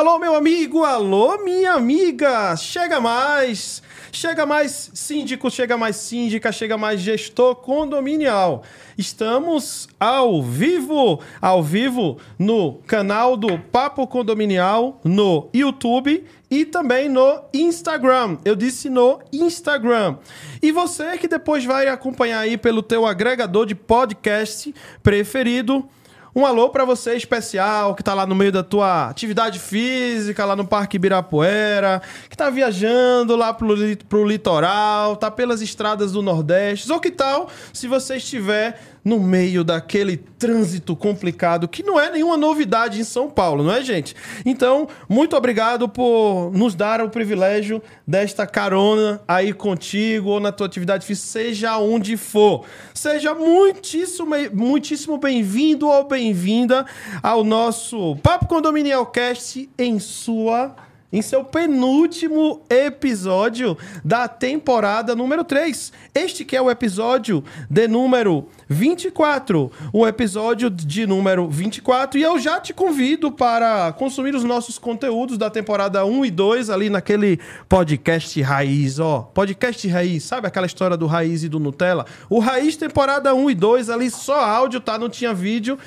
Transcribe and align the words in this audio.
Alô, 0.00 0.18
meu 0.18 0.34
amigo, 0.34 0.82
alô, 0.82 1.44
minha 1.44 1.74
amiga, 1.74 2.56
chega 2.56 2.98
mais, 2.98 3.82
chega 4.10 4.46
mais 4.46 4.90
síndico, 4.94 5.50
chega 5.50 5.76
mais 5.76 5.96
síndica, 5.96 6.50
chega 6.50 6.78
mais 6.78 7.00
gestor 7.02 7.56
condominial. 7.56 8.62
Estamos 8.96 9.86
ao 10.00 10.42
vivo, 10.42 11.20
ao 11.38 11.62
vivo 11.62 12.16
no 12.38 12.80
canal 12.86 13.36
do 13.36 13.58
Papo 13.58 14.06
Condominial 14.06 14.98
no 15.04 15.50
YouTube 15.52 16.24
e 16.50 16.64
também 16.64 17.06
no 17.10 17.42
Instagram. 17.52 18.38
Eu 18.42 18.56
disse 18.56 18.88
no 18.88 19.20
Instagram. 19.30 20.16
E 20.62 20.72
você 20.72 21.18
que 21.18 21.28
depois 21.28 21.62
vai 21.66 21.88
acompanhar 21.88 22.40
aí 22.40 22.56
pelo 22.56 22.82
teu 22.82 23.04
agregador 23.04 23.66
de 23.66 23.74
podcast 23.74 24.74
preferido, 25.02 25.86
um 26.34 26.46
alô 26.46 26.68
para 26.70 26.84
você 26.84 27.14
especial 27.14 27.94
que 27.94 28.02
tá 28.02 28.14
lá 28.14 28.26
no 28.26 28.34
meio 28.34 28.52
da 28.52 28.62
tua 28.62 29.08
atividade 29.08 29.58
física, 29.58 30.44
lá 30.44 30.54
no 30.54 30.66
Parque 30.66 30.96
Ibirapuera, 30.96 32.00
que 32.28 32.36
tá 32.36 32.48
viajando 32.50 33.34
lá 33.36 33.52
pro, 33.52 33.74
pro 34.08 34.24
litoral, 34.24 35.16
tá 35.16 35.30
pelas 35.30 35.60
estradas 35.60 36.12
do 36.12 36.22
Nordeste. 36.22 36.90
Ou 36.92 37.00
que 37.00 37.10
tal 37.10 37.48
se 37.72 37.86
você 37.86 38.16
estiver 38.16 38.80
no 39.04 39.18
meio 39.18 39.64
daquele 39.64 40.16
trânsito 40.16 40.94
complicado, 40.94 41.68
que 41.68 41.82
não 41.82 41.98
é 41.98 42.10
nenhuma 42.10 42.36
novidade 42.36 43.00
em 43.00 43.04
São 43.04 43.30
Paulo, 43.30 43.62
não 43.62 43.72
é, 43.72 43.82
gente? 43.82 44.14
Então, 44.44 44.88
muito 45.08 45.36
obrigado 45.36 45.88
por 45.88 46.50
nos 46.52 46.74
dar 46.74 47.00
o 47.00 47.08
privilégio 47.08 47.82
desta 48.06 48.46
carona 48.46 49.20
aí 49.26 49.52
contigo 49.52 50.30
ou 50.30 50.40
na 50.40 50.52
tua 50.52 50.66
atividade 50.66 51.06
física, 51.06 51.28
seja 51.28 51.78
onde 51.78 52.16
for. 52.16 52.64
Seja 52.94 53.34
muitíssimo, 53.34 54.34
muitíssimo 54.52 55.18
bem-vindo 55.18 55.88
ou 55.88 56.06
bem-vinda 56.06 56.84
ao 57.22 57.44
nosso 57.44 58.16
Papo 58.16 58.46
Condominial 58.46 59.06
Cast 59.06 59.68
em 59.78 59.98
sua 59.98 60.74
em 61.12 61.20
seu 61.22 61.44
penúltimo 61.44 62.62
episódio 62.70 63.76
da 64.04 64.28
temporada 64.28 65.14
número 65.14 65.42
3. 65.42 65.92
Este 66.14 66.44
que 66.44 66.56
é 66.56 66.62
o 66.62 66.70
episódio 66.70 67.42
de 67.68 67.88
número 67.88 68.46
24, 68.68 69.70
o 69.92 70.06
episódio 70.06 70.70
de 70.70 71.06
número 71.06 71.48
24, 71.48 72.18
e 72.18 72.22
eu 72.22 72.38
já 72.38 72.60
te 72.60 72.72
convido 72.72 73.32
para 73.32 73.92
consumir 73.92 74.34
os 74.34 74.44
nossos 74.44 74.78
conteúdos 74.78 75.36
da 75.36 75.50
temporada 75.50 76.04
1 76.04 76.24
e 76.24 76.30
2 76.30 76.70
ali 76.70 76.88
naquele 76.88 77.40
podcast 77.68 78.40
raiz, 78.42 78.98
ó. 78.98 79.22
Podcast 79.22 79.88
raiz, 79.88 80.22
sabe 80.22 80.46
aquela 80.46 80.66
história 80.66 80.96
do 80.96 81.06
raiz 81.06 81.42
e 81.42 81.48
do 81.48 81.58
Nutella? 81.58 82.06
O 82.28 82.38
raiz 82.38 82.76
temporada 82.76 83.34
1 83.34 83.50
e 83.50 83.54
2 83.54 83.90
ali 83.90 84.10
só 84.10 84.44
áudio, 84.44 84.80
tá? 84.80 84.98
Não 84.98 85.08
tinha 85.08 85.34
vídeo. 85.34 85.78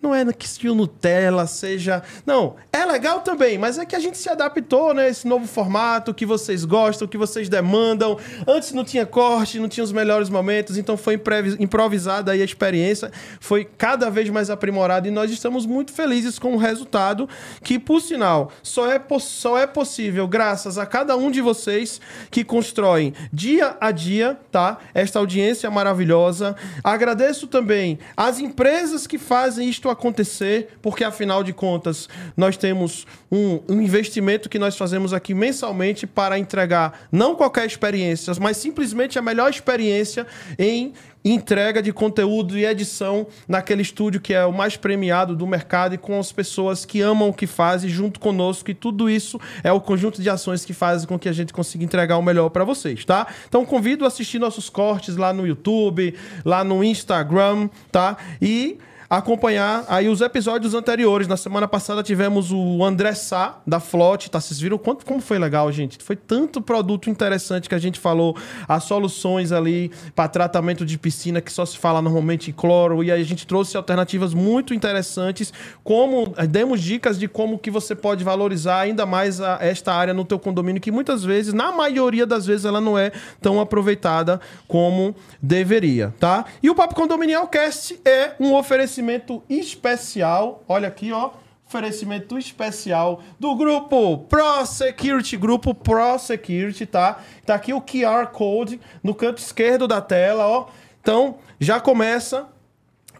Não 0.00 0.14
é 0.14 0.24
que 0.32 0.48
se 0.48 0.68
o 0.68 0.76
Nutella 0.76 1.44
seja. 1.48 2.04
Não, 2.24 2.54
é 2.72 2.84
legal 2.84 3.20
também, 3.22 3.58
mas 3.58 3.78
é 3.78 3.84
que 3.84 3.96
a 3.96 3.98
gente 3.98 4.16
se 4.16 4.30
adaptou, 4.30 4.94
né? 4.94 5.08
Esse 5.08 5.26
novo 5.26 5.44
formato 5.44 6.14
que 6.14 6.24
vocês 6.24 6.64
gostam, 6.64 7.08
que 7.08 7.18
vocês 7.18 7.48
demandam. 7.48 8.16
Antes 8.46 8.72
não 8.72 8.84
tinha 8.84 9.04
corte, 9.04 9.58
não 9.58 9.68
tinha 9.68 9.82
os 9.82 9.90
melhores 9.90 10.30
momentos, 10.30 10.78
então 10.78 10.96
foi 10.96 11.20
improvisada 11.58 12.30
aí 12.30 12.40
a 12.40 12.44
experiência, 12.44 13.10
foi 13.40 13.64
cada 13.64 14.08
vez 14.08 14.30
mais 14.30 14.50
aprimorada 14.50 15.08
e 15.08 15.10
nós 15.10 15.32
estamos 15.32 15.66
muito 15.66 15.92
felizes 15.92 16.38
com 16.38 16.54
o 16.54 16.58
resultado, 16.58 17.28
que 17.64 17.76
por 17.76 18.00
sinal 18.00 18.52
só 18.62 18.88
é, 18.88 19.02
só 19.18 19.58
é 19.58 19.66
possível 19.66 20.28
graças 20.28 20.78
a 20.78 20.86
cada 20.86 21.16
um 21.16 21.28
de 21.28 21.40
vocês 21.40 22.00
que 22.30 22.44
constroem 22.44 23.12
dia 23.32 23.76
a 23.80 23.90
dia, 23.90 24.38
tá? 24.52 24.78
Esta 24.94 25.18
audiência 25.18 25.68
maravilhosa. 25.72 26.54
Agradeço 26.84 27.48
também 27.48 27.98
as 28.16 28.38
empresas 28.38 29.04
que 29.04 29.18
fazem 29.18 29.68
isto 29.68 29.87
acontecer, 29.90 30.78
porque 30.80 31.04
afinal 31.04 31.42
de 31.42 31.52
contas 31.52 32.08
nós 32.36 32.56
temos 32.56 33.06
um, 33.30 33.60
um, 33.68 33.80
investimento 33.80 34.48
que 34.48 34.58
nós 34.58 34.76
fazemos 34.76 35.12
aqui 35.12 35.34
mensalmente 35.34 36.06
para 36.06 36.38
entregar 36.38 37.06
não 37.10 37.34
qualquer 37.34 37.66
experiência, 37.66 38.32
mas 38.40 38.56
simplesmente 38.56 39.18
a 39.18 39.22
melhor 39.22 39.50
experiência 39.50 40.26
em 40.58 40.92
entrega 41.24 41.82
de 41.82 41.92
conteúdo 41.92 42.56
e 42.56 42.64
edição 42.64 43.26
naquele 43.46 43.82
estúdio 43.82 44.20
que 44.20 44.32
é 44.32 44.44
o 44.44 44.52
mais 44.52 44.76
premiado 44.76 45.36
do 45.36 45.46
mercado 45.46 45.94
e 45.94 45.98
com 45.98 46.18
as 46.18 46.32
pessoas 46.32 46.84
que 46.84 47.00
amam 47.00 47.28
o 47.28 47.34
que 47.34 47.46
fazem 47.46 47.90
junto 47.90 48.20
conosco 48.20 48.70
e 48.70 48.74
tudo 48.74 49.10
isso 49.10 49.40
é 49.62 49.72
o 49.72 49.80
conjunto 49.80 50.22
de 50.22 50.30
ações 50.30 50.64
que 50.64 50.72
fazem 50.72 51.06
com 51.08 51.18
que 51.18 51.28
a 51.28 51.32
gente 51.32 51.52
consiga 51.52 51.84
entregar 51.84 52.16
o 52.16 52.22
melhor 52.22 52.48
para 52.50 52.64
vocês, 52.64 53.04
tá? 53.04 53.26
Então 53.48 53.64
convido 53.64 54.04
a 54.04 54.08
assistir 54.08 54.38
nossos 54.38 54.70
cortes 54.70 55.16
lá 55.16 55.32
no 55.32 55.46
YouTube, 55.46 56.14
lá 56.44 56.62
no 56.62 56.82
Instagram, 56.82 57.68
tá? 57.90 58.16
E 58.40 58.78
acompanhar 59.10 59.84
aí 59.88 60.08
os 60.08 60.20
episódios 60.20 60.74
anteriores. 60.74 61.26
Na 61.26 61.36
semana 61.36 61.66
passada 61.66 62.02
tivemos 62.02 62.52
o 62.52 62.84
André 62.84 63.14
Sá, 63.14 63.58
da 63.66 63.80
Flot, 63.80 64.30
tá? 64.30 64.38
Vocês 64.38 64.60
viram 64.60 64.76
quanto, 64.76 65.06
como 65.06 65.20
foi 65.20 65.38
legal, 65.38 65.72
gente? 65.72 66.02
Foi 66.02 66.14
tanto 66.14 66.60
produto 66.60 67.08
interessante 67.08 67.68
que 67.68 67.74
a 67.74 67.78
gente 67.78 67.98
falou, 67.98 68.36
as 68.66 68.84
soluções 68.84 69.50
ali 69.50 69.90
para 70.14 70.28
tratamento 70.28 70.84
de 70.84 70.98
piscina 70.98 71.40
que 71.40 71.50
só 71.50 71.64
se 71.64 71.78
fala 71.78 72.02
normalmente 72.02 72.50
em 72.50 72.52
cloro, 72.52 73.02
e 73.02 73.10
aí 73.10 73.20
a 73.20 73.24
gente 73.24 73.46
trouxe 73.46 73.76
alternativas 73.76 74.34
muito 74.34 74.74
interessantes, 74.74 75.52
como 75.82 76.34
eh, 76.36 76.46
demos 76.46 76.82
dicas 76.82 77.18
de 77.18 77.26
como 77.26 77.58
que 77.58 77.70
você 77.70 77.94
pode 77.94 78.22
valorizar 78.22 78.80
ainda 78.80 79.06
mais 79.06 79.40
a, 79.40 79.58
esta 79.60 79.94
área 79.94 80.12
no 80.12 80.24
teu 80.24 80.38
condomínio, 80.38 80.82
que 80.82 80.90
muitas 80.90 81.24
vezes, 81.24 81.54
na 81.54 81.72
maioria 81.72 82.26
das 82.26 82.44
vezes, 82.44 82.66
ela 82.66 82.80
não 82.80 82.98
é 82.98 83.10
tão 83.40 83.58
aproveitada 83.58 84.38
como 84.66 85.16
deveria, 85.40 86.14
tá? 86.20 86.44
E 86.62 86.68
o 86.68 86.74
Papo 86.74 86.94
Condominial 86.94 87.46
Cast 87.48 87.98
é 88.04 88.32
um 88.38 88.54
oferecimento 88.54 88.97
oferecimento 88.98 89.42
especial. 89.48 90.64
Olha 90.68 90.88
aqui, 90.88 91.12
ó. 91.12 91.30
Oferecimento 91.66 92.38
especial 92.38 93.20
do 93.38 93.54
grupo 93.54 94.18
Pro 94.26 94.64
Security, 94.64 95.36
grupo 95.36 95.74
Pro 95.74 96.18
Security, 96.18 96.86
tá? 96.86 97.20
Tá 97.44 97.54
aqui 97.54 97.74
o 97.74 97.80
QR 97.80 98.28
Code 98.28 98.80
no 99.02 99.14
canto 99.14 99.38
esquerdo 99.38 99.86
da 99.86 100.00
tela, 100.00 100.46
ó. 100.46 100.66
Então, 101.00 101.36
já 101.60 101.78
começa 101.78 102.48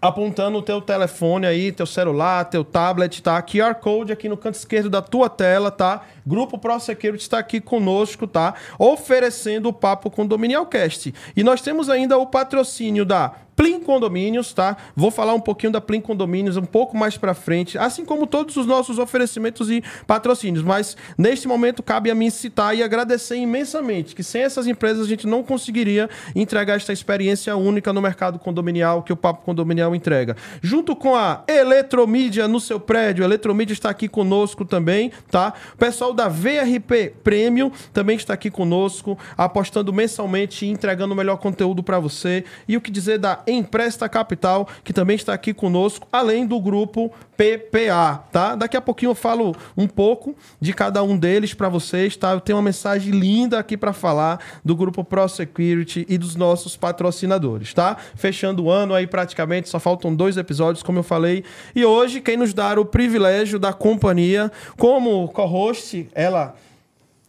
apontando 0.00 0.58
o 0.58 0.62
teu 0.62 0.80
telefone 0.80 1.46
aí, 1.46 1.72
teu 1.72 1.84
celular, 1.84 2.46
teu 2.46 2.64
tablet, 2.64 3.22
tá? 3.22 3.40
QR 3.42 3.74
Code 3.74 4.12
aqui 4.12 4.30
no 4.30 4.36
canto 4.36 4.54
esquerdo 4.54 4.88
da 4.88 5.02
tua 5.02 5.28
tela, 5.28 5.70
tá? 5.70 6.02
Grupo 6.26 6.56
Pro 6.56 6.80
Security 6.80 7.22
está 7.22 7.38
aqui 7.38 7.60
conosco, 7.60 8.26
tá? 8.26 8.54
Oferecendo 8.78 9.68
o 9.68 9.74
Papo 9.74 10.10
Condominial 10.10 10.64
Cast. 10.66 11.14
E 11.36 11.44
nós 11.44 11.60
temos 11.60 11.90
ainda 11.90 12.16
o 12.16 12.26
patrocínio 12.26 13.04
da 13.04 13.34
Plim 13.58 13.80
Condomínios, 13.80 14.52
tá? 14.52 14.76
Vou 14.94 15.10
falar 15.10 15.34
um 15.34 15.40
pouquinho 15.40 15.72
da 15.72 15.80
Plim 15.80 16.00
Condomínios 16.00 16.56
um 16.56 16.64
pouco 16.64 16.96
mais 16.96 17.18
para 17.18 17.34
frente, 17.34 17.76
assim 17.76 18.04
como 18.04 18.24
todos 18.24 18.56
os 18.56 18.64
nossos 18.64 19.00
oferecimentos 19.00 19.68
e 19.68 19.82
patrocínios, 20.06 20.62
mas 20.62 20.96
neste 21.18 21.48
momento 21.48 21.82
cabe 21.82 22.08
a 22.08 22.14
mim 22.14 22.30
citar 22.30 22.76
e 22.76 22.84
agradecer 22.84 23.34
imensamente 23.34 24.14
que 24.14 24.22
sem 24.22 24.42
essas 24.42 24.68
empresas 24.68 25.04
a 25.04 25.08
gente 25.08 25.26
não 25.26 25.42
conseguiria 25.42 26.08
entregar 26.36 26.76
esta 26.76 26.92
experiência 26.92 27.56
única 27.56 27.92
no 27.92 28.00
mercado 28.00 28.38
condominial 28.38 29.02
que 29.02 29.12
o 29.12 29.16
Papo 29.16 29.44
Condominial 29.44 29.92
entrega. 29.92 30.36
Junto 30.62 30.94
com 30.94 31.16
a 31.16 31.42
Eletromídia 31.48 32.46
no 32.46 32.60
seu 32.60 32.78
prédio, 32.78 33.24
a 33.24 33.26
Eletromídia 33.26 33.72
está 33.72 33.90
aqui 33.90 34.06
conosco 34.06 34.64
também, 34.64 35.10
tá? 35.32 35.52
O 35.74 35.78
pessoal 35.78 36.14
da 36.14 36.28
VRP 36.28 37.12
Premium 37.24 37.72
também 37.92 38.14
está 38.14 38.34
aqui 38.34 38.52
conosco, 38.52 39.18
apostando 39.36 39.92
mensalmente 39.92 40.64
e 40.64 40.68
entregando 40.68 41.12
o 41.12 41.16
melhor 41.16 41.38
conteúdo 41.38 41.82
para 41.82 41.98
você. 41.98 42.44
E 42.68 42.76
o 42.76 42.80
que 42.80 42.92
dizer 42.92 43.18
da 43.18 43.47
Empresta 43.50 44.08
Capital, 44.08 44.68
que 44.84 44.92
também 44.92 45.16
está 45.16 45.32
aqui 45.32 45.54
conosco, 45.54 46.06
além 46.12 46.46
do 46.46 46.60
grupo 46.60 47.12
PPA, 47.36 48.24
tá? 48.32 48.54
Daqui 48.56 48.76
a 48.76 48.80
pouquinho 48.80 49.10
eu 49.10 49.14
falo 49.14 49.54
um 49.76 49.86
pouco 49.86 50.34
de 50.60 50.72
cada 50.72 51.02
um 51.02 51.16
deles 51.16 51.54
para 51.54 51.68
vocês, 51.68 52.16
tá? 52.16 52.32
Eu 52.32 52.40
tenho 52.40 52.58
uma 52.58 52.64
mensagem 52.64 53.12
linda 53.12 53.58
aqui 53.58 53.76
para 53.76 53.92
falar 53.92 54.40
do 54.64 54.74
grupo 54.74 55.04
Pro 55.04 55.28
Security 55.28 56.04
e 56.08 56.18
dos 56.18 56.34
nossos 56.34 56.76
patrocinadores, 56.76 57.72
tá? 57.72 57.96
Fechando 58.14 58.64
o 58.64 58.70
ano 58.70 58.94
aí 58.94 59.06
praticamente, 59.06 59.68
só 59.68 59.78
faltam 59.78 60.14
dois 60.14 60.36
episódios, 60.36 60.82
como 60.82 60.98
eu 60.98 61.04
falei. 61.04 61.44
E 61.74 61.84
hoje 61.84 62.20
quem 62.20 62.36
nos 62.36 62.52
dá 62.52 62.78
o 62.78 62.84
privilégio 62.84 63.58
da 63.58 63.72
companhia 63.72 64.50
como 64.76 65.28
co-host, 65.28 66.08
ela 66.14 66.54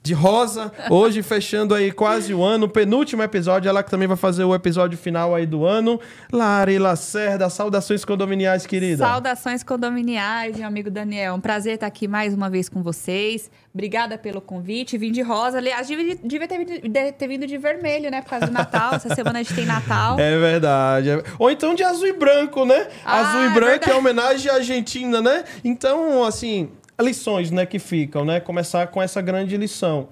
de 0.10 0.13
rosa, 0.16 0.72
hoje 0.89 1.22
fechando 1.22 1.75
aí 1.75 1.92
quase 1.92 2.34
o 2.34 2.44
ano, 2.44 2.68
penúltimo 2.68 3.22
episódio, 3.22 3.70
ela 3.70 3.84
que 3.84 3.92
também 3.92 4.08
vai 4.08 4.18
fazer 4.18 4.44
o 4.44 4.56
episódio 4.56 4.98
final 4.98 5.36
aí 5.36 5.46
do 5.46 5.68
ano. 5.68 6.00
Lari 6.34 6.80
Lacerda, 6.80 7.48
saudações 7.48 8.04
condominiais, 8.04 8.66
querida. 8.66 9.06
Saudações 9.06 9.62
condominiais, 9.62 10.58
meu 10.58 10.66
amigo 10.66 10.89
Daniel. 10.89 11.36
Um 11.36 11.39
prazer 11.39 11.75
estar 11.75 11.86
aqui 11.86 12.08
mais 12.08 12.34
uma 12.34 12.50
vez 12.50 12.68
com 12.68 12.82
vocês. 12.82 13.51
Obrigada 13.72 14.18
pelo 14.18 14.42
convite. 14.42 14.98
Vim 14.98 15.12
de 15.12 15.22
rosa. 15.22 15.60
Aliás, 15.60 15.88
devia, 15.88 16.48
ter, 16.48 16.58
vindo, 16.58 17.13
ter, 17.13 17.28
vindo 17.28 17.46
de 17.46 17.58
vermelho, 17.60 18.10
né? 18.10 18.24
Por 18.24 18.32
causa 18.32 18.48
do 18.48 18.51
Natal. 18.51 18.96
Essa 18.96 19.13
semana 19.13 19.39
a 19.39 19.44
gente 19.44 19.54
tem 19.54 19.66
Natal. 19.68 20.20
É 20.20 20.39
verdade. 20.39 21.10
Ou 21.38 21.51
então 21.51 21.75
de 21.75 21.84
azul 21.84 22.08
e 22.08 22.13
branco, 22.13 22.66
né? 22.66 22.88
Ah, 23.06 23.20
azul 23.20 23.44
e 23.44 23.46
é 23.46 23.50
branco 23.51 23.88
é, 23.88 23.94
é 23.94 23.96
homenagem 23.96 24.51
à 24.51 24.56
Argentina, 24.56 25.22
né? 25.22 25.44
Então, 25.63 26.24
assim, 26.24 26.72
lições 27.01 27.51
né, 27.51 27.65
que 27.65 27.79
ficam, 27.79 28.25
né? 28.25 28.39
Começar 28.39 28.88
com 28.88 29.01
essa 29.01 29.22
grande 29.22 29.56
lição. 29.58 30.10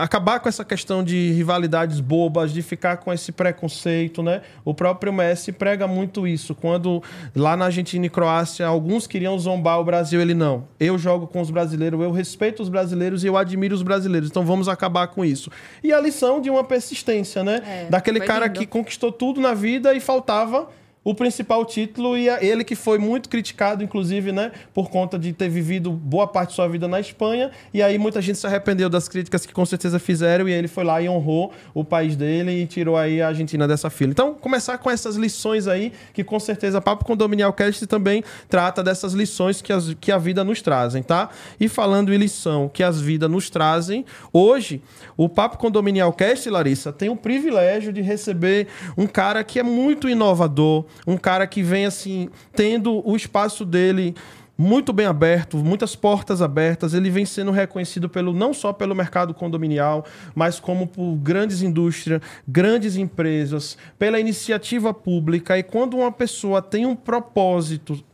Acabar 0.00 0.40
com 0.40 0.48
essa 0.48 0.64
questão 0.64 1.02
de 1.02 1.30
rivalidades 1.32 2.00
bobas, 2.00 2.52
de 2.52 2.62
ficar 2.62 2.96
com 2.98 3.12
esse 3.12 3.32
preconceito, 3.32 4.22
né? 4.22 4.42
O 4.64 4.74
próprio 4.74 5.12
Messi 5.12 5.52
prega 5.52 5.86
muito 5.86 6.26
isso. 6.26 6.54
Quando 6.54 7.02
lá 7.34 7.56
na 7.56 7.66
Argentina 7.66 8.06
e 8.06 8.10
Croácia, 8.10 8.66
alguns 8.66 9.06
queriam 9.06 9.38
zombar 9.38 9.80
o 9.80 9.84
Brasil, 9.84 10.20
ele 10.20 10.34
não. 10.34 10.68
Eu 10.78 10.98
jogo 10.98 11.26
com 11.26 11.40
os 11.40 11.50
brasileiros, 11.50 12.00
eu 12.00 12.10
respeito 12.10 12.62
os 12.62 12.68
brasileiros 12.68 13.24
e 13.24 13.26
eu 13.26 13.36
admiro 13.36 13.74
os 13.74 13.82
brasileiros. 13.82 14.28
Então 14.28 14.44
vamos 14.44 14.68
acabar 14.68 15.06
com 15.08 15.24
isso. 15.24 15.50
E 15.82 15.92
a 15.92 16.00
lição 16.00 16.40
de 16.40 16.50
uma 16.50 16.64
persistência, 16.64 17.44
né? 17.44 17.62
É, 17.66 17.86
Daquele 17.88 18.20
cara 18.20 18.46
lindo. 18.46 18.58
que 18.58 18.66
conquistou 18.66 19.12
tudo 19.12 19.40
na 19.40 19.54
vida 19.54 19.94
e 19.94 20.00
faltava 20.00 20.68
o 21.02 21.14
principal 21.14 21.64
título 21.64 22.16
e 22.16 22.28
ele 22.28 22.62
que 22.62 22.74
foi 22.74 22.98
muito 22.98 23.28
criticado, 23.28 23.82
inclusive, 23.82 24.32
né, 24.32 24.52
por 24.74 24.90
conta 24.90 25.18
de 25.18 25.32
ter 25.32 25.48
vivido 25.48 25.90
boa 25.90 26.26
parte 26.26 26.50
de 26.50 26.56
sua 26.56 26.68
vida 26.68 26.86
na 26.86 27.00
Espanha. 27.00 27.50
E 27.72 27.82
aí 27.82 27.96
muita 27.96 28.20
gente 28.20 28.38
se 28.38 28.46
arrependeu 28.46 28.90
das 28.90 29.08
críticas 29.08 29.46
que 29.46 29.52
com 29.52 29.64
certeza 29.64 29.98
fizeram 29.98 30.48
e 30.48 30.52
ele 30.52 30.68
foi 30.68 30.84
lá 30.84 31.00
e 31.00 31.08
honrou 31.08 31.52
o 31.72 31.82
país 31.82 32.16
dele 32.16 32.62
e 32.62 32.66
tirou 32.66 32.96
aí 32.98 33.22
a 33.22 33.28
Argentina 33.28 33.66
dessa 33.66 33.88
fila. 33.88 34.10
Então, 34.10 34.34
começar 34.34 34.76
com 34.76 34.90
essas 34.90 35.16
lições 35.16 35.66
aí, 35.66 35.92
que 36.12 36.22
com 36.22 36.38
certeza 36.38 36.80
Papo 36.80 37.04
Condominial 37.04 37.52
Cast 37.52 37.86
também 37.86 38.22
trata 38.48 38.82
dessas 38.82 39.14
lições 39.14 39.62
que, 39.62 39.72
as, 39.72 39.94
que 39.94 40.12
a 40.12 40.18
vida 40.18 40.44
nos 40.44 40.60
trazem, 40.60 41.02
tá? 41.02 41.30
E 41.58 41.66
falando 41.68 42.12
em 42.12 42.16
lição 42.18 42.68
que 42.68 42.82
as 42.82 43.00
vidas 43.00 43.30
nos 43.30 43.48
trazem, 43.48 44.04
hoje 44.32 44.82
o 45.16 45.28
Papo 45.28 45.56
Condominial 45.56 46.12
Cast, 46.12 46.48
Larissa, 46.50 46.92
tem 46.92 47.08
o 47.08 47.16
privilégio 47.16 47.92
de 47.92 48.02
receber 48.02 48.66
um 48.98 49.06
cara 49.06 49.42
que 49.42 49.58
é 49.58 49.62
muito 49.62 50.08
inovador, 50.08 50.84
um 51.06 51.16
cara 51.16 51.46
que 51.46 51.62
vem 51.62 51.86
assim, 51.86 52.28
tendo 52.54 53.06
o 53.08 53.16
espaço 53.16 53.64
dele 53.64 54.14
muito 54.60 54.92
bem 54.92 55.06
aberto, 55.06 55.56
muitas 55.56 55.96
portas 55.96 56.42
abertas. 56.42 56.92
Ele 56.92 57.08
vem 57.08 57.24
sendo 57.24 57.50
reconhecido 57.50 58.10
pelo 58.10 58.34
não 58.34 58.52
só 58.52 58.74
pelo 58.74 58.94
mercado 58.94 59.32
condominial, 59.32 60.04
mas 60.34 60.60
como 60.60 60.86
por 60.86 61.16
grandes 61.16 61.62
indústrias, 61.62 62.20
grandes 62.46 62.94
empresas, 62.96 63.78
pela 63.98 64.20
iniciativa 64.20 64.92
pública. 64.92 65.56
E 65.56 65.62
quando 65.62 65.96
uma 65.96 66.12
pessoa 66.12 66.60
tem 66.60 66.84
um 66.84 66.94
propósito 66.94 68.04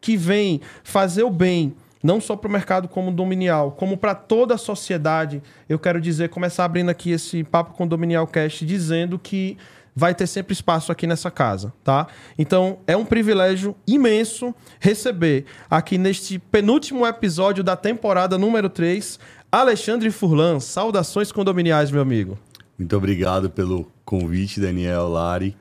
que 0.00 0.16
vem 0.16 0.60
fazer 0.82 1.22
o 1.22 1.30
bem, 1.30 1.72
não 2.02 2.20
só 2.20 2.34
para 2.34 2.48
o 2.48 2.52
mercado 2.52 2.88
condominial, 2.88 3.70
como 3.70 3.96
para 3.96 4.12
toda 4.12 4.54
a 4.54 4.58
sociedade, 4.58 5.40
eu 5.68 5.78
quero 5.78 6.00
dizer, 6.00 6.30
começar 6.30 6.64
abrindo 6.64 6.90
aqui 6.90 7.12
esse 7.12 7.44
papo 7.44 7.74
condominial 7.74 8.26
cast 8.26 8.66
dizendo 8.66 9.20
que 9.20 9.56
vai 9.94 10.14
ter 10.14 10.26
sempre 10.26 10.52
espaço 10.52 10.90
aqui 10.90 11.06
nessa 11.06 11.30
casa, 11.30 11.72
tá? 11.84 12.06
Então, 12.38 12.78
é 12.86 12.96
um 12.96 13.04
privilégio 13.04 13.76
imenso 13.86 14.54
receber 14.80 15.44
aqui 15.70 15.98
neste 15.98 16.38
penúltimo 16.38 17.06
episódio 17.06 17.62
da 17.62 17.76
temporada 17.76 18.38
número 18.38 18.68
3, 18.68 19.18
Alexandre 19.50 20.10
Furlan. 20.10 20.60
Saudações 20.60 21.30
condominiais, 21.30 21.90
meu 21.90 22.00
amigo. 22.00 22.38
Muito 22.78 22.96
obrigado 22.96 23.50
pelo 23.50 23.90
convite, 24.04 24.60
Daniel, 24.60 25.08
Lari. 25.08 25.56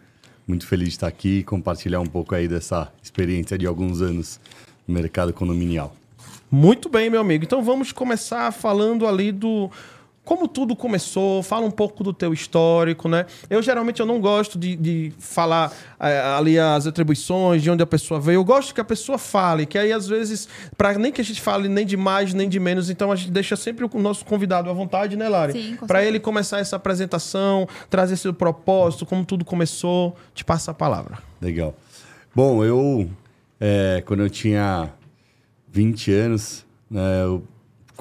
Muito 0.48 0.66
feliz 0.66 0.90
de 0.90 0.94
estar 0.96 1.08
aqui 1.08 1.40
e 1.40 1.44
compartilhar 1.44 2.00
um 2.00 2.06
pouco 2.06 2.34
aí 2.34 2.48
dessa 2.48 2.92
experiência 3.04 3.58
de 3.58 3.68
alguns 3.68 4.02
anos 4.02 4.40
no 4.88 4.94
mercado 4.94 5.34
condominial. 5.34 5.96
Muito 6.50 6.90
bem, 6.90 7.10
meu 7.10 7.22
amigo. 7.22 7.46
Então 7.46 7.64
vamos 7.64 7.92
começar 7.92 8.52
falando 8.52 9.08
ali 9.08 9.32
do 9.32 9.70
como 10.32 10.48
tudo 10.48 10.78
começou, 10.78 11.44
fala 11.44 11.66
um 11.66 11.72
pouco 11.72 12.06
do 12.06 12.14
teu 12.14 12.32
histórico, 12.32 13.10
né? 13.10 13.26
Eu 13.50 13.62
geralmente 13.62 14.00
eu 14.00 14.06
não 14.06 14.22
gosto 14.22 14.58
de, 14.58 14.78
de 14.78 15.12
falar 15.20 15.74
é, 16.00 16.22
ali 16.22 16.58
as 16.58 16.88
atribuições, 16.88 17.62
de 17.62 17.70
onde 17.70 17.84
a 17.84 17.86
pessoa 17.86 18.18
veio. 18.18 18.38
Eu 18.38 18.46
gosto 18.46 18.74
que 18.74 18.80
a 18.80 18.84
pessoa 18.86 19.18
fale, 19.18 19.66
que 19.66 19.78
aí 19.78 19.92
às 19.92 20.08
vezes, 20.08 20.48
para 20.78 20.98
nem 20.98 21.12
que 21.12 21.20
a 21.20 21.24
gente 21.24 21.42
fale 21.42 21.68
nem 21.68 21.86
de 21.86 21.98
mais 21.98 22.34
nem 22.34 22.48
de 22.48 22.62
menos, 22.62 22.90
então 22.90 23.12
a 23.12 23.16
gente 23.18 23.30
deixa 23.30 23.58
sempre 23.58 23.84
o 23.84 24.00
nosso 24.00 24.24
convidado 24.24 24.70
à 24.70 24.74
vontade, 24.74 25.18
né, 25.18 25.28
Lari? 25.28 25.52
Sim, 25.52 25.78
Para 25.86 26.02
ele 26.02 26.18
começar 26.18 26.60
essa 26.60 26.78
apresentação, 26.78 27.68
trazer 27.90 28.16
seu 28.16 28.34
propósito, 28.34 29.06
como 29.06 29.26
tudo 29.26 29.44
começou, 29.44 30.16
te 30.34 30.46
passa 30.46 30.72
a 30.72 30.74
palavra. 30.74 31.18
Legal. 31.42 31.76
Bom, 32.34 32.64
eu, 32.64 33.10
é, 33.60 34.02
quando 34.06 34.22
eu 34.22 34.30
tinha 34.30 34.94
20 35.68 36.14
anos, 36.14 36.66
né, 36.90 37.24
eu 37.26 37.44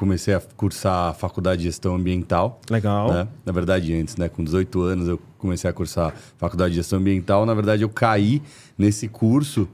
comecei 0.01 0.33
a 0.33 0.41
cursar 0.41 1.11
a 1.11 1.13
faculdade 1.13 1.61
de 1.61 1.69
gestão 1.69 1.95
ambiental. 1.95 2.59
Legal. 2.71 3.13
Né? 3.13 3.29
Na 3.45 3.53
verdade, 3.53 3.95
antes, 3.95 4.17
né? 4.17 4.31
Com 4.31 4.43
18 4.43 4.81
anos, 4.81 5.09
eu 5.09 5.21
comecei 5.37 5.69
a 5.69 5.73
cursar 5.75 6.15
faculdade 6.39 6.71
de 6.71 6.77
gestão 6.77 6.99
ambiental. 6.99 7.45
Na 7.45 7.53
verdade, 7.53 7.83
eu 7.83 7.89
caí 7.91 8.43
nesse 8.79 9.07
curso 9.09 9.69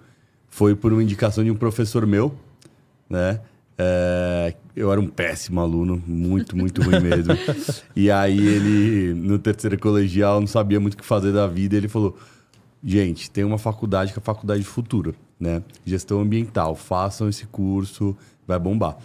foi 0.49 0.75
por 0.75 0.93
uma 0.93 1.03
indicação 1.03 1.45
de 1.45 1.51
um 1.51 1.55
professor 1.55 2.07
meu, 2.07 2.35
né? 3.09 3.41
É, 3.79 4.55
eu 4.75 4.91
era 4.91 4.99
um 4.99 5.07
péssimo 5.07 5.61
aluno, 5.61 6.03
muito, 6.07 6.57
muito 6.57 6.83
ruim 6.83 6.99
mesmo. 6.99 7.35
e 7.95 8.11
aí 8.11 8.39
ele, 8.39 9.15
no 9.15 9.39
terceiro 9.39 9.79
colegial, 9.79 10.41
não 10.41 10.47
sabia 10.47 10.81
muito 10.81 10.95
o 10.95 10.97
que 10.97 11.05
fazer 11.05 11.31
da 11.31 11.47
vida. 11.47 11.77
Ele 11.77 11.89
falou: 11.89 12.17
gente, 12.83 13.31
tem 13.31 13.45
uma 13.45 13.59
faculdade 13.59 14.13
que 14.13 14.19
é 14.19 14.23
a 14.23 14.25
faculdade 14.25 14.61
de 14.61 14.67
futuro, 14.67 15.15
né? 15.39 15.63
Gestão 15.85 16.21
ambiental, 16.21 16.75
façam 16.75 17.29
esse 17.29 17.47
curso, 17.47 18.17
vai 18.47 18.59
bombar. 18.59 18.97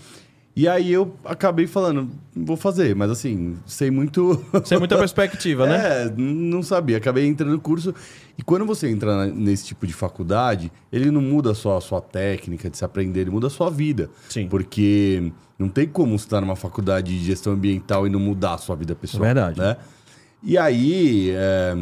E 0.53 0.67
aí 0.67 0.91
eu 0.91 1.15
acabei 1.23 1.65
falando, 1.65 2.09
vou 2.35 2.57
fazer, 2.57 2.93
mas 2.93 3.09
assim, 3.09 3.57
sei 3.65 3.89
muito. 3.89 4.43
Sem 4.65 4.77
muita 4.77 4.97
perspectiva, 4.97 5.65
né? 5.65 6.05
É, 6.05 6.13
não 6.17 6.61
sabia. 6.61 6.97
Acabei 6.97 7.25
entrando 7.25 7.51
no 7.51 7.59
curso. 7.59 7.95
E 8.37 8.43
quando 8.43 8.65
você 8.65 8.89
entra 8.89 9.27
nesse 9.27 9.67
tipo 9.67 9.87
de 9.87 9.93
faculdade, 9.93 10.71
ele 10.91 11.09
não 11.09 11.21
muda 11.21 11.53
só 11.53 11.77
a 11.77 11.81
sua 11.81 12.01
técnica 12.01 12.69
de 12.69 12.77
se 12.77 12.83
aprender, 12.83 13.21
ele 13.21 13.29
muda 13.29 13.47
a 13.47 13.49
sua 13.49 13.69
vida. 13.69 14.09
Sim. 14.27 14.47
Porque 14.49 15.31
não 15.57 15.69
tem 15.69 15.87
como 15.87 16.17
você 16.19 16.25
estar 16.25 16.41
numa 16.41 16.55
faculdade 16.55 17.17
de 17.17 17.23
gestão 17.23 17.53
ambiental 17.53 18.05
e 18.05 18.09
não 18.09 18.19
mudar 18.19 18.55
a 18.55 18.57
sua 18.57 18.75
vida 18.75 18.93
pessoal. 18.93 19.23
Verdade. 19.23 19.57
Né? 19.57 19.77
E 20.43 20.57
aí, 20.57 21.31
é, 21.31 21.73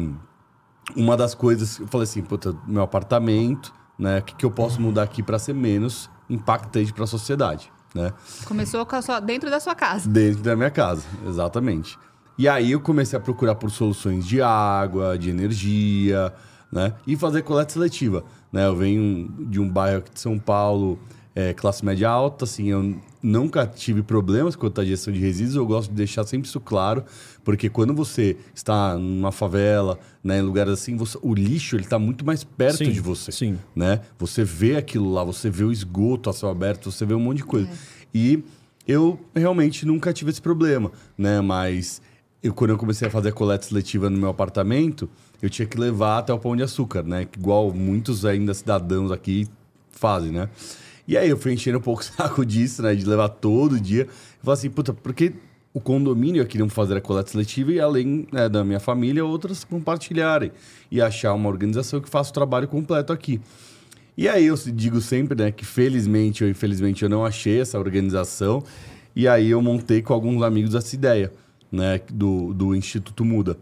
uma 0.94 1.16
das 1.16 1.34
coisas, 1.34 1.80
eu 1.80 1.88
falei 1.88 2.04
assim, 2.04 2.22
puta, 2.22 2.54
meu 2.68 2.82
apartamento, 2.82 3.72
né? 3.98 4.18
O 4.18 4.22
que, 4.22 4.34
que 4.34 4.44
eu 4.44 4.50
posso 4.50 4.80
mudar 4.80 5.02
aqui 5.02 5.22
para 5.22 5.38
ser 5.38 5.54
menos 5.54 6.08
impactante 6.28 6.92
para 6.92 7.04
a 7.04 7.06
sociedade? 7.06 7.70
Né? 7.94 8.12
Começou 8.44 8.86
sua, 9.02 9.20
dentro 9.20 9.50
da 9.50 9.58
sua 9.60 9.74
casa. 9.74 10.08
Dentro 10.08 10.42
da 10.42 10.54
minha 10.54 10.70
casa, 10.70 11.04
exatamente. 11.26 11.98
E 12.38 12.48
aí 12.48 12.72
eu 12.72 12.80
comecei 12.80 13.18
a 13.18 13.20
procurar 13.20 13.54
por 13.54 13.70
soluções 13.70 14.26
de 14.26 14.40
água, 14.40 15.18
de 15.18 15.28
energia, 15.28 16.32
né? 16.72 16.94
E 17.06 17.16
fazer 17.16 17.42
coleta 17.42 17.72
seletiva. 17.72 18.24
Né? 18.52 18.66
Eu 18.66 18.76
venho 18.76 19.28
de 19.40 19.60
um 19.60 19.68
bairro 19.68 19.98
aqui 19.98 20.12
de 20.12 20.20
São 20.20 20.38
Paulo, 20.38 20.98
é, 21.34 21.54
classe 21.54 21.84
média 21.84 22.08
alta, 22.08 22.44
assim, 22.44 22.68
eu 22.68 22.96
nunca 23.22 23.66
tive 23.66 24.02
problemas 24.02 24.56
quanto 24.56 24.80
à 24.80 24.84
gestão 24.84 25.12
de 25.12 25.20
resíduos, 25.20 25.56
eu 25.56 25.66
gosto 25.66 25.90
de 25.90 25.96
deixar 25.96 26.24
sempre 26.24 26.48
isso 26.48 26.58
claro, 26.60 27.04
porque 27.44 27.68
quando 27.68 27.94
você 27.94 28.36
está 28.54 28.96
numa 28.96 29.30
favela, 29.30 29.98
né, 30.24 30.38
em 30.38 30.42
lugares 30.42 30.72
assim, 30.72 30.96
você, 30.96 31.18
o 31.22 31.34
lixo 31.34 31.76
ele 31.76 31.84
está 31.84 31.98
muito 31.98 32.24
mais 32.24 32.42
perto 32.42 32.78
sim, 32.78 32.90
de 32.90 33.00
você, 33.00 33.30
sim. 33.30 33.58
né? 33.74 34.00
Você 34.18 34.42
vê 34.42 34.76
aquilo 34.76 35.12
lá, 35.12 35.22
você 35.22 35.48
vê 35.48 35.64
o 35.64 35.72
esgoto 35.72 36.28
a 36.28 36.32
céu 36.32 36.50
aberto, 36.50 36.90
você 36.90 37.06
vê 37.06 37.14
um 37.14 37.20
monte 37.20 37.38
de 37.38 37.44
coisa. 37.44 37.68
É. 37.68 37.72
E 38.12 38.42
eu 38.86 39.18
realmente 39.34 39.86
nunca 39.86 40.12
tive 40.12 40.30
esse 40.30 40.42
problema, 40.42 40.90
né? 41.16 41.40
Mas 41.40 42.02
eu, 42.42 42.52
quando 42.52 42.70
eu 42.70 42.78
comecei 42.78 43.06
a 43.06 43.10
fazer 43.10 43.28
a 43.28 43.32
coleta 43.32 43.66
seletiva 43.66 44.10
no 44.10 44.18
meu 44.18 44.30
apartamento, 44.30 45.08
eu 45.40 45.48
tinha 45.48 45.66
que 45.66 45.78
levar 45.78 46.18
até 46.18 46.32
o 46.32 46.38
Pão 46.38 46.56
de 46.56 46.62
Açúcar, 46.62 47.02
né? 47.02 47.26
Igual 47.38 47.72
muitos 47.72 48.24
ainda 48.24 48.52
cidadãos 48.52 49.12
aqui 49.12 49.46
fazem, 49.90 50.32
né? 50.32 50.48
E 51.10 51.16
aí 51.16 51.28
eu 51.28 51.36
fui 51.36 51.52
enchendo 51.52 51.78
um 51.78 51.80
pouco 51.80 52.02
o 52.02 52.04
saco 52.04 52.46
disso, 52.46 52.82
né? 52.84 52.94
De 52.94 53.04
levar 53.04 53.28
todo 53.28 53.80
dia. 53.80 54.02
Eu 54.02 54.44
falei 54.44 54.54
assim, 54.54 54.70
puta, 54.70 54.92
porque 54.94 55.32
o 55.74 55.80
condomínio 55.80 56.40
aqui 56.40 56.56
não 56.56 56.68
fazer 56.68 56.96
a 56.96 57.00
coleta 57.00 57.32
seletiva 57.32 57.72
e 57.72 57.80
além 57.80 58.28
né, 58.30 58.48
da 58.48 58.62
minha 58.62 58.78
família, 58.78 59.24
outras 59.24 59.64
compartilharem. 59.64 60.52
E 60.88 61.02
achar 61.02 61.34
uma 61.34 61.48
organização 61.48 62.00
que 62.00 62.08
faça 62.08 62.30
o 62.30 62.32
trabalho 62.32 62.68
completo 62.68 63.12
aqui. 63.12 63.40
E 64.16 64.28
aí 64.28 64.46
eu 64.46 64.54
digo 64.54 65.00
sempre, 65.00 65.36
né, 65.36 65.50
que 65.50 65.64
felizmente 65.64 66.44
ou 66.44 66.50
infelizmente 66.50 67.02
eu 67.02 67.08
não 67.08 67.26
achei 67.26 67.60
essa 67.60 67.76
organização. 67.76 68.62
E 69.16 69.26
aí 69.26 69.50
eu 69.50 69.60
montei 69.60 70.02
com 70.02 70.14
alguns 70.14 70.40
amigos 70.44 70.76
essa 70.76 70.94
ideia, 70.94 71.32
né, 71.72 72.00
do, 72.08 72.54
do 72.54 72.72
Instituto 72.72 73.24
Muda. 73.24 73.58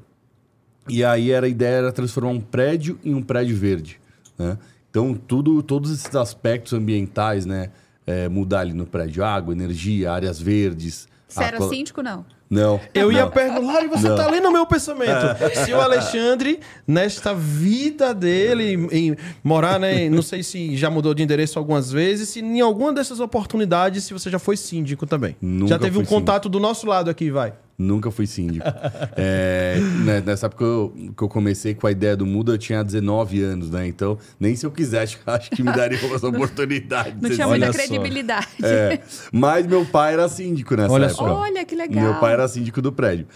E 0.86 1.02
aí 1.02 1.30
era 1.30 1.46
a 1.46 1.48
ideia 1.48 1.76
era 1.76 1.92
transformar 1.92 2.28
um 2.28 2.40
prédio 2.42 2.98
em 3.02 3.14
um 3.14 3.22
prédio 3.22 3.56
verde, 3.56 3.98
né? 4.38 4.58
Então, 4.90 5.14
tudo, 5.14 5.62
todos 5.62 5.90
esses 5.90 6.14
aspectos 6.14 6.72
ambientais, 6.72 7.44
né? 7.44 7.70
É, 8.07 8.29
mudar 8.29 8.61
ali 8.61 8.72
no 8.72 8.87
prédio 8.87 9.22
água, 9.22 9.53
energia, 9.53 10.11
áreas 10.11 10.40
verdes. 10.40 11.07
Você 11.29 11.44
era 11.44 11.61
síndico, 11.61 12.03
não? 12.03 12.24
Não. 12.48 12.81
Eu 12.94 13.12
não. 13.12 13.12
ia 13.12 13.27
perguntar, 13.27 13.85
e 13.85 13.88
você 13.88 14.09
não. 14.09 14.16
tá 14.16 14.27
lendo 14.31 14.48
o 14.48 14.51
meu 14.51 14.66
pensamento. 14.66 15.37
Se 15.64 15.72
o 15.72 15.81
Alexandre, 15.81 16.61
nesta 16.87 17.35
vida 17.35 18.14
dele, 18.14 18.88
em 18.90 19.14
morar, 19.44 19.79
né? 19.79 20.09
Não 20.09 20.22
sei 20.22 20.42
se 20.42 20.74
já 20.74 20.88
mudou 20.88 21.12
de 21.12 21.22
endereço 21.22 21.59
algumas 21.59 21.92
vezes, 21.92 22.31
se 22.31 22.40
em 22.40 22.61
alguma 22.62 22.92
dessas 22.92 23.20
oportunidades, 23.20 24.05
se 24.05 24.14
você 24.14 24.31
já 24.31 24.38
foi 24.38 24.57
síndico 24.57 25.07
também. 25.07 25.37
Nunca 25.42 25.74
já 25.74 25.79
teve 25.79 25.98
um 25.98 26.01
síndico. 26.01 26.14
contato 26.14 26.48
do 26.48 26.59
nosso 26.59 26.87
lado 26.87 27.11
aqui, 27.11 27.31
vai. 27.31 27.53
Nunca 27.78 28.10
fui 28.10 28.26
síndico. 28.26 28.66
É, 29.16 29.78
né, 30.04 30.22
nessa 30.24 30.46
época 30.46 30.64
eu- 30.64 30.92
que 31.16 31.22
eu 31.22 31.28
comecei 31.28 31.74
com 31.74 31.86
a 31.86 31.90
ideia 31.92 32.16
do 32.16 32.26
Muda, 32.26 32.52
eu 32.52 32.58
tinha 32.58 32.82
19 32.84 33.40
anos, 33.42 33.70
né? 33.70 33.86
Então, 33.86 34.18
nem 34.38 34.54
se 34.56 34.64
eu 34.66 34.70
quisesse, 34.70 35.16
acho 35.26 35.50
que 35.50 35.62
me 35.62 35.72
daria 35.72 35.98
essa 36.14 36.26
oportunidade. 36.28 37.12
de 37.16 37.22
Não 37.22 37.28
ser 37.28 37.34
tinha 37.36 37.46
muita 37.48 37.70
credibilidade. 37.72 38.48
é, 38.62 39.00
mas 39.32 39.66
meu 39.66 39.84
pai 39.86 40.12
era 40.14 40.28
síndico 40.28 40.76
nessa 40.76 40.92
Olha 40.92 41.06
época. 41.06 41.18
só. 41.24 41.34
Olha 41.40 41.64
que 41.64 41.74
legal. 41.74 42.02
Meu 42.04 42.14
pai 42.20 42.32
era 42.32 42.46
síndico 42.48 42.80
do 42.82 42.92
prédio. 42.92 43.26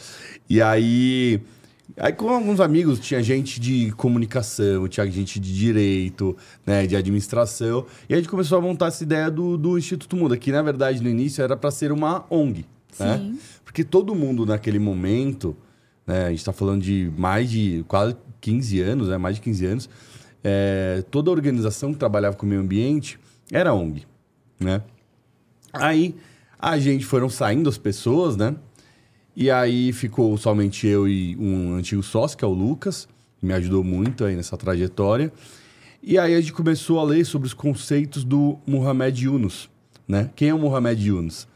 E 0.48 0.60
aí. 0.60 1.40
Aí, 1.98 2.12
com 2.12 2.30
alguns 2.30 2.58
amigos, 2.58 2.98
tinha 2.98 3.22
gente 3.22 3.60
de 3.60 3.92
comunicação, 3.92 4.88
tinha 4.88 5.06
gente 5.10 5.38
de 5.38 5.54
direito, 5.54 6.34
né, 6.66 6.86
de 6.86 6.96
administração. 6.96 7.84
E 8.08 8.14
a 8.14 8.16
gente 8.16 8.30
começou 8.30 8.56
a 8.56 8.60
montar 8.62 8.86
essa 8.86 9.02
ideia 9.02 9.30
do, 9.30 9.58
do 9.58 9.76
Instituto 9.76 10.16
Muda, 10.16 10.36
que 10.38 10.50
na 10.50 10.62
verdade 10.62 11.02
no 11.02 11.08
início 11.10 11.44
era 11.44 11.54
para 11.54 11.70
ser 11.70 11.92
uma 11.92 12.24
ONG. 12.30 12.64
Né? 12.98 13.36
Porque 13.64 13.84
todo 13.84 14.14
mundo 14.14 14.44
naquele 14.44 14.78
momento, 14.78 15.56
né, 16.06 16.26
a 16.26 16.30
gente 16.30 16.38
está 16.38 16.52
falando 16.52 16.82
de 16.82 17.10
mais 17.16 17.50
de 17.50 17.84
quase 17.88 18.16
15 18.40 18.80
anos, 18.80 19.08
né, 19.08 19.16
mais 19.16 19.36
de 19.36 19.42
15 19.42 19.66
anos, 19.66 19.90
é, 20.44 21.04
toda 21.10 21.30
organização 21.30 21.92
que 21.92 21.98
trabalhava 21.98 22.36
com 22.36 22.44
o 22.44 22.48
meio 22.48 22.60
ambiente 22.60 23.18
era 23.50 23.72
ONG. 23.72 24.04
Né? 24.58 24.82
Aí 25.72 26.14
a 26.58 26.78
gente 26.78 27.04
foram 27.04 27.28
saindo 27.28 27.68
as 27.68 27.78
pessoas, 27.78 28.36
né? 28.36 28.54
E 29.34 29.50
aí 29.50 29.92
ficou 29.92 30.36
somente 30.36 30.86
eu 30.86 31.08
e 31.08 31.36
um 31.36 31.74
antigo 31.74 32.02
sócio, 32.02 32.36
que 32.36 32.44
é 32.44 32.48
o 32.48 32.52
Lucas, 32.52 33.08
que 33.40 33.46
me 33.46 33.54
ajudou 33.54 33.82
muito 33.82 34.24
aí 34.24 34.36
nessa 34.36 34.56
trajetória. 34.56 35.32
E 36.02 36.18
aí 36.18 36.34
a 36.34 36.40
gente 36.40 36.52
começou 36.52 37.00
a 37.00 37.04
ler 37.04 37.24
sobre 37.24 37.46
os 37.46 37.54
conceitos 37.54 38.24
do 38.24 38.58
Muhammad 38.66 39.18
Yunus, 39.18 39.70
né? 40.06 40.30
Quem 40.36 40.50
é 40.50 40.54
o 40.54 40.58
Muhammad 40.58 41.00
Yunus? 41.00 41.48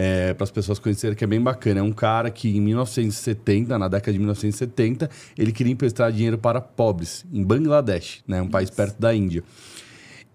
É, 0.00 0.32
para 0.32 0.44
as 0.44 0.50
pessoas 0.52 0.78
conhecerem 0.78 1.16
que 1.16 1.24
é 1.24 1.26
bem 1.26 1.40
bacana. 1.40 1.80
É 1.80 1.82
um 1.82 1.90
cara 1.90 2.30
que 2.30 2.56
em 2.56 2.60
1970, 2.60 3.76
na 3.76 3.88
década 3.88 4.12
de 4.12 4.18
1970, 4.20 5.10
ele 5.36 5.50
queria 5.50 5.72
emprestar 5.72 6.12
dinheiro 6.12 6.38
para 6.38 6.60
pobres 6.60 7.26
em 7.32 7.42
Bangladesh, 7.42 8.22
né? 8.24 8.40
Um 8.40 8.48
país 8.48 8.70
perto 8.70 8.96
da 9.00 9.12
Índia. 9.12 9.42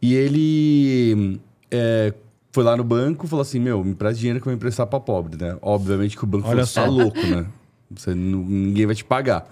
E 0.02 0.16
ele 0.16 1.40
é, 1.72 2.14
foi 2.52 2.64
lá 2.64 2.76
no 2.76 2.84
banco 2.84 3.26
e 3.26 3.30
falou 3.30 3.42
assim: 3.42 3.58
Meu, 3.58 3.82
me 3.84 3.92
empresta 3.92 4.20
dinheiro 4.20 4.42
que 4.42 4.48
eu 4.48 4.52
vou 4.52 4.56
emprestar 4.58 4.86
para 4.86 5.00
pobre, 5.00 5.42
né? 5.42 5.58
Obviamente 5.62 6.18
que 6.18 6.26
o 6.26 6.28
banco 6.28 6.50
Olha 6.50 6.66
falou: 6.66 6.68
Você 6.68 6.74
tá 6.74 6.86
só. 6.86 6.92
louco, 6.92 7.26
né? 7.26 7.46
Você, 7.90 8.14
ninguém 8.14 8.86
vai 8.86 8.96
te 8.96 9.06
pagar. 9.06 9.50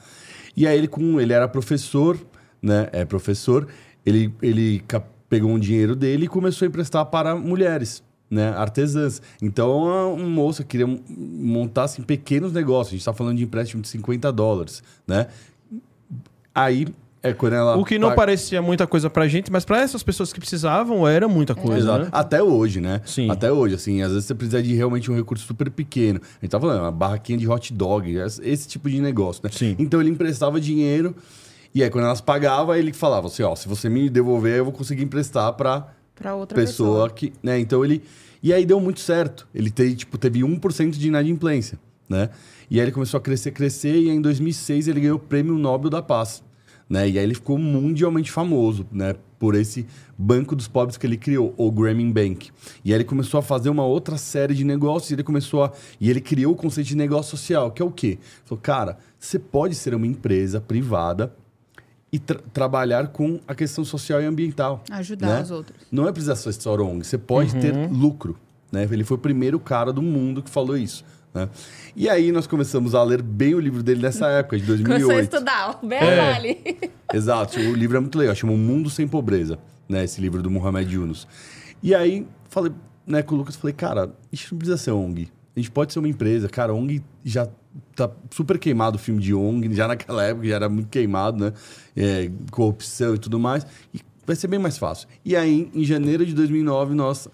E 0.57 0.67
aí 0.67 0.77
ele, 0.77 0.89
com, 0.89 1.21
ele 1.21 1.31
era 1.31 1.47
professor, 1.47 2.19
né? 2.61 2.89
É 2.91 3.05
professor. 3.05 3.65
Ele, 4.05 4.33
ele 4.41 4.83
pegou 5.29 5.51
um 5.51 5.59
dinheiro 5.59 5.95
dele 5.95 6.25
e 6.25 6.27
começou 6.27 6.65
a 6.65 6.67
emprestar 6.67 7.05
para 7.05 7.35
mulheres. 7.35 8.03
Né, 8.31 8.47
artesãs. 8.55 9.21
Então, 9.41 9.89
a- 9.89 10.07
uma 10.07 10.25
moça 10.25 10.63
queria 10.63 10.87
montar 11.09 11.83
assim, 11.83 12.01
pequenos 12.01 12.53
negócios. 12.53 12.87
A 12.87 12.91
gente 12.91 13.01
está 13.01 13.11
falando 13.13 13.35
de 13.37 13.43
empréstimo 13.43 13.81
de 13.81 13.89
50 13.89 14.31
dólares. 14.31 14.81
Né? 15.05 15.27
Aí 16.53 16.87
é 17.23 17.33
quando 17.33 17.53
ela. 17.53 17.77
O 17.77 17.85
que 17.85 17.99
não 17.99 18.09
pa- 18.09 18.15
parecia 18.15 18.61
muita 18.61 18.87
coisa 18.87 19.09
pra 19.09 19.27
gente, 19.27 19.51
mas 19.51 19.63
pra 19.63 19.79
essas 19.81 20.01
pessoas 20.01 20.33
que 20.33 20.39
precisavam 20.39 21.07
era 21.07 21.27
muita 21.27 21.53
coisa, 21.53 21.77
Exato. 21.77 22.03
né? 22.05 22.09
Até 22.11 22.41
hoje, 22.41 22.81
né? 22.81 23.01
Sim. 23.05 23.29
Até 23.29 23.51
hoje, 23.51 23.75
assim, 23.75 24.01
às 24.01 24.11
vezes 24.11 24.25
você 24.25 24.33
precisa 24.35 24.61
de 24.61 24.73
realmente 24.73 25.11
um 25.11 25.15
recurso 25.15 25.45
super 25.45 25.69
pequeno. 25.69 26.19
A 26.23 26.45
gente 26.45 26.51
tá 26.51 26.59
falando, 26.59 26.81
uma 26.81 26.91
barraquinha 26.91 27.37
de 27.37 27.47
hot 27.47 27.71
dog, 27.73 28.11
esse 28.43 28.67
tipo 28.67 28.89
de 28.89 28.99
negócio, 29.01 29.41
né? 29.43 29.49
Sim. 29.53 29.75
Então 29.77 30.01
ele 30.01 30.09
emprestava 30.09 30.59
dinheiro 30.59 31.15
e 31.75 31.83
aí 31.83 31.89
quando 31.89 32.05
elas 32.05 32.21
pagavam, 32.21 32.75
ele 32.75 32.91
falava 32.91 33.27
assim, 33.27 33.43
ó, 33.43 33.55
se 33.55 33.67
você 33.67 33.87
me 33.87 34.09
devolver, 34.09 34.57
eu 34.57 34.63
vou 34.65 34.73
conseguir 34.73 35.03
emprestar 35.03 35.53
pra 35.53 35.87
Pra 36.21 36.35
outra 36.35 36.55
pessoa, 36.55 37.09
pessoa. 37.09 37.09
que, 37.09 37.33
né? 37.41 37.59
Então 37.59 37.83
ele 37.83 38.03
e 38.43 38.51
aí 38.51 38.65
deu 38.65 38.79
muito 38.79 38.99
certo. 38.99 39.47
Ele 39.53 39.69
teve, 39.69 39.95
tipo, 39.95 40.17
teve 40.17 40.39
1% 40.39 40.91
de 40.91 41.07
inadimplência, 41.07 41.79
né? 42.09 42.29
E 42.69 42.79
aí 42.79 42.85
ele 42.85 42.91
começou 42.91 43.17
a 43.17 43.21
crescer, 43.21 43.51
crescer 43.51 43.95
e 43.95 44.09
aí 44.09 44.15
em 44.15 44.21
2006 44.21 44.87
ele 44.87 45.01
ganhou 45.01 45.17
o 45.17 45.19
Prêmio 45.19 45.57
Nobel 45.57 45.89
da 45.89 46.01
Paz, 46.01 46.43
né? 46.89 47.07
E 47.07 47.19
aí 47.19 47.23
ele 47.23 47.35
ficou 47.35 47.57
mundialmente 47.57 48.31
famoso, 48.31 48.87
né? 48.91 49.15
Por 49.37 49.55
esse 49.55 49.85
banco 50.17 50.55
dos 50.55 50.67
pobres 50.67 50.97
que 50.97 51.05
ele 51.05 51.17
criou, 51.17 51.53
o 51.57 51.71
Grameen 51.71 52.11
Bank. 52.11 52.49
E 52.83 52.91
aí 52.91 52.97
ele 52.97 53.03
começou 53.03 53.39
a 53.39 53.43
fazer 53.43 53.69
uma 53.69 53.85
outra 53.85 54.17
série 54.17 54.53
de 54.53 54.63
negócios 54.63 55.11
e 55.11 55.15
ele 55.15 55.23
começou 55.23 55.63
a... 55.63 55.71
E 55.99 56.09
ele 56.09 56.21
criou 56.21 56.53
o 56.53 56.55
conceito 56.55 56.87
de 56.87 56.95
negócio 56.95 57.31
social, 57.31 57.71
que 57.71 57.81
é 57.81 57.85
o 57.85 57.91
quê? 57.91 58.07
Ele 58.07 58.19
Falou, 58.45 58.61
cara, 58.61 58.97
você 59.19 59.37
pode 59.37 59.75
ser 59.75 59.93
uma 59.93 60.07
empresa 60.07 60.61
privada 60.61 61.35
e 62.11 62.19
tra- 62.19 62.39
trabalhar 62.53 63.07
com 63.07 63.39
a 63.47 63.55
questão 63.55 63.83
social 63.85 64.21
e 64.21 64.25
ambiental. 64.25 64.83
Ajudar 64.91 65.27
né? 65.27 65.41
os 65.41 65.51
outros. 65.51 65.77
Não 65.91 66.07
é 66.07 66.11
precisar 66.11 66.35
ser 66.35 66.51
só 66.53 66.75
ONG, 66.75 67.05
você 67.05 67.17
pode 67.17 67.55
ter 67.55 67.73
lucro. 67.89 68.37
Né? 68.71 68.87
Ele 68.91 69.03
foi 69.03 69.15
o 69.15 69.19
primeiro 69.19 69.59
cara 69.59 69.91
do 69.93 70.01
mundo 70.01 70.41
que 70.43 70.49
falou 70.49 70.77
isso. 70.77 71.03
Né? 71.33 71.47
E 71.95 72.09
aí 72.09 72.31
nós 72.31 72.45
começamos 72.47 72.93
a 72.93 73.03
ler 73.03 73.21
bem 73.21 73.55
o 73.55 73.59
livro 73.59 73.81
dele 73.81 74.01
nessa 74.01 74.27
época, 74.31 74.57
de 74.57 74.65
2008. 74.65 75.01
Começou 75.03 75.19
a 75.19 75.23
estudar. 75.23 75.79
Bem 75.81 75.99
É. 75.99 76.31
vale. 76.33 76.91
Exato, 77.13 77.59
o 77.59 77.73
livro 77.73 77.97
é 77.97 77.99
muito 77.99 78.17
legal, 78.17 78.35
chama 78.35 78.53
O 78.53 78.57
Mundo 78.57 78.89
Sem 78.89 79.07
Pobreza, 79.07 79.57
né? 79.87 80.03
Esse 80.03 80.19
livro 80.21 80.41
do 80.41 80.49
Mohamed 80.49 80.93
Yunus. 80.95 81.27
E 81.83 81.93
aí, 81.95 82.25
falei, 82.49 82.71
né, 83.07 83.21
com 83.21 83.35
o 83.35 83.37
Lucas, 83.37 83.55
falei, 83.55 83.73
cara, 83.73 84.13
isso 84.31 84.53
não 84.53 84.59
precisa 84.59 84.77
ser 84.77 84.91
ONG. 84.91 85.29
A 85.55 85.59
gente 85.59 85.71
pode 85.71 85.91
ser 85.91 85.99
uma 85.99 86.07
empresa, 86.07 86.47
cara, 86.47 86.73
ONG 86.73 87.03
já 87.23 87.47
tá 87.95 88.09
super 88.29 88.57
queimado 88.57 88.97
o 88.97 88.99
filme 88.99 89.21
de 89.21 89.33
ONG, 89.33 89.73
já 89.73 89.87
naquela 89.87 90.23
época 90.23 90.47
já 90.47 90.55
era 90.55 90.69
muito 90.69 90.89
queimado, 90.89 91.45
né? 91.45 91.53
É, 91.95 92.31
corrupção 92.49 93.15
e 93.15 93.17
tudo 93.17 93.39
mais. 93.39 93.65
E 93.93 93.99
vai 94.25 94.35
ser 94.35 94.47
bem 94.47 94.59
mais 94.59 94.77
fácil. 94.77 95.07
E 95.25 95.35
aí, 95.35 95.69
em 95.73 95.83
janeiro 95.83 96.25
de 96.25 96.33
2009, 96.33 96.95
nós 96.95 97.27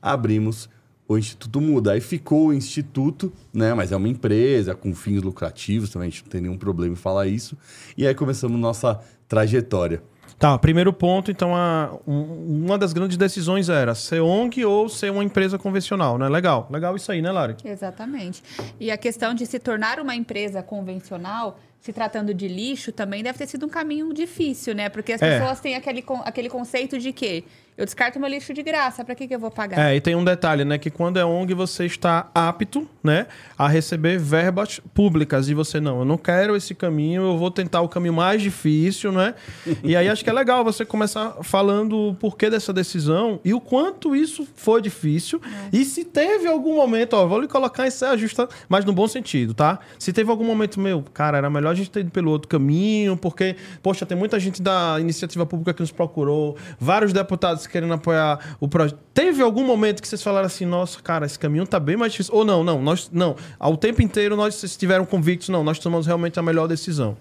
abrimos 0.00 0.68
o 1.08 1.18
Instituto 1.18 1.60
Muda. 1.60 1.92
Aí 1.92 2.00
ficou 2.00 2.48
o 2.48 2.52
Instituto, 2.52 3.32
né? 3.52 3.74
Mas 3.74 3.92
é 3.92 3.96
uma 3.96 4.08
empresa 4.08 4.74
com 4.74 4.94
fins 4.94 5.22
lucrativos 5.22 5.90
também, 5.90 6.08
a 6.08 6.10
gente 6.10 6.24
não 6.24 6.30
tem 6.30 6.40
nenhum 6.40 6.58
problema 6.58 6.92
em 6.92 6.96
falar 6.96 7.26
isso. 7.26 7.56
E 7.96 8.06
aí 8.06 8.14
começamos 8.14 8.58
nossa 8.60 9.00
trajetória. 9.28 10.02
Tá, 10.38 10.58
primeiro 10.58 10.92
ponto, 10.92 11.30
então, 11.30 11.54
a, 11.54 11.94
um- 12.06 12.64
uma 12.66 12.76
das 12.76 12.92
grandes 12.92 13.16
decisões 13.16 13.68
era 13.68 13.94
ser 13.94 14.20
ONG 14.20 14.64
ou 14.64 14.88
ser 14.88 15.10
uma 15.12 15.22
empresa 15.22 15.56
convencional, 15.58 16.18
né? 16.18 16.28
Legal, 16.28 16.66
legal 16.70 16.96
isso 16.96 17.12
aí, 17.12 17.22
né, 17.22 17.30
Lari? 17.30 17.54
Exatamente. 17.64 18.42
E 18.80 18.90
a 18.90 18.96
questão 18.96 19.34
de 19.34 19.46
se 19.46 19.58
tornar 19.60 20.00
uma 20.00 20.16
empresa 20.16 20.60
convencional, 20.62 21.60
se 21.80 21.92
tratando 21.92 22.34
de 22.34 22.48
lixo, 22.48 22.90
também 22.90 23.22
deve 23.22 23.38
ter 23.38 23.46
sido 23.46 23.66
um 23.66 23.68
caminho 23.68 24.12
difícil, 24.12 24.74
né? 24.74 24.88
Porque 24.88 25.12
as 25.12 25.22
É. 25.22 25.38
pessoas 25.38 25.60
têm 25.60 25.76
aquele, 25.76 26.04
aquele 26.24 26.48
conceito 26.48 26.98
de 26.98 27.12
que 27.12 27.44
eu 27.76 27.86
descarto 27.86 28.20
meu 28.20 28.28
lixo 28.28 28.52
de 28.52 28.62
graça, 28.62 29.02
pra 29.02 29.14
que, 29.14 29.26
que 29.26 29.34
eu 29.34 29.38
vou 29.38 29.50
pagar? 29.50 29.90
É, 29.90 29.96
e 29.96 30.00
tem 30.00 30.14
um 30.14 30.22
detalhe, 30.22 30.62
né? 30.62 30.76
Que 30.76 30.90
quando 30.90 31.18
é 31.18 31.24
ONG, 31.24 31.54
você 31.54 31.86
está 31.86 32.30
apto, 32.34 32.86
né? 33.02 33.26
A 33.56 33.66
receber 33.66 34.18
verbas 34.18 34.78
públicas. 34.92 35.48
E 35.48 35.54
você, 35.54 35.80
não, 35.80 36.00
eu 36.00 36.04
não 36.04 36.18
quero 36.18 36.54
esse 36.54 36.74
caminho, 36.74 37.22
eu 37.22 37.38
vou 37.38 37.50
tentar 37.50 37.80
o 37.80 37.88
caminho 37.88 38.12
mais 38.12 38.42
difícil, 38.42 39.10
né? 39.10 39.34
E 39.82 39.96
aí 39.96 40.08
acho 40.08 40.22
que 40.22 40.30
é 40.30 40.32
legal 40.32 40.62
você 40.62 40.84
começar 40.84 41.38
falando 41.42 41.96
o 41.96 42.14
porquê 42.14 42.48
dessa 42.48 42.72
decisão 42.72 43.40
e 43.44 43.52
o 43.52 43.60
quanto 43.60 44.14
isso 44.14 44.46
foi 44.54 44.80
difícil. 44.80 45.40
E 45.72 45.84
se 45.84 46.04
teve 46.04 46.46
algum 46.46 46.76
momento, 46.76 47.14
ó, 47.14 47.26
vou 47.26 47.40
lhe 47.40 47.48
colocar 47.48 47.86
em 47.86 47.90
saia 47.90 48.16
justa, 48.16 48.48
mas 48.68 48.84
no 48.84 48.92
bom 48.92 49.08
sentido, 49.08 49.54
tá? 49.54 49.80
Se 49.98 50.12
teve 50.12 50.30
algum 50.30 50.44
momento, 50.44 50.78
meu, 50.78 51.02
cara, 51.14 51.38
era 51.38 51.50
melhor 51.50 51.70
a 51.70 51.74
gente 51.74 51.90
ter 51.90 52.00
ido 52.00 52.10
pelo 52.10 52.30
outro 52.30 52.48
caminho, 52.48 53.16
porque, 53.16 53.56
poxa, 53.82 54.06
tem 54.06 54.16
muita 54.16 54.38
gente 54.38 54.62
da 54.62 54.98
iniciativa 55.00 55.44
pública 55.44 55.74
que 55.74 55.80
nos 55.80 55.90
procurou, 55.90 56.56
vários 56.78 57.12
deputados 57.12 57.61
querendo 57.68 57.92
apoiar 57.94 58.56
o 58.60 58.68
projeto. 58.68 58.98
Teve 59.14 59.42
algum 59.42 59.64
momento 59.64 60.00
que 60.00 60.08
vocês 60.08 60.22
falaram 60.22 60.46
assim, 60.46 60.64
nossa, 60.64 61.00
cara, 61.00 61.26
esse 61.26 61.38
caminho 61.38 61.66
tá 61.66 61.78
bem 61.78 61.96
mais 61.96 62.12
difícil. 62.12 62.34
Ou 62.34 62.44
não, 62.44 62.62
não, 62.62 62.82
nós, 62.82 63.10
não. 63.12 63.36
Ao 63.58 63.76
tempo 63.76 64.02
inteiro 64.02 64.36
nós 64.36 64.62
estiveram 64.62 65.04
convictos, 65.04 65.48
não, 65.48 65.62
nós 65.62 65.78
tomamos 65.78 66.06
realmente 66.06 66.38
a 66.38 66.42
melhor 66.42 66.66
decisão. 66.66 67.16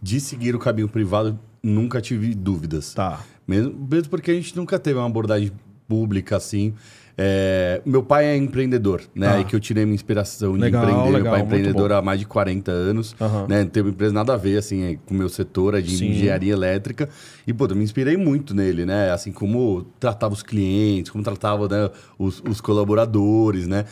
De 0.00 0.20
seguir 0.20 0.54
o 0.54 0.58
caminho 0.58 0.88
privado, 0.88 1.38
nunca 1.62 2.00
tive 2.00 2.34
dúvidas. 2.34 2.94
Tá. 2.94 3.20
Mesmo, 3.46 3.74
mesmo 3.90 4.08
porque 4.08 4.30
a 4.30 4.34
gente 4.34 4.56
nunca 4.56 4.78
teve 4.78 4.98
uma 4.98 5.06
abordagem 5.06 5.52
pública 5.88 6.36
assim. 6.36 6.74
É, 7.16 7.80
meu 7.86 8.02
pai 8.02 8.24
é 8.26 8.36
empreendedor, 8.36 9.02
né? 9.14 9.26
Tá. 9.26 9.34
Aí 9.34 9.44
que 9.44 9.54
eu 9.54 9.60
tirei 9.60 9.84
minha 9.84 9.94
inspiração 9.94 10.54
de 10.54 10.60
Legal, 10.60 10.82
empreender. 10.82 11.02
meu 11.04 11.12
legal, 11.12 11.32
pai 11.32 11.40
é 11.40 11.44
empreendedor 11.44 11.92
há 11.92 12.02
mais 12.02 12.18
de 12.18 12.26
40 12.26 12.72
anos, 12.72 13.14
Aham. 13.20 13.46
né? 13.48 13.62
Não 13.62 13.70
tem 13.70 13.82
uma 13.82 13.90
empresa 13.90 14.12
nada 14.12 14.34
a 14.34 14.36
ver, 14.36 14.58
assim, 14.58 14.82
é, 14.82 14.98
com 15.06 15.14
o 15.14 15.16
meu 15.16 15.28
setor, 15.28 15.74
é 15.74 15.80
de 15.80 15.96
Sim. 15.96 16.10
engenharia 16.10 16.52
elétrica. 16.52 17.08
E, 17.46 17.52
pô, 17.52 17.66
eu 17.66 17.76
me 17.76 17.84
inspirei 17.84 18.16
muito 18.16 18.52
nele, 18.54 18.84
né? 18.84 19.12
Assim, 19.12 19.30
como 19.30 19.86
tratava 20.00 20.34
os 20.34 20.42
clientes, 20.42 21.10
como 21.10 21.22
tratava 21.22 21.68
né, 21.68 21.90
os, 22.18 22.42
os 22.48 22.60
colaboradores, 22.60 23.68
né? 23.68 23.84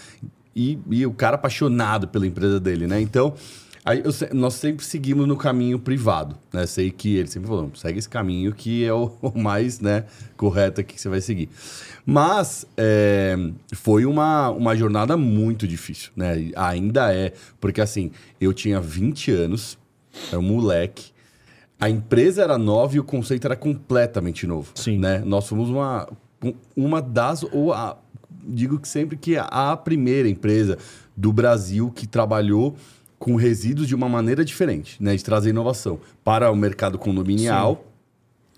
E, 0.55 0.79
e 0.91 1.07
o 1.07 1.13
cara 1.13 1.37
apaixonado 1.37 2.09
pela 2.09 2.27
empresa 2.27 2.59
dele, 2.59 2.87
né? 2.89 3.01
Então, 3.01 3.35
aí 3.85 4.03
eu 4.05 4.12
nós 4.35 4.55
sempre 4.55 4.85
seguimos 4.85 5.27
no 5.27 5.37
caminho 5.37 5.79
privado, 5.79 6.37
né? 6.53 6.66
Sei 6.66 6.90
que 6.90 7.16
ele 7.16 7.29
sempre 7.29 7.49
falou, 7.49 7.71
segue 7.75 7.99
esse 7.99 8.09
caminho 8.09 8.53
que 8.53 8.85
é 8.85 8.92
o, 8.92 9.12
o 9.21 9.38
mais 9.38 9.81
né, 9.81 10.05
correto 10.37 10.81
aqui 10.81 10.95
que 10.95 11.01
você 11.01 11.09
vai 11.09 11.21
seguir. 11.21 11.49
Mas 12.05 12.66
é, 12.77 13.37
foi 13.75 14.05
uma, 14.05 14.51
uma 14.51 14.77
jornada 14.77 15.16
muito 15.16 15.66
difícil, 15.66 16.11
né? 16.16 16.51
Ainda 16.57 17.14
é, 17.14 17.33
porque 17.61 17.81
assim, 17.81 18.11
eu 18.40 18.53
tinha 18.53 18.81
20 18.81 19.31
anos, 19.31 19.79
era 20.31 20.38
um 20.38 20.42
moleque, 20.42 21.12
a 21.83 21.90
empresa 21.90 22.42
era 22.42 22.57
nova 22.57 22.95
e 22.95 23.01
o 23.01 23.05
conceito 23.05 23.45
era 23.45 23.57
completamente 23.57 24.47
novo. 24.47 24.71
Sim. 24.77 24.99
Né? 24.99 25.18
Nós 25.18 25.49
fomos 25.49 25.68
uma, 25.68 26.09
uma 26.77 27.03
das, 27.03 27.42
ou 27.42 27.73
a, 27.73 27.99
digo 28.45 28.79
que 28.79 28.87
sempre 28.87 29.16
que 29.16 29.37
a 29.37 29.77
primeira 29.77 30.29
empresa 30.29 30.79
do 31.16 31.33
Brasil 31.33 31.90
que 31.90 32.07
trabalhou 32.07 32.77
com 33.23 33.37
resíduos 33.37 33.87
de 33.87 33.95
uma 33.95 34.09
maneira 34.09 34.45
diferente, 34.45 35.01
né? 35.01 35.15
De 35.15 35.23
trazer 35.23 35.51
inovação 35.51 36.01
para 36.25 36.51
o 36.51 36.57
mercado 36.57 36.99
condominial 36.99 37.87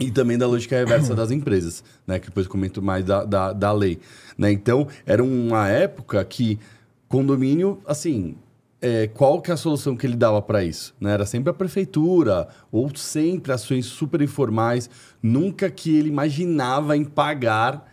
e 0.00 0.11
também 0.11 0.38
da 0.38 0.46
lógica 0.46 0.74
reversa 0.74 1.12
das 1.14 1.31
empresas, 1.31 1.85
né? 2.07 2.18
Que 2.18 2.29
depois 2.29 2.46
comento 2.46 2.81
mais 2.81 3.05
da, 3.05 3.27
da, 3.27 3.53
da 3.53 3.72
lei. 3.72 4.00
Né? 4.38 4.50
Então, 4.50 4.88
era 5.05 5.22
uma 5.22 5.68
época 5.68 6.24
que 6.24 6.59
condomínio, 7.07 7.79
assim, 7.85 8.37
é, 8.81 9.07
qual 9.07 9.42
que 9.42 9.50
é 9.50 9.55
a 9.55 9.57
solução 9.59 9.94
que 9.94 10.07
ele 10.07 10.16
dava 10.16 10.40
para 10.40 10.64
isso? 10.64 10.94
Né? 10.98 11.12
Era 11.12 11.27
sempre 11.27 11.50
a 11.50 11.55
prefeitura, 11.55 12.48
ou 12.72 12.90
sempre 12.96 13.53
ações 13.53 13.85
super 13.85 14.22
informais, 14.22 14.88
nunca 15.22 15.68
que 15.70 15.94
ele 15.94 16.09
imaginava 16.09 16.96
em 16.96 17.05
pagar 17.05 17.92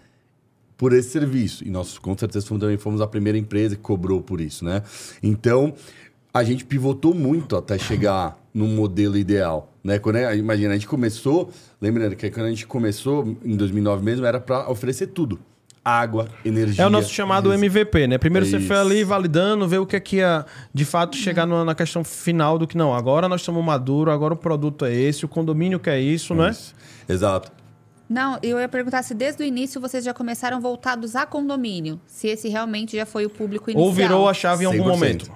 por 0.81 0.93
esse 0.93 1.11
serviço. 1.11 1.63
E 1.63 1.69
nós, 1.69 1.99
com 1.99 2.17
certeza, 2.17 2.43
fomos, 2.47 2.59
também 2.59 2.75
fomos 2.75 3.01
a 3.01 3.07
primeira 3.07 3.37
empresa 3.37 3.75
que 3.75 3.83
cobrou 3.83 4.19
por 4.19 4.41
isso, 4.41 4.65
né? 4.65 4.81
Então, 5.21 5.75
a 6.33 6.43
gente 6.43 6.65
pivotou 6.65 7.13
muito 7.13 7.55
até 7.55 7.77
chegar 7.77 8.37
no 8.53 8.67
modelo 8.67 9.17
ideal, 9.17 9.73
né? 9.83 9.99
Quando, 9.99 10.17
imagina, 10.17 10.71
a 10.71 10.73
gente 10.73 10.87
começou, 10.87 11.51
lembrando 11.81 12.15
que 12.15 12.29
quando 12.29 12.45
a 12.45 12.49
gente 12.49 12.67
começou, 12.67 13.37
em 13.43 13.55
2009 13.55 14.03
mesmo, 14.03 14.25
era 14.25 14.39
para 14.39 14.69
oferecer 14.69 15.07
tudo 15.07 15.39
água, 15.83 16.27
energia. 16.45 16.83
É 16.83 16.87
o 16.87 16.89
nosso 16.89 17.11
chamado 17.11 17.51
MVP, 17.51 18.07
né? 18.07 18.17
Primeiro 18.17 18.45
É 18.45 18.49
você 18.49 18.59
foi 18.59 18.77
ali 18.77 19.03
validando, 19.03 19.67
ver 19.67 19.79
o 19.79 19.85
que 19.85 19.95
é 19.95 19.99
que 19.99 20.17
ia 20.17 20.45
de 20.73 20.85
fato 20.85 21.17
chegar 21.17 21.45
na, 21.45 21.65
na 21.65 21.75
questão 21.75 22.03
final 22.03 22.57
do 22.57 22.67
que 22.67 22.77
não. 22.77 22.93
Agora 22.93 23.27
nós 23.27 23.41
estamos 23.41 23.63
maduros, 23.63 24.13
agora 24.13 24.33
o 24.33 24.37
produto 24.37 24.85
é 24.85 24.93
esse, 24.93 25.25
o 25.25 25.27
condomínio 25.27 25.79
quer 25.79 25.99
isso, 25.99 26.35
não 26.35 26.45
é? 26.45 26.51
Isso. 26.51 26.75
Exato. 27.09 27.51
Não, 28.07 28.37
eu 28.43 28.59
ia 28.59 28.67
perguntar 28.67 29.03
se 29.03 29.13
desde 29.13 29.41
o 29.41 29.45
início 29.45 29.79
vocês 29.79 30.03
já 30.03 30.13
começaram 30.13 30.59
voltados 30.59 31.15
a 31.15 31.25
condomínio. 31.25 31.99
Se 32.05 32.27
esse 32.27 32.49
realmente 32.49 32.97
já 32.97 33.05
foi 33.05 33.25
o 33.25 33.29
público 33.29 33.71
inicial. 33.71 33.87
Ou 33.87 33.93
virou 33.93 34.27
a 34.27 34.33
chave 34.33 34.65
em 34.65 34.67
algum 34.67 34.83
100%. 34.83 34.87
momento. 34.87 35.31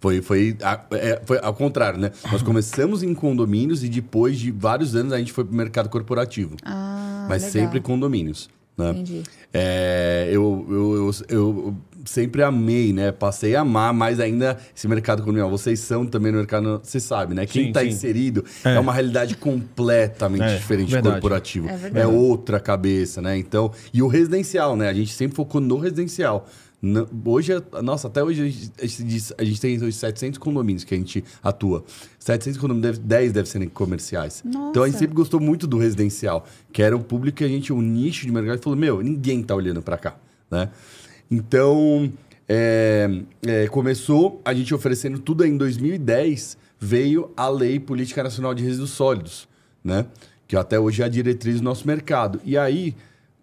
Foi, 0.00 0.22
foi, 0.22 0.56
a- 0.62 0.80
é, 0.92 1.20
foi 1.24 1.38
ao 1.42 1.52
contrário, 1.54 1.98
né? 1.98 2.12
Nós 2.30 2.40
começamos 2.42 3.02
em 3.02 3.12
condomínios 3.14 3.82
e 3.82 3.88
depois 3.88 4.38
de 4.38 4.50
vários 4.52 4.94
anos 4.94 5.12
a 5.12 5.18
gente 5.18 5.32
foi 5.32 5.44
para 5.44 5.52
o 5.52 5.56
mercado 5.56 5.88
corporativo. 5.88 6.56
Ah, 6.64 7.26
mas 7.28 7.42
legal. 7.42 7.52
sempre 7.64 7.80
condomínios. 7.80 8.48
Né? 8.76 8.90
Entendi. 8.90 9.22
É, 9.52 10.28
eu, 10.30 10.64
eu, 10.70 10.94
eu, 10.94 11.10
eu 11.28 11.76
sempre 12.04 12.44
amei, 12.44 12.92
né? 12.92 13.10
Passei 13.10 13.56
a 13.56 13.62
amar 13.62 13.92
mais 13.92 14.20
ainda 14.20 14.56
esse 14.76 14.86
mercado 14.86 15.18
condominial. 15.22 15.50
Vocês 15.50 15.80
são 15.80 16.06
também 16.06 16.30
no 16.30 16.38
mercado, 16.38 16.80
você 16.80 17.00
sabe, 17.00 17.34
né? 17.34 17.44
Quem 17.44 17.68
está 17.68 17.84
inserido 17.84 18.44
é. 18.62 18.78
uma 18.78 18.92
realidade 18.92 19.36
completamente 19.36 20.44
É, 20.44 20.54
diferente 20.56 20.92
verdade. 20.92 21.14
corporativo. 21.16 21.68
É 21.68 22.02
É, 22.02 22.06
outra 22.06 22.60
cabeça, 22.60 23.20
né? 23.20 23.36
Então, 23.36 23.72
e 23.92 24.00
o 24.00 24.06
residencial, 24.06 24.76
né? 24.76 24.88
A 24.88 24.94
gente 24.94 25.12
sempre 25.12 25.34
focou 25.34 25.60
no 25.60 25.76
residencial. 25.78 26.46
Não- 26.80 27.08
hoje, 27.24 27.52
é- 27.52 27.82
nossa, 27.82 28.06
até 28.06 28.22
hoje 28.22 28.40
a 28.80 28.86
gente, 28.86 29.34
a 29.36 29.44
gente 29.44 29.60
tem 29.60 29.76
os 29.82 29.96
700 29.96 30.38
condomínios 30.38 30.84
que 30.84 30.94
a 30.94 30.96
gente 30.96 31.24
atua. 31.42 31.84
700 32.18 32.60
condomínios, 32.60 32.98
deve, 32.98 33.06
10 33.06 33.32
devem 33.32 33.50
ser 33.50 33.70
comerciais. 33.70 34.42
Nossa. 34.44 34.70
Então 34.70 34.82
a 34.84 34.86
gente 34.86 34.98
sempre 34.98 35.14
gostou 35.14 35.40
muito 35.40 35.66
do 35.66 35.76
residencial, 35.76 36.46
que 36.72 36.80
era 36.82 36.96
o 36.96 37.00
público 37.00 37.38
que 37.38 37.44
a 37.44 37.48
gente, 37.48 37.72
o 37.72 37.82
nicho 37.82 38.24
de 38.26 38.32
mercado, 38.32 38.62
falou: 38.62 38.78
meu, 38.78 39.02
ninguém 39.02 39.42
tá 39.42 39.54
olhando 39.56 39.82
para 39.82 39.98
cá, 39.98 40.16
né? 40.50 40.70
Então, 41.30 42.12
é, 42.48 43.22
é, 43.46 43.66
começou 43.68 44.40
a 44.44 44.54
gente 44.54 44.74
oferecendo 44.74 45.18
tudo 45.18 45.42
aí 45.42 45.50
em 45.50 45.56
2010, 45.56 46.56
veio 46.78 47.30
a 47.36 47.48
Lei 47.48 47.78
Política 47.78 48.22
Nacional 48.22 48.54
de 48.54 48.62
Resíduos 48.62 48.90
Sólidos, 48.90 49.48
né? 49.82 50.06
Que 50.46 50.56
até 50.56 50.78
hoje 50.80 51.02
é 51.02 51.04
a 51.04 51.08
diretriz 51.08 51.56
do 51.56 51.64
nosso 51.64 51.86
mercado. 51.86 52.40
E 52.44 52.56
aí, 52.56 52.94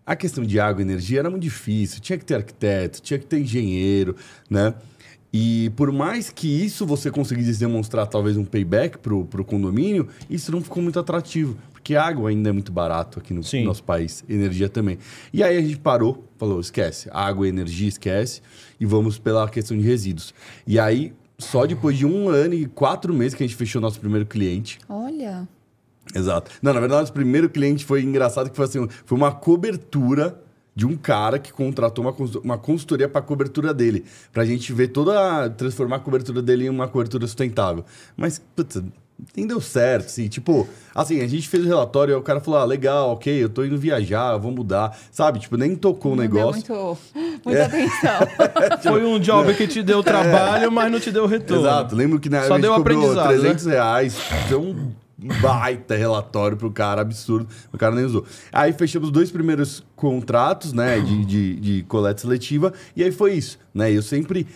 a 0.05 0.15
questão 0.15 0.43
de 0.43 0.59
água 0.59 0.81
e 0.81 0.85
energia 0.85 1.19
era 1.19 1.29
muito 1.29 1.43
difícil. 1.43 1.99
Tinha 1.99 2.17
que 2.17 2.25
ter 2.25 2.35
arquiteto, 2.35 3.01
tinha 3.01 3.17
que 3.17 3.25
ter 3.25 3.39
engenheiro, 3.39 4.15
né? 4.49 4.73
E 5.33 5.69
por 5.75 5.91
mais 5.91 6.29
que 6.29 6.47
isso 6.47 6.85
você 6.85 7.11
conseguisse 7.11 7.59
demonstrar 7.59 8.07
talvez 8.07 8.37
um 8.37 8.45
payback 8.45 8.97
pro, 8.99 9.25
pro 9.25 9.43
condomínio, 9.43 10.07
isso 10.29 10.49
não 10.49 10.61
ficou 10.61 10.81
muito 10.81 10.97
atrativo. 10.97 11.57
Porque 11.73 11.93
água 11.95 12.29
ainda 12.29 12.49
é 12.49 12.51
muito 12.53 12.71
barato 12.71 13.19
aqui 13.19 13.33
no 13.33 13.43
Sim. 13.43 13.65
nosso 13.65 13.83
país, 13.83 14.23
energia 14.29 14.69
também. 14.69 14.97
E 15.33 15.43
aí 15.43 15.57
a 15.57 15.61
gente 15.61 15.77
parou, 15.77 16.25
falou, 16.37 16.59
esquece, 16.61 17.09
água 17.11 17.45
e 17.45 17.49
energia, 17.49 17.89
esquece, 17.89 18.41
e 18.79 18.85
vamos 18.85 19.19
pela 19.19 19.47
questão 19.49 19.77
de 19.77 19.83
resíduos. 19.83 20.33
E 20.65 20.79
aí, 20.79 21.13
só 21.37 21.65
depois 21.65 21.97
de 21.97 22.05
um 22.05 22.29
ano 22.29 22.53
e 22.53 22.65
quatro 22.65 23.13
meses 23.13 23.33
que 23.33 23.43
a 23.43 23.45
gente 23.45 23.57
fechou 23.57 23.81
nosso 23.81 23.99
primeiro 23.99 24.25
cliente, 24.25 24.79
Olha. 24.87 25.47
Exato. 26.13 26.51
Não, 26.61 26.73
na 26.73 26.79
verdade, 26.79 27.01
nosso 27.01 27.13
primeiro 27.13 27.49
cliente 27.49 27.85
foi 27.85 28.03
engraçado 28.03 28.49
que 28.49 28.55
foi 28.55 28.65
assim, 28.65 28.87
foi 29.05 29.17
uma 29.17 29.31
cobertura 29.31 30.39
de 30.75 30.85
um 30.85 30.97
cara 30.97 31.39
que 31.39 31.53
contratou 31.53 32.03
uma, 32.03 32.13
uma 32.43 32.57
consultoria 32.57 33.07
para 33.07 33.19
a 33.19 33.23
cobertura 33.23 33.73
dele, 33.73 34.03
pra 34.33 34.43
gente 34.43 34.73
ver 34.73 34.89
toda 34.89 35.49
transformar 35.51 35.95
a 35.95 35.99
cobertura 35.99 36.41
dele 36.41 36.65
em 36.65 36.69
uma 36.69 36.87
cobertura 36.87 37.25
sustentável. 37.25 37.85
Mas 38.17 38.41
putz, 38.55 38.81
nem 39.35 39.47
deu 39.47 39.61
certo, 39.61 40.07
assim, 40.07 40.27
tipo, 40.27 40.67
assim, 40.93 41.21
a 41.21 41.27
gente 41.27 41.47
fez 41.47 41.63
o 41.63 41.67
relatório 41.67 42.11
e 42.11 42.15
o 42.15 42.21
cara 42.21 42.41
falou: 42.41 42.59
"Ah, 42.59 42.65
legal, 42.65 43.11
OK, 43.11 43.31
eu 43.43 43.47
tô 43.47 43.63
indo 43.63 43.77
viajar, 43.77 44.33
eu 44.33 44.39
vou 44.41 44.51
mudar". 44.51 44.97
Sabe? 45.11 45.39
Tipo, 45.39 45.55
nem 45.55 45.75
tocou 45.77 46.11
o 46.11 46.15
Não 46.17 46.27
deu 46.27 46.35
negócio. 46.35 46.63
muito, 46.75 46.97
muita 47.45 47.65
atenção. 47.65 48.19
Foi 48.83 49.05
um 49.05 49.17
job 49.17 49.53
que 49.53 49.67
te 49.67 49.81
deu 49.81 50.03
trabalho, 50.03 50.69
mas 50.69 50.91
não 50.91 50.99
te 50.99 51.09
deu 51.11 51.25
retorno. 51.25 51.63
Exato. 51.63 51.95
Lembro 51.95 52.19
que 52.19 52.29
na 52.29 52.39
Só 52.39 52.55
época 52.55 52.57
a 52.57 52.61
deu 52.61 52.73
aprendizado, 52.73 53.31
né? 53.31 53.37
300 53.39 53.65
reais. 53.65 54.17
Deu 54.49 54.61
um 54.61 54.91
baita 55.17 55.95
relatório 55.95 56.57
pro 56.57 56.71
cara, 56.71 57.01
absurdo. 57.01 57.47
O 57.71 57.77
cara 57.77 57.95
nem 57.95 58.05
usou. 58.05 58.25
Aí 58.51 58.73
fechamos 58.73 59.09
os 59.09 59.13
dois 59.13 59.31
primeiros 59.31 59.83
contratos, 59.95 60.73
né, 60.73 60.99
de, 60.99 61.25
de, 61.25 61.55
de 61.59 61.83
coleta 61.83 62.21
seletiva. 62.21 62.73
E 62.95 63.03
aí 63.03 63.11
foi 63.11 63.33
isso, 63.33 63.59
né? 63.73 63.91
Eu 63.91 64.01
sempre... 64.01 64.47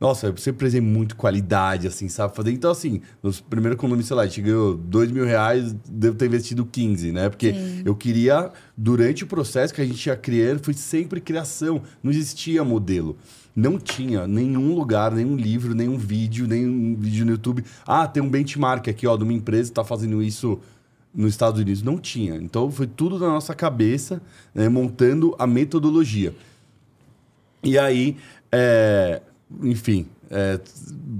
Nossa, 0.00 0.26
eu 0.26 0.36
sempre 0.36 0.58
prezei 0.58 0.80
muito 0.80 1.16
qualidade, 1.16 1.86
assim, 1.86 2.08
sabe? 2.08 2.36
Fazer. 2.36 2.50
Então, 2.50 2.70
assim, 2.70 3.00
nos 3.22 3.40
primeiros 3.40 3.80
condomínios, 3.80 4.08
sei 4.08 4.16
lá, 4.16 4.24
a 4.24 4.26
gente 4.26 4.42
ganhou 4.42 4.76
2 4.76 5.10
mil 5.10 5.24
reais, 5.24 5.74
devo 5.88 6.16
ter 6.16 6.26
investido 6.26 6.66
15, 6.66 7.12
né? 7.12 7.30
Porque 7.30 7.54
Sim. 7.54 7.82
eu 7.86 7.94
queria, 7.94 8.50
durante 8.76 9.24
o 9.24 9.26
processo 9.26 9.72
que 9.72 9.80
a 9.80 9.84
gente 9.84 10.04
ia 10.04 10.16
criando, 10.16 10.62
foi 10.62 10.74
sempre 10.74 11.20
criação. 11.20 11.80
Não 12.02 12.10
existia 12.10 12.62
modelo. 12.64 13.16
Não 13.54 13.78
tinha 13.78 14.26
nenhum 14.26 14.74
lugar, 14.74 15.12
nenhum 15.12 15.36
livro, 15.36 15.74
nenhum 15.74 15.96
vídeo, 15.96 16.46
nenhum 16.46 16.96
vídeo 16.96 17.24
no 17.24 17.32
YouTube. 17.32 17.64
Ah, 17.86 18.06
tem 18.06 18.22
um 18.22 18.28
benchmark 18.28 18.88
aqui, 18.88 19.06
ó, 19.06 19.16
de 19.16 19.22
uma 19.22 19.32
empresa 19.32 19.64
que 19.64 19.72
está 19.72 19.84
fazendo 19.84 20.20
isso 20.22 20.60
nos 21.14 21.30
Estados 21.30 21.60
Unidos. 21.60 21.82
Não 21.82 21.96
tinha. 21.96 22.34
Então 22.34 22.70
foi 22.70 22.88
tudo 22.88 23.18
na 23.18 23.28
nossa 23.28 23.54
cabeça, 23.54 24.20
né, 24.52 24.68
montando 24.68 25.36
a 25.38 25.46
metodologia. 25.46 26.34
E 27.62 27.78
aí, 27.78 28.16
é, 28.50 29.22
enfim, 29.62 30.06
é, 30.28 30.58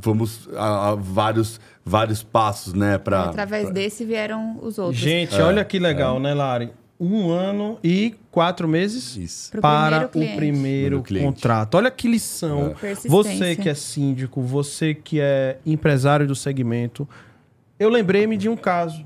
vamos 0.02 0.48
a, 0.56 0.90
a 0.90 0.94
vários, 0.96 1.60
vários 1.84 2.22
passos, 2.22 2.74
né, 2.74 2.98
para 2.98 3.24
Através 3.24 3.70
desse 3.70 4.04
vieram 4.04 4.58
os 4.60 4.76
outros. 4.76 5.00
Gente, 5.00 5.40
olha 5.40 5.64
que 5.64 5.78
legal, 5.78 6.18
né, 6.18 6.34
Lari? 6.34 6.72
Um 6.98 7.28
ano 7.30 7.78
e 7.82 8.14
quatro 8.30 8.68
meses 8.68 9.16
Isso. 9.16 9.60
Para 9.60 10.06
primeiro 10.08 10.32
o 10.32 10.36
primeiro 10.36 11.02
cliente. 11.02 11.26
contrato. 11.26 11.74
Olha 11.74 11.90
que 11.90 12.06
lição. 12.06 12.74
Persistência. 12.80 13.10
Você 13.10 13.56
que 13.56 13.68
é 13.68 13.74
síndico, 13.74 14.40
você 14.40 14.94
que 14.94 15.20
é 15.20 15.58
empresário 15.66 16.26
do 16.26 16.34
segmento. 16.34 17.08
Eu 17.78 17.88
lembrei-me 17.88 18.36
de 18.36 18.48
um 18.48 18.56
caso. 18.56 19.04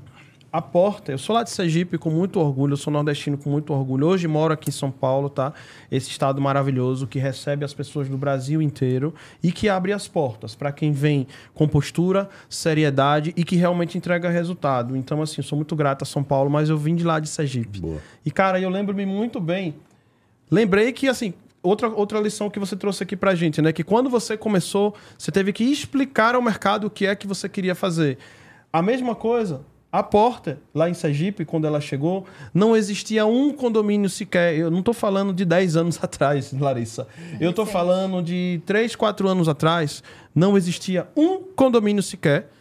A 0.51 0.63
Porta, 0.63 1.11
eu 1.11 1.17
sou 1.19 1.35
lá 1.35 1.43
de 1.43 1.51
Sergipe 1.51 1.95
com 1.99 2.09
muito 2.09 2.39
orgulho, 2.39 2.73
eu 2.73 2.77
sou 2.77 2.91
nordestino 2.91 3.37
com 3.37 3.51
muito 3.51 3.71
orgulho. 3.71 4.07
Hoje 4.07 4.27
moro 4.27 4.51
aqui 4.51 4.69
em 4.69 4.73
São 4.73 4.89
Paulo, 4.89 5.29
tá? 5.29 5.53
Esse 5.91 6.09
estado 6.09 6.41
maravilhoso 6.41 7.05
que 7.05 7.19
recebe 7.19 7.63
as 7.63 7.71
pessoas 7.71 8.09
do 8.09 8.17
Brasil 8.17 8.59
inteiro 8.59 9.13
e 9.43 9.51
que 9.51 9.69
abre 9.69 9.93
as 9.93 10.07
portas 10.07 10.55
para 10.55 10.71
quem 10.71 10.91
vem 10.91 11.27
com 11.53 11.67
postura, 11.67 12.27
seriedade 12.49 13.31
e 13.37 13.43
que 13.43 13.55
realmente 13.55 13.95
entrega 13.95 14.27
resultado. 14.27 14.97
Então, 14.97 15.21
assim, 15.21 15.35
eu 15.37 15.43
sou 15.43 15.55
muito 15.55 15.75
grato 15.75 16.01
a 16.01 16.05
São 16.05 16.23
Paulo, 16.23 16.49
mas 16.49 16.67
eu 16.67 16.77
vim 16.77 16.95
de 16.95 17.03
lá 17.03 17.19
de 17.19 17.29
Sergipe. 17.29 17.79
Boa. 17.79 18.01
E, 18.25 18.31
cara, 18.31 18.59
eu 18.59 18.71
lembro-me 18.71 19.05
muito 19.05 19.39
bem. 19.39 19.75
Lembrei 20.49 20.91
que, 20.91 21.07
assim, 21.07 21.31
outra, 21.61 21.89
outra 21.89 22.19
lição 22.19 22.49
que 22.49 22.57
você 22.57 22.75
trouxe 22.75 23.03
aqui 23.03 23.15
pra 23.15 23.35
gente, 23.35 23.61
né? 23.61 23.71
Que 23.71 23.83
quando 23.83 24.09
você 24.09 24.35
começou, 24.35 24.95
você 25.15 25.31
teve 25.31 25.53
que 25.53 25.63
explicar 25.63 26.33
ao 26.33 26.41
mercado 26.41 26.87
o 26.87 26.89
que 26.89 27.05
é 27.05 27.15
que 27.15 27.27
você 27.27 27.47
queria 27.47 27.75
fazer. 27.75 28.17
A 28.73 28.81
mesma 28.81 29.13
coisa, 29.13 29.61
a 29.91 30.03
porta, 30.03 30.59
lá 30.73 30.87
em 30.87 30.93
Sergipe, 30.93 31.43
quando 31.45 31.65
ela 31.65 31.81
chegou, 31.81 32.25
não 32.53 32.77
existia 32.77 33.25
um 33.25 33.51
condomínio 33.51 34.07
sequer. 34.07 34.55
Eu 34.55 34.69
não 34.69 34.83
tô 34.83 34.93
falando 34.93 35.33
de 35.33 35.43
10 35.43 35.77
anos 35.77 35.97
atrás, 36.03 36.53
Larissa. 36.53 37.07
Eu 37.39 37.49
Recente. 37.51 37.71
falando 37.71 38.21
de 38.21 38.61
3, 38.67 38.95
4 38.95 39.27
anos 39.27 39.49
atrás. 39.49 40.03
Não 40.33 40.55
existia 40.55 41.07
um 41.15 41.39
condomínio 41.55 42.03
sequer 42.03 42.51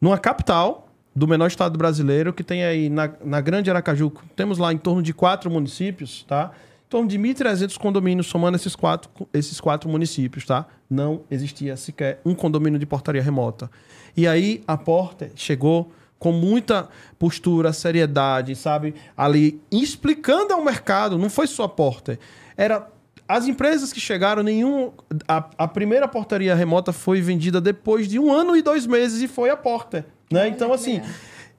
numa 0.00 0.18
capital 0.18 0.88
do 1.14 1.28
menor 1.28 1.46
estado 1.46 1.78
brasileiro, 1.78 2.32
que 2.32 2.42
tem 2.42 2.64
aí 2.64 2.88
na, 2.88 3.10
na 3.24 3.40
Grande 3.40 3.70
Aracaju, 3.70 4.12
temos 4.36 4.58
lá 4.58 4.72
em 4.72 4.78
torno 4.78 5.02
de 5.02 5.12
quatro 5.12 5.50
municípios, 5.50 6.24
tá? 6.28 6.52
Em 6.86 6.88
torno 6.88 7.08
de 7.08 7.18
1.300 7.18 7.76
condomínios, 7.76 8.28
somando 8.28 8.56
esses 8.56 8.74
quatro, 8.74 9.10
esses 9.34 9.60
quatro 9.60 9.88
municípios, 9.90 10.46
tá? 10.46 10.66
Não 10.88 11.22
existia 11.30 11.76
sequer 11.76 12.20
um 12.24 12.34
condomínio 12.34 12.78
de 12.78 12.86
portaria 12.86 13.22
remota. 13.22 13.70
E 14.16 14.26
aí 14.26 14.62
a 14.66 14.76
porta 14.76 15.30
chegou 15.34 15.92
com 16.18 16.32
muita 16.32 16.88
postura, 17.18 17.72
seriedade, 17.72 18.56
sabe? 18.56 18.94
Ali 19.16 19.60
explicando 19.70 20.52
ao 20.52 20.64
mercado, 20.64 21.18
não 21.18 21.30
foi 21.30 21.46
só 21.46 21.64
a 21.64 21.68
porta. 21.68 22.18
Era 22.56 22.88
as 23.28 23.46
empresas 23.46 23.92
que 23.92 24.00
chegaram, 24.00 24.42
nenhum. 24.42 24.92
A, 25.28 25.48
a 25.58 25.68
primeira 25.68 26.08
portaria 26.08 26.54
remota 26.54 26.92
foi 26.92 27.20
vendida 27.20 27.60
depois 27.60 28.08
de 28.08 28.18
um 28.18 28.32
ano 28.32 28.56
e 28.56 28.62
dois 28.62 28.86
meses 28.86 29.22
e 29.22 29.28
foi 29.28 29.50
a 29.50 29.56
porta. 29.56 30.06
Né? 30.30 30.48
Então, 30.48 30.72
assim. 30.72 31.00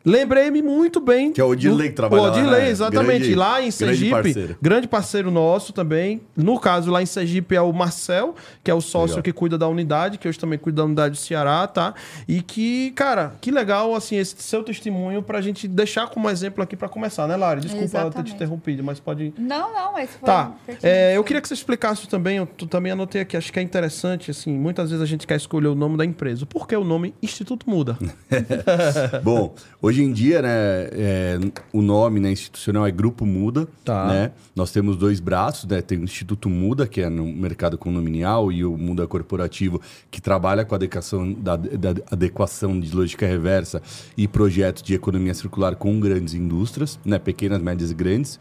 Lembrei-me 0.05 0.61
muito 0.61 0.99
bem. 1.01 1.31
Que 1.33 1.41
é 1.41 1.43
o 1.43 1.49
Odilei 1.49 1.89
que 1.89 1.95
trabalha 1.95 2.21
O 2.21 2.25
lá, 2.25 2.31
Odilei, 2.31 2.61
né? 2.61 2.69
exatamente. 2.69 3.19
Grande- 3.19 3.35
lá 3.35 3.51
em 3.59 3.63
grande 3.63 3.71
Sergipe, 3.73 4.11
parceiro. 4.11 4.57
grande 4.61 4.87
parceiro 4.87 5.29
nosso 5.31 5.73
também. 5.73 6.21
No 6.37 6.57
caso, 6.59 6.89
lá 6.89 7.01
em 7.01 7.05
Sergipe 7.05 7.55
é 7.55 7.61
o 7.61 7.71
Marcel, 7.73 8.33
que 8.63 8.71
é 8.71 8.73
o 8.73 8.79
sócio 8.79 9.17
Legal. 9.17 9.23
que 9.23 9.33
cuida 9.33 9.57
da 9.57 9.67
unidade, 9.67 10.17
que 10.17 10.27
hoje 10.27 10.39
também 10.39 10.57
cuida 10.57 10.77
da 10.77 10.85
unidade 10.85 11.15
do 11.15 11.17
Ceará, 11.17 11.67
tá? 11.67 11.93
E 12.27 12.41
que, 12.41 12.91
cara, 12.91 13.33
que 13.41 13.51
legal, 13.51 13.93
assim, 13.93 14.15
esse 14.15 14.35
seu 14.39 14.63
testemunho 14.63 15.21
pra 15.21 15.41
gente 15.41 15.67
deixar 15.67 16.07
como 16.07 16.29
exemplo 16.29 16.63
aqui 16.63 16.75
pra 16.77 16.87
começar, 16.87 17.27
né, 17.27 17.35
Lari? 17.35 17.61
Desculpa 17.61 17.85
ter 17.85 17.89
te 17.91 17.97
Exatamente. 17.97 18.33
interrompido, 18.35 18.83
mas 18.83 18.99
pode. 18.99 19.33
Não, 19.37 19.73
não, 19.73 19.93
mas 19.93 20.09
foi 20.11 20.25
Tá. 20.25 20.53
É, 20.81 21.17
eu 21.17 21.23
queria 21.25 21.41
que 21.41 21.47
você 21.47 21.53
explicasse 21.53 22.07
também, 22.07 22.37
eu 22.37 22.45
também 22.45 22.91
anotei 22.93 23.21
aqui, 23.21 23.35
acho 23.35 23.51
que 23.51 23.59
é 23.59 23.61
interessante, 23.61 24.31
assim, 24.31 24.51
muitas 24.57 24.89
vezes 24.91 25.03
a 25.03 25.05
gente 25.05 25.27
quer 25.27 25.35
escolher 25.35 25.67
o 25.67 25.75
nome 25.75 25.97
da 25.97 26.05
empresa. 26.05 26.45
Por 26.45 26.67
que 26.67 26.75
o 26.75 26.83
nome 26.85 27.13
Instituto 27.21 27.69
muda? 27.69 27.97
Bom, 29.23 29.53
hoje 29.89 30.03
em 30.03 30.13
dia, 30.13 30.41
né, 30.41 30.49
é, 30.91 31.39
o 31.73 31.81
nome 31.81 32.19
né, 32.19 32.31
institucional 32.31 32.85
é 32.85 32.91
Grupo 32.91 33.25
Muda. 33.25 33.67
Tá. 33.83 34.07
Né? 34.07 34.31
Nós 34.55 34.71
temos 34.71 34.95
dois 34.95 35.19
braços, 35.19 35.67
né? 35.67 35.81
Tem 35.81 35.97
o 35.97 36.03
Instituto 36.03 36.47
Muda, 36.47 36.87
que 36.87 37.01
é 37.01 37.09
no 37.09 37.25
mercado 37.25 37.77
condominial, 37.77 38.51
e 38.51 38.63
o 38.63 38.77
Muda 38.77 39.07
Corporativo, 39.07 39.81
que 40.11 40.21
trabalha 40.21 40.63
com 40.63 40.75
a 40.75 40.77
adequação, 40.77 41.33
da, 41.33 41.55
da 41.55 41.89
adequação 42.11 42.79
de 42.79 42.95
lógica 42.95 43.25
reversa 43.25 43.81
e 44.15 44.27
projetos 44.27 44.83
de 44.83 44.93
economia 44.93 45.33
circular 45.33 45.75
com 45.75 45.99
grandes 45.99 46.35
indústrias, 46.35 46.99
né? 47.03 47.17
pequenas, 47.17 47.61
médias 47.61 47.89
e 47.89 47.95
grandes. 47.95 48.39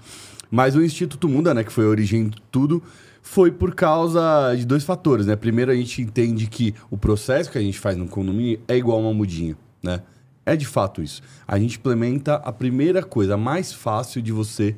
Mas 0.51 0.77
o 0.77 0.83
Instituto 0.83 1.29
Muda, 1.29 1.55
né, 1.55 1.65
que 1.65 1.73
foi 1.73 1.85
a 1.85 1.89
origem 1.89 2.29
de 2.29 2.43
tudo, 2.51 2.83
foi 3.23 3.51
por 3.51 3.75
causa 3.75 4.55
de 4.57 4.65
dois 4.65 4.85
fatores, 4.85 5.27
né? 5.27 5.37
Primeiro, 5.37 5.71
a 5.71 5.75
gente 5.75 6.01
entende 6.01 6.47
que 6.47 6.75
o 6.91 6.97
processo 6.97 7.51
que 7.51 7.59
a 7.59 7.61
gente 7.61 7.79
faz 7.79 7.97
no 7.97 8.09
condomínio 8.09 8.59
é 8.67 8.77
igual 8.77 8.99
a 8.99 9.01
uma 9.03 9.13
mudinha, 9.13 9.57
né? 9.83 10.01
É 10.49 10.57
de 10.57 10.65
fato 10.65 11.03
isso. 11.03 11.21
A 11.47 11.59
gente 11.59 11.77
implementa 11.77 12.37
a 12.37 12.51
primeira 12.51 13.03
coisa, 13.03 13.37
mais 13.37 13.71
fácil 13.71 14.23
de 14.23 14.33
você 14.33 14.75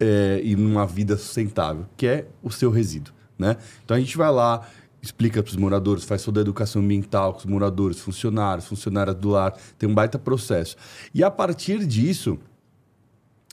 é, 0.00 0.40
ir 0.42 0.56
numa 0.56 0.84
vida 0.84 1.16
sustentável, 1.16 1.86
que 1.96 2.04
é 2.04 2.26
o 2.42 2.50
seu 2.50 2.68
resíduo, 2.68 3.14
né? 3.38 3.56
Então 3.84 3.96
a 3.96 4.00
gente 4.00 4.16
vai 4.16 4.28
lá, 4.28 4.66
explica 5.00 5.40
para 5.40 5.50
os 5.50 5.56
moradores, 5.56 6.02
faz 6.02 6.24
toda 6.24 6.40
a 6.40 6.42
educação 6.42 6.82
ambiental 6.82 7.34
com 7.34 7.38
os 7.38 7.44
moradores, 7.44 8.00
funcionários, 8.00 8.66
funcionárias 8.66 9.14
do 9.14 9.28
lar, 9.28 9.56
tem 9.78 9.88
um 9.88 9.94
baita 9.94 10.18
processo. 10.18 10.76
E 11.14 11.22
a 11.22 11.30
partir 11.30 11.86
disso, 11.86 12.36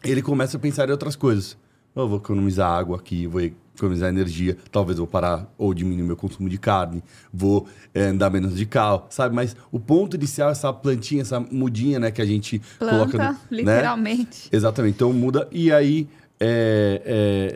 ele 0.04 0.24
começa 0.24 0.58
a 0.58 0.60
pensar 0.60 0.90
em 0.90 0.92
outras 0.94 1.16
coisas. 1.16 1.56
Eu 1.96 2.08
vou 2.08 2.18
economizar 2.18 2.70
água 2.72 2.98
aqui, 2.98 3.28
vou 3.28 3.42
economizar 3.42 4.10
energia, 4.10 4.58
talvez 4.72 4.98
eu 4.98 5.06
vou 5.06 5.12
parar 5.12 5.52
ou 5.58 5.74
diminuir 5.74 6.04
meu 6.04 6.16
consumo 6.16 6.48
de 6.50 6.58
carne, 6.58 7.04
vou 7.34 7.68
eh, 7.94 8.06
andar 8.08 8.30
menos 8.30 8.56
de 8.56 8.66
carro, 8.66 9.04
sabe? 9.10 9.36
Mas 9.36 9.56
o 9.72 9.80
ponto 9.80 10.16
inicial 10.16 10.50
é 10.50 10.52
essa 10.54 10.72
plantinha, 10.74 11.22
essa 11.22 11.40
mudinha, 11.40 12.00
né, 12.00 12.12
que 12.12 12.22
a 12.22 12.26
gente 12.26 12.62
coloca... 12.80 13.12
Planta, 13.18 13.24
no- 13.24 13.32
né? 13.32 13.38
literalmente. 13.52 14.50
Exatamente. 14.52 14.96
Então 14.96 15.12
muda. 15.14 15.48
E 15.52 15.72
aí, 15.72 16.08
é, 16.40 17.02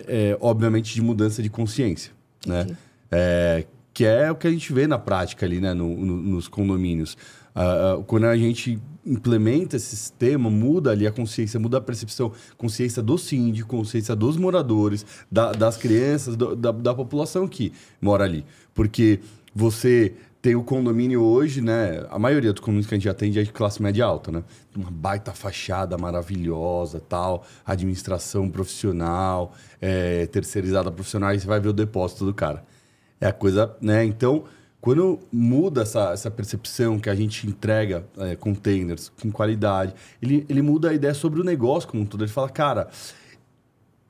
é, 0.07 0.29
é, 0.31 0.37
obviamente, 0.39 0.93
de 0.93 1.01
mudança 1.01 1.41
de 1.41 1.49
consciência, 1.49 2.11
né? 2.45 2.67
É, 3.11 3.65
que 3.93 4.05
é 4.05 4.31
o 4.31 4.35
que 4.35 4.47
a 4.47 4.51
gente 4.51 4.71
vê 4.71 4.85
na 4.85 4.99
prática 4.99 5.45
ali, 5.45 5.59
né? 5.59 5.73
no- 5.73 5.97
no- 5.97 6.17
nos 6.21 6.47
condomínios. 6.47 7.17
Ah, 7.55 7.95
ah, 7.99 8.03
quando 8.05 8.25
a 8.25 8.37
gente 8.37 8.79
implementa 9.07 9.75
esse 9.75 9.95
sistema, 9.95 10.49
muda 10.49 10.91
ali 10.91 11.07
a 11.07 11.11
consciência, 11.11 11.59
muda 11.59 11.77
a 11.77 11.81
percepção, 11.81 12.31
consciência 12.57 13.01
do 13.01 13.17
síndico, 13.17 13.69
consciência 13.69 14.15
dos 14.15 14.37
moradores, 14.37 15.05
da- 15.31 15.51
das 15.51 15.77
crianças, 15.77 16.35
do- 16.35 16.55
da, 16.55 16.71
da 16.71 16.93
população 16.93 17.47
que 17.47 17.71
mora 18.01 18.23
ali. 18.23 18.45
Porque 18.73 19.19
você 19.55 20.13
tem 20.41 20.55
o 20.55 20.63
condomínio 20.63 21.21
hoje, 21.23 21.61
né? 21.61 22.05
A 22.09 22.19
maioria 22.19 22.53
dos 22.53 22.59
condomínios 22.59 22.87
que 22.87 22.93
a 22.93 22.97
gente 22.97 23.09
atende 23.09 23.39
é 23.39 23.43
de 23.43 23.51
classe 23.51 23.81
média 23.81 24.05
alta, 24.05 24.31
né? 24.31 24.43
Uma 24.75 24.91
baita 24.91 25.33
fachada 25.33 25.97
maravilhosa, 25.97 27.01
tal, 27.09 27.45
administração 27.65 28.49
profissional, 28.49 29.53
é, 29.81 30.25
terceirizada 30.27 30.91
profissional, 30.91 31.33
e 31.33 31.39
você 31.39 31.47
vai 31.47 31.59
ver 31.59 31.69
o 31.69 31.73
depósito 31.73 32.23
do 32.25 32.33
cara. 32.33 32.63
É 33.19 33.27
a 33.27 33.33
coisa, 33.33 33.75
né? 33.81 34.05
Então, 34.05 34.43
quando 34.87 35.19
muda 35.33 35.81
essa, 35.81 36.13
essa 36.13 36.31
percepção 36.31 36.97
que 36.97 37.09
a 37.09 37.13
gente 37.13 37.45
entrega 37.45 38.07
é, 38.19 38.37
containers 38.37 39.11
com 39.21 39.29
qualidade, 39.29 39.93
ele, 40.21 40.45
ele 40.47 40.61
muda 40.61 40.91
a 40.91 40.93
ideia 40.93 41.13
sobre 41.13 41.41
o 41.41 41.43
negócio 41.43 41.89
como 41.89 42.03
um 42.03 42.05
todo. 42.05 42.23
Ele 42.23 42.31
fala, 42.31 42.47
cara, 42.49 42.87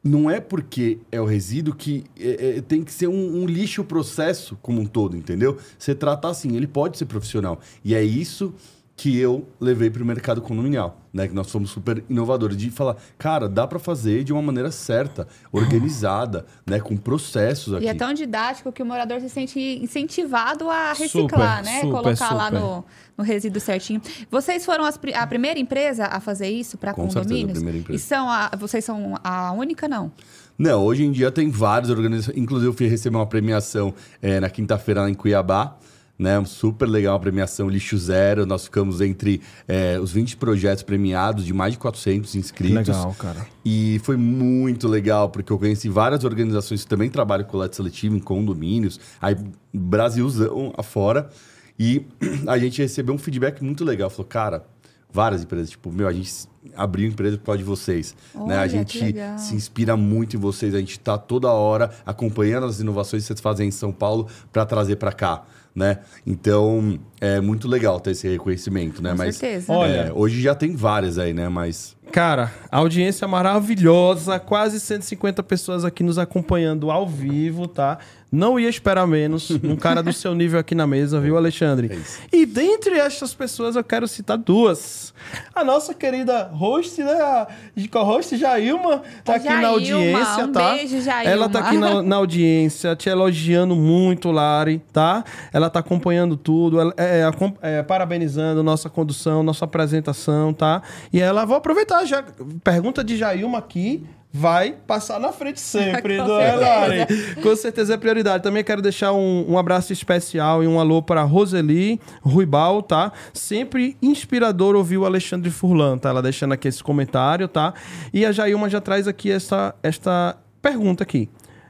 não 0.03 0.29
é 0.29 0.39
porque 0.39 0.99
é 1.11 1.19
o 1.19 1.25
resíduo 1.25 1.73
que 1.73 2.03
é, 2.15 2.57
é, 2.57 2.61
tem 2.61 2.83
que 2.83 2.91
ser 2.93 3.07
um, 3.07 3.41
um 3.41 3.47
lixo 3.47 3.83
processo 3.83 4.55
como 4.61 4.79
um 4.79 4.85
todo, 4.85 5.17
entendeu? 5.17 5.57
Você 5.79 5.95
trata 5.95 6.27
assim, 6.27 6.55
ele 6.55 6.67
pode 6.67 6.95
ser 6.99 7.05
profissional. 7.05 7.59
E 7.83 7.95
é 7.95 8.03
isso 8.03 8.53
que 8.99 9.15
eu 9.15 9.47
levei 9.62 9.91
para 9.91 10.01
o 10.01 10.05
mercado 10.05 10.41
condominial, 10.41 10.99
né? 11.13 11.27
Que 11.27 11.33
nós 11.36 11.47
somos 11.47 11.69
super 11.69 12.03
inovadores 12.10 12.57
de 12.57 12.71
falar, 12.71 12.97
cara, 13.15 13.47
dá 13.47 13.67
para 13.67 13.77
fazer 13.77 14.23
de 14.23 14.33
uma 14.33 14.41
maneira 14.41 14.71
certa, 14.71 15.27
organizada, 15.51 16.47
né? 16.65 16.79
Com 16.79 16.97
processos 16.97 17.75
aqui. 17.75 17.86
E 17.86 17.88
é 17.88 17.93
tão 17.93 18.12
didático 18.12 18.71
que 18.71 18.81
o 18.81 18.86
morador 18.86 19.19
se 19.21 19.29
sente 19.29 19.60
incentivado 19.60 20.67
a 20.67 20.93
reciclar, 20.93 21.57
Super, 21.60 21.63
né? 21.63 21.81
super, 21.81 21.91
Colocar 22.01 22.33
lá 22.33 22.45
super. 22.45 22.60
no, 22.60 22.86
no 23.19 23.23
resíduo 23.23 23.62
certinho. 23.62 24.01
Vocês 24.31 24.65
foram 24.65 24.83
as 24.83 24.99
a 25.13 25.27
primeira 25.27 25.60
empresa 25.60 26.05
a 26.05 26.19
fazer 26.19 26.49
isso 26.49 26.75
para 26.75 26.91
Com 26.93 27.03
certeza, 27.03 27.19
a 27.19 27.23
condomínios? 27.23 27.53
primeira 27.60 27.77
empresa. 27.77 28.03
E 28.03 28.03
são 28.03 28.27
a, 28.27 28.49
vocês 28.57 28.83
são 28.83 29.13
a 29.23 29.51
única, 29.51 29.88
não? 29.88 30.12
Não, 30.57 30.83
hoje 30.83 31.03
em 31.05 31.12
dia 31.12 31.31
tem 31.31 31.51
várias 31.51 31.91
organizações. 31.91 32.36
Inclusive, 32.36 32.69
eu 32.69 32.73
fui 32.73 32.88
receber 32.88 33.15
uma 33.15 33.27
premiação 33.27 33.93
eh, 34.23 34.39
na 34.39 34.49
quinta-feira 34.49 35.01
lá 35.01 35.10
em 35.10 35.13
Cuiabá. 35.13 35.77
Né, 36.19 36.43
super 36.45 36.88
legal 36.88 37.15
a 37.15 37.19
premiação 37.19 37.69
Lixo 37.69 37.95
Zero. 37.95 38.45
Nós 38.45 38.63
ficamos 38.63 39.01
entre 39.01 39.39
eh, 39.67 39.99
os 40.01 40.12
20 40.12 40.38
projetos 40.38 40.82
premiados, 40.82 41.45
de 41.45 41.53
mais 41.53 41.73
de 41.73 41.80
400 41.80 42.34
inscritos. 42.34 42.88
Legal, 42.88 43.15
cara. 43.19 43.45
E 43.63 43.99
foi 44.03 44.17
muito 44.17 44.88
legal, 44.88 45.30
porque 45.30 45.51
eu 45.53 45.60
conheci 45.60 45.89
várias 45.89 46.23
organizações 46.23 46.82
que 46.84 46.88
também 46.88 47.08
trabalham 47.08 47.45
com 47.45 47.51
coleta 47.51 47.75
seletiva 47.75 48.15
em 48.15 48.19
condomínios, 48.19 48.99
aí 49.21 49.36
Brasilzão 49.71 50.73
afora. 50.75 51.30
E 51.77 52.06
a 52.47 52.58
gente 52.58 52.82
recebeu 52.82 53.13
um 53.13 53.19
feedback 53.19 53.63
muito 53.63 53.86
legal. 53.86 54.10
Falou, 54.10 54.25
cara, 54.25 54.65
várias 55.12 55.43
empresas, 55.43 55.69
tipo, 55.69 55.91
meu, 55.91 56.08
a 56.08 56.13
gente 56.13 56.32
abriu 56.75 57.08
empresa 57.08 57.38
por 57.38 57.45
causa 57.45 57.60
de 57.60 57.63
vocês. 57.63 58.15
né? 58.36 58.56
A 58.56 58.62
Olha, 58.62 58.69
gente 58.69 58.99
se 59.38 59.56
inspira 59.56 59.95
muito 59.95 60.36
em 60.36 60.39
vocês, 60.39 60.73
a 60.73 60.80
gente 60.80 60.91
está 60.91 61.17
toda 61.17 61.49
hora 61.51 61.91
acompanhando 62.06 62.65
as 62.65 62.80
inovações 62.80 63.23
que 63.23 63.27
vocês 63.27 63.39
fazem 63.39 63.67
em 63.69 63.71
São 63.71 63.91
Paulo 63.91 64.27
para 64.51 64.65
trazer 64.65 64.97
para 64.97 65.12
cá. 65.12 65.43
Né? 65.77 65.99
Então, 66.25 66.97
é 67.21 67.39
muito 67.39 67.67
legal 67.67 67.99
ter 67.99 68.09
esse 68.09 68.27
reconhecimento, 68.27 68.99
né? 68.99 69.11
Com 69.11 69.17
Mas 69.17 69.35
certeza. 69.35 69.71
Olha- 69.71 70.07
é, 70.07 70.11
hoje 70.11 70.41
já 70.41 70.55
tem 70.55 70.75
várias 70.75 71.19
aí, 71.19 71.35
né? 71.35 71.47
Mas 71.49 71.95
Cara, 72.11 72.51
audiência 72.71 73.27
maravilhosa, 73.27 74.39
quase 74.39 74.79
150 74.79 75.43
pessoas 75.43 75.85
aqui 75.85 76.01
nos 76.03 76.17
acompanhando 76.17 76.89
ao 76.89 77.05
vivo, 77.07 77.67
tá? 77.67 77.99
Não 78.29 78.59
ia 78.59 78.67
esperar 78.67 79.07
menos, 79.07 79.49
um 79.63 79.75
cara 79.77 80.03
do 80.03 80.11
seu 80.11 80.35
nível 80.35 80.59
aqui 80.59 80.75
na 80.75 80.85
mesa, 80.85 81.19
viu, 81.19 81.37
Alexandre? 81.37 81.89
É. 81.93 82.35
E 82.35 82.45
dentre 82.45 82.99
estas 82.99 83.33
pessoas 83.33 83.77
eu 83.77 83.83
quero 83.83 84.05
citar 84.07 84.37
duas. 84.37 85.13
A 85.55 85.63
nossa 85.63 85.93
querida 85.93 86.43
host, 86.53 87.01
né? 87.01 87.13
A 87.13 87.47
co-host 87.89 88.35
Jailma, 88.35 89.01
tá 89.23 89.35
aqui 89.35 89.45
na 89.45 89.61
Jailma, 89.61 89.67
audiência, 89.69 90.45
um 90.45 90.51
tá? 90.51 90.73
beijo, 90.73 91.01
Jailma. 91.01 91.31
Ela 91.31 91.49
tá 91.49 91.59
aqui 91.59 91.77
na, 91.77 92.03
na 92.03 92.15
audiência, 92.17 92.95
te 92.97 93.07
elogiando 93.09 93.75
muito, 93.75 94.29
Lari, 94.29 94.81
tá? 94.91 95.23
Ela 95.53 95.69
tá 95.69 95.79
acompanhando 95.79 96.35
tudo, 96.35 96.81
ela- 96.81 96.93
é, 96.97 97.21
é, 97.21 97.77
é, 97.79 97.83
parabenizando 97.83 98.61
nossa 98.61 98.89
condução, 98.89 99.41
nossa 99.41 99.63
apresentação, 99.63 100.53
tá? 100.53 100.81
E 101.13 101.21
ela, 101.21 101.45
vou 101.45 101.55
aproveitar 101.55 102.03
já, 102.05 102.23
pergunta 102.61 103.03
de 103.05 103.15
Jailma 103.15 103.57
aqui, 103.57 104.05
vai 104.38 104.76
passar 104.86 105.19
na 105.19 105.32
frente 105.32 105.60
sempre, 105.60 106.17
não 106.21 106.39
é. 106.39 106.56
Lari? 106.56 107.36
Com 107.41 107.56
certeza 107.56 107.95
é 107.95 107.97
prioridade. 107.97 108.43
Também 108.43 108.63
quero 108.63 108.82
deixar 108.82 109.12
um, 109.13 109.45
um 109.50 109.58
abraço 109.58 109.91
especial 109.91 110.63
e 110.63 110.67
um 110.67 110.80
alô 110.80 111.02
para 111.02 111.23
Roseli 111.23 112.00
Ruibal, 112.21 112.84
tá? 112.84 113.12
Sempre 113.34 113.97
inspirador 114.02 114.76
ouvir 114.76 114.97
o 114.97 115.06
Alexandre 115.06 115.50
Furlan, 115.50 115.97
tá? 115.97 116.10
Ela 116.10 116.21
deixando 116.21 116.54
aqui 116.54 116.67
esse 116.67 116.84
comentário, 116.84 117.47
tá? 117.47 117.73
E 118.13 118.26
a 118.26 118.32
Jailma 118.32 118.69
já 118.69 118.80
traz 118.80 119.08
aqui 119.08 119.32
esta, 119.32 119.73
esta 119.82 120.38
pergunta 120.62 121.04
aqui. 121.04 121.30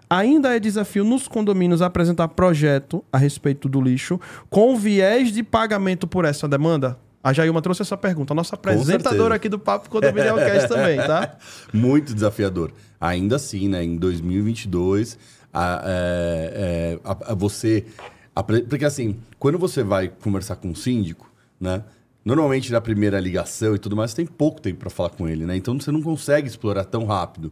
Ainda 0.09 0.55
é 0.55 0.59
desafio 0.59 1.03
nos 1.03 1.27
condomínios 1.27 1.81
apresentar 1.81 2.29
projeto 2.29 3.03
a 3.11 3.17
respeito 3.17 3.67
do 3.67 3.81
lixo 3.81 4.19
com 4.49 4.77
viés 4.77 5.31
de 5.31 5.43
pagamento 5.43 6.07
por 6.07 6.23
essa 6.23 6.47
demanda? 6.47 6.97
A 7.27 7.33
Jailma 7.33 7.61
trouxe 7.61 7.81
essa 7.81 7.97
pergunta. 7.97 8.31
A 8.31 8.35
nossa 8.35 8.55
apresentadora 8.55 9.35
aqui 9.35 9.49
do 9.49 9.59
Papo 9.59 9.89
Condominial 9.89 10.37
Cast 10.37 10.69
também, 10.69 10.95
tá? 10.95 11.35
Muito 11.73 12.13
desafiador. 12.13 12.71
Ainda 13.01 13.35
assim, 13.35 13.67
né? 13.67 13.83
Em 13.83 13.97
2022, 13.97 15.19
a, 15.53 15.83
é, 15.85 16.51
é, 16.55 16.99
a- 17.03 17.31
a 17.31 17.35
você... 17.35 17.85
a 18.33 18.41
porque 18.41 18.85
assim, 18.85 19.17
quando 19.37 19.57
você 19.59 19.83
vai 19.83 20.07
conversar 20.07 20.55
com 20.55 20.69
um 20.69 20.75
síndico, 20.75 21.29
né? 21.59 21.83
Normalmente 22.23 22.71
na 22.71 22.79
primeira 22.79 23.19
ligação 23.19 23.75
e 23.75 23.77
tudo 23.77 23.93
mais, 23.93 24.11
você 24.11 24.17
tem 24.17 24.25
pouco 24.25 24.61
tempo 24.61 24.79
para 24.79 24.89
falar 24.89 25.09
com 25.09 25.27
ele, 25.27 25.45
né? 25.45 25.57
Então 25.57 25.77
você 25.77 25.91
não 25.91 26.01
consegue 26.01 26.47
explorar 26.47 26.85
tão 26.85 27.03
rápido. 27.05 27.51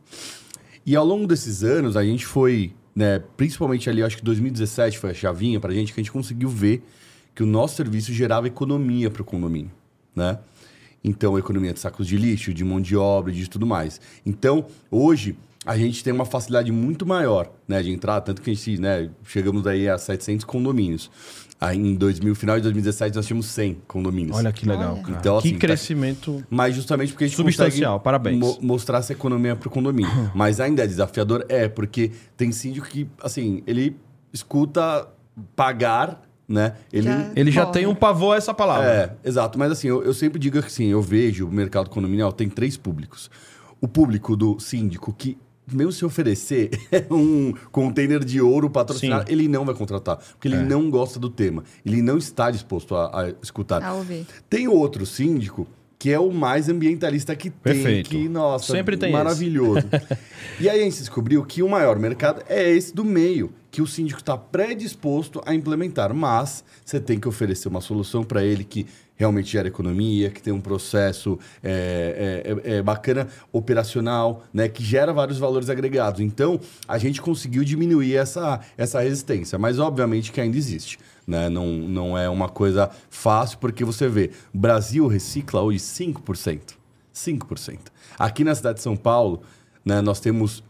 E 0.85 0.95
ao 0.95 1.03
longo 1.05 1.27
desses 1.27 1.63
anos, 1.65 1.97
a 1.97 2.03
gente 2.05 2.25
foi 2.25 2.73
né, 2.95 3.21
principalmente 3.35 3.89
ali, 3.89 4.01
acho 4.01 4.15
que 4.15 4.23
2017 4.23 4.97
foi 4.99 5.09
a 5.11 5.13
chavinha 5.13 5.59
pra 5.59 5.73
gente, 5.73 5.93
que 5.93 5.99
a 5.99 6.03
gente 6.03 6.13
conseguiu 6.13 6.47
ver 6.47 6.81
que 7.35 7.43
o 7.43 7.45
nosso 7.45 7.75
serviço 7.75 8.13
gerava 8.13 8.47
economia 8.47 9.11
para 9.11 9.21
o 9.21 9.25
condomínio, 9.25 9.71
né? 10.15 10.39
Então, 11.03 11.37
economia 11.37 11.71
de 11.73 11.79
sacos 11.79 12.07
de 12.07 12.17
lixo, 12.17 12.51
de 12.53 12.63
mão 12.63 12.81
de 12.81 12.95
obra, 12.95 13.31
de 13.31 13.47
tudo 13.47 13.65
mais. 13.67 14.01
Então, 14.25 14.65
hoje, 14.89 15.35
a 15.63 15.77
gente 15.77 16.03
tem 16.03 16.11
uma 16.13 16.25
facilidade 16.25 16.71
muito 16.71 17.05
maior 17.05 17.51
né, 17.67 17.83
de 17.83 17.91
entrar, 17.91 18.21
tanto 18.21 18.41
que 18.41 18.49
a 18.49 18.53
gente, 18.53 18.79
né, 18.81 19.09
chegamos 19.23 19.67
aí 19.67 19.87
a 19.87 19.97
700 19.99 20.45
condomínios. 20.45 21.11
Aí, 21.61 21.77
em 21.77 21.93
2000, 21.95 22.33
final 22.35 22.55
de 22.57 22.63
2017, 22.63 23.15
nós 23.15 23.25
tínhamos 23.27 23.45
100 23.47 23.77
condomínios. 23.87 24.35
Olha 24.37 24.51
que 24.51 24.65
legal, 24.67 24.99
Olha. 25.03 25.15
Então, 25.17 25.39
que 25.39 25.47
assim, 25.47 25.53
tá- 25.53 25.59
crescimento. 25.59 26.43
Mas 26.49 26.75
justamente 26.75 27.11
porque 27.11 27.25
a 27.25 27.27
gente 27.27 27.35
Substancial, 27.37 27.93
consegue 27.93 28.03
parabéns. 28.03 28.39
mo- 28.39 28.57
mostrar 28.61 28.97
essa 28.99 29.13
economia 29.13 29.55
para 29.55 29.67
o 29.67 29.71
condomínio. 29.71 30.11
Mas 30.33 30.59
ainda 30.59 30.83
é 30.83 30.87
desafiador? 30.87 31.45
É, 31.49 31.67
porque 31.67 32.11
tem 32.35 32.51
síndico 32.51 32.87
que, 32.87 33.07
assim, 33.21 33.61
ele 33.67 33.95
escuta 34.33 35.07
pagar, 35.55 36.21
né? 36.47 36.73
Ele... 36.93 37.07
Já- 37.07 37.31
Ele 37.35 37.51
já 37.51 37.65
tem 37.65 37.85
um 37.87 37.95
pavor 37.95 38.35
a 38.35 38.37
essa 38.37 38.53
palavra. 38.53 39.17
É, 39.23 39.27
exato. 39.27 39.57
Mas 39.57 39.71
assim, 39.71 39.87
eu, 39.87 40.03
eu 40.03 40.13
sempre 40.13 40.37
digo 40.39 40.59
que 40.61 40.67
assim, 40.67 40.85
eu 40.87 41.01
vejo 41.01 41.47
o 41.47 41.51
mercado 41.51 41.89
condominial 41.89 42.31
tem 42.31 42.49
três 42.49 42.77
públicos. 42.77 43.29
O 43.81 43.87
público 43.87 44.35
do 44.35 44.59
síndico 44.59 45.13
que 45.17 45.37
mesmo 45.71 45.91
se 45.91 46.05
oferecer 46.05 46.69
um 47.09 47.51
container 47.71 48.23
de 48.23 48.39
ouro 48.39 48.69
patrocinado, 48.69 49.25
Sim. 49.27 49.33
ele 49.33 49.47
não 49.47 49.65
vai 49.65 49.73
contratar, 49.73 50.17
porque 50.17 50.47
ele 50.47 50.57
É. 50.57 50.61
não 50.63 50.91
gosta 50.91 51.19
do 51.19 51.27
tema. 51.29 51.63
Ele 51.83 52.03
não 52.03 52.17
está 52.19 52.51
disposto 52.51 52.95
a, 52.95 53.21
a 53.23 53.29
escutar. 53.41 53.81
A 53.83 53.93
ouvir. 53.93 54.27
Tem 54.47 54.67
outro 54.67 55.05
síndico 55.07 55.67
que 55.97 56.11
é 56.11 56.19
o 56.19 56.31
mais 56.31 56.69
ambientalista 56.69 57.35
que 57.35 57.49
tem, 57.49 57.73
Perfeito. 57.73 58.09
que, 58.11 58.29
nossa, 58.29 58.71
Sempre 58.71 58.95
tem 58.95 59.11
maravilhoso. 59.11 59.87
e 60.59 60.69
aí 60.69 60.81
a 60.81 60.83
gente 60.83 60.97
descobriu 60.99 61.43
que 61.43 61.63
o 61.63 61.69
maior 61.69 61.97
mercado 61.97 62.43
é 62.47 62.69
esse 62.69 62.93
do 62.93 63.03
meio, 63.03 63.51
que 63.75 63.81
o 63.81 63.87
síndico 63.87 64.21
está 64.21 64.37
predisposto 64.37 65.41
a 65.45 65.53
implementar, 65.53 66.13
mas 66.13 66.63
você 66.85 66.97
tem 66.97 67.19
que 67.19 67.27
oferecer 67.27 67.67
uma 67.67 67.81
solução 67.81 68.23
para 68.23 68.41
ele 68.41 68.63
que 68.63 68.87
realmente 69.17 69.51
gera 69.51 69.67
economia, 69.67 70.29
que 70.29 70.41
tem 70.41 70.53
um 70.53 70.61
processo 70.61 71.37
é, 71.61 72.53
é, 72.63 72.71
é- 72.71 72.77
é 72.77 72.81
bacana, 72.81 73.27
operacional, 73.51 74.45
né, 74.53 74.69
que 74.69 74.81
gera 74.81 75.11
vários 75.11 75.37
valores 75.37 75.69
agregados. 75.69 76.21
Então, 76.21 76.57
a 76.87 76.97
gente 76.97 77.21
conseguiu 77.21 77.65
diminuir 77.65 78.15
essa, 78.15 78.61
essa 78.77 79.01
resistência, 79.01 79.59
mas 79.59 79.77
obviamente 79.77 80.31
que 80.31 80.39
ainda 80.39 80.55
existe. 80.55 80.97
Né? 81.27 81.49
Não, 81.49 81.67
não 81.67 82.17
é 82.17 82.29
uma 82.29 82.47
coisa 82.47 82.89
fácil, 83.09 83.57
porque 83.57 83.83
você 83.83 84.07
vê, 84.07 84.31
o 84.53 84.57
Brasil 84.57 85.05
recicla 85.05 85.61
hoje 85.61 85.79
5%. 85.79 86.77
5%. 87.13 87.79
Aqui 88.17 88.45
na 88.45 88.55
cidade 88.55 88.77
de 88.77 88.83
São 88.83 88.95
Paulo, 88.95 89.41
né, 89.83 89.99
nós 89.99 90.21
temos 90.21 90.63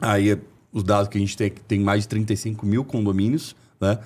aí 0.00 0.30
é, 0.30 0.38
os 0.72 0.82
dados 0.82 1.08
que 1.08 1.18
a 1.18 1.20
gente 1.20 1.36
tem, 1.36 1.50
que 1.50 1.60
tem 1.60 1.80
mais 1.80 2.02
de 2.02 2.08
35 2.08 2.64
mil 2.66 2.84
condomínios, 2.84 3.54
né? 3.80 3.98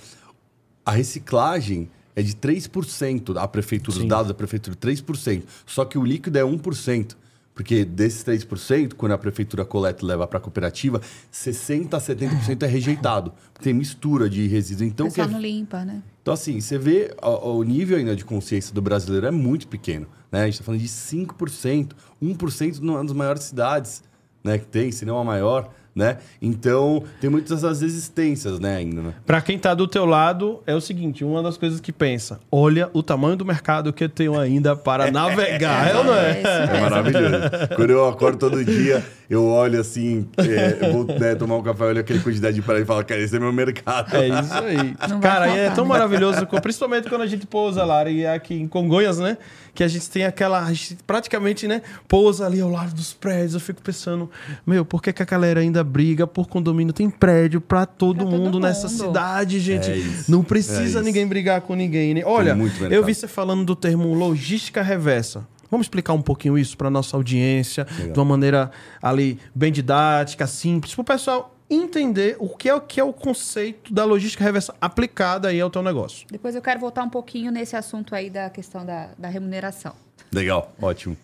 A 0.85 0.92
reciclagem 0.92 1.88
é 2.14 2.22
de 2.22 2.35
3%, 2.35 3.37
a 3.37 3.48
prefeitura, 3.48 3.96
Sim. 3.96 4.03
os 4.03 4.09
dados 4.09 4.29
da 4.29 4.35
prefeitura, 4.35 4.77
3%. 4.77 5.44
Só 5.64 5.85
que 5.85 5.96
o 5.96 6.05
líquido 6.05 6.38
é 6.38 6.42
1%. 6.42 7.16
Porque 7.55 7.85
desses 7.85 8.25
3%, 8.25 8.94
quando 8.94 9.12
a 9.12 9.18
prefeitura 9.18 9.64
coleta 9.64 10.03
e 10.03 10.07
leva 10.07 10.27
para 10.27 10.38
a 10.38 10.40
cooperativa, 10.40 11.01
60% 11.31 11.92
a 11.94 12.01
70% 12.01 12.62
é 12.62 12.66
rejeitado. 12.66 13.33
Tem 13.61 13.75
mistura 13.75 14.29
de 14.29 14.46
resíduos. 14.46 14.88
Então, 14.88 15.06
o 15.06 15.08
pessoal 15.10 15.29
que 15.29 15.35
é- 15.35 15.37
não 15.37 15.42
limpa, 15.42 15.85
né? 15.85 16.02
então, 16.23 16.33
assim, 16.33 16.60
você 16.60 16.79
vê 16.79 17.15
o, 17.23 17.58
o 17.58 17.63
nível 17.63 17.98
ainda 17.98 18.17
de 18.17 18.25
consciência 18.25 18.75
do 18.75 18.81
brasileiro 18.81 19.27
é 19.27 19.31
muito 19.31 19.69
pequeno. 19.69 20.06
Né? 20.31 20.42
A 20.42 20.44
gente 20.46 20.54
está 20.54 20.65
falando 20.65 20.81
de 20.81 20.88
5%, 20.88 21.92
1% 22.23 22.79
numa 22.79 23.04
das 23.04 23.13
maiores 23.13 23.42
cidades 23.44 24.02
né, 24.42 24.58
que 24.58 24.67
tem, 24.67 24.90
se 24.90 25.04
não 25.04 25.19
a 25.19 25.25
maior. 25.25 25.71
Né? 25.95 26.17
Então, 26.40 27.05
tem 27.21 27.29
muitas 27.29 27.61
dessas 27.61 27.83
resistências 27.83 28.59
né, 28.59 28.77
ainda. 28.77 29.03
Né? 29.03 29.15
Pra 29.27 29.43
quem 29.43 29.59
tá 29.59 29.75
do 29.75 29.87
teu 29.87 30.07
lado, 30.07 30.63
é 30.67 30.75
o 30.75 30.81
seguinte: 30.81 31.23
uma 31.23 31.43
das 31.43 31.59
coisas 31.59 31.81
que 31.81 31.93
pensa, 31.93 32.40
olha 32.51 32.88
o 32.95 33.03
tamanho 33.03 33.37
do 33.37 33.45
mercado 33.45 33.93
que 33.93 34.05
eu 34.05 34.09
tenho 34.09 34.38
ainda 34.38 34.75
para 34.75 35.11
navegar, 35.13 35.90
é 35.90 35.97
ou 35.97 36.05
não 36.05 36.15
é? 36.15 36.40
É 36.40 36.67
mesmo. 36.67 36.81
maravilhoso. 36.81 37.35
Quando 37.77 37.90
eu 37.90 38.09
acordo 38.09 38.38
todo 38.38 38.65
dia, 38.65 39.05
eu 39.29 39.45
olho 39.47 39.81
assim, 39.81 40.27
é, 40.38 40.79
eu 40.87 40.93
vou 40.93 41.05
né, 41.05 41.35
tomar 41.35 41.57
um 41.57 41.63
café, 41.63 41.85
olho 41.85 42.01
aquele 42.01 42.21
quantidade 42.21 42.55
de 42.55 42.63
praia 42.63 42.83
e 42.83 42.85
falo, 42.85 43.05
cara, 43.05 43.21
esse 43.21 43.37
é 43.37 43.38
meu 43.38 43.53
mercado. 43.53 44.17
É 44.17 44.29
isso 44.29 44.55
aí. 44.55 44.97
Não 45.09 45.21
Cara, 45.21 45.49
e 45.49 45.59
é 45.59 45.71
tão 45.71 45.85
né? 45.85 45.88
maravilhoso, 45.88 46.47
principalmente 46.47 47.09
quando 47.09 47.23
a 47.23 47.27
gente 47.27 47.47
pousa 47.47 47.85
lá, 47.85 48.09
e 48.09 48.27
aqui 48.27 48.55
em 48.55 48.67
Congonhas, 48.67 49.19
né? 49.19 49.37
Que 49.75 49.83
a 49.83 49.88
gente 49.88 50.09
tem 50.11 50.25
aquela. 50.25 50.65
A 50.65 50.73
gente 50.73 50.99
praticamente, 51.07 51.67
né? 51.67 51.81
Pousa 52.07 52.47
ali 52.47 52.61
ao 52.61 52.69
lado 52.69 52.95
dos 52.95 53.15
prédios. 53.15 53.55
Eu 53.55 53.61
fico 53.61 53.81
pensando, 53.81 54.31
meu, 54.67 54.85
por 54.85 55.03
que, 55.03 55.13
que 55.13 55.23
a 55.23 55.27
galera 55.27 55.61
ainda 55.61 55.81
briga 55.85 56.26
por 56.26 56.48
condomínio? 56.48 56.92
Tem 56.92 57.08
prédio 57.10 57.60
pra 57.60 57.87
todo 57.87 58.12
todo 58.24 58.30
mundo 58.30 58.60
nessa 58.60 58.88
cidade, 58.88 59.58
gente. 59.60 59.90
É 59.90 59.96
isso, 59.96 60.30
Não 60.30 60.40
é 60.40 60.44
precisa 60.44 60.83
isso. 60.83 61.00
ninguém 61.02 61.26
brigar 61.26 61.60
com 61.62 61.74
ninguém, 61.74 62.14
né? 62.14 62.22
Olha, 62.24 62.56
eu 62.90 63.04
vi 63.04 63.14
você 63.14 63.26
falando 63.28 63.64
do 63.64 63.74
termo 63.74 64.12
logística 64.14 64.83
reversa. 64.83 65.46
Vamos 65.70 65.87
explicar 65.87 66.12
um 66.12 66.20
pouquinho 66.20 66.58
isso 66.58 66.76
para 66.76 66.90
nossa 66.90 67.16
audiência, 67.16 67.87
Legal. 67.96 68.12
de 68.12 68.18
uma 68.18 68.24
maneira 68.26 68.70
ali 69.00 69.38
bem 69.54 69.72
didática, 69.72 70.46
simples, 70.46 70.94
para 70.94 71.00
o 71.00 71.04
pessoal 71.04 71.56
entender 71.70 72.37
o 72.38 72.48
que 72.50 72.68
é 72.68 72.74
o 72.74 72.80
que 72.80 73.00
é 73.00 73.04
o 73.04 73.12
conceito 73.12 73.92
da 73.94 74.04
logística 74.04 74.44
reversa 74.44 74.74
aplicada 74.78 75.48
aí 75.48 75.58
ao 75.60 75.70
teu 75.70 75.83
negócio. 75.83 76.26
Depois 76.30 76.54
eu 76.54 76.60
quero 76.60 76.78
voltar 76.78 77.02
um 77.02 77.08
pouquinho 77.08 77.50
nesse 77.50 77.74
assunto 77.74 78.14
aí 78.14 78.28
da 78.28 78.50
questão 78.50 78.85
da, 78.85 79.08
da 79.16 79.28
remuneração. 79.28 79.94
Legal, 80.30 80.70
ótimo. 80.80 81.16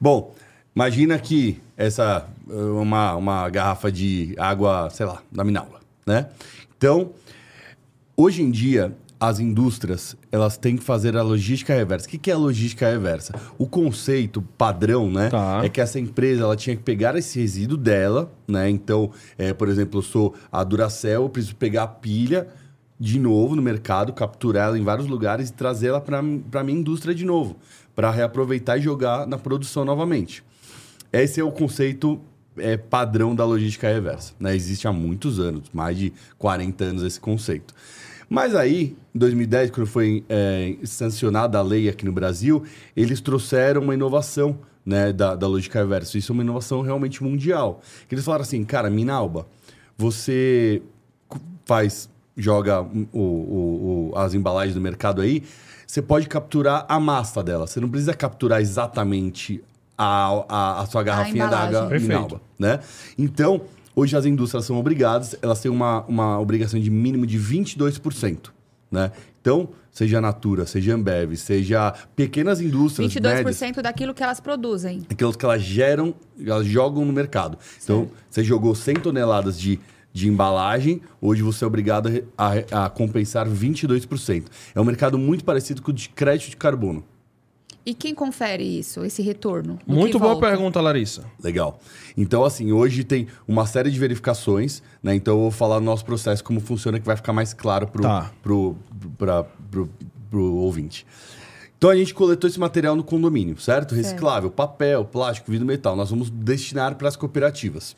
Bom, 0.00 0.32
imagina 0.78 1.18
que 1.18 1.60
essa 1.76 2.28
uma, 2.46 3.16
uma 3.16 3.48
garrafa 3.50 3.90
de 3.90 4.32
água, 4.38 4.88
sei 4.90 5.06
lá, 5.06 5.20
da 5.30 5.42
Minaula, 5.42 5.80
né? 6.06 6.28
Então, 6.76 7.10
hoje 8.16 8.42
em 8.42 8.50
dia, 8.50 8.96
as 9.18 9.40
indústrias, 9.40 10.16
elas 10.30 10.56
têm 10.56 10.76
que 10.76 10.84
fazer 10.84 11.16
a 11.16 11.22
logística 11.22 11.74
reversa. 11.74 12.06
O 12.06 12.10
que 12.10 12.30
é 12.30 12.34
a 12.34 12.38
logística 12.38 12.88
reversa? 12.88 13.34
O 13.58 13.66
conceito 13.66 14.40
padrão, 14.56 15.10
né? 15.10 15.28
Tá. 15.30 15.62
É 15.64 15.68
que 15.68 15.80
essa 15.80 15.98
empresa, 15.98 16.44
ela 16.44 16.54
tinha 16.54 16.76
que 16.76 16.82
pegar 16.84 17.16
esse 17.16 17.40
resíduo 17.40 17.76
dela, 17.76 18.32
né? 18.46 18.70
Então, 18.70 19.10
é, 19.36 19.52
por 19.52 19.68
exemplo, 19.68 19.98
eu 19.98 20.02
sou 20.04 20.32
a 20.52 20.62
Duracell, 20.62 21.22
eu 21.22 21.28
preciso 21.28 21.56
pegar 21.56 21.82
a 21.82 21.88
pilha 21.88 22.46
de 23.00 23.18
novo 23.18 23.56
no 23.56 23.62
mercado, 23.62 24.12
capturar 24.12 24.68
ela 24.68 24.78
em 24.78 24.84
vários 24.84 25.08
lugares 25.08 25.48
e 25.48 25.52
trazer 25.52 25.88
ela 25.88 26.00
para 26.00 26.18
a 26.20 26.62
minha 26.62 26.78
indústria 26.78 27.12
de 27.12 27.24
novo, 27.24 27.56
para 27.96 28.12
reaproveitar 28.12 28.78
e 28.78 28.80
jogar 28.80 29.26
na 29.26 29.36
produção 29.36 29.84
novamente. 29.84 30.46
Esse 31.12 31.40
é 31.40 31.44
o 31.44 31.50
conceito 31.50 32.20
é, 32.56 32.76
padrão 32.76 33.34
da 33.34 33.44
logística 33.44 33.88
reversa. 33.88 34.34
Né? 34.38 34.54
Existe 34.54 34.86
há 34.86 34.92
muitos 34.92 35.38
anos, 35.40 35.70
mais 35.72 35.96
de 35.96 36.12
40 36.38 36.84
anos 36.84 37.02
esse 37.02 37.20
conceito. 37.20 37.74
Mas 38.28 38.54
aí, 38.54 38.94
em 39.14 39.18
2010, 39.18 39.70
quando 39.70 39.86
foi 39.86 40.22
é, 40.28 40.76
sancionada 40.84 41.58
a 41.58 41.62
lei 41.62 41.88
aqui 41.88 42.04
no 42.04 42.12
Brasil, 42.12 42.62
eles 42.94 43.20
trouxeram 43.22 43.80
uma 43.82 43.94
inovação 43.94 44.58
né, 44.84 45.12
da, 45.12 45.34
da 45.34 45.46
logística 45.46 45.78
reversa. 45.78 46.18
Isso 46.18 46.32
é 46.32 46.34
uma 46.34 46.42
inovação 46.42 46.82
realmente 46.82 47.22
mundial. 47.22 47.80
Eles 48.10 48.24
falaram 48.24 48.42
assim, 48.42 48.62
cara, 48.64 48.90
Minalba, 48.90 49.46
você 49.96 50.82
faz, 51.64 52.08
joga 52.36 52.82
o- 52.82 53.08
o- 53.12 54.10
o- 54.12 54.18
as 54.18 54.34
embalagens 54.34 54.74
do 54.74 54.80
mercado 54.80 55.20
aí, 55.22 55.42
você 55.86 56.02
pode 56.02 56.28
capturar 56.28 56.84
a 56.88 57.00
massa 57.00 57.42
dela. 57.42 57.66
Você 57.66 57.80
não 57.80 57.88
precisa 57.88 58.12
capturar 58.12 58.60
exatamente 58.60 59.62
a, 59.98 60.44
a, 60.48 60.80
a 60.82 60.86
sua 60.86 61.02
garrafinha 61.02 61.48
d'água 61.48 61.88
Perfeito. 61.88 62.08
Minalba, 62.08 62.40
né? 62.56 62.78
Então, 63.18 63.62
hoje 63.96 64.16
as 64.16 64.24
indústrias 64.24 64.64
são 64.64 64.78
obrigadas, 64.78 65.36
elas 65.42 65.60
têm 65.60 65.70
uma, 65.70 66.04
uma 66.04 66.38
obrigação 66.38 66.78
de 66.78 66.88
mínimo 66.88 67.26
de 67.26 67.36
22%, 67.36 68.50
né? 68.90 69.10
Então, 69.40 69.70
seja 69.90 70.18
a 70.18 70.20
Natura, 70.20 70.66
seja 70.66 70.92
a 70.92 70.94
Ambev, 70.94 71.34
seja 71.34 71.92
pequenas 72.14 72.60
indústrias, 72.60 73.12
22% 73.12 73.22
médias, 73.22 73.82
daquilo 73.82 74.14
que 74.14 74.22
elas 74.22 74.38
produzem. 74.38 75.02
aquelas 75.10 75.34
que 75.34 75.44
elas 75.44 75.62
geram, 75.62 76.14
elas 76.40 76.66
jogam 76.66 77.04
no 77.04 77.12
mercado. 77.12 77.58
Então, 77.82 78.08
você 78.30 78.44
jogou 78.44 78.74
100 78.74 78.96
toneladas 78.96 79.58
de, 79.58 79.80
de 80.12 80.28
embalagem, 80.28 81.00
hoje 81.20 81.42
você 81.42 81.64
é 81.64 81.66
obrigado 81.66 82.24
a 82.36 82.52
a, 82.72 82.84
a 82.84 82.90
compensar 82.90 83.48
22%. 83.48 84.44
É 84.74 84.80
um 84.80 84.84
mercado 84.84 85.18
muito 85.18 85.44
parecido 85.44 85.82
com 85.82 85.90
o 85.90 85.94
de 85.94 86.08
crédito 86.10 86.50
de 86.50 86.56
carbono. 86.56 87.02
E 87.86 87.94
quem 87.94 88.14
confere 88.14 88.62
isso, 88.62 89.02
esse 89.04 89.22
retorno? 89.22 89.78
do 89.86 89.94
Muito 89.94 90.18
boa 90.18 90.32
volta? 90.34 90.46
pergunta, 90.48 90.80
Larissa. 90.80 91.24
Legal. 91.42 91.80
Então, 92.16 92.44
assim, 92.44 92.70
hoje 92.70 93.02
tem 93.02 93.26
uma 93.46 93.66
série 93.66 93.90
de 93.90 93.98
verificações, 93.98 94.82
né? 95.02 95.14
Então, 95.14 95.34
eu 95.36 95.40
vou 95.42 95.50
falar 95.50 95.80
no 95.80 95.86
nosso 95.86 96.04
processo 96.04 96.44
como 96.44 96.60
funciona, 96.60 97.00
que 97.00 97.06
vai 97.06 97.16
ficar 97.16 97.32
mais 97.32 97.54
claro 97.54 97.86
pro, 97.86 98.02
Tá. 98.02 98.30
pro, 98.42 98.76
pra- 99.16 99.44
pro, 99.70 99.88
pro 100.30 100.54
ouvinte. 100.56 101.06
Então, 101.78 101.88
a 101.88 101.96
gente 101.96 102.12
coletou 102.12 102.50
esse 102.50 102.58
material 102.60 102.94
no 102.96 103.04
condomínio, 103.04 103.58
certo? 103.58 103.94
Reciclável, 103.94 104.50
papel, 104.50 105.04
plástico, 105.04 105.50
vidro, 105.50 105.66
metal. 105.66 105.94
Nós 105.96 106.10
vamos 106.10 106.28
destinar 106.28 106.96
para 106.96 107.08
as 107.08 107.16
cooperativas. 107.16 107.96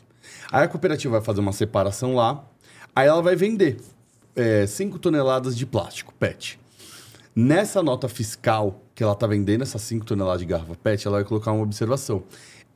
Aí 0.51 0.63
a 0.63 0.67
cooperativa 0.67 1.13
vai 1.17 1.21
fazer 1.21 1.39
uma 1.41 1.51
separação 1.51 2.15
lá, 2.15 2.45
aí 2.95 3.07
ela 3.07 3.21
vai 3.21 3.35
vender 3.35 3.77
5 4.67 4.99
toneladas 4.99 5.57
de 5.57 5.65
plástico, 5.65 6.13
PET. 6.17 6.59
Nessa 7.35 7.81
nota 7.81 8.07
fiscal 8.07 8.81
que 9.01 9.03
ela 9.03 9.13
está 9.13 9.25
vendendo, 9.25 9.63
essas 9.63 9.81
5 9.81 10.05
toneladas 10.05 10.41
de 10.41 10.45
garrafa 10.45 10.75
PET, 10.75 11.07
ela 11.07 11.17
vai 11.17 11.25
colocar 11.25 11.51
uma 11.51 11.63
observação. 11.63 12.21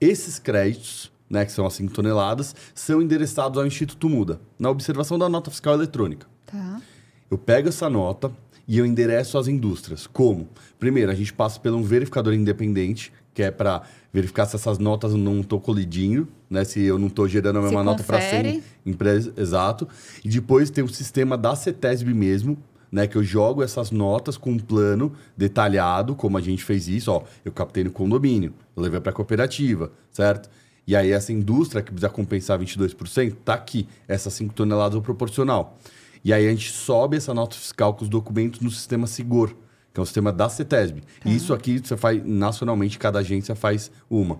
Esses 0.01 0.39
créditos 0.39 1.11
né, 1.29 1.45
que 1.45 1.51
são 1.51 1.67
as 1.67 1.73
5 1.75 1.93
toneladas, 1.93 2.55
são 2.73 2.99
endereçados 2.99 3.59
ao 3.59 3.65
Instituto 3.67 4.09
Muda, 4.09 4.41
na 4.57 4.71
observação 4.71 5.19
da 5.19 5.29
nota 5.29 5.51
fiscal 5.51 5.75
eletrônica. 5.75 6.25
Tá. 6.47 6.81
Eu 7.29 7.37
pego 7.37 7.69
essa 7.69 7.87
nota 7.91 8.31
e 8.67 8.79
eu 8.79 8.87
endereço 8.87 9.37
às 9.37 9.47
indústrias. 9.47 10.07
Como? 10.07 10.49
Primeiro, 10.79 11.11
a 11.11 11.15
gente 11.15 11.31
passa 11.31 11.59
por 11.59 11.71
um 11.71 11.83
verificador 11.83 12.33
independente, 12.33 13.13
que 13.31 13.43
é 13.43 13.51
para 13.51 13.83
verificar 14.11 14.47
se 14.47 14.55
essas 14.55 14.79
notas 14.79 15.13
não 15.13 15.41
estão 15.41 15.59
colidindo, 15.59 16.27
né? 16.49 16.63
Se 16.63 16.81
eu 16.81 16.97
não 16.97 17.07
estou 17.07 17.27
gerando 17.27 17.59
a 17.59 17.61
Se 17.61 17.67
mesma 17.67 17.83
nota 17.83 18.03
para 18.03 18.19
100 18.19 18.29
confere. 18.29 18.63
empresas. 18.83 19.33
Exato. 19.37 19.87
E 20.23 20.29
depois 20.29 20.71
tem 20.71 20.83
o 20.83 20.87
sistema 20.87 21.37
da 21.37 21.55
CETESB 21.55 22.15
mesmo, 22.15 22.57
né? 22.95 23.07
Que 23.07 23.17
eu 23.17 23.23
jogo 23.23 23.61
essas 23.61 23.91
notas 23.91 24.37
com 24.37 24.51
um 24.51 24.57
plano 24.57 25.11
detalhado, 25.35 26.15
como 26.15 26.37
a 26.37 26.41
gente 26.41 26.63
fez 26.63 26.87
isso. 26.87 27.11
Ó, 27.11 27.23
eu 27.43 27.51
captei 27.51 27.83
no 27.83 27.91
condomínio, 27.91 28.53
eu 28.73 28.81
levei 28.81 29.01
para 29.01 29.11
a 29.11 29.13
cooperativa, 29.13 29.91
certo? 30.09 30.49
E 30.87 30.95
aí 30.95 31.11
essa 31.11 31.33
indústria 31.33 31.81
que 31.81 31.91
precisa 31.91 32.07
compensar 32.07 32.57
22%, 32.57 33.35
tá 33.43 33.53
aqui. 33.53 33.85
Essas 34.07 34.31
5 34.35 34.53
toneladas 34.53 34.97
é 34.97 35.01
proporcional. 35.01 35.77
E 36.23 36.31
aí 36.31 36.47
a 36.47 36.49
gente 36.49 36.71
sobe 36.71 37.17
essa 37.17 37.33
nota 37.33 37.57
fiscal 37.57 37.93
com 37.93 38.03
os 38.05 38.09
documentos 38.09 38.61
no 38.61 38.71
sistema 38.71 39.07
Sigor, 39.07 39.53
que 39.95 39.99
é 40.01 40.03
o 40.03 40.05
sistema 40.05 40.29
da 40.33 40.49
CETESB. 40.49 41.01
E 41.25 41.33
isso 41.33 41.53
aqui 41.53 41.79
você 41.79 41.95
faz 41.95 42.21
nacionalmente, 42.25 42.99
cada 42.99 43.19
agência 43.19 43.55
faz 43.55 43.89
uma. 44.09 44.39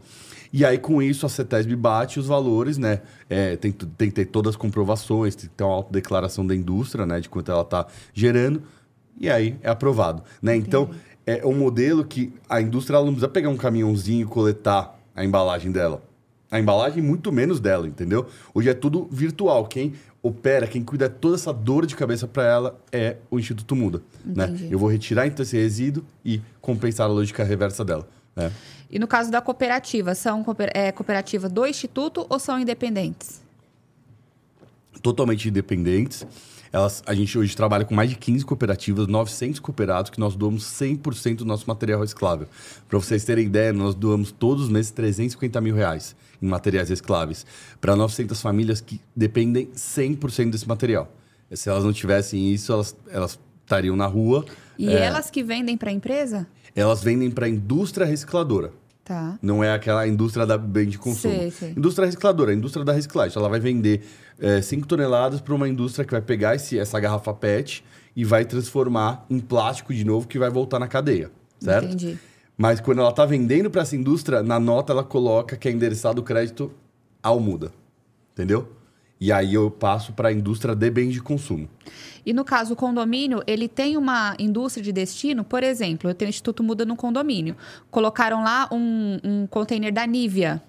E 0.52 0.66
aí, 0.66 0.78
com 0.78 1.02
isso, 1.02 1.26
a 1.26 1.30
CETESB 1.30 1.78
bate 1.78 2.20
os 2.20 2.28
valores, 2.28 2.78
né? 2.78 3.02
É, 3.30 3.56
tem, 3.56 3.72
tem 3.72 4.10
que 4.10 4.16
ter 4.16 4.26
todas 4.26 4.52
as 4.52 4.56
comprovações, 4.58 5.34
tem 5.34 5.50
que 5.50 5.56
ter 5.56 5.64
uma 5.64 5.74
autodeclaração 5.74 6.46
da 6.46 6.54
indústria, 6.54 7.06
né? 7.06 7.22
De 7.22 7.30
quanto 7.30 7.52
ela 7.52 7.62
está 7.62 7.88
gerando. 8.14 8.64
E 9.18 9.30
aí 9.30 9.58
é 9.64 9.70
aprovado. 9.70 10.24
Né? 10.42 10.58
Então, 10.58 10.90
é 11.26 11.46
um 11.46 11.54
modelo 11.54 12.04
que 12.04 12.34
a 12.50 12.60
indústria 12.60 13.00
não 13.00 13.06
precisa 13.06 13.30
pegar 13.30 13.48
um 13.48 13.56
caminhãozinho 13.56 14.24
e 14.24 14.30
coletar 14.30 15.00
a 15.16 15.24
embalagem 15.24 15.72
dela. 15.72 16.04
A 16.52 16.60
embalagem, 16.60 17.02
muito 17.02 17.32
menos 17.32 17.62
dela, 17.62 17.88
entendeu? 17.88 18.28
Hoje 18.54 18.70
é 18.70 18.74
tudo 18.74 19.08
virtual. 19.10 19.66
Quem 19.68 19.94
opera, 20.28 20.66
quem 20.66 20.84
cuida 20.84 21.08
toda 21.08 21.36
essa 21.36 21.54
dor 21.54 21.86
de 21.86 21.96
cabeça 21.96 22.28
para 22.28 22.44
ela 22.44 22.80
é 22.92 23.18
o 23.30 23.38
Instituto 23.38 23.76
Muda. 23.76 24.02
Né? 24.26 24.68
Eu 24.72 24.80
vou 24.80 24.90
retirar 24.90 25.28
então 25.28 25.44
esse 25.44 25.56
resíduo 25.56 26.04
e 26.24 26.42
compensar 26.60 27.08
a 27.08 27.10
lógica 27.12 27.44
reversa 27.44 27.86
dela. 27.86 28.08
Né? 28.36 28.52
E 28.90 28.98
no 28.98 29.08
caso 29.08 29.30
da 29.30 29.40
cooperativa, 29.40 30.16
são 30.16 30.44
cooper- 30.44 30.72
é, 30.74 30.92
cooperativa 30.92 31.48
do 31.48 31.66
Instituto 31.66 32.26
ou 32.28 32.40
são 32.40 32.60
independentes? 32.60 33.46
totalmente 35.02 35.48
independentes. 35.48 36.26
Elas, 36.76 37.02
a 37.06 37.14
gente 37.14 37.38
hoje 37.38 37.56
trabalha 37.56 37.86
com 37.86 37.96
mais 37.96 38.10
de 38.10 38.18
15 38.18 38.44
cooperativas, 38.44 39.08
900 39.08 39.62
cooperados, 39.62 40.12
que 40.12 40.20
nós 40.20 40.36
doamos 40.36 40.66
100% 40.66 41.38
do 41.38 41.46
nosso 41.46 41.66
material 41.70 42.02
reciclável. 42.02 42.50
Para 42.90 43.00
vocês 43.00 43.24
terem 43.24 43.46
ideia, 43.46 43.72
nós 43.72 43.96
doamos 43.96 44.30
todos 44.30 44.66
os 44.66 44.70
meses 44.70 44.92
350 44.92 45.62
mil 45.62 45.74
reais 45.74 46.18
em 46.42 46.46
materiais 46.46 46.90
recicláveis 46.90 47.46
para 47.80 47.96
900 47.96 48.42
famílias 48.42 48.82
que 48.82 49.00
dependem 49.16 49.68
100% 49.68 50.50
desse 50.50 50.68
material. 50.68 51.10
Se 51.50 51.70
elas 51.70 51.86
não 51.86 51.94
tivessem 51.94 52.52
isso, 52.52 52.74
elas, 52.74 52.94
elas 53.10 53.40
estariam 53.64 53.96
na 53.96 54.08
rua. 54.08 54.44
E 54.78 54.90
É, 54.90 55.06
elas 55.06 55.32
que 55.32 55.42
vendem 55.42 55.78
para 55.78 55.92
a 55.92 55.94
empresa? 55.94 56.46
Elas 56.76 57.02
vendem 57.02 57.32
para 57.32 57.46
a 57.46 57.50
indústria 57.50 58.06
recicladora. 58.06 58.74
Tá. 59.06 59.38
Não 59.40 59.64
é 59.64 59.72
aquela 59.72 60.08
indústria 60.08 60.48
da 60.48 60.58
bem 60.58 60.90
de 60.90 60.98
consumo. 60.98 61.36
Sei, 61.36 61.52
sei. 61.52 61.72
Indústria 61.78 62.08
recicladora, 62.08 62.50
a 62.50 62.56
indústria 62.56 62.84
da 62.84 62.92
reciclagem. 62.92 63.38
Ela 63.38 63.48
vai 63.48 63.60
vender 63.60 64.02
5 64.64 64.88
toneladas 64.88 65.40
para 65.40 65.54
uma 65.54 65.70
indústria 65.70 66.04
que 66.04 66.12
vai 66.12 66.22
pegar 66.22 66.56
esse, 66.56 66.80
essa 66.80 67.00
garrafa 67.00 67.32
PET 67.32 67.86
e 68.16 68.26
vai 68.26 68.44
transformar 68.44 69.24
em 69.30 69.40
plástico 69.40 69.94
de 69.94 70.04
novo 70.04 70.28
que 70.28 70.40
vai 70.40 70.50
voltar 70.50 70.80
na 70.80 70.88
cadeia. 70.88 71.30
Certo? 71.60 71.86
Entendi. 71.86 72.18
Mas 72.58 72.80
quando 72.80 73.00
ela 73.00 73.12
está 73.12 73.26
vendendo 73.26 73.70
para 73.70 73.84
essa 73.84 73.96
indústria, 73.96 74.42
na 74.42 74.60
nota 74.60 74.92
ela 74.92 75.04
coloca 75.04 75.56
que 75.56 75.68
é 75.68 75.72
endereçado 75.72 76.22
o 76.22 76.24
crédito 76.24 76.72
ao 77.22 77.40
Muda. 77.40 77.72
Entendeu? 78.34 78.68
E 79.20 79.32
aí 79.32 79.54
eu 79.54 79.72
passo 79.72 80.14
para 80.14 80.30
a 80.30 80.34
indústria 80.34 80.76
de 80.76 80.90
bens 80.90 81.14
de 81.14 81.22
consumo. 81.22 81.70
E 82.26 82.34
no 82.34 82.44
caso, 82.44 82.74
o 82.74 82.76
condomínio, 82.76 83.42
ele 83.48 83.68
tem 83.68 83.98
uma 83.98 84.36
indústria 84.40 84.84
de 84.84 84.92
destino, 84.92 85.44
por 85.44 85.64
exemplo, 85.64 86.10
eu 86.10 86.14
tenho 86.14 86.28
o 86.28 86.32
Instituto 86.32 86.64
Muda 86.64 86.86
no 86.86 86.96
condomínio. 86.96 87.56
Colocaram 87.90 88.44
lá 88.44 88.68
um, 88.72 89.20
um 89.24 89.48
container 89.48 89.94
da 89.94 90.06
Nivea. 90.06 90.62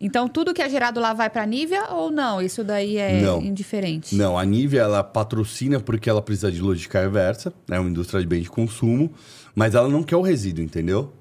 Então, 0.00 0.28
tudo 0.28 0.54
que 0.54 0.62
é 0.62 0.68
gerado 0.68 0.98
lá 0.98 1.12
vai 1.12 1.28
para 1.28 1.42
a 1.42 1.46
Nivea 1.46 1.88
ou 1.90 2.10
não? 2.10 2.40
Isso 2.40 2.64
daí 2.64 2.96
é 2.96 3.20
Não. 3.20 3.42
indiferente? 3.42 4.14
Não, 4.14 4.38
a 4.38 4.44
Nivea 4.44 4.82
ela 4.82 5.04
patrocina 5.04 5.78
porque 5.78 6.08
ela 6.08 6.22
precisa 6.22 6.50
de 6.50 6.60
logística 6.60 7.00
reversa, 7.00 7.52
é 7.70 7.78
uma 7.78 7.90
indústria 7.90 8.20
de 8.20 8.26
bem 8.26 8.40
de 8.40 8.50
consumo, 8.50 9.12
mas 9.54 9.74
ela 9.74 9.88
não 9.88 10.02
quer 10.02 10.16
o 10.16 10.22
resíduo, 10.22 10.64
entendeu? 10.64 11.12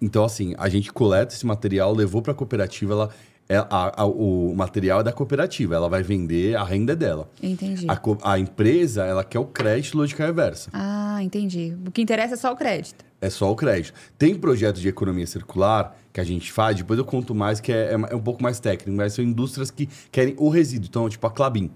Então, 0.00 0.24
assim, 0.24 0.54
a 0.58 0.68
gente 0.68 0.92
coleta 0.92 1.34
esse 1.34 1.44
material, 1.44 1.92
levou 1.92 2.22
para 2.22 2.32
a 2.32 2.34
cooperativa, 2.34 2.92
ela, 2.92 3.10
é, 3.50 3.56
a- 3.68 4.02
a- 4.02 4.06
o 4.06 4.54
material 4.54 5.00
é 5.00 5.02
da 5.02 5.12
cooperativa, 5.12 5.74
ela 5.74 5.88
vai 5.88 6.02
vender, 6.04 6.54
a 6.56 6.62
renda 6.62 6.92
é 6.92 6.96
dela. 6.96 7.28
Entendi. 7.42 7.84
A, 7.88 7.96
co- 7.96 8.16
a 8.22 8.38
empresa, 8.38 9.04
ela 9.04 9.24
quer 9.24 9.40
o 9.40 9.44
crédito 9.44 9.96
logística 9.98 10.24
reversa. 10.24 10.70
Ah, 10.72 11.18
entendi. 11.20 11.76
O 11.84 11.90
que 11.90 12.00
interessa 12.00 12.34
é 12.34 12.36
só 12.36 12.52
o 12.52 12.56
crédito. 12.56 13.04
É 13.20 13.28
só 13.28 13.50
o 13.50 13.56
crédito. 13.56 13.92
Tem 14.16 14.34
projetos 14.36 14.80
de 14.80 14.88
economia 14.88 15.26
circular 15.26 15.96
que 16.12 16.20
a 16.20 16.24
gente 16.24 16.50
faz, 16.52 16.76
depois 16.76 16.96
eu 16.98 17.04
conto 17.04 17.34
mais, 17.34 17.60
que 17.60 17.72
é, 17.72 17.92
é 17.92 18.14
um 18.16 18.20
pouco 18.22 18.40
mais 18.42 18.60
técnico, 18.60 18.96
mas 18.96 19.14
são 19.14 19.24
indústrias 19.24 19.70
que 19.70 19.88
querem 20.12 20.34
o 20.38 20.48
resíduo. 20.48 20.86
Então, 20.88 21.08
tipo 21.08 21.26
a 21.26 21.30
Clabin. 21.30 21.70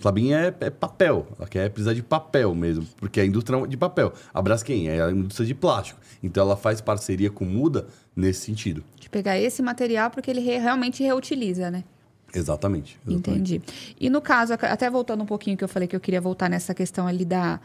Clabin 0.00 0.32
é, 0.32 0.54
é 0.60 0.70
papel, 0.70 1.26
ela 1.38 1.46
quer 1.46 1.68
precisar 1.68 1.92
de 1.92 2.02
papel 2.02 2.54
mesmo, 2.54 2.86
porque 2.96 3.20
é 3.20 3.22
a 3.22 3.26
indústria 3.26 3.66
de 3.66 3.76
papel. 3.76 4.12
A 4.32 4.40
Braskem 4.40 4.88
é 4.88 5.02
a 5.02 5.10
indústria 5.10 5.46
de 5.46 5.54
plástico. 5.54 6.00
Então, 6.22 6.42
ela 6.42 6.56
faz 6.56 6.80
parceria 6.80 7.30
com 7.30 7.44
Muda 7.44 7.86
nesse 8.20 8.40
sentido. 8.42 8.84
De 8.98 9.08
pegar 9.08 9.38
esse 9.38 9.62
material 9.62 10.10
porque 10.10 10.30
ele 10.30 10.40
re- 10.40 10.58
realmente 10.58 11.02
reutiliza, 11.02 11.70
né? 11.70 11.82
Exatamente. 12.34 12.96
exatamente. 13.06 13.56
Entendi. 13.56 13.62
E 13.98 14.08
no 14.08 14.20
caso, 14.20 14.52
até 14.54 14.88
voltando 14.88 15.22
um 15.22 15.26
pouquinho 15.26 15.56
que 15.56 15.64
eu 15.64 15.68
falei 15.68 15.88
que 15.88 15.96
eu 15.96 16.00
queria 16.00 16.20
voltar 16.20 16.48
nessa 16.48 16.72
questão 16.74 17.06
ali 17.06 17.24
da, 17.24 17.58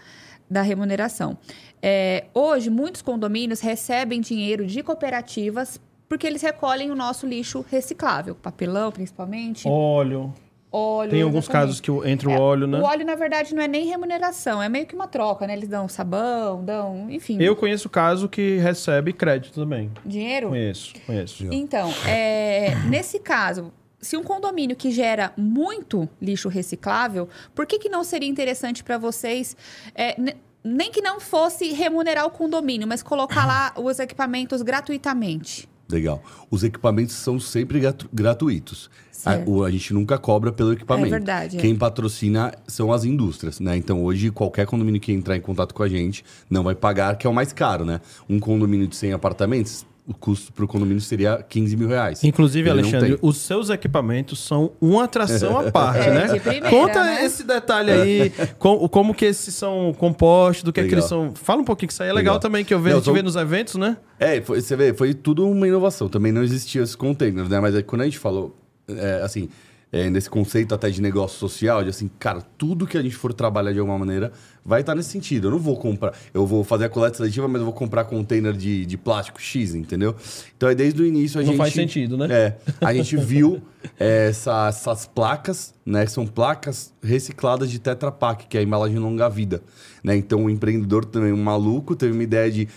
da 0.50 0.62
remuneração. 0.64 1.38
É, 1.82 2.26
hoje, 2.34 2.70
muitos 2.70 3.02
condomínios 3.04 3.60
recebem 3.60 4.20
dinheiro 4.22 4.66
de 4.66 4.82
cooperativas 4.82 5.80
porque 6.10 6.26
eles 6.26 6.42
recolhem 6.42 6.92
o 6.92 6.96
nosso 6.96 7.26
lixo 7.28 7.66
reciclável, 7.70 8.36
papelão 8.36 8.92
principalmente, 8.92 9.68
Óleo. 9.68 10.34
Óleo. 10.76 11.10
Tem 11.12 11.22
alguns 11.22 11.46
exatamente. 11.46 11.62
casos 11.68 11.82
que 11.82 11.92
entra 12.10 12.30
o 12.30 12.32
É, 12.32 12.40
óleo, 12.40 12.68
né? 12.68 12.80
O 12.80 12.84
óleo, 12.84 13.06
na 13.06 13.16
verdade, 13.16 13.56
não 13.56 13.64
é 13.64 13.68
nem 13.68 13.86
remuneração, 13.88 14.62
é 14.62 14.68
meio 14.70 14.86
que 14.86 14.94
uma 14.96 15.08
troca, 15.08 15.48
né? 15.48 15.54
Eles 15.54 15.70
dão 15.70 15.88
sabão, 15.88 16.64
dão, 16.64 17.08
enfim, 17.10 17.38
Eu 17.42 17.56
conheço 17.56 17.90
caso 17.90 18.28
que 18.30 18.58
recebe 18.58 19.14
crédito 19.14 19.54
também. 19.56 19.92
dinheiro. 20.06 20.50
Conheço, 20.50 20.94
conheço. 21.06 21.46
Então, 21.52 21.92
é, 22.08 22.76
nesse 22.90 23.20
caso, 23.20 23.72
se 24.00 24.16
um 24.18 24.24
condomínio 24.24 24.76
que 24.76 24.92
gera 24.92 25.32
muito 25.38 26.08
lixo 26.22 26.48
reciclável, 26.50 27.28
por 27.56 27.66
que, 27.66 27.80
que 27.80 27.90
não 27.90 28.04
seria 28.04 28.30
interessante 28.30 28.84
para 28.84 28.98
vocês, 28.98 29.56
é, 29.96 30.20
ne- 30.20 30.36
nem 30.64 30.92
que 30.92 31.02
não 31.02 31.20
fosse 31.20 31.72
remunerar 31.74 32.26
o 32.26 32.30
condomínio, 32.32 32.88
mas 32.88 33.02
colocar 33.04 33.46
lá 33.46 33.74
os 33.78 34.00
equipamentos 34.00 34.62
gratuitamente? 34.62 35.68
Legal. 35.90 36.24
Os 36.50 36.64
equipamentos 36.64 37.14
são 37.16 37.40
sempre 37.40 37.80
gratu- 37.80 38.10
gratuitos. 38.12 38.90
A, 39.26 39.66
a 39.66 39.72
gente 39.72 39.94
nunca 39.94 40.18
cobra 40.18 40.52
pelo 40.52 40.74
equipamento. 40.74 41.08
É 41.08 41.10
verdade, 41.12 41.58
é. 41.58 41.60
Quem 41.60 41.76
patrocina 41.76 42.54
são 42.68 42.92
as 42.92 43.04
indústrias, 43.06 43.60
né? 43.60 43.76
Então 43.78 44.04
hoje 44.04 44.30
qualquer 44.30 44.66
condomínio 44.68 45.00
que 45.02 45.12
entrar 45.12 45.36
em 45.38 45.42
contato 45.42 45.74
com 45.74 45.82
a 45.84 45.88
gente 45.88 46.24
não 46.50 46.64
vai 46.64 46.76
pagar, 46.76 47.18
que 47.18 47.26
é 47.26 47.30
o 47.30 47.34
mais 47.34 47.52
caro, 47.54 47.86
né? 47.86 48.02
Um 48.30 48.40
condomínio 48.40 48.88
de 48.88 48.96
100 48.96 49.14
apartamentos, 49.14 49.86
o 50.08 50.14
custo 50.14 50.54
para 50.54 50.64
o 50.64 50.68
condomínio 50.68 51.02
seria 51.02 51.44
15 51.50 51.76
mil 51.76 51.88
reais. 51.88 52.24
Inclusive, 52.24 52.70
Ele 52.70 52.80
Alexandre, 52.82 53.18
os 53.22 53.38
seus 53.38 53.70
equipamentos 53.72 54.40
são 54.40 54.72
uma 54.80 55.06
atração 55.06 55.58
à 55.60 55.72
parte, 55.72 56.08
É, 56.08 56.12
né? 56.14 56.40
primeira, 56.40 56.70
Conta 56.70 57.04
né? 57.04 57.26
esse 57.26 57.44
detalhe 57.44 57.92
aí, 57.92 58.32
com- 58.60 58.88
como 58.88 59.16
que 59.16 59.26
esses 59.26 59.56
são 59.56 59.94
compostos, 59.98 60.64
do 60.64 60.72
que, 60.72 60.80
é 60.80 60.88
que 60.88 60.94
eles 60.94 61.06
são. 61.06 61.34
Fala 61.34 61.62
um 61.62 61.66
pouquinho, 61.66 61.88
que 61.88 61.94
isso 61.94 62.04
aí 62.04 62.10
é 62.10 62.14
legal, 62.14 62.36
Legal. 62.36 62.40
também, 62.40 62.64
que 62.64 62.74
eu 62.74 62.80
vejo, 62.80 62.92
Não, 62.92 62.98
a 62.98 63.00
gente 63.00 63.06
são- 63.06 63.14
vê 63.16 63.22
nos 63.24 63.36
eventos, 63.36 63.76
né? 63.76 63.98
É, 64.20 64.40
foi- 64.42 64.62
você 64.62 64.76
vê, 64.76 64.94
foi 64.94 65.14
tudo 65.14 65.50
uma 65.50 65.68
inovação. 65.68 66.08
Também 66.08 66.32
não 66.32 66.44
existia 66.44 66.84
esses 66.84 66.96
containers, 66.96 67.50
né? 67.50 67.60
Mas 67.60 67.74
aí, 67.76 67.82
quando 67.82 68.02
a 68.02 68.06
gente 68.06 68.20
falou, 68.20 68.56
é, 68.88 69.22
assim, 69.24 69.50
é, 69.92 70.10
nesse 70.10 70.30
conceito 70.30 70.74
até 70.76 70.90
de 70.90 71.02
negócio 71.02 71.38
social, 71.40 71.84
de 71.84 71.90
assim, 71.90 72.10
cara, 72.20 72.42
tudo 72.58 72.86
que 72.86 72.98
a 72.98 73.02
gente 73.02 73.16
for 73.16 73.34
trabalhar 73.34 73.72
de 73.72 73.80
alguma 73.80 73.98
maneira 73.98 74.32
vai 74.66 74.82
estar 74.82 74.94
nesse 74.96 75.10
sentido. 75.10 75.48
Eu 75.48 75.52
não 75.52 75.60
vou 75.60 75.78
comprar, 75.78 76.14
eu 76.34 76.46
vou 76.46 76.64
fazer 76.64 76.86
a 76.86 76.90
coleta 76.90 77.18
seletiva, 77.18 77.48
mas 77.48 77.60
eu 77.60 77.66
vou 77.66 77.74
comprar 77.74 78.04
container 78.06 78.52
de, 78.54 78.86
de 78.86 78.98
plástico 78.98 79.40
X, 79.42 79.74
entendeu? 79.76 80.16
Então, 80.58 80.68
aí, 80.68 80.76
desde 80.76 81.02
o 81.02 81.06
início 81.06 81.40
a 81.40 81.44
Não 81.44 81.50
gente... 81.52 81.58
faz 81.58 81.74
sentido, 81.74 82.18
né? 82.18 82.28
É, 82.32 82.58
a 82.82 82.94
gente 82.94 83.16
viu 83.16 83.62
é, 84.00 84.30
essa- 84.30 84.68
essas 84.68 85.06
placas, 85.06 85.74
né? 85.86 86.06
São 86.08 86.26
placas 86.26 86.92
recicladas 87.02 87.70
de 87.70 87.80
Tetra 87.80 88.12
Pak, 88.12 88.48
que 88.48 88.58
é 88.58 88.62
a 88.62 88.64
embalagem 88.64 88.98
longa 88.98 89.30
vida. 89.30 89.62
Né? 90.04 90.16
Então, 90.18 90.46
o 90.46 90.50
empreendedor 90.50 91.06
também, 91.06 91.32
um 91.32 91.42
maluco, 91.42 91.96
teve 91.96 92.12
uma 92.14 92.24
ideia 92.24 92.52
de 92.52 92.68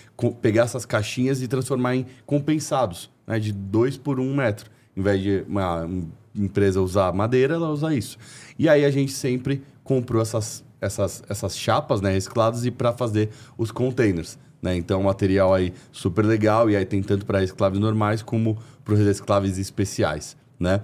pegar 0.41 0.63
essas 0.65 0.85
caixinhas 0.87 1.43
e 1.43 1.49
transformar 1.49 1.97
em 1.97 2.07
compensados, 2.25 3.11
né? 3.27 3.39
De 3.39 3.53
dois 3.53 3.97
por 3.97 4.21
um 4.21 4.35
metro. 4.37 4.71
Em 4.97 5.03
vez 5.03 5.21
de 5.23 5.45
uma 5.49 5.85
um- 5.85 6.09
empresa 6.39 6.81
usar 6.81 7.13
madeira, 7.13 7.55
ela 7.55 7.71
usa 7.71 7.95
isso. 7.95 8.19
E 8.59 8.69
aí 8.69 8.85
a 8.85 8.91
gente 8.91 9.13
sempre 9.13 9.63
comprou 9.83 10.23
essas, 10.23 10.65
essas, 10.81 11.23
essas 11.29 11.57
chapas 11.57 12.01
né, 12.01 12.13
recicladas 12.13 12.65
e 12.65 12.71
para 12.71 12.93
fazer 12.93 13.31
os 13.57 13.71
containers. 13.71 14.39
Né? 14.61 14.77
Então, 14.77 15.03
material 15.03 15.55
aí 15.55 15.73
super 15.93 16.25
legal, 16.25 16.69
e 16.69 16.77
aí 16.77 16.85
tem 16.85 17.03
tanto 17.03 17.25
para 17.25 17.39
recicláveis 17.39 17.81
normais 17.81 18.23
como 18.23 18.59
para 18.85 18.95
os 18.95 19.01
recicláveis 19.01 19.59
especiais. 19.59 20.37
né? 20.59 20.83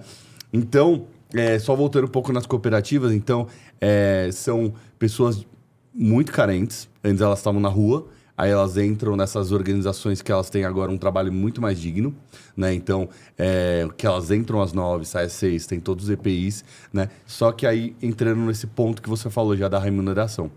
Então, 0.51 1.07
é, 1.33 1.59
só 1.59 1.75
voltando 1.75 2.05
um 2.05 2.09
pouco 2.09 2.31
nas 2.31 2.45
cooperativas, 2.45 3.11
então, 3.11 3.47
é, 3.81 4.29
são 4.31 4.73
pessoas 4.97 5.45
muito 5.93 6.31
carentes. 6.31 6.89
Antes 7.03 7.21
elas 7.21 7.39
estavam 7.39 7.59
na 7.59 7.69
rua, 7.69 8.07
aí 8.37 8.51
elas 8.51 8.77
entram 8.77 9.15
nessas 9.15 9.51
organizações 9.51 10.21
que 10.21 10.31
elas 10.31 10.49
têm 10.49 10.65
agora 10.65 10.91
um 10.91 10.97
trabalho 10.97 11.31
muito 11.31 11.61
mais 11.61 11.79
digno, 11.79 12.15
né? 12.55 12.73
Então, 12.73 13.09
é, 13.37 13.87
que 13.97 14.05
elas 14.05 14.31
entram 14.31 14.61
às 14.61 14.73
nove, 14.73 15.05
saem 15.05 15.27
às 15.27 15.33
seis, 15.33 15.65
tem 15.65 15.79
todos 15.79 16.05
os 16.05 16.09
EPIs, 16.09 16.63
né? 16.91 17.09
Só 17.25 17.51
que 17.51 17.65
aí, 17.65 17.95
entrando 18.01 18.41
nesse 18.41 18.67
ponto 18.67 19.01
que 19.01 19.09
você 19.09 19.29
falou 19.29 19.55
já 19.55 19.67
da 19.67 19.79
remuneração. 19.79 20.51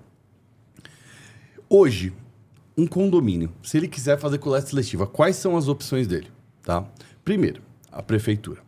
Hoje, 1.68 2.12
um 2.76 2.87
condomínio, 2.87 3.51
se 3.62 3.76
ele 3.76 3.89
quiser 3.89 4.18
fazer 4.18 4.39
coleta 4.39 4.68
seletiva, 4.68 5.07
quais 5.07 5.37
são 5.37 5.57
as 5.57 5.68
opções 5.68 6.07
dele? 6.07 6.29
Tá? 6.62 6.85
Primeiro, 7.24 7.61
a 7.91 8.03
prefeitura. 8.03 8.62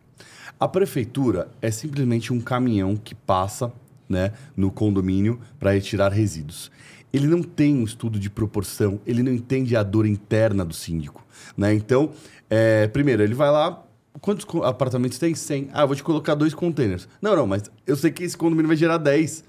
A 0.59 0.67
prefeitura 0.67 1.49
é 1.61 1.71
simplesmente 1.71 2.31
um 2.31 2.39
caminhão 2.39 2.95
que 2.95 3.15
passa 3.15 3.71
né, 4.07 4.33
no 4.55 4.69
condomínio 4.69 5.39
para 5.57 5.71
retirar 5.71 6.09
resíduos. 6.09 6.69
Ele 7.13 7.27
não 7.27 7.43
tem 7.43 7.75
um 7.75 7.83
estudo 7.83 8.19
de 8.19 8.29
proporção, 8.29 8.99
ele 9.05 9.21
não 9.21 9.31
entende 9.31 9.75
a 9.75 9.83
dor 9.83 10.05
interna 10.05 10.63
do 10.63 10.73
síndico. 10.73 11.25
Né? 11.57 11.73
Então, 11.73 12.11
é, 12.49 12.87
primeiro, 12.87 13.21
ele 13.21 13.33
vai 13.33 13.49
lá. 13.51 13.83
Quantos 14.19 14.45
apartamentos 14.63 15.17
tem? 15.17 15.33
100. 15.33 15.69
Ah, 15.73 15.85
vou 15.85 15.95
te 15.95 16.03
colocar 16.03 16.35
dois 16.35 16.53
containers. 16.53 17.07
Não, 17.21 17.35
não, 17.35 17.47
mas 17.47 17.63
eu 17.87 17.95
sei 17.95 18.11
que 18.11 18.23
esse 18.23 18.37
condomínio 18.37 18.67
vai 18.67 18.77
gerar 18.77 18.97
10. 18.97 19.43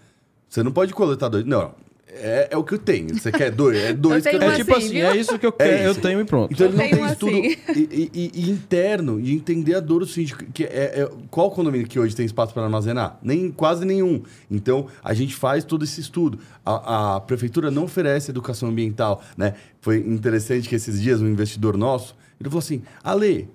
Você 0.48 0.62
não 0.62 0.70
pode 0.70 0.92
coletar 0.92 1.28
dois. 1.28 1.44
Não, 1.44 1.74
é, 2.14 2.48
é 2.50 2.56
o 2.56 2.62
que 2.64 2.74
eu 2.74 2.78
tenho. 2.78 3.14
Você 3.14 3.32
quer 3.32 3.50
dois? 3.50 3.76
É 3.78 3.92
dois 3.92 4.24
Eu 4.24 4.30
que 4.30 4.36
eu 4.36 4.40
tenho 4.40 4.52
É 4.52 4.56
tipo 4.56 4.74
assim, 4.74 4.84
assim, 4.86 4.94
viu? 4.94 5.06
é 5.06 5.16
isso 5.16 5.38
que 5.38 5.46
eu 5.46 5.52
quero, 5.52 5.82
eu 5.84 5.94
tenho 5.94 6.20
e 6.20 6.24
pronto. 6.24 6.52
Então 6.52 6.66
ele 6.66 6.76
não 6.76 6.88
tem 6.90 7.06
estudo 7.06 7.36
assim. 7.36 7.56
e, 7.80 8.10
e- 8.14 8.30
e 8.34 8.50
interno 8.50 9.20
de 9.20 9.32
entender 9.34 9.74
a 9.74 9.80
dor 9.80 10.00
do 10.00 10.06
síndico. 10.06 10.44
Que 10.52 10.64
é, 10.64 11.00
é- 11.02 11.10
qual 11.30 11.50
condomínio 11.50 11.86
que 11.86 11.98
hoje 11.98 12.14
tem 12.14 12.26
espaço 12.26 12.52
para 12.52 12.62
armazenar? 12.64 13.18
Nem, 13.22 13.50
quase 13.50 13.84
nenhum. 13.84 14.22
Então 14.50 14.86
a 15.02 15.14
gente 15.14 15.34
faz 15.34 15.64
todo 15.64 15.84
esse 15.84 16.00
estudo. 16.00 16.38
A, 16.64 17.16
a 17.16 17.20
prefeitura 17.20 17.70
não 17.70 17.84
oferece 17.84 18.30
educação 18.30 18.68
ambiental. 18.68 19.22
Né? 19.36 19.54
Foi 19.80 19.96
interessante 19.98 20.68
que 20.68 20.74
esses 20.74 21.00
dias 21.00 21.20
um 21.20 21.28
investidor 21.28 21.76
nosso 21.76 22.14
ele 22.40 22.48
falou 22.50 22.58
assim: 22.60 22.82
Ale, 23.04 23.48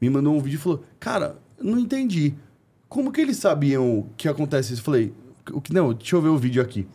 me 0.00 0.08
mandou 0.08 0.34
um 0.34 0.40
vídeo 0.40 0.56
e 0.56 0.60
falou: 0.60 0.82
Cara, 0.98 1.36
não 1.60 1.78
entendi. 1.78 2.34
Como 2.88 3.12
que 3.12 3.20
eles 3.20 3.36
sabiam 3.36 4.06
que 4.16 4.26
acontece 4.28 4.72
isso? 4.72 4.80
Eu 4.80 4.84
falei: 4.84 5.12
o 5.52 5.60
que, 5.60 5.72
Não, 5.72 5.92
deixa 5.92 6.16
eu 6.16 6.22
ver 6.22 6.28
o 6.28 6.38
vídeo 6.38 6.60
aqui. 6.62 6.86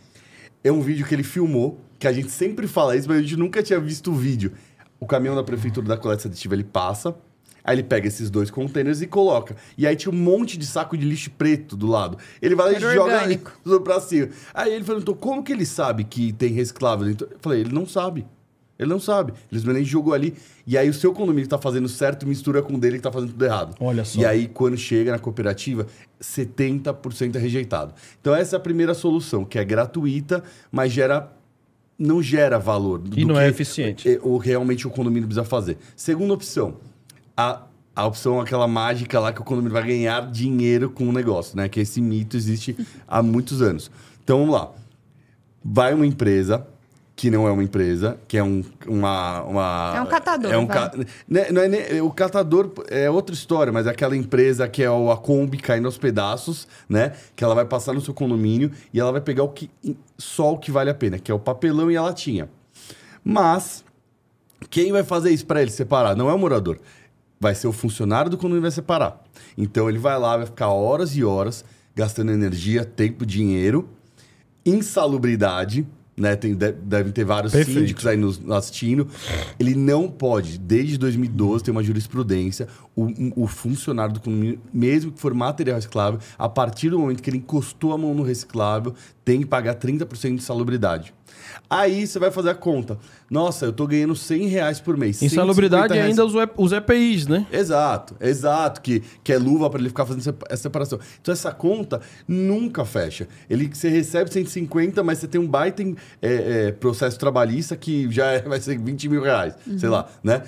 É 0.66 0.72
um 0.72 0.82
vídeo 0.82 1.05
que 1.05 1.13
ele 1.13 1.22
filmou, 1.22 1.80
que 1.99 2.07
a 2.07 2.11
gente 2.11 2.32
sempre 2.32 2.68
fala 2.68 2.95
isso, 2.97 3.07
mas 3.07 3.20
a 3.20 3.22
gente 3.22 3.38
nunca 3.38 3.61
tinha 3.61 3.80
visto 3.80 4.09
o 4.09 4.16
vídeo. 4.16 4.51
O 4.99 5.05
caminhão 5.05 5.36
da 5.36 5.43
prefeitura 5.43 5.86
da 5.86 5.95
coleta 5.95 6.24
seletiva, 6.24 6.55
ele 6.55 6.63
passa, 6.63 7.16
aí 7.63 7.76
ele 7.76 7.84
pega 7.84 8.07
esses 8.07 8.32
dois 8.32 8.49
containers 8.49 8.99
e 8.99 9.05
coloca. 9.05 9.55
E 9.78 9.86
aí 9.86 9.95
tinha 9.95 10.11
um 10.11 10.18
monte 10.18 10.57
de 10.57 10.66
saco 10.66 10.97
de 10.97 11.05
lixo 11.05 11.30
preto 11.30 11.78
do 11.78 11.86
lado. 11.86 12.18
Ele 12.41 12.55
vai 12.55 12.66
lá 12.66 12.72
e 12.72 12.76
Era 12.78 12.93
joga 12.95 13.13
orgânico. 13.13 13.51
pra 13.84 13.99
cima. 13.99 14.30
Aí 14.55 14.74
ele 14.74 14.84
perguntou, 14.84 15.16
como 15.16 15.43
que 15.43 15.51
ele 15.53 15.68
sabe 15.68 16.03
que 16.03 16.34
tem 16.34 16.51
reciclável 16.51 17.05
dentro? 17.05 17.28
Eu 17.30 17.38
falei, 17.39 17.61
ele 17.61 17.72
não 17.72 17.86
sabe. 17.86 18.26
Ele 18.78 18.89
não 18.89 18.99
sabe. 18.99 19.32
Ele 19.51 19.59
simplesmente 19.59 19.89
jogou 19.89 20.13
ali. 20.13 20.34
E 20.67 20.78
aí 20.78 20.89
o 20.89 20.93
seu 20.93 21.13
condomínio 21.13 21.43
que 21.43 21.49
tá 21.49 21.57
fazendo 21.57 21.88
certo 21.88 22.28
mistura 22.28 22.61
com 22.61 22.73
o 22.73 22.78
dele 22.78 22.97
que 22.97 23.03
tá 23.03 23.11
fazendo 23.11 23.30
tudo 23.32 23.45
errado. 23.45 23.76
Olha 23.80 24.03
só. 24.03 24.19
E 24.19 24.26
aí, 24.26 24.47
quando 24.47 24.76
chega 24.78 25.11
na 25.11 25.19
cooperativa, 25.19 25.88
70% 26.21 27.36
é 27.36 27.39
rejeitado. 27.39 27.93
Então, 28.19 28.36
essa 28.36 28.55
é 28.55 28.57
a 28.57 28.59
primeira 28.59 28.93
solução, 28.93 29.45
que 29.45 29.57
é 29.57 29.63
gratuita, 29.63 30.43
mas 30.71 30.91
gera 30.91 31.32
não 31.97 32.21
gera 32.21 32.59
valor. 32.59 32.99
do 32.99 33.17
E 33.17 33.23
não 33.23 33.39
é 33.39 33.47
eficiente. 33.47 34.09
é- 34.09 34.19
O 34.21 34.36
realmente 34.38 34.86
o 34.86 34.89
condomínio 34.89 35.28
precisa 35.28 35.45
fazer. 35.45 35.78
Segunda 35.95 36.34
opção, 36.34 36.76
a, 37.38 37.61
a 37.95 38.05
opção 38.05 38.41
aquela 38.41 38.67
mágica 38.67 39.17
lá 39.19 39.32
que 39.32 39.39
o 39.39 39.43
condomínio 39.45 39.71
vai 39.73 39.88
ganhar 39.88 40.30
dinheiro 40.30 40.89
com 40.89 41.07
o 41.07 41.13
negócio, 41.13 41.55
né? 41.55 41.69
Que 41.69 41.80
esse 41.80 42.01
mito 42.01 42.36
existe 42.36 42.76
há 43.07 43.23
muitos 43.23 43.61
anos. 43.61 43.89
Então, 44.21 44.39
vamos 44.39 44.53
lá. 44.53 44.71
Vai 45.63 45.93
uma 45.93 46.05
empresa 46.05 46.67
que 47.16 47.32
não 47.32 47.47
é 47.47 47.51
uma 47.51 47.63
empresa, 47.63 48.18
que 48.28 48.38
é 48.38 48.43
um, 48.43 48.61
uma, 48.86 49.41
uma... 49.43 49.93
É 49.95 50.01
um 50.01 50.05
catador, 50.05 50.51
É 50.51 50.57
um 50.57 50.68
ca- 50.68 50.91
né, 51.30 51.49
não 51.49 51.61
é 51.61 51.68
nem- 51.70 52.01
o 52.01 52.11
catador 52.11 52.70
é 52.89 53.09
outra 53.09 53.34
história, 53.34 53.72
mas 53.72 53.88
é 53.88 53.89
aquela 53.89 54.18
empresa 54.18 54.68
que 54.68 54.84
é 54.84 54.91
o- 54.91 55.09
a 55.09 55.16
Kombi 55.18 55.57
caindo 55.57 55.86
aos 55.86 55.97
pedaços, 55.97 56.68
né? 56.89 57.13
Que 57.34 57.43
ela 57.43 57.55
vai 57.55 57.63
passar 57.63 57.93
no 57.93 58.01
seu 58.01 58.13
condomínio 58.13 58.70
e 58.93 58.99
ela 58.99 59.13
vai 59.13 59.22
pegar 59.22 59.43
o 59.43 59.49
que, 59.49 59.72
só 60.18 60.51
o 60.53 60.57
que 60.57 60.72
vale 60.72 60.89
a 60.89 60.93
pena, 60.93 61.18
que 61.18 61.32
é 61.32 61.34
o 61.34 61.39
papelão 61.39 61.89
e 61.89 61.95
a 61.95 62.01
latinha. 62.01 62.49
Mas 63.24 63.86
quem 64.70 64.91
vai 64.91 65.03
fazer 65.03 65.30
isso 65.32 65.45
para 65.45 65.61
ele 65.61 65.72
separar? 65.72 66.18
Não 66.18 66.30
é 66.30 66.34
o 66.34 66.38
morador. 66.38 66.78
Vai 67.39 67.55
ser 67.55 67.68
o 67.68 67.72
funcionário 67.72 68.30
do 68.30 68.36
condomínio 68.36 68.59
que 68.61 68.68
vai 68.70 68.72
separar. 68.72 69.24
Então 69.57 69.88
ele 69.88 69.99
vai 69.99 70.20
lá, 70.20 70.36
vai 70.36 70.45
ficar 70.47 70.68
horas 70.68 71.16
e 71.16 71.24
horas 71.24 71.63
gastando 71.95 72.32
energia, 72.34 72.84
tempo, 72.84 73.26
dinheiro, 73.26 73.88
insalubridade, 74.66 75.88
né? 76.18 76.36
Tem, 76.36 76.55
de- 76.55 76.72
devem 76.72 77.11
ter 77.11 77.26
vários 77.26 77.51
Perfeito. 77.51 77.80
síndicos 77.80 78.05
aí 78.07 78.18
nos, 78.18 78.39
assistindo. 78.51 79.07
Ele 79.59 79.76
não 79.76 80.07
pode, 80.09 80.57
desde 80.57 80.97
2012, 80.97 81.63
tem 81.63 81.72
uma 81.72 81.84
jurisprudência, 81.84 82.68
o, 82.95 83.43
o 83.43 83.47
funcionário 83.47 84.13
do 84.13 84.20
condomínio, 84.20 84.59
mesmo 84.74 85.11
que 85.11 85.20
for 85.20 85.34
material 85.34 85.76
reciclável, 85.76 86.20
a 86.38 86.47
partir 86.47 86.89
do 86.89 86.99
momento 86.99 87.22
que 87.22 87.30
ele 87.30 87.38
encostou 87.38 87.93
a 87.93 87.97
mão 87.97 88.13
no 88.13 88.24
reciclável, 88.24 88.93
tem 89.24 89.39
que 89.41 89.45
pagar 89.45 89.76
30% 89.76 90.36
de 90.38 90.43
salubridade. 90.43 91.13
Aí 91.69 92.05
você 92.05 92.19
vai 92.19 92.30
fazer 92.32 92.49
a 92.51 92.55
conta. 92.55 92.97
Nossa, 93.30 93.65
eu 93.65 93.73
tô 93.73 93.88
ganhando 93.88 94.15
100 94.15 94.47
reais 94.47 94.80
por 94.80 94.95
mês. 94.95 95.21
Insalubridade 95.21 95.93
150 95.93 95.95
e 95.95 95.97
reais. 95.97 96.19
ainda 96.19 96.53
os, 96.57 96.71
EPIs, 96.71 97.28
né? 97.28 97.47
Exato, 97.51 98.15
exato, 98.19 98.82
que, 98.82 99.01
que 99.23 99.34
é 99.34 99.38
luva 99.38 99.69
para 99.69 99.80
ele 99.80 99.89
ficar 99.89 100.05
fazendo 100.05 100.36
essa 100.49 100.63
separação. 100.63 100.99
Então 101.21 101.32
essa 101.32 101.51
conta 101.51 102.01
nunca 102.28 102.86
fecha. 102.86 103.28
Ele 103.49 103.69
você 103.73 103.89
recebe 103.89 104.32
150, 104.32 105.03
mas 105.03 105.19
você 105.19 105.28
tem 105.28 105.41
um 105.41 105.47
baita 105.47 105.82
em, 105.82 105.95
é, 106.21 106.67
é, 106.67 106.71
processo 106.71 107.17
trabalhista 107.17 107.76
que 107.76 108.09
já 108.11 108.28
é- 108.32 108.41
vai 108.47 108.59
ser 108.61 108.78
20 108.80 109.09
mil 109.09 109.21
reais, 109.23 109.55
sei 109.78 109.89
lá, 109.89 110.07
né? 110.23 110.43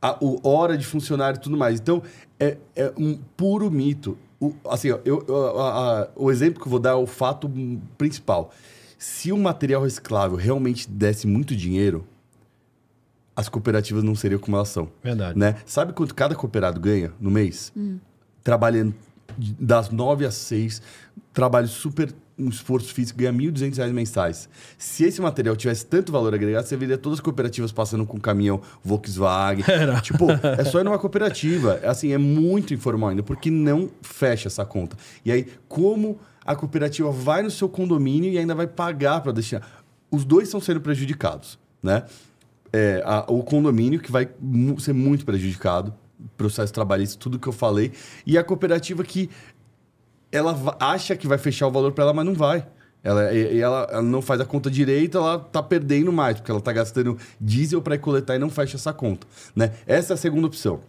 A 0.00 0.16
o, 0.24 0.40
hora 0.48 0.76
de 0.76 0.84
funcionário 0.86 1.38
e 1.38 1.40
tudo 1.40 1.56
mais. 1.56 1.78
Então 1.78 2.02
é, 2.40 2.56
é 2.74 2.92
um 2.96 3.18
puro 3.36 3.70
mito. 3.70 4.16
O, 4.40 4.52
assim, 4.68 4.90
ó, 4.90 4.98
eu, 5.04 5.24
a- 5.60 6.00
a- 6.02 6.08
o 6.16 6.30
exemplo 6.30 6.60
que 6.60 6.66
eu 6.66 6.70
vou 6.70 6.80
dar 6.80 6.90
é 6.90 6.94
o 6.94 7.06
fato 7.06 7.48
principal. 7.96 8.52
Se 9.04 9.32
o 9.32 9.36
material 9.36 9.82
reciclável 9.82 10.36
realmente 10.36 10.88
desse 10.88 11.26
muito 11.26 11.56
dinheiro, 11.56 12.06
as 13.34 13.48
cooperativas 13.48 14.04
não 14.04 14.14
seriam 14.14 14.38
como 14.38 14.56
elas 14.56 14.68
são 14.68 14.88
Verdade. 15.02 15.36
né? 15.36 15.56
Sabe 15.66 15.92
quanto 15.92 16.14
cada 16.14 16.36
cooperado 16.36 16.78
ganha 16.78 17.12
no 17.20 17.28
mês? 17.28 17.72
Trabalhando 18.44 18.94
de- 19.36 19.54
das 19.58 19.90
9 19.90 20.24
às 20.24 20.34
6, 20.34 20.80
trabalho 21.32 21.66
super 21.66 22.14
um 22.38 22.48
esforço 22.48 22.94
físico, 22.94 23.18
ganha 23.18 23.32
1.200 23.32 23.76
reais 23.76 23.92
mensais. 23.92 24.48
Se 24.78 25.02
esse 25.04 25.20
material 25.20 25.56
tivesse 25.56 25.84
tanto 25.84 26.12
valor 26.12 26.32
agregado, 26.32 26.64
você 26.66 26.76
veria 26.76 26.96
todas 26.96 27.18
as 27.18 27.20
cooperativas 27.24 27.72
passando 27.72 28.06
com 28.06 28.20
caminhão 28.20 28.60
Volkswagen. 28.84 29.64
Era. 29.68 30.00
Tipo, 30.00 30.28
é 30.30 30.64
só 30.64 30.78
ir 30.80 30.84
numa 30.84 30.98
cooperativa. 30.98 31.80
É 31.82 31.88
Assim, 31.88 32.12
é 32.12 32.18
muito 32.18 32.72
informal 32.72 33.10
ainda, 33.10 33.22
porque 33.24 33.50
não 33.50 33.90
fecha 34.00 34.46
essa 34.48 34.64
conta. 34.64 34.96
E 35.24 35.32
aí, 35.32 35.46
como 35.68 36.20
a 36.44 36.54
cooperativa 36.56 37.10
vai 37.10 37.42
no 37.42 37.50
seu 37.50 37.68
condomínio 37.68 38.30
e 38.32 38.38
ainda 38.38 38.54
vai 38.54 38.66
pagar 38.66 39.20
para 39.20 39.32
destinar? 39.32 39.62
Os 40.10 40.24
dois 40.24 40.48
estão 40.48 40.60
sendo 40.60 40.80
prejudicados, 40.80 41.58
né? 41.82 42.04
É, 42.72 43.02
a- 43.04 43.24
o 43.28 43.42
condomínio 43.42 44.00
que 44.00 44.10
vai 44.10 44.28
mu- 44.40 44.80
ser 44.80 44.92
muito 44.92 45.24
prejudicado, 45.24 45.92
processo 46.36 46.72
trabalhista, 46.72 47.18
tudo 47.18 47.38
que 47.38 47.46
eu 47.48 47.52
falei, 47.52 47.92
e 48.26 48.38
a 48.38 48.44
cooperativa 48.44 49.02
que 49.04 49.28
ela 50.30 50.76
acha 50.80 51.14
que 51.16 51.26
vai 51.26 51.36
fechar 51.38 51.66
o 51.66 51.70
valor 51.70 51.92
para 51.92 52.04
ela, 52.04 52.14
mas 52.14 52.24
não 52.24 52.34
vai. 52.34 52.66
Ela, 53.04 53.32
e, 53.34 53.58
ela, 53.60 53.86
ela 53.90 54.02
não 54.02 54.22
faz 54.22 54.40
a 54.40 54.44
conta 54.44 54.70
direita, 54.70 55.18
ela 55.18 55.38
tá 55.38 55.62
perdendo 55.62 56.12
mais, 56.12 56.36
porque 56.36 56.50
ela 56.50 56.60
tá 56.60 56.72
gastando 56.72 57.18
diesel 57.40 57.82
para 57.82 57.98
coletar 57.98 58.36
e 58.36 58.38
não 58.38 58.48
fecha 58.48 58.76
essa 58.76 58.92
conta. 58.92 59.26
Né? 59.56 59.72
Essa 59.86 60.12
é 60.12 60.14
a 60.14 60.16
segunda 60.16 60.46
opção. 60.46 60.80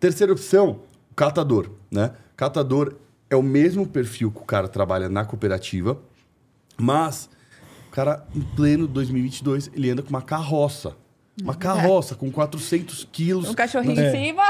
Terceira 0.00 0.32
opção, 0.32 0.80
catador. 1.14 1.70
Né? 1.90 2.10
Catador 2.36 2.94
é 3.30 3.36
o 3.36 3.42
mesmo 3.42 3.86
perfil 3.86 4.30
que 4.30 4.38
o 4.40 4.44
cara 4.44 4.68
trabalha 4.68 5.08
na 5.08 5.24
cooperativa, 5.24 5.98
mas 6.76 7.28
o 7.88 7.90
cara, 7.90 8.24
em 8.34 8.40
pleno 8.40 8.86
2022, 8.86 9.70
ele 9.74 9.90
anda 9.90 10.02
com 10.02 10.10
uma 10.10 10.22
carroça. 10.22 10.94
Uma 11.40 11.54
carroça 11.54 12.16
com 12.16 12.30
400 12.32 13.06
quilos. 13.12 13.48
Um 13.48 13.54
cachorrinho 13.54 14.00
É. 14.00 14.08
em 14.08 14.26
cima. 14.26 14.42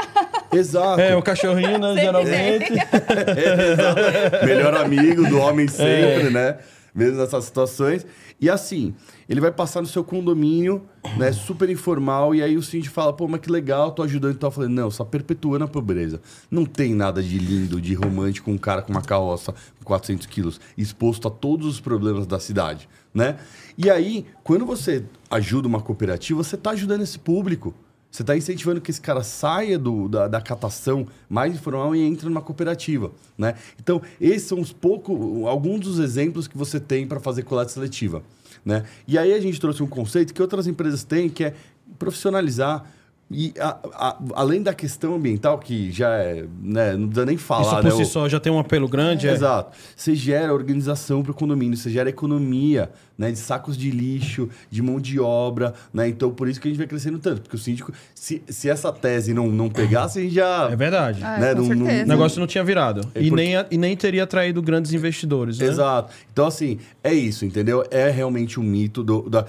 Exato. 0.51 0.99
É, 0.99 1.15
o 1.15 1.21
cachorrinho, 1.21 1.77
né? 1.77 1.87
Sempre 1.93 2.01
geralmente. 2.01 2.73
Exato. 2.73 4.45
Melhor 4.45 4.73
amigo 4.75 5.27
do 5.29 5.37
homem 5.39 5.67
sempre, 5.67 6.31
né? 6.31 6.57
Mesmo 6.93 7.17
nessas 7.19 7.45
situações. 7.45 8.05
E 8.41 8.49
assim, 8.49 8.95
ele 9.29 9.39
vai 9.39 9.51
passar 9.51 9.79
no 9.79 9.87
seu 9.87 10.03
condomínio, 10.03 10.81
né? 11.15 11.31
Super 11.31 11.69
informal. 11.69 12.33
E 12.33 12.41
aí 12.41 12.57
o 12.57 12.63
síndico 12.63 12.95
fala, 12.95 13.13
pô, 13.13 13.27
mas 13.27 13.39
que 13.39 13.51
legal, 13.51 13.91
tô 13.91 14.01
ajudando 14.01 14.35
e. 14.35 14.43
Eu 14.43 14.51
falei, 14.51 14.69
não, 14.69 14.89
só 14.89 15.05
perpetuando 15.05 15.65
a 15.65 15.67
pobreza. 15.67 16.19
Não 16.49 16.65
tem 16.65 16.95
nada 16.95 17.21
de 17.21 17.37
lindo, 17.37 17.79
de 17.79 17.93
romântico, 17.93 18.49
um 18.49 18.57
cara 18.57 18.81
com 18.81 18.91
uma 18.91 19.03
carroça 19.03 19.53
com 19.77 19.85
400 19.85 20.25
quilos, 20.25 20.59
exposto 20.75 21.27
a 21.27 21.31
todos 21.31 21.67
os 21.67 21.79
problemas 21.79 22.25
da 22.25 22.39
cidade, 22.39 22.89
né? 23.13 23.37
E 23.77 23.87
aí, 23.89 24.25
quando 24.43 24.65
você 24.65 25.05
ajuda 25.29 25.67
uma 25.67 25.79
cooperativa, 25.79 26.43
você 26.43 26.57
tá 26.57 26.71
ajudando 26.71 27.01
esse 27.01 27.19
público. 27.19 27.75
Você 28.11 28.23
está 28.23 28.35
incentivando 28.35 28.81
que 28.81 28.89
esse 28.89 28.99
cara 28.99 29.23
saia 29.23 29.77
do, 29.77 30.09
da, 30.09 30.27
da 30.27 30.41
catação 30.41 31.07
mais 31.29 31.53
informal 31.53 31.95
e 31.95 32.01
entre 32.01 32.27
numa 32.27 32.41
cooperativa, 32.41 33.11
né? 33.37 33.55
Então, 33.79 34.01
esses 34.19 34.47
são 34.47 34.59
os 34.59 34.73
poucos, 34.73 35.15
alguns 35.47 35.81
dos 35.81 35.99
exemplos 35.99 36.47
que 36.47 36.57
você 36.57 36.79
tem 36.79 37.05
para 37.05 37.19
fazer 37.19 37.43
coleta 37.43 37.71
seletiva, 37.71 38.23
né? 38.65 38.83
E 39.07 39.17
aí 39.17 39.31
a 39.31 39.39
gente 39.39 39.59
trouxe 39.59 39.83
um 39.83 39.87
conceito 39.87 40.33
que 40.33 40.41
outras 40.41 40.65
empresas 40.65 41.03
têm, 41.03 41.29
que 41.29 41.43
é 41.43 41.53
profissionalizar 41.99 42.85
e 43.31 43.53
a- 43.59 43.77
a- 43.93 44.17
além 44.35 44.63
da 44.63 44.73
questão 44.73 45.15
ambiental, 45.15 45.59
que 45.59 45.91
já 45.91 46.09
é, 46.17 46.45
né, 46.61 46.93
não 46.95 47.07
precisa 47.07 47.25
nem 47.25 47.37
falar, 47.37 47.61
Isso 47.61 47.75
por 47.75 47.83
né? 47.83 47.91
si 47.91 48.01
o- 48.01 48.05
só 48.05 48.27
já 48.29 48.39
tem 48.39 48.51
um 48.51 48.59
apelo 48.59 48.87
grande. 48.87 49.27
é. 49.27 49.31
Exato. 49.31 49.77
Você 49.95 50.15
gera 50.15 50.53
organização 50.53 51.21
para 51.21 51.31
o 51.31 51.35
condomínio, 51.35 51.77
você 51.77 51.89
gera 51.89 52.09
economia, 52.09 52.89
né? 53.17 53.31
De 53.31 53.37
sacos 53.37 53.77
de 53.77 53.91
lixo, 53.91 54.49
de 54.71 54.81
mão 54.81 54.99
de 54.99 55.19
obra, 55.19 55.73
né? 55.93 56.07
Então, 56.07 56.31
por 56.31 56.47
isso 56.47 56.59
que 56.59 56.67
a 56.67 56.71
gente 56.71 56.77
vai 56.77 56.87
crescendo 56.87 57.19
tanto. 57.19 57.41
Porque 57.41 57.55
o 57.55 57.59
síndico, 57.59 57.91
se, 58.15 58.41
se 58.47 58.69
essa 58.69 58.91
tese 58.93 59.33
não, 59.33 59.47
não 59.47 59.69
pegasse, 59.69 60.19
a 60.19 60.21
gente 60.21 60.33
já... 60.33 60.69
É 60.71 60.75
verdade. 60.75 61.21
Ah, 61.23 61.37
né, 61.37 61.53
com 61.53 61.61
não- 61.61 61.75
não-. 61.75 61.85
O 62.03 62.05
negócio 62.07 62.39
não 62.39 62.47
tinha 62.47 62.63
virado. 62.63 63.01
É 63.13 63.21
e, 63.21 63.29
porque- 63.29 63.35
nem, 63.43 63.53
e 63.69 63.77
nem 63.77 63.95
teria 63.97 64.23
atraído 64.23 64.61
grandes 64.61 64.93
investidores, 64.93 65.59
né? 65.59 65.65
Exato. 65.67 66.13
Então, 66.31 66.47
assim, 66.47 66.79
é 67.03 67.13
isso, 67.13 67.45
entendeu? 67.45 67.83
É 67.91 68.09
realmente 68.09 68.59
um 68.59 68.63
mito 68.63 69.03
do. 69.03 69.29
Da, 69.29 69.45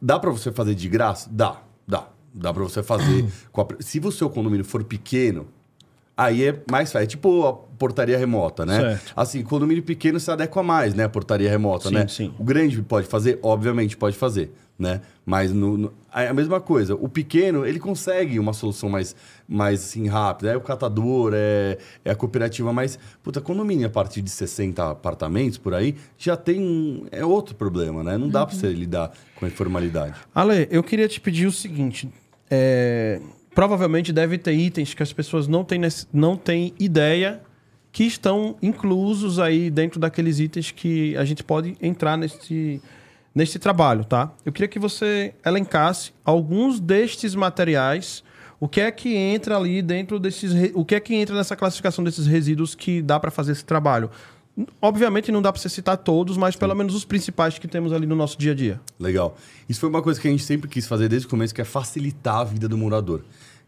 dá 0.00 0.18
para 0.18 0.30
você 0.30 0.52
fazer 0.52 0.74
de 0.74 0.88
graça? 0.88 1.28
Dá, 1.32 1.56
dá. 2.34 2.52
Para 2.52 2.62
você 2.64 2.82
fazer. 2.82 3.24
a- 3.56 3.66
se 3.80 3.98
o 4.00 4.10
seu 4.12 4.28
condomínio 4.28 4.64
for 4.64 4.82
pequeno, 4.84 5.46
aí 6.16 6.44
é 6.44 6.60
mais 6.70 6.90
fácil. 6.92 7.04
É 7.04 7.06
tipo 7.06 7.46
a 7.46 7.52
portaria 7.52 8.16
remota, 8.18 8.64
né? 8.66 8.80
Certo. 8.80 9.12
Assim, 9.16 9.42
condomínio 9.42 9.82
pequeno 9.82 10.18
se 10.20 10.30
adequa 10.30 10.62
mais, 10.62 10.94
né? 10.94 11.04
A 11.04 11.08
portaria 11.08 11.50
remota, 11.50 11.88
Sim, 11.88 11.94
né? 11.94 12.06
sim. 12.08 12.34
O 12.38 12.44
grande 12.44 12.80
pode 12.82 13.06
fazer? 13.06 13.38
Obviamente 13.42 13.96
pode 13.96 14.16
fazer, 14.16 14.52
né? 14.78 15.00
Mas 15.26 15.52
no, 15.52 15.76
no- 15.76 15.92
é 16.14 16.28
a 16.28 16.34
mesma 16.34 16.60
coisa. 16.60 16.94
O 16.94 17.08
pequeno, 17.08 17.66
ele 17.66 17.80
consegue 17.80 18.38
uma 18.38 18.52
solução 18.52 18.88
mais, 18.88 19.16
mais 19.48 19.82
assim, 19.82 20.06
rápida. 20.06 20.52
É 20.52 20.56
o 20.56 20.60
catador, 20.60 21.32
é, 21.34 21.78
é 22.04 22.10
a 22.12 22.14
cooperativa, 22.14 22.72
mas, 22.72 22.96
puta, 23.20 23.40
condomínio 23.40 23.84
a 23.86 23.90
partir 23.90 24.22
de 24.22 24.30
60 24.30 24.90
apartamentos 24.92 25.58
por 25.58 25.74
aí, 25.74 25.96
já 26.16 26.36
tem 26.36 26.60
um... 26.60 27.06
É 27.10 27.24
outro 27.24 27.56
problema, 27.56 28.04
né? 28.04 28.16
Não 28.16 28.28
dá 28.28 28.46
pra 28.46 28.54
você 28.54 28.68
lidar 28.72 29.12
com 29.34 29.44
a 29.44 29.48
informalidade. 29.48 30.14
Ale, 30.32 30.68
eu 30.70 30.84
queria 30.84 31.08
te 31.08 31.20
pedir 31.20 31.46
o 31.48 31.52
seguinte. 31.52 32.08
É, 32.54 33.20
provavelmente 33.54 34.12
deve 34.12 34.38
ter 34.38 34.52
itens 34.52 34.94
que 34.94 35.02
as 35.02 35.12
pessoas 35.12 35.48
não 35.48 35.64
têm, 35.64 35.80
não 36.12 36.36
têm 36.36 36.72
ideia 36.78 37.40
que 37.90 38.04
estão 38.04 38.56
inclusos 38.62 39.38
aí 39.38 39.70
dentro 39.70 39.98
daqueles 39.98 40.38
itens 40.38 40.70
que 40.70 41.16
a 41.16 41.24
gente 41.24 41.42
pode 41.42 41.76
entrar 41.80 42.16
nesse, 42.16 42.80
nesse 43.34 43.58
trabalho, 43.58 44.04
tá? 44.04 44.32
Eu 44.44 44.52
queria 44.52 44.68
que 44.68 44.78
você 44.78 45.34
elencasse 45.44 46.12
alguns 46.24 46.80
destes 46.80 47.34
materiais, 47.34 48.24
o 48.58 48.68
que 48.68 48.80
é 48.80 48.90
que 48.90 49.14
entra 49.14 49.56
ali 49.56 49.82
dentro 49.82 50.18
desses, 50.18 50.52
o 50.74 50.84
que 50.84 50.94
é 50.94 51.00
que 51.00 51.14
entra 51.14 51.36
nessa 51.36 51.54
classificação 51.56 52.04
desses 52.04 52.26
resíduos 52.26 52.74
que 52.74 53.02
dá 53.02 53.18
para 53.18 53.30
fazer 53.30 53.52
esse 53.52 53.64
trabalho. 53.64 54.10
Obviamente 54.80 55.32
não 55.32 55.42
dá 55.42 55.52
para 55.52 55.60
você 55.60 55.68
citar 55.68 55.96
todos, 55.96 56.36
mas 56.36 56.54
pelo 56.54 56.74
menos 56.74 56.94
os 56.94 57.04
principais 57.04 57.58
que 57.58 57.66
temos 57.66 57.92
ali 57.92 58.06
no 58.06 58.14
nosso 58.14 58.38
dia 58.38 58.52
a 58.52 58.54
dia. 58.54 58.80
Legal. 59.00 59.36
Isso 59.68 59.80
foi 59.80 59.88
uma 59.88 60.00
coisa 60.02 60.20
que 60.20 60.28
a 60.28 60.30
gente 60.30 60.44
sempre 60.44 60.68
quis 60.68 60.86
fazer 60.86 61.08
desde 61.08 61.26
o 61.26 61.30
começo, 61.30 61.52
que 61.54 61.60
é 61.60 61.64
facilitar 61.64 62.36
a 62.36 62.44
vida 62.44 62.68
do 62.68 62.78
morador. 62.78 63.22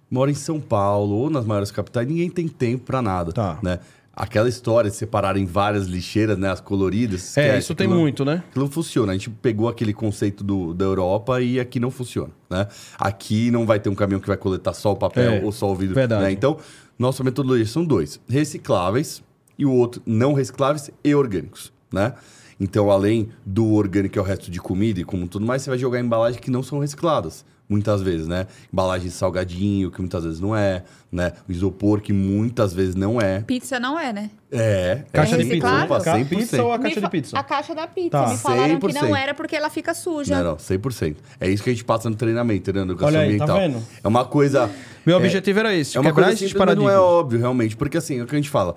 Mora 0.08 0.30
em 0.30 0.34
São 0.34 0.60
Paulo 0.60 1.16
ou 1.16 1.28
nas 1.30 1.44
maiores 1.44 1.72
capitais, 1.72 2.06
ninguém 2.06 2.30
tem 2.30 2.46
tempo 2.46 2.84
pra 2.84 3.02
nada, 3.02 3.32
Tá. 3.32 3.58
né? 3.62 3.80
Aquela 4.18 4.48
história 4.48 4.88
de 4.88 4.96
separar 4.96 5.36
em 5.36 5.44
várias 5.44 5.86
lixeiras, 5.86 6.38
né? 6.38 6.48
As 6.50 6.60
coloridas. 6.60 7.36
É, 7.36 7.58
isso 7.58 7.74
tem 7.74 7.86
aquilo- 7.86 8.00
muito, 8.00 8.24
né? 8.24 8.42
Não 8.54 8.66
funciona. 8.70 9.12
A 9.12 9.14
gente 9.14 9.28
pegou 9.28 9.68
aquele 9.68 9.92
conceito 9.92 10.42
do, 10.42 10.72
da 10.72 10.86
Europa 10.86 11.42
e 11.42 11.60
aqui 11.60 11.78
não 11.78 11.90
funciona, 11.90 12.30
né? 12.48 12.66
Aqui 12.98 13.50
não 13.50 13.66
vai 13.66 13.78
ter 13.78 13.90
um 13.90 13.94
caminhão 13.94 14.20
que 14.20 14.26
vai 14.28 14.38
coletar 14.38 14.72
só 14.72 14.92
o 14.92 14.96
papel 14.96 15.32
É, 15.32 15.44
ou 15.44 15.52
só 15.52 15.70
o 15.70 15.74
vidro. 15.74 15.94
verdade. 15.94 16.22
né? 16.22 16.32
Então, 16.32 16.56
nossa 16.98 17.22
metodologia 17.22 17.66
são 17.66 17.84
dois. 17.84 18.18
Recicláveis 18.26 19.22
e 19.58 19.64
o 19.64 19.72
outro 19.72 20.02
não 20.06 20.32
recicláveis 20.32 20.90
e 21.02 21.14
orgânicos, 21.14 21.72
né? 21.92 22.14
Então, 22.58 22.90
além 22.90 23.28
do 23.44 23.74
orgânico, 23.74 24.14
que 24.14 24.18
é 24.18 24.22
o 24.22 24.24
resto 24.24 24.50
de 24.50 24.58
comida 24.60 25.00
e 25.00 25.04
como 25.04 25.28
tudo 25.28 25.44
mais, 25.44 25.62
você 25.62 25.70
vai 25.70 25.78
jogar 25.78 26.00
embalagens 26.00 26.40
que 26.40 26.50
não 26.50 26.62
são 26.62 26.78
recicladas. 26.78 27.44
Muitas 27.68 28.00
vezes, 28.00 28.28
né? 28.28 28.46
Embalagem 28.72 29.08
de 29.08 29.12
salgadinho, 29.12 29.90
que 29.90 29.98
muitas 30.00 30.22
vezes 30.22 30.38
não 30.38 30.54
é, 30.56 30.84
né? 31.10 31.32
O 31.48 31.52
isopor, 31.52 32.00
que 32.00 32.12
muitas 32.12 32.72
vezes 32.72 32.94
não 32.94 33.20
é. 33.20 33.40
Pizza 33.40 33.80
não 33.80 33.98
é, 33.98 34.12
né? 34.12 34.30
É. 34.52 35.02
Caixa 35.12 35.34
é 35.34 35.38
de 35.38 35.50
pizza. 35.50 35.84
Opa, 35.84 36.00
Ca- 36.00 36.16
100%. 36.16 36.28
Pizza 36.28 36.62
ou 36.62 36.72
a 36.72 36.78
caixa 36.78 37.00
de 37.00 37.10
pizza? 37.10 37.36
A 37.36 37.42
caixa 37.42 37.74
da 37.74 37.86
pizza. 37.88 38.10
Tá. 38.10 38.28
Me 38.28 38.36
falaram 38.36 38.78
que 38.78 38.86
100%. 38.86 39.02
não 39.02 39.16
era 39.16 39.34
porque 39.34 39.56
ela 39.56 39.68
fica 39.68 39.94
suja. 39.94 40.36
Não, 40.36 40.52
não, 40.52 40.56
100%. 40.56 41.16
É 41.40 41.50
isso 41.50 41.64
que 41.64 41.70
a 41.70 41.72
gente 41.72 41.84
passa 41.84 42.08
no 42.08 42.14
treinamento, 42.14 42.72
né? 42.72 42.78
Na 42.84 42.86
educação 42.92 43.08
Olha 43.08 43.20
aí, 43.20 43.36
tá 43.36 43.44
ambiental. 43.44 43.58
vendo? 43.58 43.84
É 44.02 44.06
uma 44.06 44.24
coisa... 44.24 44.70
Meu 45.04 45.16
é- 45.16 45.18
objetivo 45.18 45.58
era 45.58 45.74
esse, 45.74 45.96
É 45.96 46.00
uma 46.00 46.12
coisa 46.12 46.30
mas 46.30 46.76
não 46.76 46.88
é 46.88 46.98
óbvio, 46.98 47.40
realmente. 47.40 47.76
Porque 47.76 47.96
assim, 47.98 48.20
é 48.20 48.22
o 48.22 48.26
que 48.26 48.34
a 48.36 48.38
gente 48.38 48.50
fala. 48.50 48.76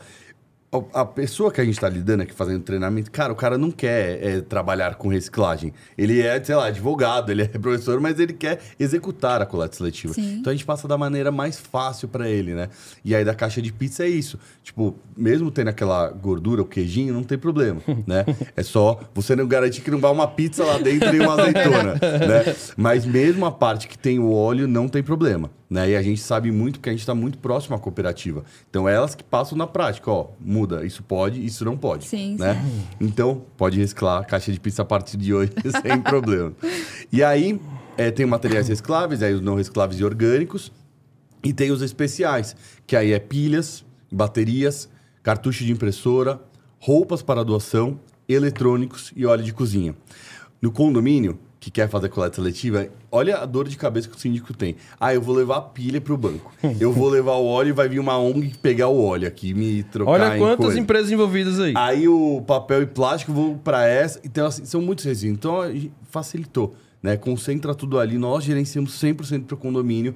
A- 0.93 1.03
pessoa 1.03 1.51
que 1.51 1.59
a 1.59 1.65
gente 1.65 1.73
está 1.73 1.89
lidando 1.89 2.21
aqui 2.21 2.31
fazendo 2.33 2.61
treinamento, 2.61 3.09
cara, 3.09 3.33
o 3.33 3.35
cara 3.35 3.57
não 3.57 3.71
quer 3.71 4.23
é, 4.23 4.39
trabalhar 4.41 4.95
com 4.95 5.07
reciclagem. 5.07 5.73
Ele 5.97 6.21
é, 6.21 6.43
sei 6.43 6.53
lá, 6.55 6.67
advogado, 6.67 7.31
ele 7.31 7.41
é 7.41 7.47
professor, 7.57 7.99
mas 7.99 8.19
ele 8.19 8.33
quer 8.33 8.59
executar 8.79 9.41
a 9.41 9.47
coleta 9.47 9.75
seletiva. 9.75 10.13
Sim. 10.13 10.35
Então 10.39 10.51
a 10.51 10.55
gente 10.55 10.65
passa 10.65 10.87
da 10.87 10.95
maneira 10.95 11.31
mais 11.31 11.57
fácil 11.57 12.07
para 12.07 12.29
ele, 12.29 12.53
né? 12.53 12.69
E 13.03 13.15
aí 13.15 13.25
da 13.25 13.33
caixa 13.33 13.59
de 13.63 13.73
pizza 13.73 14.03
é 14.03 14.09
isso. 14.09 14.37
Tipo, 14.61 14.95
mesmo 15.17 15.49
tendo 15.49 15.69
aquela 15.69 16.09
gordura, 16.09 16.61
o 16.61 16.65
queijinho, 16.65 17.15
não 17.15 17.23
tem 17.23 17.37
problema, 17.37 17.81
né? 18.05 18.23
É 18.55 18.61
só 18.61 18.99
você 19.15 19.35
não 19.35 19.47
garantir 19.47 19.81
que 19.81 19.89
não 19.89 19.99
vai 19.99 20.11
uma 20.11 20.27
pizza 20.27 20.63
lá 20.63 20.77
dentro 20.77 21.15
e 21.15 21.19
uma 21.19 21.33
azeitona, 21.33 21.93
né? 21.97 22.55
Mas 22.77 23.07
mesmo 23.07 23.43
a 23.47 23.51
parte 23.51 23.87
que 23.87 23.97
tem 23.97 24.19
o 24.19 24.31
óleo 24.31 24.67
não 24.67 24.87
tem 24.87 25.01
problema, 25.01 25.49
né? 25.69 25.91
E 25.91 25.95
a 25.95 26.01
gente 26.01 26.19
sabe 26.21 26.51
muito 26.51 26.79
porque 26.79 26.89
a 26.89 26.91
gente 26.91 27.01
está 27.01 27.13
muito 27.13 27.37
próximo 27.37 27.75
à 27.75 27.79
cooperativa. 27.79 28.43
Então 28.69 28.89
é 28.89 28.95
elas 28.95 29.13
que 29.13 29.23
passam 29.23 29.57
na 29.57 29.67
prática, 29.67 30.09
ó, 30.09 30.27
muda, 30.39 30.85
isso 30.85 31.03
pode, 31.03 31.45
isso 31.45 31.63
não 31.63 31.77
pode, 31.77 32.05
Sim, 32.05 32.35
né? 32.39 32.59
Então 32.99 33.43
pode 33.55 33.77
reciclar 33.79 34.21
a 34.21 34.25
caixa 34.25 34.51
de 34.51 34.59
pizza 34.59 34.81
a 34.81 34.85
partir 34.85 35.17
de 35.17 35.33
hoje 35.33 35.51
sem 35.81 36.01
problema. 36.01 36.53
E 37.11 37.23
aí 37.23 37.61
é, 37.97 38.09
tem 38.09 38.25
materiais 38.25 38.67
recicláveis, 38.67 39.21
aí 39.21 39.33
os 39.33 39.41
não 39.41 39.55
recicláveis 39.55 39.99
e 39.99 40.03
orgânicos. 40.03 40.71
E 41.43 41.53
tem 41.53 41.71
os 41.71 41.81
especiais, 41.81 42.55
que 42.85 42.97
aí 42.97 43.13
é 43.13 43.19
pilhas, 43.19 43.85
baterias, 44.11 44.89
cartucho 45.23 45.63
de 45.63 45.71
impressora, 45.71 46.41
roupas 46.79 47.21
para 47.21 47.43
doação, 47.43 47.99
eletrônicos 48.27 49.13
e 49.15 49.25
óleo 49.25 49.43
de 49.43 49.53
cozinha. 49.53 49.95
No 50.61 50.71
condomínio, 50.71 51.39
que 51.59 51.69
quer 51.69 51.89
fazer 51.89 52.07
coleta 52.09 52.35
seletiva, 52.35 52.87
olha 53.11 53.37
a 53.37 53.45
dor 53.45 53.67
de 53.67 53.75
cabeça 53.75 54.07
que 54.07 54.15
o 54.15 54.19
síndico 54.19 54.53
tem. 54.53 54.77
Ah, 54.99 55.13
eu 55.13 55.21
vou 55.21 55.35
levar 55.35 55.57
a 55.57 55.61
pilha 55.61 55.99
para 55.99 56.13
o 56.13 56.17
banco. 56.17 56.53
Eu 56.79 56.93
vou 56.93 57.09
levar 57.09 57.33
o 57.33 57.45
óleo 57.45 57.69
e 57.69 57.73
vai 57.73 57.89
vir 57.89 57.99
uma 57.99 58.17
ONG 58.17 58.57
pegar 58.61 58.87
o 58.87 59.03
óleo 59.03 59.27
aqui 59.27 59.49
e 59.49 59.53
me 59.53 59.83
trocar 59.83 60.11
Olha 60.11 60.35
em 60.35 60.39
quantas 60.39 60.65
coisa. 60.67 60.79
empresas 60.79 61.11
envolvidas 61.11 61.59
aí. 61.59 61.73
Aí 61.75 62.07
o 62.07 62.41
papel 62.47 62.83
e 62.83 62.85
plástico 62.85 63.33
vou 63.33 63.57
para 63.57 63.85
essa. 63.85 64.21
Então, 64.23 64.47
assim, 64.47 64.63
são 64.63 64.81
muitos 64.81 65.03
resíduos. 65.03 65.37
Então, 65.37 65.61
a 65.61 65.71
gente 65.71 65.91
facilitou. 66.09 66.75
Né? 67.03 67.17
Concentra 67.17 67.75
tudo 67.75 67.99
ali. 67.99 68.17
Nós 68.17 68.43
gerenciamos 68.45 68.91
100% 68.93 69.45
para 69.45 69.55
o 69.55 69.57
condomínio, 69.57 70.15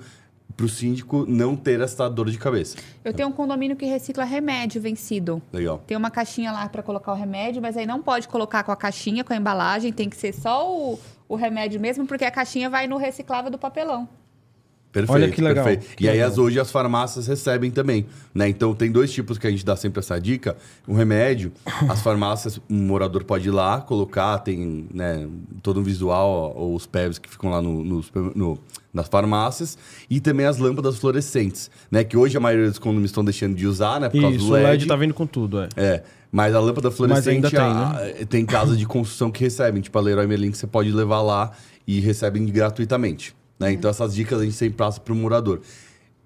para 0.55 0.65
o 0.65 0.69
síndico 0.69 1.25
não 1.27 1.55
ter 1.55 1.81
essa 1.81 2.07
dor 2.09 2.29
de 2.29 2.37
cabeça. 2.37 2.77
Eu 3.03 3.13
tenho 3.13 3.29
um 3.29 3.31
condomínio 3.31 3.75
que 3.75 3.85
recicla 3.85 4.23
remédio 4.23 4.81
vencido. 4.81 5.41
Legal. 5.51 5.81
Tem 5.85 5.97
uma 5.97 6.11
caixinha 6.11 6.51
lá 6.51 6.69
para 6.69 6.83
colocar 6.83 7.11
o 7.11 7.15
remédio, 7.15 7.61
mas 7.61 7.75
aí 7.75 7.85
não 7.85 8.01
pode 8.01 8.27
colocar 8.27 8.63
com 8.63 8.71
a 8.71 8.75
caixinha, 8.75 9.23
com 9.23 9.33
a 9.33 9.35
embalagem, 9.35 9.91
tem 9.91 10.09
que 10.09 10.15
ser 10.15 10.33
só 10.33 10.69
o, 10.71 10.99
o 11.27 11.35
remédio 11.35 11.79
mesmo, 11.79 12.05
porque 12.05 12.25
a 12.25 12.31
caixinha 12.31 12.69
vai 12.69 12.87
no 12.87 12.97
reciclável 12.97 13.49
do 13.51 13.57
papelão. 13.57 14.07
Perfeito. 14.91 15.11
Olha 15.11 15.31
que 15.31 15.41
legal, 15.41 15.65
perfeito. 15.65 15.95
que 15.95 16.03
e 16.03 16.07
aí, 16.07 16.17
legal. 16.17 16.29
as, 16.29 16.37
hoje, 16.37 16.59
as 16.59 16.69
farmácias 16.71 17.25
recebem 17.25 17.71
também. 17.71 18.05
Né? 18.33 18.47
Então, 18.47 18.75
tem 18.75 18.91
dois 18.91 19.11
tipos 19.11 19.39
que 19.39 19.47
a 19.47 19.49
gente 19.49 19.65
dá 19.65 19.75
sempre 19.75 19.99
essa 19.99 20.21
dica. 20.21 20.55
O 20.87 20.93
remédio, 20.93 21.51
as 21.89 21.99
farmácias, 22.03 22.61
um 22.69 22.77
morador 22.85 23.23
pode 23.23 23.47
ir 23.47 23.51
lá, 23.51 23.81
colocar, 23.81 24.37
tem 24.37 24.87
né, 24.93 25.27
todo 25.63 25.79
um 25.79 25.83
visual, 25.83 26.53
ó, 26.55 26.67
os 26.75 26.85
PEVs 26.85 27.17
que 27.17 27.27
ficam 27.27 27.49
lá 27.49 27.59
no, 27.59 27.83
no 27.83 28.03
no- 28.35 28.59
nas 28.93 29.07
farmácias. 29.07 29.79
E 30.07 30.19
também 30.19 30.45
as 30.45 30.59
lâmpadas 30.59 30.99
fluorescentes, 30.99 31.71
né? 31.89 32.03
Que 32.03 32.15
hoje 32.15 32.37
a 32.37 32.39
maioria 32.39 32.69
dos 32.69 32.77
condomínios 32.77 33.09
estão 33.09 33.25
deixando 33.25 33.55
de 33.55 33.65
usar, 33.65 33.99
né? 33.99 34.09
Por 34.09 34.21
causa 34.21 34.35
Isso, 34.37 34.45
do 34.45 34.51
o 34.51 34.53
LED. 34.53 34.67
LED 34.67 34.85
tá 34.85 34.95
vindo 34.95 35.15
com 35.15 35.25
tudo, 35.25 35.59
é. 35.61 35.69
É, 35.75 36.03
mas 36.33 36.55
a 36.55 36.59
lâmpada 36.59 36.89
fluorescente 36.89 37.29
ainda 37.29 37.49
tem, 37.51 37.59
a- 37.59 37.93
né? 38.19 38.25
tem 38.27 38.43
casas 38.45 38.77
de 38.79 38.85
construção 38.87 39.29
que 39.31 39.43
recebem, 39.43 39.81
tipo 39.83 39.95
a 39.97 40.01
Leroy 40.01 40.25
Merlin, 40.25 40.49
que 40.51 40.57
você 40.57 40.65
pode 40.67 40.91
levar 40.91 41.21
lá 41.21 41.51
e 41.87 41.99
recebem 41.99 42.43
gratuitamente. 42.47 43.35
Né? 43.59 43.71
Então 43.71 43.89
essas 43.89 44.15
dicas 44.15 44.41
a 44.41 44.43
gente 44.43 44.55
sempre 44.55 44.75
passa 44.75 44.99
para 44.99 45.13
o 45.13 45.15
morador. 45.15 45.61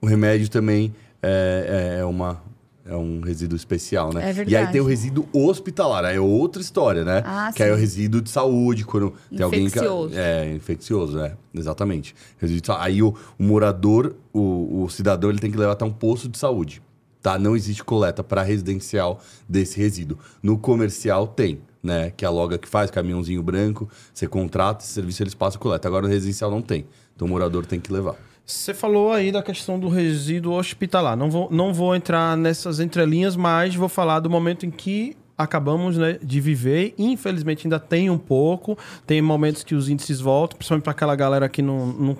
O 0.01 0.05
remédio 0.05 0.49
também 0.49 0.95
é, 1.22 1.97
é 1.99 2.05
uma, 2.05 2.41
é 2.86 2.95
um 2.95 3.20
resíduo 3.20 3.58
especial, 3.58 4.14
né? 4.14 4.22
É 4.22 4.26
E 4.26 4.28
aí 4.30 4.34
verdade. 4.34 4.72
tem 4.72 4.80
o 4.80 4.86
resíduo 4.86 5.28
hospitalar, 5.34 6.05
aí 6.05 6.16
é 6.16 6.22
outra 6.22 6.62
história, 6.62 7.03
né? 7.03 7.22
Ah, 7.26 7.51
que 7.53 7.62
aí 7.62 7.70
é 7.70 7.74
o 7.74 7.76
sim. 7.76 7.82
resíduo 7.82 8.22
de 8.22 8.30
saúde, 8.30 8.86
quando 8.86 9.14
tem 9.30 9.41
alguém 9.43 9.62
que. 9.62 9.68
Infeccioso. 9.68 10.14
É, 10.16 10.53
infeccioso, 10.53 11.20
é, 11.20 11.34
exatamente. 11.53 12.16
Resíduo 12.39 12.76
Aí 12.80 13.03
o, 13.03 13.14
o 13.38 13.43
morador, 13.43 14.16
o, 14.32 14.84
o 14.84 14.89
cidadão, 14.89 15.30
ele 15.30 15.39
tem 15.39 15.51
que 15.51 15.58
levar 15.58 15.74
até 15.74 15.84
um 15.84 15.91
posto 15.91 16.30
de 16.30 16.38
saúde. 16.38 16.82
Tá? 17.28 17.38
Não 17.38 17.57
existe 17.57 17.84
coleta 17.84 18.23
para 18.23 18.41
residencial 18.41 19.19
desse 19.49 19.78
resíduo. 19.78 20.17
No 20.41 20.57
comercial 20.57 21.28
tem, 21.28 21.59
né? 21.84 22.09
Que 22.15 22.25
a 22.25 22.30
loga 22.30 22.57
que 22.57 22.69
faz, 22.69 22.89
caminhãozinho 22.89 23.43
branco, 23.43 23.89
você 24.13 24.25
contrata 24.30 24.82
esse 24.82 24.93
serviço, 24.93 25.23
eles 25.23 25.34
passam 25.34 25.59
coleta. 25.59 25.89
Agora 25.89 26.03
no 26.03 26.07
residencial 26.07 26.49
não 26.49 26.61
tem. 26.61 26.86
Então 27.13 27.28
o 27.28 27.30
morador 27.30 27.65
tem 27.65 27.82
que 27.82 27.91
levar. 27.91 28.15
Você 28.45 28.73
falou 28.73 29.11
aí 29.11 29.30
da 29.30 29.43
questão 29.43 29.78
do 29.78 29.89
resíduo 29.89 30.53
hospitalar. 30.53 31.17
Não 31.17 31.30
vou, 31.30 31.49
não 31.51 31.73
vou 31.73 31.93
entrar 31.93 32.38
nessas 32.38 32.80
entrelinhas, 32.80 33.36
mas 33.36 33.75
vou 33.75 33.89
falar 33.89 34.21
do 34.21 34.30
momento 34.30 34.65
em 34.65 34.71
que 34.71 35.17
acabamos 35.38 35.97
né, 35.97 36.17
de 36.23 36.39
viver. 36.39 36.95
Infelizmente 36.97 37.67
ainda 37.67 37.78
tem 37.78 38.09
um 38.09 38.17
pouco. 38.17 38.78
Tem 39.05 39.21
momentos 39.21 39.63
que 39.63 39.75
os 39.75 39.89
índices 39.89 40.21
voltam, 40.21 40.57
principalmente 40.57 40.84
para 40.84 40.91
aquela 40.91 41.13
galera 41.13 41.49
que 41.49 41.61
não, 41.61 41.88
não 41.88 42.17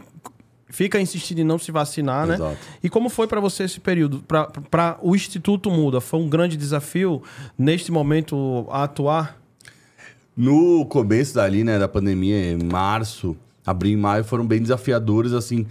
fica 0.70 1.00
insistindo 1.00 1.40
em 1.40 1.44
não 1.44 1.58
se 1.58 1.72
vacinar, 1.72 2.28
né? 2.28 2.36
Exato. 2.36 2.58
E 2.84 2.90
como 2.90 3.10
foi 3.10 3.28
para 3.28 3.40
você 3.40 3.64
esse 3.64 3.80
período? 3.80 4.24
Para 4.70 4.98
o 5.02 5.16
Instituto 5.16 5.70
Muda, 5.72 6.02
foi 6.02 6.20
um 6.20 6.30
grande 6.30 6.58
desafio 6.58 7.22
neste 7.58 7.92
momento 7.92 8.66
a 8.70 8.84
atuar? 8.84 9.40
No 10.36 10.86
começo 10.86 11.34
dali, 11.36 11.64
né, 11.64 11.80
da 11.80 11.88
pandemia, 11.88 12.52
em 12.52 12.64
março, 12.64 13.36
abril 13.66 13.94
e 13.94 13.98
maio, 13.98 14.24
foram 14.24 14.46
bem 14.46 14.62
desafiadores, 14.62 15.34
assim, 15.34 15.66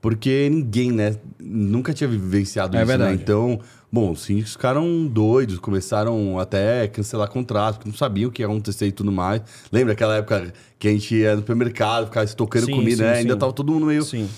porque 0.00 0.48
ninguém, 0.48 0.92
né, 0.92 1.16
nunca 1.40 1.92
tinha 1.92 2.08
vivenciado 2.08 2.76
É 2.76 2.80
isso, 2.80 2.86
verdade. 2.86 3.16
né? 3.16 3.20
Então, 3.20 3.58
bom, 3.92 4.12
os 4.12 4.22
síndicos 4.22 4.52
ficaram 4.52 5.06
doidos, 5.06 5.58
começaram 5.58 6.38
até 6.38 6.84
a 6.84 6.88
cancelar 6.88 7.28
contratos, 7.28 7.76
porque 7.76 7.90
não 7.90 7.96
sabiam 7.96 8.30
o 8.30 8.32
que 8.32 8.40
ia 8.40 8.46
acontecer 8.46 8.86
e 8.86 8.92
tudo 8.92 9.12
mais. 9.12 9.42
Lembra 9.70 9.92
aquela 9.92 10.16
época 10.16 10.52
que 10.78 10.88
a 10.88 10.90
gente 10.90 11.14
ia 11.14 11.34
no 11.34 11.40
supermercado, 11.42 12.06
ficava 12.06 12.24
estocando 12.24 12.66
Sim, 12.66 12.72
comida, 12.72 12.96
sim, 12.96 13.02
né? 13.02 13.14
sim. 13.14 13.20
Ainda 13.20 13.36
tava 13.36 13.52
todo 13.52 13.70
mundo 13.70 13.86
meio... 13.86 14.02
Sim. 14.02 14.28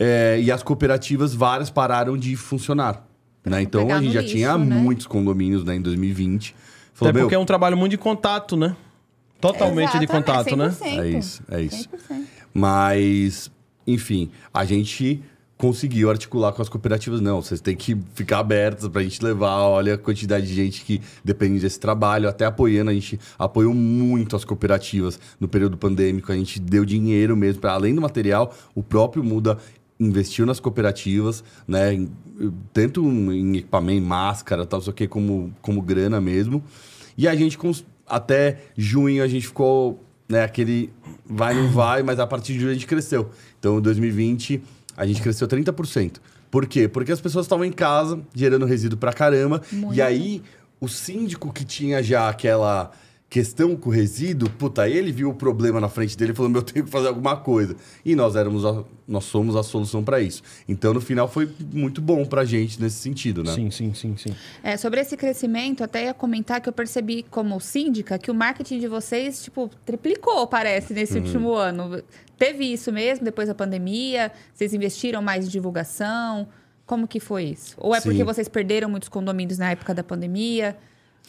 É, 0.00 0.40
e 0.40 0.50
as 0.50 0.62
cooperativas, 0.62 1.34
várias 1.34 1.70
pararam 1.70 2.16
de 2.16 2.36
funcionar. 2.36 3.04
Né? 3.44 3.62
Então 3.62 3.90
a 3.92 4.00
gente 4.00 4.12
já 4.12 4.20
lixo, 4.20 4.34
tinha 4.34 4.58
né? 4.58 4.76
muitos 4.76 5.06
condomínios 5.06 5.64
né, 5.64 5.76
em 5.76 5.80
2020. 5.80 6.54
Falou, 6.92 7.10
Até 7.10 7.18
meu, 7.18 7.26
porque 7.26 7.34
é 7.34 7.38
um 7.38 7.44
trabalho 7.44 7.76
muito 7.76 7.92
de 7.92 7.98
contato, 7.98 8.56
né? 8.56 8.76
Totalmente 9.40 9.98
de 9.98 10.06
contato, 10.06 10.56
né? 10.56 10.68
100%. 10.68 10.98
É 10.98 11.08
isso, 11.08 11.42
é 11.48 11.62
isso. 11.62 11.88
100%. 12.10 12.24
Mas, 12.52 13.50
enfim, 13.86 14.30
a 14.52 14.64
gente 14.64 15.22
conseguiu 15.58 16.08
articular 16.08 16.52
com 16.52 16.62
as 16.62 16.68
cooperativas. 16.68 17.20
Não, 17.20 17.42
vocês 17.42 17.60
têm 17.60 17.76
que 17.76 17.98
ficar 18.14 18.38
abertas 18.38 18.88
pra 18.88 19.02
gente 19.02 19.22
levar. 19.22 19.56
Olha 19.62 19.94
a 19.94 19.98
quantidade 19.98 20.46
de 20.46 20.54
gente 20.54 20.84
que 20.84 21.02
depende 21.24 21.58
desse 21.58 21.80
trabalho. 21.80 22.28
Até 22.28 22.46
apoiando, 22.46 22.90
a 22.90 22.94
gente 22.94 23.18
apoiou 23.36 23.74
muito 23.74 24.36
as 24.36 24.44
cooperativas 24.44 25.18
no 25.38 25.48
período 25.48 25.76
pandêmico. 25.76 26.30
A 26.30 26.36
gente 26.36 26.60
deu 26.60 26.84
dinheiro 26.84 27.36
mesmo, 27.36 27.60
para 27.60 27.72
além 27.72 27.92
do 27.92 28.00
material, 28.00 28.54
o 28.74 28.82
próprio 28.82 29.22
Muda 29.22 29.58
investiu 29.98 30.46
nas 30.46 30.60
cooperativas, 30.60 31.42
né? 31.66 32.06
Tanto 32.72 33.04
em 33.04 33.56
equipamento, 33.56 34.06
máscara, 34.06 34.64
tal, 34.64 34.80
só 34.80 34.92
que 34.92 35.08
como, 35.08 35.52
como 35.60 35.82
grana 35.82 36.20
mesmo. 36.20 36.62
E 37.16 37.26
a 37.26 37.34
gente, 37.34 37.58
até 38.06 38.60
junho, 38.76 39.24
a 39.24 39.26
gente 39.26 39.48
ficou, 39.48 40.04
né, 40.28 40.44
aquele 40.44 40.92
vai, 41.26 41.52
não 41.52 41.68
vai, 41.72 42.04
mas 42.04 42.20
a 42.20 42.26
partir 42.28 42.52
de 42.52 42.60
julho 42.60 42.70
a 42.70 42.74
gente 42.74 42.86
cresceu. 42.86 43.30
Então, 43.58 43.78
em 43.78 43.82
2020, 43.82 44.62
a 44.98 45.06
gente 45.06 45.22
cresceu 45.22 45.46
30%. 45.46 46.16
Por 46.50 46.66
quê? 46.66 46.88
Porque 46.88 47.12
as 47.12 47.20
pessoas 47.20 47.46
estavam 47.46 47.64
em 47.64 47.70
casa, 47.72 48.20
gerando 48.34 48.66
resíduo 48.66 48.98
pra 48.98 49.12
caramba. 49.12 49.62
E 49.94 50.02
aí, 50.02 50.42
o 50.80 50.88
síndico 50.88 51.52
que 51.52 51.64
tinha 51.64 52.02
já 52.02 52.28
aquela 52.28 52.90
questão 53.30 53.76
com 53.76 53.90
o 53.90 53.92
resíduo, 53.92 54.48
puta, 54.48 54.88
ele 54.88 55.12
viu 55.12 55.28
o 55.28 55.34
problema 55.34 55.78
na 55.80 55.88
frente 55.88 56.16
dele 56.16 56.32
e 56.32 56.34
falou: 56.34 56.50
meu, 56.50 56.60
eu 56.60 56.64
tenho 56.64 56.84
que 56.86 56.90
fazer 56.90 57.08
alguma 57.08 57.36
coisa. 57.36 57.76
E 58.04 58.14
nós 58.14 58.34
éramos 58.36 58.64
a- 58.64 58.84
nós 59.06 59.24
somos 59.24 59.54
a 59.56 59.62
solução 59.62 60.02
pra 60.02 60.20
isso. 60.20 60.42
Então, 60.68 60.92
no 60.94 61.00
final, 61.00 61.28
foi 61.28 61.48
muito 61.72 62.00
bom 62.00 62.24
pra 62.24 62.44
gente 62.44 62.80
nesse 62.80 62.96
sentido, 62.96 63.42
né? 63.44 63.52
Sim, 63.52 63.70
sim, 63.70 63.92
sim, 63.94 64.16
sim. 64.16 64.34
É, 64.62 64.76
sobre 64.76 65.00
esse 65.00 65.16
crescimento, 65.16 65.82
até 65.84 66.04
ia 66.06 66.14
comentar 66.14 66.60
que 66.60 66.68
eu 66.68 66.72
percebi 66.72 67.22
como 67.30 67.58
síndica 67.60 68.18
que 68.18 68.30
o 68.30 68.34
marketing 68.34 68.78
de 68.80 68.86
vocês, 68.88 69.42
tipo, 69.42 69.70
triplicou, 69.84 70.46
parece, 70.46 70.92
nesse 70.94 71.18
Uhum. 71.18 71.24
último 71.24 71.52
ano. 71.54 72.02
Teve 72.38 72.64
isso 72.72 72.92
mesmo, 72.92 73.24
depois 73.24 73.48
da 73.48 73.54
pandemia? 73.54 74.30
Vocês 74.54 74.72
investiram 74.72 75.20
mais 75.20 75.46
em 75.46 75.48
divulgação? 75.48 76.48
Como 76.86 77.06
que 77.06 77.20
foi 77.20 77.44
isso? 77.44 77.74
Ou 77.78 77.94
é 77.94 78.00
Sim. 78.00 78.08
porque 78.08 78.24
vocês 78.24 78.48
perderam 78.48 78.88
muitos 78.88 79.08
condomínios 79.10 79.58
na 79.58 79.70
época 79.70 79.94
da 79.94 80.02
pandemia? 80.02 80.76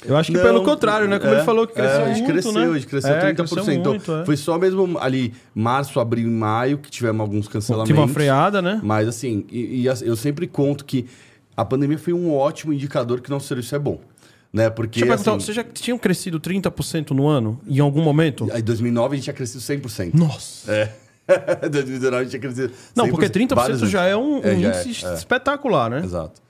Eu 0.06 0.16
acho 0.16 0.32
que 0.32 0.38
Não, 0.38 0.43
pelo 0.43 0.64
contrário, 0.64 1.08
né? 1.08 1.20
Como 1.20 1.34
é, 1.34 1.38
ele 1.38 1.45
falou 1.45 1.68
que 1.68 1.74
cresceu 1.74 2.00
é, 2.00 2.04
a 2.04 2.08
gente 2.14 2.24
muito, 2.24 2.32
cresceu, 2.32 2.54
né? 2.54 2.66
a 2.66 2.74
gente 2.74 2.88
cresceu 2.88 3.12
É, 3.12 3.34
30%. 3.34 3.36
cresceu 3.36 3.74
então, 3.74 3.91
muito, 3.91 4.14
é. 4.14 4.26
foi 4.26 4.38
só 4.38 4.58
mesmo 4.58 4.97
ali 5.00 5.34
março, 5.54 6.00
abril 6.00 6.28
e 6.28 6.32
maio 6.32 6.78
que 6.78 6.89
tivemos 6.89 7.20
alguns 7.20 7.47
cancelamentos. 7.47 7.89
Tive 7.89 8.00
uma 8.00 8.08
freada, 8.08 8.62
né? 8.62 8.80
Mas 8.82 9.08
assim, 9.08 9.45
e, 9.52 9.82
e 9.82 9.86
eu 9.86 10.16
sempre 10.16 10.47
conto 10.47 10.86
que 10.86 11.06
a 11.56 11.66
pandemia 11.66 11.97
foi 11.97 12.14
um 12.14 12.34
ótimo 12.34 12.72
indicador 12.72 13.20
que 13.20 13.30
nosso 13.30 13.47
serviço 13.47 13.76
é 13.76 13.80
bom. 13.80 14.00
Né? 14.52 14.70
Porque, 14.70 15.00
Deixa 15.02 15.06
eu 15.06 15.10
perguntar, 15.10 15.32
assim, 15.36 15.45
vocês 15.45 15.56
já 15.56 15.64
tinham 15.64 15.97
crescido 15.97 16.39
30% 16.39 17.12
no 17.12 17.28
ano? 17.28 17.60
Em 17.68 17.80
algum 17.80 18.02
momento? 18.02 18.47
em 18.56 18.64
2009 18.64 19.14
a 19.14 19.16
gente 19.16 19.24
tinha 19.26 19.34
crescido 19.34 19.62
100%. 19.62 20.14
Nossa! 20.14 20.72
É. 20.72 20.91
2019 21.70 22.16
a 22.16 22.24
gente 22.24 22.30
tinha 22.32 22.39
crescido 22.39 22.70
100%. 22.70 22.74
Não, 22.95 23.10
porque 23.10 23.30
30% 23.30 23.56
vários 23.56 23.80
já 23.82 24.06
é 24.06 24.16
um, 24.16 24.38
um 24.38 24.39
É, 24.39 24.60
já 24.60 24.74
é, 24.74 24.82
índice 24.82 25.06
é. 25.06 25.14
espetacular, 25.14 25.89
né? 25.89 26.02
Exato. 26.04 26.41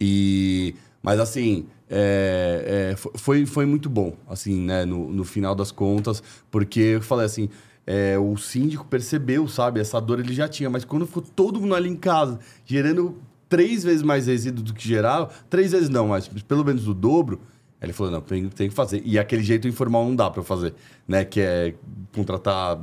E, 0.00 0.74
mas 1.02 1.18
assim, 1.18 1.66
é, 1.88 2.90
é, 2.92 2.96
fo- 2.96 3.12
foi, 3.16 3.46
foi 3.46 3.66
muito 3.66 3.88
bom, 3.88 4.14
assim, 4.28 4.60
né, 4.62 4.84
no, 4.84 5.10
no 5.10 5.24
final 5.24 5.54
das 5.54 5.70
contas, 5.70 6.22
porque 6.50 6.80
eu 6.80 7.00
falei 7.02 7.26
assim, 7.26 7.48
é, 7.86 8.18
o 8.18 8.36
síndico 8.36 8.84
percebeu, 8.84 9.46
sabe, 9.48 9.80
essa 9.80 10.00
dor 10.00 10.18
ele 10.20 10.34
já 10.34 10.48
tinha, 10.48 10.68
mas 10.68 10.84
quando 10.84 11.06
ficou 11.06 11.22
todo 11.22 11.60
mundo 11.60 11.74
ali 11.74 11.88
em 11.88 11.96
casa, 11.96 12.38
gerando 12.64 13.16
três 13.48 13.84
vezes 13.84 14.02
mais 14.02 14.26
resíduo 14.26 14.64
do 14.64 14.74
que 14.74 14.86
gerava, 14.86 15.30
três 15.48 15.70
vezes 15.72 15.88
não, 15.88 16.08
mas 16.08 16.26
pelo 16.28 16.64
menos 16.64 16.88
o 16.88 16.94
dobro, 16.94 17.40
ele 17.80 17.92
falou, 17.92 18.10
não, 18.12 18.20
tem, 18.20 18.48
tem 18.48 18.68
que 18.68 18.74
fazer. 18.74 19.02
E 19.04 19.18
aquele 19.18 19.42
jeito 19.42 19.68
informal 19.68 20.04
não 20.04 20.16
dá 20.16 20.30
para 20.30 20.42
fazer, 20.42 20.74
né? 21.06 21.24
Que 21.24 21.40
é 21.40 21.74
contratar 22.14 22.78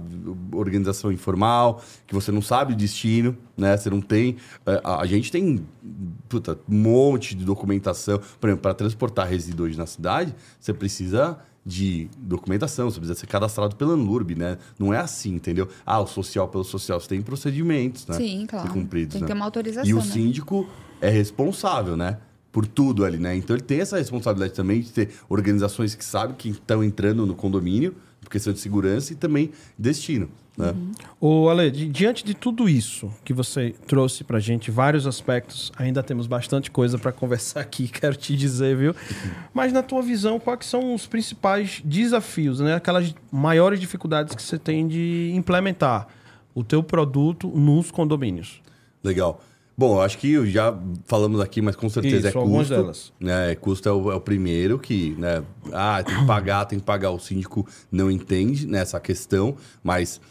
organização 0.51 1.11
informal, 1.11 1.81
que 2.05 2.13
você 2.13 2.31
não 2.31 2.41
sabe 2.41 2.73
o 2.73 2.75
destino, 2.75 3.35
né? 3.57 3.75
Você 3.75 3.89
não 3.89 4.01
tem... 4.01 4.37
é, 4.65 4.79
A, 4.83 5.01
a 5.01 5.05
gente 5.05 5.31
tem, 5.31 5.65
puta, 6.29 6.59
um 6.69 6.77
monte 6.77 7.35
de 7.35 7.43
documentação. 7.43 8.19
Por 8.39 8.47
exemplo, 8.47 8.61
para 8.61 8.73
transportar 8.75 9.27
resíduo 9.27 9.65
hoje 9.65 9.77
na 9.77 9.87
cidade, 9.87 10.33
você 10.59 10.73
precisa 10.73 11.39
de 11.65 12.09
documentação, 12.17 12.91
você 12.91 12.99
precisa 12.99 13.17
ser 13.19 13.27
cadastrado 13.27 13.75
pela 13.75 13.93
Anlurb, 13.93 14.35
né? 14.35 14.57
Não 14.77 14.93
é 14.93 14.97
assim, 14.97 15.33
entendeu? 15.35 15.67
Ah, 15.85 15.99
o 16.01 16.05
social 16.05 16.47
pelo 16.49 16.63
social, 16.63 16.99
você 16.99 17.07
tem 17.07 17.21
procedimentos, 17.21 18.05
né? 18.05 18.15
Sim, 18.15 18.45
claro. 18.47 18.67
Ser 18.67 18.73
cumpridos, 18.73 19.13
Tem 19.13 19.21
que 19.21 19.23
né? 19.23 19.27
ter 19.27 19.33
uma 19.33 19.45
autorização, 19.45 19.89
E 19.89 19.93
o 19.93 19.97
né? 19.97 20.03
síndico 20.03 20.67
é 21.01 21.09
responsável, 21.09 21.95
né? 21.97 22.17
Por 22.53 22.65
tudo 22.65 23.03
ali, 23.03 23.17
né? 23.17 23.35
Então 23.35 23.53
ele 23.55 23.63
tem 23.63 23.79
essa 23.81 23.97
responsabilidade 23.97 24.53
também 24.53 24.79
de 24.79 24.91
ter 24.91 25.09
organizações 25.27 25.93
que 25.95 26.05
sabem 26.05 26.35
que 26.37 26.49
estão 26.49 26.81
entrando 26.83 27.25
no 27.25 27.33
condomínio, 27.35 27.95
por 28.21 28.29
questão 28.29 28.53
de 28.53 28.59
segurança 28.59 29.11
e 29.11 29.15
também 29.17 29.51
destino, 29.77 30.29
né? 30.57 30.73
Ô, 31.19 31.49
Ale, 31.49 31.69
di- 31.71 31.89
diante 31.89 32.23
de 32.23 32.33
tudo 32.33 32.69
isso 32.69 33.11
que 33.25 33.33
você 33.33 33.75
trouxe 33.85 34.23
pra 34.23 34.39
gente, 34.39 34.71
vários 34.71 35.05
aspectos, 35.05 35.71
ainda 35.75 36.01
temos 36.01 36.25
bastante 36.27 36.71
coisa 36.71 36.97
pra 36.97 37.11
conversar 37.11 37.59
aqui, 37.59 37.87
quero 37.91 38.15
te 38.15 38.33
dizer, 38.37 38.77
viu? 38.77 38.95
Mas 39.53 39.73
na 39.73 39.81
tua 39.83 40.01
visão, 40.03 40.39
quais 40.39 40.65
são 40.67 40.93
os 40.93 41.05
principais 41.07 41.81
desafios, 41.83 42.59
né? 42.61 42.75
Aquelas 42.75 43.13
maiores 43.31 43.79
dificuldades 43.79 44.35
que 44.35 44.41
você 44.43 44.57
tem 44.59 44.87
de 44.87 45.31
implementar 45.33 46.07
o 46.55 46.63
teu 46.63 46.81
produto 46.83 47.47
nos 47.49 47.89
condomínios. 47.91 48.61
Legal. 49.03 49.43
Bom, 49.75 49.99
acho 49.99 50.19
que 50.19 50.45
já 50.51 50.77
falamos 51.05 51.41
aqui, 51.41 51.61
mas 51.61 51.75
com 51.75 51.89
certeza 51.89 52.29
Isso, 52.29 52.37
é 52.37 52.39
algumas 52.39 52.67
custo. 52.67 52.81
delas. 52.81 53.13
Né? 53.19 53.55
Custo 53.55 53.89
é 53.89 53.91
o, 53.91 54.11
é 54.11 54.15
o 54.15 54.21
primeiro 54.21 54.77
que, 54.77 55.15
né? 55.17 55.41
Ah, 55.71 56.03
tem 56.03 56.15
que 56.15 56.25
pagar, 56.25 56.65
tem 56.65 56.79
que 56.79 56.85
pagar. 56.85 57.09
O 57.09 57.19
síndico 57.19 57.67
não 57.91 58.11
entende 58.11 58.67
nessa 58.67 58.99
questão, 58.99 59.55
mas 59.83 60.21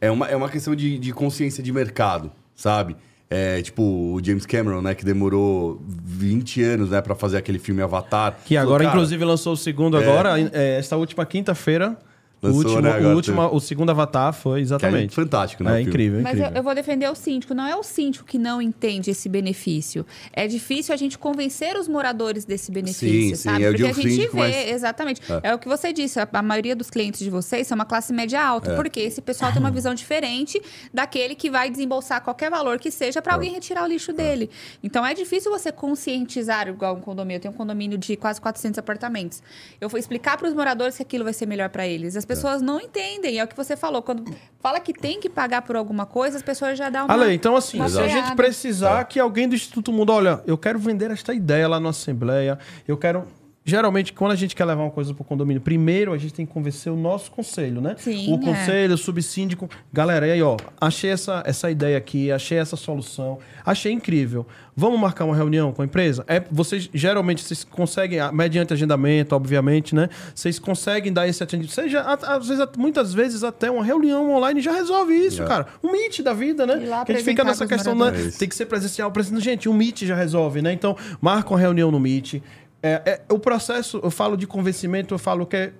é 0.00 0.10
uma, 0.10 0.28
é 0.28 0.36
uma 0.36 0.48
questão 0.48 0.76
de, 0.76 0.96
de 0.98 1.12
consciência 1.12 1.62
de 1.62 1.72
mercado, 1.72 2.30
sabe? 2.54 2.96
É 3.28 3.60
tipo 3.62 3.82
o 3.82 4.20
James 4.22 4.46
Cameron, 4.46 4.80
né? 4.80 4.94
Que 4.94 5.04
demorou 5.04 5.82
20 5.88 6.62
anos, 6.62 6.90
né? 6.90 7.00
Pra 7.02 7.16
fazer 7.16 7.36
aquele 7.38 7.58
filme 7.58 7.82
Avatar. 7.82 8.38
Que 8.44 8.54
Falou, 8.54 8.68
agora, 8.68 8.84
"Cara, 8.84 8.94
inclusive, 8.96 9.24
lançou 9.24 9.54
o 9.54 9.56
segundo 9.56 9.96
agora, 9.96 10.38
é, 10.52 10.78
esta 10.78 10.96
última 10.96 11.26
quinta-feira. 11.26 11.96
O 12.44 12.48
Lançou, 12.48 12.62
último, 12.62 12.80
né, 12.82 12.90
o, 12.90 12.94
agora 12.94 13.14
último, 13.16 13.46
o 13.54 13.60
segundo 13.60 13.90
Avatar 13.90 14.32
foi 14.32 14.60
é 14.60 14.62
exatamente. 14.62 15.14
fantástico, 15.14 15.64
né? 15.64 15.80
É 15.80 15.84
o 15.84 15.88
incrível, 15.88 16.20
Mas 16.20 16.32
incrível. 16.34 16.50
eu, 16.52 16.56
eu 16.56 16.62
vou 16.62 16.74
defender 16.74 17.10
o 17.10 17.14
síndico. 17.14 17.54
Não 17.54 17.66
é 17.66 17.74
o 17.76 17.82
síndico 17.82 18.24
que 18.24 18.38
não 18.38 18.60
entende 18.60 19.10
esse 19.10 19.28
benefício. 19.28 20.06
É 20.32 20.46
difícil 20.46 20.92
a 20.94 20.96
gente 20.96 21.18
convencer 21.18 21.76
os 21.76 21.88
moradores 21.88 22.44
desse 22.44 22.70
benefício, 22.70 23.08
Sim, 23.08 23.34
sim, 23.34 23.34
sabe? 23.36 23.62
eu 23.64 23.70
Porque 23.72 23.82
a 23.84 23.92
gente 23.92 24.10
síndico, 24.10 24.32
vê, 24.36 24.38
mas- 24.40 24.68
exatamente. 24.70 25.20
É. 25.42 25.54
o 25.54 25.58
que 25.58 25.68
você 25.68 25.92
disse. 25.92 26.20
A, 26.20 26.28
a 26.32 26.42
maioria 26.42 26.76
dos 26.76 26.90
clientes 26.90 27.20
de 27.20 27.30
vocês 27.30 27.66
são 27.66 27.74
uma 27.76 27.84
classe 27.84 28.12
média 28.12 28.42
alta. 28.44 28.72
É. 28.72 28.76
Porque 28.76 29.00
esse 29.00 29.20
pessoal 29.22 29.52
tem 29.52 29.60
uma 29.60 29.70
visão 29.72 29.94
diferente 29.94 30.60
daquele 30.92 31.34
que 31.34 31.50
vai 31.50 31.70
desembolsar 31.70 32.20
qualquer 32.22 32.50
valor 32.50 32.78
que 32.78 32.90
seja 32.90 33.20
para 33.22 33.34
alguém 33.34 33.52
retirar 33.52 33.84
o 33.84 33.86
lixo 33.86 34.12
dele. 34.12 34.50
Então 34.82 35.04
é 35.04 35.14
difícil 35.14 35.50
você 35.50 35.72
conscientizar, 35.72 36.68
igual 36.68 36.96
um 36.96 37.00
condomínio. 37.00 37.36
Eu 37.36 37.40
tenho 37.40 37.54
um 37.54 37.56
condomínio 37.56 37.96
de 37.96 38.16
quase 38.16 38.40
400 38.40 38.78
apartamentos. 38.78 39.42
Eu 39.80 39.88
vou 39.88 39.98
explicar 39.98 40.36
para 40.36 40.48
os 40.48 40.54
moradores 40.54 40.96
que 40.96 41.02
aquilo 41.02 41.24
vai 41.24 41.32
ser 41.32 41.46
melhor 41.46 41.68
para 41.68 41.86
eles. 41.86 42.16
As 42.16 42.24
pessoas 42.34 42.62
não 42.62 42.80
entendem. 42.80 43.38
É 43.38 43.44
o 43.44 43.48
que 43.48 43.56
você 43.56 43.76
falou. 43.76 44.02
Quando 44.02 44.24
fala 44.60 44.80
que 44.80 44.92
tem 44.92 45.20
que 45.20 45.28
pagar 45.28 45.62
por 45.62 45.76
alguma 45.76 46.06
coisa, 46.06 46.36
as 46.36 46.42
pessoas 46.42 46.76
já 46.78 46.88
dão 46.90 47.04
uma. 47.06 47.14
Ale, 47.14 47.34
então 47.34 47.56
assim, 47.56 47.78
uma 47.78 47.88
se 47.88 48.00
a 48.00 48.08
gente 48.08 48.34
precisar 48.34 49.00
É. 49.00 49.04
que 49.04 49.18
alguém 49.20 49.48
do 49.48 49.54
Instituto 49.54 49.92
Mundo, 49.92 50.12
olha, 50.12 50.42
eu 50.46 50.56
quero 50.58 50.78
vender 50.78 51.10
esta 51.10 51.32
ideia 51.34 51.68
lá 51.68 51.78
na 51.80 51.90
Assembleia, 51.90 52.58
eu 52.86 52.96
quero 52.96 53.26
geralmente, 53.64 54.12
quando 54.12 54.32
a 54.32 54.36
gente 54.36 54.54
quer 54.54 54.64
levar 54.64 54.82
uma 54.82 54.90
coisa 54.90 55.14
para 55.14 55.22
o 55.22 55.24
condomínio, 55.24 55.60
primeiro 55.60 56.12
a 56.12 56.18
gente 56.18 56.34
tem 56.34 56.44
que 56.44 56.52
convencer 56.52 56.92
o 56.92 56.96
nosso 56.96 57.30
conselho, 57.30 57.80
né? 57.80 57.96
Sim, 57.98 58.32
o 58.32 58.36
é. 58.36 58.44
conselho, 58.44 58.94
o 58.94 58.98
subsíndico. 58.98 59.68
Galera, 59.92 60.26
e 60.26 60.32
aí, 60.32 60.42
ó, 60.42 60.56
achei 60.80 61.10
essa, 61.10 61.42
essa 61.46 61.70
ideia 61.70 61.96
aqui, 61.96 62.30
achei 62.30 62.58
essa 62.58 62.76
solução, 62.76 63.38
achei 63.64 63.92
incrível. 63.92 64.46
Vamos 64.76 64.98
marcar 64.98 65.24
uma 65.24 65.36
reunião 65.36 65.72
com 65.72 65.82
a 65.82 65.84
empresa? 65.84 66.24
É, 66.26 66.42
vocês, 66.50 66.90
geralmente, 66.92 67.42
vocês 67.42 67.62
conseguem, 67.62 68.18
mediante 68.32 68.72
agendamento, 68.72 69.34
obviamente, 69.36 69.94
né? 69.94 70.08
Vocês 70.34 70.58
conseguem 70.58 71.12
dar 71.12 71.28
esse 71.28 71.42
atendimento. 71.42 71.72
Seja, 71.72 72.00
às 72.00 72.48
vezes, 72.48 72.66
muitas 72.76 73.14
vezes, 73.14 73.44
até 73.44 73.70
uma 73.70 73.84
reunião 73.84 74.34
online 74.34 74.60
já 74.60 74.72
resolve 74.72 75.14
isso, 75.14 75.42
É. 75.42 75.46
cara. 75.46 75.66
Um 75.82 75.92
meet 75.92 76.22
da 76.22 76.32
vida, 76.32 76.66
né? 76.66 77.04
Que 77.06 77.12
a 77.12 77.14
gente 77.14 77.24
fica 77.24 77.44
nessa 77.44 77.66
questão, 77.68 77.94
né? 77.94 78.08
É. 78.08 78.30
Tem 78.36 78.48
que 78.48 78.54
ser 78.54 78.66
presencial. 78.66 79.12
presencial. 79.12 79.40
Gente, 79.40 79.68
um 79.68 79.74
Meet 79.74 80.02
já 80.02 80.16
resolve, 80.16 80.60
né? 80.60 80.72
Então, 80.72 80.96
marca 81.20 81.50
uma 81.50 81.58
reunião 81.58 81.90
no 81.90 82.00
Meet. 82.00 82.42
É, 82.86 83.02
é, 83.06 83.32
o 83.32 83.38
processo, 83.38 83.98
eu 84.02 84.10
falo 84.10 84.36
de 84.36 84.46
convencimento, 84.46 85.14
eu 85.14 85.18
falo 85.18 85.46
que 85.46 85.56
é. 85.56 85.72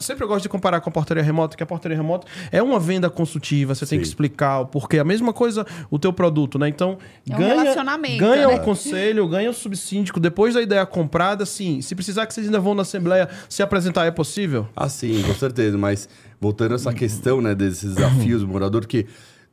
Sempre 0.00 0.24
eu 0.24 0.28
gosto 0.28 0.42
de 0.42 0.48
comparar 0.48 0.80
com 0.80 0.88
a 0.88 0.92
portaria 0.92 1.22
remota, 1.22 1.54
que 1.54 1.62
a 1.62 1.66
portaria 1.66 1.96
remota 1.96 2.26
é 2.50 2.60
uma 2.62 2.80
venda 2.80 3.10
consultiva, 3.10 3.74
você 3.74 3.84
tem 3.84 3.98
que 3.98 4.06
Sim. 4.06 4.10
explicar 4.10 4.60
o 4.60 4.66
porquê. 4.66 4.98
A 4.98 5.04
mesma 5.04 5.34
coisa 5.34 5.66
o 5.90 5.98
teu 5.98 6.14
produto, 6.14 6.58
né? 6.58 6.66
Então, 6.66 6.96
É 7.28 7.34
um 7.34 7.38
ganha, 7.38 7.54
relacionamento, 7.60 8.18
ganha 8.18 8.48
né? 8.48 8.54
o 8.54 8.60
conselho, 8.60 9.28
ganha 9.28 9.50
o 9.50 9.52
subsíndico. 9.52 10.18
Depois 10.18 10.54
da 10.54 10.62
ideia 10.62 10.84
comprada, 10.86 11.44
sim. 11.44 11.82
Se 11.82 11.94
precisar 11.94 12.26
que 12.26 12.32
vocês 12.32 12.46
ainda 12.46 12.58
vão 12.58 12.74
na 12.74 12.82
Assembleia 12.82 13.28
se 13.50 13.62
apresentar, 13.62 14.06
é 14.06 14.10
possível? 14.10 14.66
Ah, 14.74 14.88
sim, 14.88 15.22
com 15.22 15.34
certeza. 15.34 15.76
Mas 15.76 16.08
voltando 16.40 16.72
a 16.72 16.76
essa 16.76 16.92
questão, 16.92 17.40
né, 17.40 17.54
desses 17.54 17.94
desafios 17.94 18.40
do 18.40 18.48
morador, 18.48 18.86
que 18.86 19.06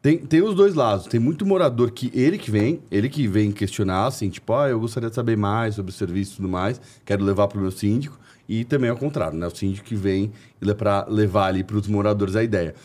tem, 0.03 0.17
tem 0.17 0.41
os 0.43 0.53
dois 0.53 0.75
lados. 0.75 1.07
Tem 1.07 1.17
muito 1.19 1.45
morador 1.45 1.89
que 1.89 2.11
ele 2.13 2.37
que 2.37 2.51
vem, 2.51 2.81
ele 2.91 3.07
que 3.07 3.25
vem 3.25 3.53
questionar, 3.53 4.05
assim, 4.07 4.29
tipo, 4.29 4.53
ah, 4.53 4.67
eu 4.67 4.77
gostaria 4.77 5.07
de 5.09 5.15
saber 5.15 5.37
mais 5.37 5.75
sobre 5.75 5.91
o 5.91 5.93
serviço 5.93 6.33
e 6.33 6.35
tudo 6.35 6.49
mais, 6.49 6.79
quero 7.05 7.23
levar 7.23 7.47
para 7.47 7.57
o 7.57 7.61
meu 7.61 7.71
síndico. 7.71 8.19
E 8.47 8.65
também 8.65 8.89
ao 8.89 8.97
contrário, 8.97 9.37
né? 9.39 9.47
O 9.47 9.55
síndico 9.55 9.87
que 9.87 9.95
vem 9.95 10.33
para 10.77 11.05
levar 11.07 11.47
ali 11.47 11.63
para 11.63 11.77
os 11.77 11.87
moradores 11.87 12.35
a 12.35 12.43
ideia. 12.43 12.75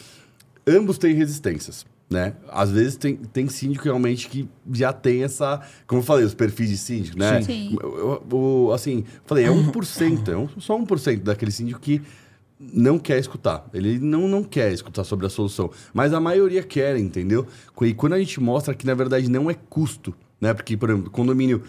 Ambos 0.65 0.97
têm 0.97 1.13
resistências, 1.13 1.85
né? 2.09 2.35
Às 2.49 2.71
vezes 2.71 2.97
tem, 2.97 3.17
tem 3.17 3.49
síndico 3.49 3.85
realmente 3.85 4.29
que 4.29 4.49
já 4.73 4.93
tem 4.93 5.25
essa... 5.25 5.61
Como 5.89 6.01
eu 6.01 6.05
falei, 6.05 6.25
os 6.25 6.35
perfis 6.35 6.71
de 6.71 6.77
síndico, 6.79 7.19
né? 7.19 7.43
Sim. 7.43 7.77
Eu- 7.83 8.71
assim, 8.73 9.03
falei, 9.27 9.45
é 9.45 9.51
1%, 9.51 10.29
é 10.29 10.37
um, 10.37 10.49
só 10.61 10.79
1% 10.79 11.25
daquele 11.25 11.51
síndico 11.51 11.81
que 11.81 12.01
não 12.61 12.99
quer 12.99 13.19
escutar. 13.19 13.69
Ele 13.73 13.99
não, 13.99 14.27
não 14.27 14.43
quer 14.43 14.73
escutar 14.73 15.05
sobre 15.05 15.27
a 15.27 15.31
solução. 15.31 15.71
Mas 15.93 16.13
a 16.13 16.21
maioria 16.21 16.63
quer, 16.63 16.97
entendeu? 16.97 17.47
E 17.83 17.95
quando 17.95 18.15
a 18.15 18.19
gente 18.19 18.41
mostra 18.41 18.75
que, 18.75 18.87
na 18.87 18.95
verdade, 18.95 19.31
não 19.31 19.51
é 19.51 19.55
custo, 19.55 20.15
né? 20.41 20.53
Porque, 20.53 20.77
por 20.77 20.91
exemplo, 20.91 21.11
condomínio 21.11 21.63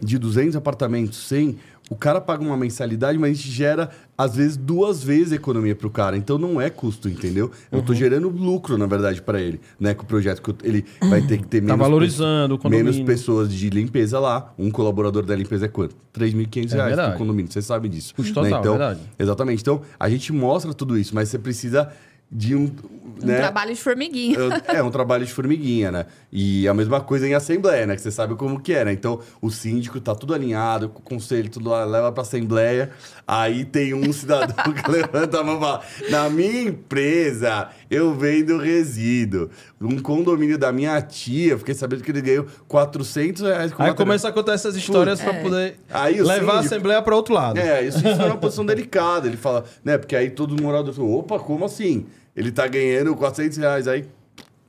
de 0.00 0.18
200 0.18 0.56
apartamentos, 0.56 1.18
100, 1.28 1.58
o 1.90 1.96
cara 1.96 2.20
paga 2.20 2.42
uma 2.42 2.56
mensalidade, 2.56 3.18
mas 3.18 3.30
a 3.32 3.34
gente 3.34 3.50
gera, 3.50 3.90
às 4.16 4.34
vezes, 4.36 4.56
duas 4.56 5.02
vezes 5.04 5.32
a 5.32 5.36
economia 5.36 5.74
para 5.74 5.86
o 5.86 5.90
cara. 5.90 6.16
Então, 6.16 6.38
não 6.38 6.58
é 6.60 6.70
custo, 6.70 7.06
entendeu? 7.08 7.50
Eu 7.70 7.80
Uhum. 7.80 7.84
tô 7.84 7.92
gerando 7.92 8.28
lucro, 8.30 8.78
na 8.78 8.86
verdade, 8.86 9.20
para 9.20 9.40
ele, 9.40 9.60
né? 9.78 9.92
Com 9.92 10.04
o 10.04 10.06
projeto 10.06 10.40
que 10.40 10.50
eu- 10.50 10.56
ele 10.64 10.84
vai 11.02 11.20
ter 11.20 11.36
que 11.38 11.46
ter 11.46 11.60
Tá 11.60 11.66
menos... 11.66 11.78
valorizando 11.80 12.54
o 12.54 12.58
condomínio. 12.58 12.92
Menos 12.92 13.06
pessoas 13.06 13.52
de 13.52 13.68
limpeza 13.68 14.18
lá. 14.18 14.54
Um 14.58 14.70
colaborador 14.70 15.22
da 15.24 15.36
limpeza 15.36 15.66
é 15.66 15.68
quanto? 15.68 15.94
3.500 16.12 16.72
É 16.72 16.76
reais 16.76 16.88
verdade. 16.90 17.10
pro 17.10 17.18
condomínio. 17.18 17.52
Você 17.52 17.60
sabe 17.60 17.88
disso. 17.90 18.14
Custo 18.14 18.32
total, 18.32 18.60
então, 18.60 18.72
verdade. 18.78 19.00
Exatamente. 19.18 19.60
Então, 19.60 19.82
a 20.00 20.08
gente 20.08 20.32
mostra 20.32 20.72
tudo 20.72 20.96
isso, 20.98 21.14
mas 21.14 21.28
você 21.28 21.38
precisa 21.38 21.90
de 22.30 22.54
um... 22.56 22.70
Um 23.04 23.26
né? 23.26 23.38
trabalho 23.38 23.74
de 23.74 23.80
formiguinha. 23.80 24.38
É 24.68 24.82
um 24.82 24.90
trabalho 24.90 25.26
de 25.26 25.32
formiguinha, 25.32 25.90
né? 25.90 26.06
E 26.30 26.68
a 26.68 26.72
mesma 26.74 27.00
coisa 27.00 27.26
em 27.26 27.34
assembleia, 27.34 27.84
né? 27.86 27.96
Que 27.96 28.00
você 28.00 28.10
sabe 28.12 28.34
como 28.36 28.60
que 28.60 28.72
é, 28.72 28.84
né? 28.84 28.92
Então, 28.92 29.18
o 29.40 29.50
síndico 29.50 30.00
tá 30.00 30.14
tudo 30.14 30.32
alinhado, 30.34 30.86
o 30.86 30.88
conselho, 30.88 31.48
tudo 31.50 31.68
lá, 31.70 31.84
leva 31.84 32.12
pra 32.12 32.22
assembleia. 32.22 32.90
Aí 33.26 33.64
tem 33.64 33.92
um 33.92 34.12
cidadão 34.12 34.54
que 34.72 34.90
levanta 34.90 35.40
a 35.40 35.42
mão 35.44 35.56
e 35.56 35.60
fala: 35.60 35.82
Na 36.10 36.30
minha 36.30 36.62
empresa, 36.62 37.68
eu 37.90 38.14
vendo 38.14 38.56
resíduo. 38.58 39.50
Um 39.80 39.98
condomínio 39.98 40.56
da 40.56 40.70
minha 40.70 41.00
tia, 41.02 41.58
fiquei 41.58 41.74
sabendo 41.74 42.02
que 42.04 42.10
ele 42.12 42.20
ganhou 42.20 42.46
400 42.68 43.42
reais 43.42 43.72
com 43.72 43.82
Aí 43.82 43.88
material- 43.88 43.96
começa 43.96 44.28
a 44.28 44.32
contar 44.32 44.52
essas 44.52 44.76
histórias 44.76 45.20
Putz. 45.20 45.32
pra 45.32 45.42
poder 45.42 45.76
Aí 45.90 46.20
o 46.20 46.24
levar 46.24 46.34
a 46.34 46.36
síndico- 46.58 46.74
Assembleia 46.74 47.02
para 47.02 47.16
outro 47.16 47.34
lado. 47.34 47.58
É, 47.58 47.82
isso, 47.84 47.98
isso 47.98 48.08
é 48.22 48.26
uma 48.26 48.36
posição 48.36 48.64
delicada. 48.64 49.26
Ele 49.26 49.36
fala, 49.36 49.64
né? 49.84 49.98
Porque 49.98 50.14
aí 50.14 50.30
todo 50.30 50.60
morador 50.62 50.94
fala, 50.94 51.08
opa, 51.08 51.38
como 51.40 51.64
assim? 51.64 52.06
Ele 52.36 52.50
tá 52.50 52.66
ganhando 52.66 53.14
400 53.14 53.58
reais 53.58 53.88
aí, 53.88 54.06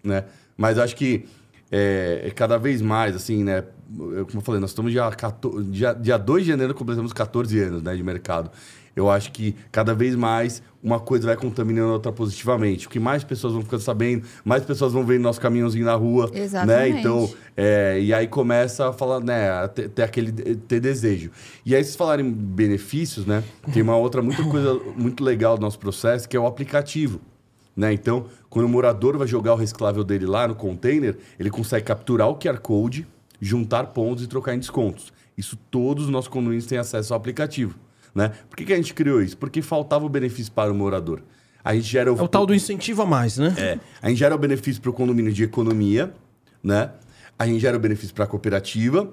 né? 0.03 0.25
Mas 0.57 0.77
acho 0.77 0.95
que 0.95 1.25
é, 1.71 2.21
é 2.25 2.31
cada 2.31 2.57
vez 2.57 2.81
mais, 2.81 3.15
assim, 3.15 3.43
né? 3.43 3.63
Eu, 3.97 4.25
como 4.25 4.37
eu 4.39 4.41
falei, 4.41 4.61
nós 4.61 4.71
estamos 4.71 4.91
dia, 4.91 5.09
14, 5.09 5.69
dia, 5.69 5.93
dia 5.93 6.17
2 6.17 6.43
de 6.43 6.51
janeiro, 6.51 6.73
completamos 6.73 7.13
14 7.13 7.59
anos 7.59 7.81
né, 7.81 7.95
de 7.95 8.03
mercado. 8.03 8.51
Eu 8.95 9.09
acho 9.09 9.31
que 9.31 9.55
cada 9.71 9.95
vez 9.95 10.15
mais 10.15 10.61
uma 10.83 10.99
coisa 10.99 11.25
vai 11.25 11.35
contaminando 11.35 11.89
a 11.89 11.93
outra 11.93 12.11
positivamente. 12.11 12.85
Porque 12.85 12.99
mais 12.99 13.23
pessoas 13.23 13.53
vão 13.53 13.63
ficando 13.63 13.81
sabendo, 13.81 14.23
mais 14.45 14.63
pessoas 14.63 14.93
vão 14.93 15.03
vendo 15.03 15.23
nosso 15.23 15.41
caminhãozinho 15.41 15.85
na 15.85 15.95
rua. 15.95 16.29
Né? 16.31 16.41
Exatamente. 16.41 16.99
Então, 16.99 17.33
é, 17.57 17.99
e 17.99 18.13
aí 18.13 18.27
começa 18.27 18.89
a 18.89 18.93
falar, 18.93 19.19
né, 19.19 19.49
a 19.49 19.67
ter, 19.67 19.89
ter 19.89 20.03
aquele 20.03 20.31
ter 20.31 20.79
desejo. 20.79 21.31
E 21.65 21.75
aí, 21.75 21.83
vocês 21.83 21.95
falarem 21.95 22.31
benefícios, 22.31 23.25
né? 23.25 23.43
Tem 23.73 23.81
uma 23.81 23.95
outra 23.95 24.21
muita 24.21 24.43
coisa 24.43 24.79
muito 24.95 25.23
legal 25.23 25.57
do 25.57 25.61
nosso 25.61 25.79
processo, 25.79 26.29
que 26.29 26.37
é 26.37 26.39
o 26.39 26.45
aplicativo. 26.45 27.19
Né? 27.75 27.93
Então, 27.93 28.27
quando 28.49 28.65
o 28.65 28.69
morador 28.69 29.17
vai 29.17 29.27
jogar 29.27 29.53
o 29.53 29.57
reciclável 29.57 30.03
dele 30.03 30.25
lá 30.25 30.47
no 30.47 30.55
container, 30.55 31.17
ele 31.39 31.49
consegue 31.49 31.85
capturar 31.85 32.29
o 32.29 32.35
QR 32.35 32.59
Code, 32.59 33.07
juntar 33.41 33.87
pontos 33.87 34.23
e 34.23 34.27
trocar 34.27 34.53
em 34.53 34.59
descontos. 34.59 35.11
Isso 35.37 35.57
todos 35.71 36.05
os 36.05 36.09
nossos 36.09 36.27
condomínios 36.27 36.65
têm 36.65 36.77
acesso 36.77 37.13
ao 37.13 37.17
aplicativo. 37.19 37.77
Né? 38.13 38.31
Por 38.47 38.55
que, 38.55 38.65
que 38.65 38.73
a 38.73 38.75
gente 38.75 38.93
criou 38.93 39.21
isso? 39.21 39.35
Porque 39.35 39.61
faltava 39.61 40.05
o 40.05 40.09
benefício 40.09 40.51
para 40.51 40.71
o 40.71 40.75
morador. 40.75 41.21
A 41.63 41.73
gente 41.73 41.87
gera 41.87 42.09
É 42.09 42.13
o 42.13 42.27
tal 42.27 42.45
do 42.45 42.53
incentivo 42.53 43.01
a 43.01 43.05
mais, 43.05 43.37
né? 43.37 43.55
é, 43.57 43.79
a 44.01 44.09
gente 44.09 44.19
gera 44.19 44.35
o 44.35 44.37
benefício 44.37 44.81
para 44.81 44.91
o 44.91 44.93
condomínio 44.93 45.31
de 45.31 45.43
economia, 45.43 46.13
né? 46.61 46.91
A 47.39 47.47
gente 47.47 47.59
gera 47.59 47.77
o 47.77 47.79
benefício 47.79 48.13
para 48.13 48.25
a 48.25 48.27
cooperativa 48.27 49.09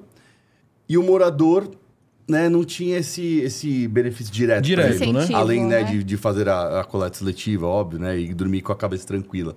e 0.88 0.98
o 0.98 1.02
morador, 1.02 1.70
né, 2.30 2.48
não 2.48 2.64
tinha 2.64 2.98
esse, 2.98 3.40
esse 3.40 3.88
benefício 3.88 4.32
direto. 4.32 4.64
Direto, 4.64 5.02
ele. 5.02 5.12
né? 5.12 5.18
Incentivo, 5.18 5.38
Além 5.38 5.66
né, 5.66 5.82
né? 5.82 5.90
de, 5.90 6.04
de 6.04 6.16
fazer 6.16 6.48
a, 6.48 6.80
a 6.80 6.84
coleta 6.84 7.18
seletiva, 7.18 7.66
óbvio, 7.66 7.98
né? 7.98 8.18
E 8.18 8.32
dormir 8.32 8.62
com 8.62 8.72
a 8.72 8.76
cabeça 8.76 9.06
tranquila. 9.06 9.56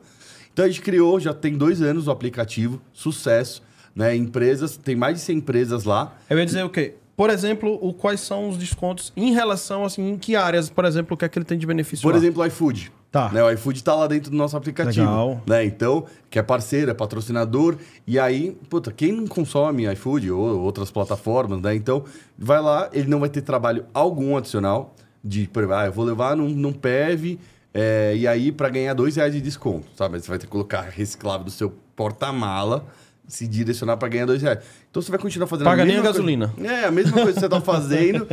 Então 0.52 0.66
a 0.66 0.68
gente 0.68 0.82
criou, 0.82 1.20
já 1.20 1.34
tem 1.34 1.56
dois 1.56 1.82
anos 1.82 2.08
o 2.08 2.12
aplicativo, 2.12 2.82
sucesso, 2.92 3.64
né? 3.96 4.16
Empresas, 4.16 4.76
tem 4.76 4.96
mais 4.96 5.16
de 5.16 5.22
100 5.22 5.38
empresas 5.38 5.84
lá. 5.84 6.18
Eu 6.30 6.38
ia 6.38 6.46
dizer 6.46 6.64
o 6.66 6.70
quê? 6.70 6.96
Por 7.16 7.30
exemplo, 7.30 7.78
o, 7.82 7.94
quais 7.94 8.20
são 8.22 8.50
os 8.50 8.58
descontos 8.58 9.14
em 9.16 9.34
relação, 9.34 9.86
assim, 9.86 10.10
em 10.12 10.18
que 10.18 10.36
áreas, 10.36 10.70
por 10.70 10.84
exemplo, 10.84 11.14
o 11.14 11.18
que 11.18 11.24
é 11.26 11.30
que 11.30 11.38
ele 11.38 11.46
tem 11.46 11.58
de 11.58 11.66
benefício 11.68 12.02
Por 12.02 12.12
lá? 12.14 12.18
exemplo, 12.18 12.42
o 12.42 12.46
iFood. 12.46 12.92
Tá. 13.14 13.30
Né, 13.30 13.44
o 13.44 13.52
iFood 13.52 13.78
está 13.78 13.94
lá 13.94 14.08
dentro 14.08 14.32
do 14.32 14.36
nosso 14.36 14.58
aplicativo. 14.58 15.06
Legal. 15.06 15.42
Né? 15.46 15.66
Então, 15.66 16.04
que 16.32 16.40
é 16.40 16.42
parceiro, 16.42 16.90
é 16.90 16.96
patrocinador. 16.96 17.78
E 18.08 18.18
aí, 18.18 18.58
puta, 18.68 18.92
quem 18.92 19.12
não 19.12 19.28
consome 19.28 19.86
iFood 19.94 20.32
ou 20.32 20.60
outras 20.60 20.90
plataformas, 20.90 21.62
né? 21.62 21.76
Então, 21.76 22.04
vai 22.36 22.60
lá, 22.60 22.90
ele 22.92 23.08
não 23.08 23.20
vai 23.20 23.30
ter 23.30 23.42
trabalho 23.42 23.86
algum 23.94 24.36
adicional. 24.36 24.96
De, 25.24 25.48
por 25.48 25.60
exemplo, 25.60 25.76
ah, 25.76 25.86
eu 25.86 25.92
vou 25.92 26.04
levar 26.04 26.36
num, 26.36 26.50
num 26.50 26.74
PEV 26.74 27.40
é, 27.72 28.16
e 28.18 28.28
aí 28.28 28.52
para 28.52 28.68
ganhar 28.70 28.96
dois 28.96 29.16
reais 29.16 29.32
de 29.32 29.40
desconto, 29.40 29.86
sabe? 29.96 30.20
Você 30.20 30.28
vai 30.28 30.40
ter 30.40 30.48
que 30.48 30.52
colocar 30.52 30.82
reciclável 30.82 31.46
do 31.46 31.52
seu 31.52 31.72
porta-mala, 31.96 32.84
se 33.28 33.48
direcionar 33.48 33.98
para 33.98 34.08
ganhar 34.08 34.26
dois 34.26 34.42
reais. 34.42 34.58
Então 34.90 35.04
você 35.04 35.12
vai 35.12 35.20
continuar 35.20 35.46
fazendo 35.46 35.66
Paga 35.66 35.84
a 35.84 35.86
nem 35.86 35.96
a 35.96 35.98
mesma 35.98 36.12
gasolina. 36.12 36.48
Coisa. 36.50 36.74
É, 36.74 36.86
a 36.86 36.92
mesma 36.92 37.14
coisa 37.14 37.34
que 37.34 37.40
você 37.40 37.48
tá 37.48 37.62
fazendo. 37.62 38.28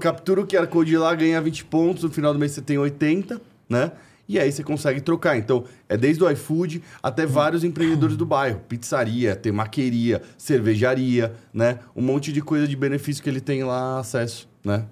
captura 0.00 0.40
o 0.40 0.46
QR 0.46 0.66
Code 0.66 0.96
lá, 0.96 1.14
ganha 1.14 1.40
20 1.42 1.66
pontos, 1.66 2.04
no 2.04 2.10
final 2.10 2.32
do 2.32 2.38
mês 2.38 2.52
você 2.52 2.62
tem 2.62 2.78
80, 2.78 3.38
né? 3.68 3.92
E 4.28 4.38
aí 4.38 4.52
você 4.52 4.62
consegue 4.62 5.00
trocar. 5.00 5.38
Então, 5.38 5.64
é 5.88 5.96
desde 5.96 6.22
o 6.22 6.30
iFood 6.30 6.82
até 7.02 7.24
vários 7.24 7.64
empreendedores 7.64 8.16
do 8.16 8.26
bairro. 8.26 8.60
Pizzaria, 8.68 9.34
temaqueria, 9.34 10.20
cervejaria, 10.36 11.34
né? 11.52 11.78
Um 11.96 12.02
monte 12.02 12.30
de 12.30 12.42
coisa 12.42 12.68
de 12.68 12.76
benefício 12.76 13.22
que 13.22 13.30
ele 13.30 13.40
tem 13.40 13.64
lá 13.64 13.98
acesso, 13.98 14.46
né? 14.62 14.84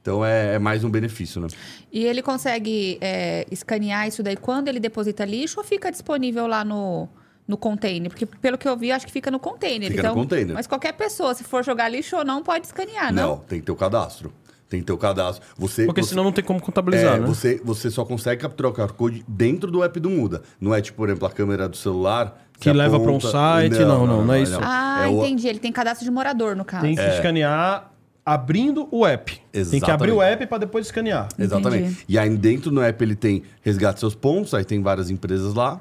Então, 0.00 0.24
é, 0.24 0.54
é 0.54 0.58
mais 0.60 0.84
um 0.84 0.90
benefício, 0.90 1.40
né? 1.40 1.48
E 1.92 2.04
ele 2.04 2.22
consegue 2.22 2.96
é, 3.00 3.44
escanear 3.50 4.06
isso 4.06 4.22
daí 4.22 4.36
quando 4.36 4.68
ele 4.68 4.78
deposita 4.78 5.24
lixo 5.24 5.58
ou 5.58 5.64
fica 5.64 5.90
disponível 5.90 6.46
lá 6.46 6.64
no, 6.64 7.08
no 7.46 7.56
container? 7.56 8.08
Porque 8.08 8.24
pelo 8.24 8.56
que 8.56 8.68
eu 8.68 8.76
vi, 8.76 8.92
acho 8.92 9.04
que 9.04 9.10
fica 9.10 9.32
no 9.32 9.40
container. 9.40 9.90
Fica 9.90 10.04
no 10.04 10.08
então, 10.10 10.14
container. 10.14 10.54
Mas 10.54 10.68
qualquer 10.68 10.92
pessoa, 10.92 11.34
se 11.34 11.42
for 11.42 11.64
jogar 11.64 11.88
lixo 11.88 12.16
ou 12.16 12.24
não, 12.24 12.40
pode 12.40 12.66
escanear, 12.66 13.12
não? 13.12 13.30
Não, 13.30 13.38
tem 13.38 13.58
que 13.58 13.66
ter 13.66 13.72
o 13.72 13.76
cadastro. 13.76 14.32
Tem 14.68 14.80
que 14.80 14.86
ter 14.86 14.92
o 14.92 14.98
cadastro. 14.98 15.46
Você, 15.56 15.84
Porque 15.86 16.02
você- 16.02 16.08
senão 16.10 16.24
não 16.24 16.32
tem 16.32 16.42
como 16.44 16.60
contabilizar, 16.60 17.16
É, 17.16 17.20
né? 17.20 17.26
você, 17.26 17.60
você 17.64 17.88
só 17.90 18.04
consegue 18.04 18.42
capturar 18.42 18.72
o 18.72 18.74
QR 18.74 18.92
Code 18.92 19.24
dentro 19.28 19.70
do 19.70 19.82
app 19.84 20.00
do 20.00 20.10
Muda. 20.10 20.42
Não 20.60 20.74
é 20.74 20.80
tipo, 20.82 20.96
por 20.96 21.08
exemplo, 21.08 21.26
a 21.26 21.30
câmera 21.30 21.68
do 21.68 21.76
celular. 21.76 22.42
Que 22.58 22.72
leva 22.72 22.98
pra 22.98 23.12
um 23.12 23.20
site, 23.20 23.78
não, 23.80 24.06
não, 24.06 24.24
não 24.24 24.34
é 24.34 24.42
isso. 24.42 24.58
Ah, 24.60 25.04
É 25.04 25.08
o- 25.08 25.18
entendi. 25.24 25.46
Ele 25.46 25.58
tem 25.60 25.70
cadastro 25.70 26.04
de 26.04 26.10
morador, 26.10 26.56
no 26.56 26.64
caso. 26.64 26.82
Tem 26.84 26.96
que 26.96 27.00
escanear 27.02 27.92
abrindo 28.24 28.88
o 28.90 29.06
app. 29.06 29.40
Tem 29.52 29.80
que 29.80 29.88
abrir 29.90 30.10
o 30.10 30.14
Exatamente. 30.16 30.32
app 30.42 30.46
para 30.48 30.58
depois 30.58 30.86
escanear. 30.86 31.28
Exatamente. 31.38 31.82
Entendi. 31.84 32.04
E 32.08 32.18
aí 32.18 32.36
dentro 32.36 32.70
do 32.72 32.82
app 32.82 33.04
ele 33.04 33.14
tem 33.14 33.42
resgate 33.62 34.00
seus 34.00 34.16
pontos, 34.16 34.52
aí 34.52 34.64
tem 34.64 34.82
várias 34.82 35.10
empresas 35.10 35.54
lá. 35.54 35.80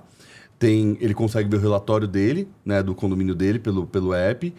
Tem, 0.60 0.96
ele 1.02 1.14
consegue 1.14 1.50
ver 1.50 1.58
o 1.58 1.60
relatório 1.60 2.08
dele, 2.08 2.48
né, 2.64 2.82
do 2.84 2.94
condomínio 2.96 3.34
dele 3.36 3.58
pelo, 3.60 3.86
pelo 3.88 4.14
app. 4.14 4.54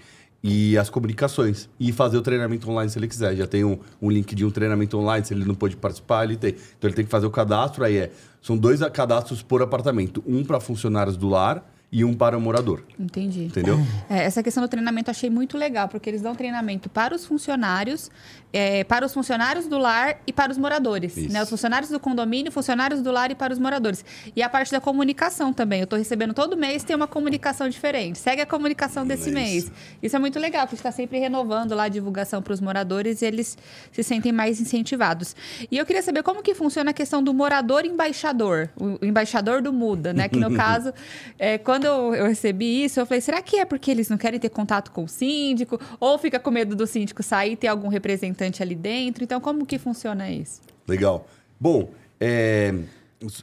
E 0.47 0.78
as 0.78 0.88
comunicações. 0.88 1.68
E 1.78 1.90
fazer 1.90 2.16
o 2.16 2.22
treinamento 2.22 2.70
online 2.70 2.88
se 2.88 2.97
ele 2.97 3.09
quiser. 3.09 3.34
Já 3.34 3.49
tem 3.49 3.64
um, 3.64 3.78
um 4.01 4.09
link 4.09 4.32
de 4.32 4.44
um 4.44 4.51
treinamento 4.51 4.97
online, 4.97 5.26
se 5.26 5.34
ele 5.34 5.44
não 5.44 5.57
pôde 5.57 5.76
participar, 5.76 6.22
ele 6.22 6.36
tem. 6.36 6.51
Então 6.51 6.88
ele 6.88 6.94
tem 6.94 7.05
que 7.05 7.11
fazer 7.11 7.26
o 7.26 7.30
cadastro, 7.30 7.84
aí 7.84 7.97
é. 7.97 8.12
São 8.40 8.57
dois 8.57 8.80
cadastros 8.90 9.42
por 9.42 9.61
apartamento. 9.61 10.22
Um 10.24 10.44
para 10.44 10.61
funcionários 10.61 11.16
do 11.16 11.28
lar 11.28 11.68
e 11.90 12.05
um 12.05 12.14
para 12.14 12.38
o 12.38 12.40
morador. 12.40 12.84
Entendi. 12.97 13.44
Entendeu? 13.44 13.76
É, 14.09 14.24
essa 14.24 14.40
questão 14.40 14.62
do 14.62 14.68
treinamento 14.68 15.11
eu 15.11 15.12
achei 15.12 15.28
muito 15.28 15.59
legal, 15.59 15.88
porque 15.88 16.09
eles 16.09 16.22
dão 16.22 16.32
treinamento 16.34 16.88
para 16.88 17.14
os 17.14 17.26
funcionários, 17.26 18.09
é, 18.53 18.84
para 18.84 19.05
os 19.05 19.12
funcionários 19.12 19.66
do 19.66 19.78
lar 19.78 20.20
e 20.26 20.32
para 20.32 20.51
os 20.51 20.59
moradores. 20.59 21.16
Né? 21.16 21.42
Os 21.42 21.51
funcionários 21.51 21.90
do 21.90 21.99
condomínio, 21.99 22.51
funcionários 22.53 23.03
do 23.03 23.11
lar 23.11 23.30
e 23.30 23.34
para 23.34 23.53
os 23.53 23.59
moradores. 23.59 24.05
E 24.34 24.42
a 24.42 24.49
parte 24.49 24.72
da 24.72 24.80
comunicação 24.80 25.53
também. 25.53 25.80
Eu 25.80 25.84
estou 25.84 25.99
recebendo 25.99 26.32
todo 26.32 26.57
mês, 26.57 26.84
tem 26.84 26.94
uma 26.94 27.07
comunicação 27.07 27.68
diferente. 27.68 28.18
Segue 28.18 28.40
a 28.40 28.47
comunicação 28.47 29.07
desse 29.07 29.28
Isso. 29.28 29.34
mês. 29.34 29.72
Isso 30.03 30.16
é 30.16 30.18
muito 30.18 30.38
legal, 30.38 30.66
porque 30.66 30.76
está 30.76 30.92
sempre 30.92 31.18
renovando 31.18 31.74
lá 31.74 31.84
a 31.84 31.88
divulgação 31.88 32.40
para 32.40 32.53
os 32.53 32.61
moradores 32.61 33.22
e 33.22 33.26
eles 33.26 33.59
se 33.92 34.03
sentem 34.03 34.32
mais 34.32 34.61
incentivados. 34.61 35.34
E 35.70 35.76
eu 35.76 35.84
queria 35.84 36.03
saber 36.03 36.22
como 36.22 36.42
que 36.42 36.55
funciona 36.55 36.90
a 36.90 36.94
questão 36.94 37.22
do 37.22 37.34
morador 37.34 37.84
embaixador, 37.84 38.70
o 38.76 39.05
embaixador 39.05 39.61
do 39.61 39.72
Muda, 39.72 40.12
né? 40.12 40.28
Que 40.28 40.38
no 40.38 40.55
caso, 40.57 40.92
é, 41.38 41.59
quando 41.59 41.84
eu, 41.84 42.14
eu 42.14 42.26
recebi 42.26 42.84
isso, 42.84 43.01
eu 43.01 43.07
falei, 43.07 43.20
será 43.20 43.42
que 43.42 43.59
é 43.59 43.64
porque 43.64 43.90
eles 43.90 44.09
não 44.09 44.16
querem 44.16 44.38
ter 44.38 44.49
contato 44.49 44.90
com 44.92 45.05
o 45.05 45.09
síndico? 45.09 45.80
Ou 46.01 46.16
fica 46.18 46.38
com 46.38 46.51
medo 46.51 46.74
do 46.74 46.86
síndico 46.86 47.22
sair 47.22 47.53
e 47.53 47.57
ter 47.57 47.68
algum 47.68 47.88
representante 47.88 48.36
ali 48.62 48.74
dentro? 48.74 49.22
Então, 49.24 49.41
como 49.41 49.64
que 49.66 49.78
funciona 49.78 50.30
isso? 50.30 50.61
Legal. 50.87 51.26
Bom, 51.59 51.91
é, 52.20 52.74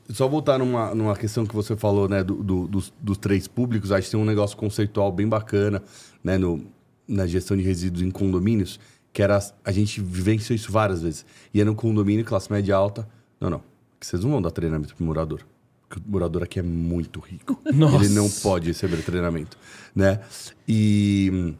só 0.09 0.27
voltar 0.27 0.59
numa, 0.59 0.93
numa 0.93 1.15
questão 1.15 1.45
que 1.45 1.53
você 1.55 1.75
falou, 1.75 2.07
né, 2.07 2.23
do, 2.23 2.35
do- 2.43 2.67
dos, 2.67 2.93
dos 3.01 3.17
três 3.17 3.47
públicos, 3.47 3.91
acho 3.91 4.05
que 4.05 4.11
tem 4.11 4.19
um 4.19 4.25
negócio 4.25 4.55
conceitual 4.55 5.11
bem 5.11 5.27
bacana, 5.27 5.81
né, 6.23 6.37
no, 6.37 6.65
na 7.07 7.25
gestão 7.27 7.57
de 7.57 7.63
resíduos 7.63 8.01
em 8.03 8.11
condomínios, 8.11 8.79
que 9.11 9.21
era, 9.21 9.39
a 9.63 9.71
gente 9.71 9.99
vivenciou 10.01 10.55
isso 10.55 10.71
várias 10.71 11.01
vezes. 11.01 11.25
Ia 11.53 11.65
no 11.65 11.75
condomínio, 11.75 12.23
classe 12.25 12.51
média 12.51 12.75
alta, 12.75 13.07
não, 13.39 13.49
não, 13.49 13.61
que 13.99 14.05
vocês 14.07 14.23
não 14.23 14.31
vão 14.31 14.41
dar 14.41 14.51
treinamento 14.51 14.95
pro 14.95 15.05
morador. 15.05 15.41
Porque 15.87 16.01
o 16.07 16.11
morador 16.11 16.41
aqui 16.41 16.59
é 16.59 16.63
muito 16.63 17.19
rico. 17.19 17.59
Nossa. 17.73 18.05
Ele 18.05 18.13
não 18.15 18.27
pode 18.29 18.67
receber 18.67 19.03
treinamento, 19.03 19.57
né? 19.95 20.19
E... 20.67 21.53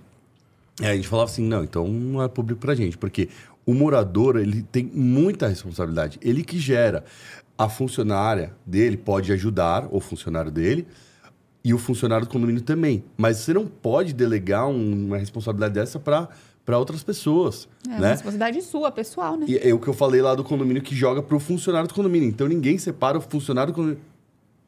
É, 0.82 0.90
a 0.92 0.96
gente 0.96 1.08
falava 1.08 1.30
assim, 1.30 1.44
não, 1.46 1.64
então 1.64 1.88
não 1.88 2.22
é 2.24 2.28
público 2.28 2.60
pra 2.62 2.74
gente, 2.76 2.98
porque 2.98 3.30
o 3.66 3.74
morador, 3.74 4.38
ele 4.38 4.62
tem 4.64 4.84
muita 4.94 5.48
responsabilidade. 5.48 6.20
Ele 6.22 6.44
que 6.44 6.58
gera. 6.60 7.04
A 7.58 7.70
funcionária 7.70 8.54
dele 8.66 8.98
pode 8.98 9.32
ajudar, 9.32 9.88
o 9.92 10.00
funcionário 10.00 10.52
dele, 10.52 10.88
e 11.64 11.74
o 11.74 11.78
funcionário 11.78 12.26
do 12.26 12.30
condomínio 12.32 12.62
também. 12.62 13.04
Mas 13.16 13.38
você 13.38 13.54
não 13.54 13.66
pode 13.68 14.12
delegar 14.14 14.68
um- 14.68 15.06
uma 15.08 15.18
responsabilidade 15.18 15.76
dessa 15.76 15.98
para 16.00 16.28
outras 16.78 17.04
pessoas, 17.04 17.70
É 17.88 17.92
uma 17.92 18.00
né? 18.00 18.10
responsabilidade 18.12 18.62
sua, 18.64 18.92
pessoal, 18.92 19.38
né? 19.38 19.46
E 19.48 19.58
é 19.58 19.74
o 19.74 19.80
que 19.80 19.88
eu 19.88 19.94
falei 19.94 20.22
lá 20.22 20.34
do 20.36 20.44
condomínio 20.44 20.82
que 20.82 20.96
joga 20.96 21.22
pro 21.22 21.40
funcionário 21.40 21.88
do 21.88 21.94
condomínio. 21.94 22.28
Então 22.28 22.48
ninguém 22.48 22.78
separa 22.78 23.18
o 23.18 23.22
funcionário 23.22 23.72
do 23.72 23.76
condomínio. 23.76 24.02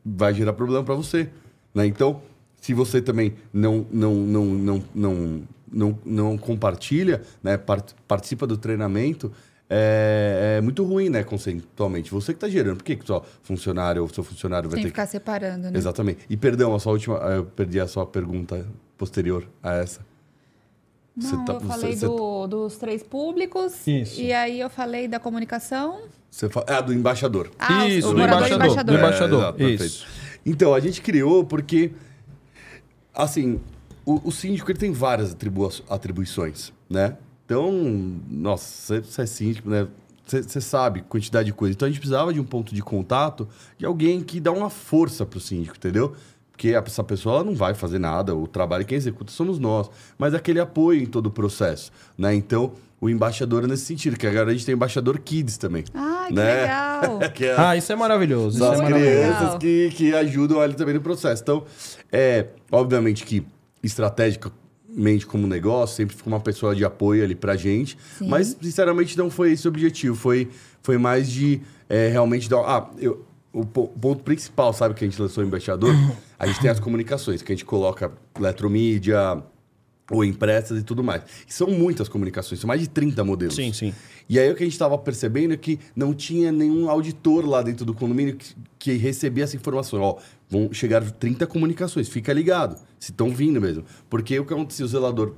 Vai 0.06 0.34
gerar 0.36 0.54
problema 0.54 0.84
para 0.84 0.96
você. 0.96 1.30
Né? 1.74 1.86
Então, 1.88 2.22
se 2.62 2.74
você 2.74 3.02
também 3.02 3.34
não, 3.52 3.86
não, 3.92 4.14
não, 4.16 4.46
não, 4.46 4.84
não, 4.94 5.42
não, 5.72 5.98
não 6.06 6.38
compartilha, 6.38 7.22
né? 7.44 7.58
part- 7.58 7.94
participa 8.08 8.46
do 8.48 8.58
treinamento, 8.58 9.32
é, 9.70 10.58
é 10.58 10.62
muito 10.62 10.84
ruim, 10.84 11.10
né, 11.10 11.24
conceitualmente. 11.24 12.12
Você 12.12 12.34
que 12.34 12.38
está 12.38 12.48
gerando. 12.48 12.78
Por 12.78 12.84
que, 12.84 12.96
que 12.96 13.06
só 13.06 13.26
funcionário 13.42 14.02
ou 14.04 14.10
seu 14.10 14.24
funcionário 14.24 14.70
vai 14.70 14.76
Tem 14.76 14.84
ter 14.84 14.90
que 14.90 14.94
ficar 14.94 15.08
separando, 15.08 15.72
né? 15.72 15.78
Exatamente. 15.78 16.20
E 16.30 16.38
perdão, 16.38 16.76
a 16.76 16.80
sua 16.80 16.92
última. 16.94 17.18
Eu 17.18 17.46
perdi 17.46 17.80
a 17.80 17.88
sua 17.88 18.06
pergunta 18.06 18.66
posterior 18.98 19.48
a 19.64 19.74
essa. 19.74 20.02
Não, 21.16 21.30
Você 21.30 21.36
tá- 21.46 21.54
eu 21.54 21.60
você- 21.62 21.68
falei 21.68 21.96
você- 21.96 22.06
do- 22.06 22.48
dos 22.48 22.78
três 22.78 23.02
públicos. 23.02 23.88
Isso. 23.88 24.20
E 24.22 24.32
aí 24.34 24.60
eu 24.60 24.70
falei 24.70 25.08
da 25.08 25.20
comunicação. 25.20 26.02
Você 26.30 26.50
fala, 26.50 26.66
ah, 26.70 26.82
do 26.82 26.94
embaixador. 26.94 27.50
Ah, 27.58 27.88
Isso, 27.88 28.10
o 28.10 28.14
do 28.14 28.22
embaixador, 28.22 28.56
embaixador. 28.58 28.84
do 28.86 29.00
embaixador. 29.00 29.38
É, 29.40 29.42
exato, 29.44 29.58
perfeito. 29.58 29.84
Isso. 29.86 30.08
Então, 30.46 30.74
a 30.76 30.80
gente 30.82 31.02
criou 31.02 31.46
porque, 31.46 31.92
assim, 33.14 33.60
o, 34.06 34.30
o 34.30 34.32
síndico 34.32 34.70
ele 34.72 34.78
tem 34.80 34.92
várias 34.92 35.32
atribua- 35.32 35.72
atribuições, 35.90 36.72
né? 36.90 37.18
Então, 37.46 37.72
nossa, 38.30 39.02
você- 39.02 39.22
é 39.22 39.26
síndico, 39.26 39.70
né? 39.70 39.88
Você 40.26 40.60
sabe 40.60 41.02
quantidade 41.08 41.46
de 41.48 41.54
coisa. 41.54 41.74
Então, 41.76 41.86
a 41.86 41.90
gente 41.90 42.00
precisava 42.00 42.34
de 42.34 42.40
um 42.40 42.44
ponto 42.44 42.74
de 42.74 42.82
contato 42.82 43.48
de 43.78 43.86
alguém 43.86 44.24
que 44.24 44.40
dá 44.40 44.52
uma 44.52 44.72
força 44.72 45.24
pro 45.24 45.40
síndico, 45.40 45.76
entendeu? 45.78 46.16
Porque 46.52 46.70
essa 46.70 47.04
pessoa 47.04 47.44
não 47.44 47.54
vai 47.54 47.76
fazer 47.76 48.00
nada, 48.00 48.34
o 48.36 48.48
trabalho 48.48 48.86
quem 48.86 48.98
executa 48.98 49.32
somos 49.32 49.60
nós. 49.60 49.88
Mas 50.18 50.34
aquele 50.34 50.60
apoio 50.60 51.04
em 51.04 51.06
todo 51.06 51.28
o 51.28 51.32
processo, 51.32 51.92
né? 52.18 52.34
Então, 52.34 52.72
o 53.00 53.08
embaixador 53.08 53.66
é 53.66 53.68
nesse 53.68 53.86
sentido, 53.86 54.18
que 54.18 54.26
agora 54.26 54.50
a 54.50 54.54
gente 54.54 54.66
tem 54.66 54.74
embaixador 54.74 55.20
Kids 55.20 55.58
também. 55.58 55.84
Ai, 55.94 56.30
que 56.30 56.34
né? 56.34 56.62
legal. 56.62 57.20
que 57.36 57.46
é 57.46 57.56
Ah, 57.60 57.76
isso 57.78 57.92
é 57.92 57.96
maravilhoso. 57.96 58.56
Isso 58.58 58.66
é 58.66 58.78
maravilhoso. 58.78 59.04
legal. 59.06 59.38
crianças 59.40 59.58
que, 59.60 59.90
que 59.92 60.16
ajudam 60.16 60.60
ali 60.60 60.74
também 60.74 60.96
no 60.96 61.02
processo. 61.02 61.44
Então, 61.44 61.66
é, 62.12 62.48
obviamente 62.72 63.24
que 63.24 63.46
estrategicamente 63.86 65.26
como 65.28 65.46
negócio, 65.48 65.96
sempre 65.96 66.16
fica 66.16 66.28
uma 66.30 66.40
pessoa 66.40 66.76
de 66.76 66.84
apoio 66.86 67.24
ali 67.24 67.36
pra 67.36 67.56
gente, 67.56 67.98
Sim. 68.18 68.28
mas 68.28 68.56
sinceramente 68.62 69.18
não 69.18 69.30
foi 69.30 69.52
esse 69.52 69.68
o 69.68 69.70
objetivo, 69.70 70.16
foi, 70.16 70.50
foi 70.82 70.98
mais 70.98 71.30
de 71.30 71.62
é, 71.90 72.10
realmente 72.10 72.50
dar... 72.50 72.60
Ah, 72.60 72.90
eu, 72.98 73.26
o 73.54 73.66
po- 73.66 73.88
ponto 73.88 74.22
principal, 74.22 74.74
sabe, 74.74 74.94
que 74.96 75.06
a 75.06 75.08
gente 75.08 75.22
lançou 75.22 75.42
o 75.42 75.48
Embaixador, 75.48 75.96
a 76.38 76.46
gente 76.46 76.60
tem 76.60 76.70
as 76.70 76.78
comunicações, 76.78 77.42
que 77.42 77.54
a 77.54 77.56
gente 77.56 77.64
coloca 77.64 78.12
eletromídia, 78.38 79.42
ou 80.12 80.24
impressas 80.24 80.80
e 80.80 80.84
tudo 80.84 81.04
mais. 81.04 81.24
E 81.48 81.54
são 81.54 81.68
muitas 81.68 82.08
comunicações, 82.08 82.60
são 82.60 82.68
mais 82.68 82.80
de 82.82 82.88
30 82.90 83.24
modelos. 83.24 83.56
Sim, 83.56 83.74
sim. 83.74 83.94
E 84.30 84.40
aí 84.40 84.52
o 84.52 84.56
que 84.56 84.64
a 84.64 84.66
gente 84.66 84.74
estava 84.74 84.98
percebendo 84.98 85.54
é 85.54 85.58
que 85.58 85.80
não 85.96 86.14
tinha 86.14 86.52
nenhum 86.52 86.90
auditor 86.90 87.46
lá 87.48 87.62
dentro 87.62 87.86
do 87.86 87.94
condomínio 87.94 88.36
que, 88.36 88.56
que 88.80 88.94
recebia 88.94 89.44
essa 89.44 89.56
informação. 89.56 90.02
Ó, 90.02 90.18
vão 90.50 90.72
chegar 90.72 91.04
30 91.10 91.46
comunicações, 91.48 92.08
fica 92.10 92.32
ligado, 92.34 92.76
se 93.00 93.12
estão 93.12 93.30
vindo 93.30 93.60
mesmo. 93.60 93.84
Porque 94.10 94.38
o 94.40 94.46
que 94.46 94.54
acontecia, 94.54 94.86
o 94.86 94.88
zelador 94.88 95.34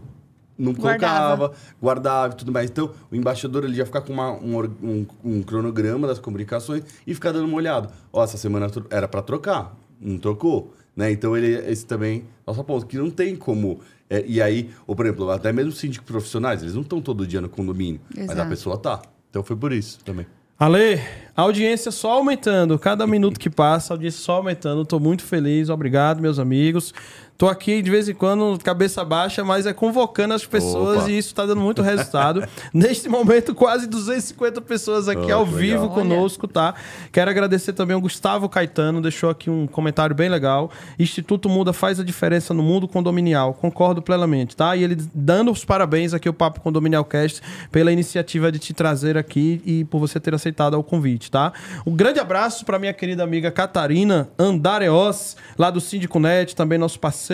não 0.57 0.73
Guardava. 0.73 1.37
colocava, 1.49 1.53
guardava 1.81 2.33
e 2.33 2.37
tudo 2.37 2.51
mais. 2.51 2.69
Então, 2.69 2.91
o 3.11 3.15
embaixador 3.15 3.63
ele 3.63 3.75
já 3.75 3.85
fica 3.85 4.01
com 4.01 4.11
uma- 4.11 4.31
um, 4.33 4.57
um- 4.83 5.05
um 5.23 5.43
cronograma 5.43 6.07
das 6.07 6.17
comunicações 6.19 6.83
e 7.05 7.13
ficar 7.13 7.31
dando 7.31 7.45
uma 7.45 7.57
olhada. 7.57 7.89
Ó, 8.11 8.23
essa 8.23 8.37
semana 8.37 8.67
era 8.89 9.07
para 9.07 9.21
trocar, 9.21 9.77
não 10.01 10.17
trocou. 10.17 10.73
Né? 10.95 11.11
Então, 11.11 11.37
ele, 11.37 11.53
esse 11.71 11.85
também, 11.85 12.25
nosso 12.45 12.63
ponto, 12.63 12.85
que 12.87 12.97
não 12.97 13.09
tem 13.11 13.35
como... 13.35 13.79
é, 14.09 14.23
e 14.25 14.41
aí, 14.41 14.69
ou 14.85 14.95
por 14.95 15.05
exemplo, 15.05 15.29
até 15.29 15.51
mesmo 15.51 15.71
síndicos 15.71 16.07
profissionais, 16.07 16.61
eles 16.61 16.73
não 16.73 16.81
estão 16.81 17.01
todo 17.01 17.27
dia 17.27 17.41
no 17.41 17.49
condomínio, 17.49 17.99
mas 18.15 18.29
a 18.29 18.33
Exato. 18.33 18.49
pessoa 18.49 18.77
tá. 18.77 19.01
Então, 19.29 19.43
foi 19.43 19.55
por 19.55 19.71
isso 19.73 19.99
também. 20.03 20.25
Ale, 20.59 20.99
a 21.35 21.43
audiência 21.43 21.91
só 21.91 22.13
aumentando. 22.13 22.79
Cada 22.79 23.05
minuto 23.05 23.39
que 23.39 23.49
passa, 23.49 23.93
a 23.93 23.95
audiência 23.95 24.21
só 24.21 24.37
aumentando. 24.37 24.83
Tô 24.85 24.99
muito 24.99 25.23
feliz. 25.23 25.69
Obrigado, 25.69 26.19
meus 26.19 26.39
amigos. 26.39 26.95
Tô 27.37 27.47
aqui 27.47 27.83
de 27.83 27.91
vez 27.91 28.09
em 28.09 28.15
quando, 28.15 28.57
cabeça 28.63 29.05
baixa, 29.05 29.43
mas 29.43 29.67
é 29.67 29.73
convocando 29.73 30.33
as 30.33 30.43
pessoas 30.43 31.01
Opa. 31.03 31.11
e 31.11 31.19
isso 31.19 31.35
tá 31.35 31.45
dando 31.45 31.61
muito 31.61 31.83
resultado. 31.83 32.43
Neste 32.73 33.07
momento, 33.07 33.53
quase 33.53 33.85
250 33.85 34.59
pessoas 34.61 35.07
aqui 35.07 35.31
Oh, 35.31 35.35
ao 35.35 35.45
vivo 35.45 35.83
legal. 35.83 35.89
conosco, 35.89 36.47
tá? 36.47 36.73
Quero 37.11 37.29
agradecer 37.29 37.73
também 37.73 37.93
ao 37.93 38.01
Gustavo 38.01 38.49
Caetano, 38.49 38.99
deixou 39.03 39.29
aqui 39.29 39.51
um 39.51 39.67
comentário 39.67 40.15
bem 40.15 40.29
legal. 40.29 40.71
Instituto 40.97 41.47
Muda 41.47 41.71
faz 41.73 41.99
a 41.99 42.03
diferença 42.03 42.55
no 42.55 42.63
mundo 42.63 42.87
condominial. 42.87 43.53
Concordo 43.53 44.01
plenamente, 44.01 44.55
tá? 44.55 44.75
E 44.75 44.83
ele 44.83 44.97
dando 45.13 45.51
os 45.51 45.63
parabéns 45.63 46.15
aqui 46.15 46.27
ao 46.27 46.33
Papo 46.33 46.59
Condominial 46.61 47.05
Cast 47.05 47.39
pela 47.71 47.91
iniciativa 47.91 48.51
de 48.51 48.57
te 48.57 48.73
trazer 48.73 49.15
aqui 49.15 49.61
e 49.63 49.85
por 49.85 49.99
você 49.99 50.19
ter 50.19 50.33
aceitado 50.33 50.73
o 50.73 50.83
convite, 50.83 51.29
tá? 51.29 51.53
Um 51.85 51.95
grande 51.95 52.19
abraço 52.19 52.65
para 52.65 52.79
minha 52.79 52.93
querida 52.93 53.23
amiga 53.23 53.51
Catarina 53.51 54.27
Andareos, 54.39 55.37
lá 55.55 55.69
do 55.69 55.79
Síndico 55.79 56.19
Net, 56.19 56.55
também 56.55 56.79
nosso 56.79 56.99
parceiro. 56.99 57.26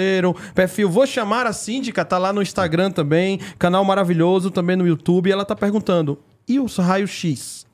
Perfil 0.56 0.90
Vou 0.90 1.06
Chamar 1.06 1.46
a 1.46 1.54
Síndica, 1.54 2.04
tá 2.06 2.18
lá 2.18 2.32
no 2.34 2.42
Instagram 2.42 2.92
também. 2.92 3.40
Canal 3.60 3.84
maravilhoso 3.84 4.50
também 4.52 4.76
no 4.76 4.88
YouTube. 4.88 5.28
E 5.28 5.32
ela 5.32 5.46
tá 5.46 5.56
perguntando: 5.56 6.20
e 6.48 6.60
os 6.60 6.78
raios-x? 6.78 7.66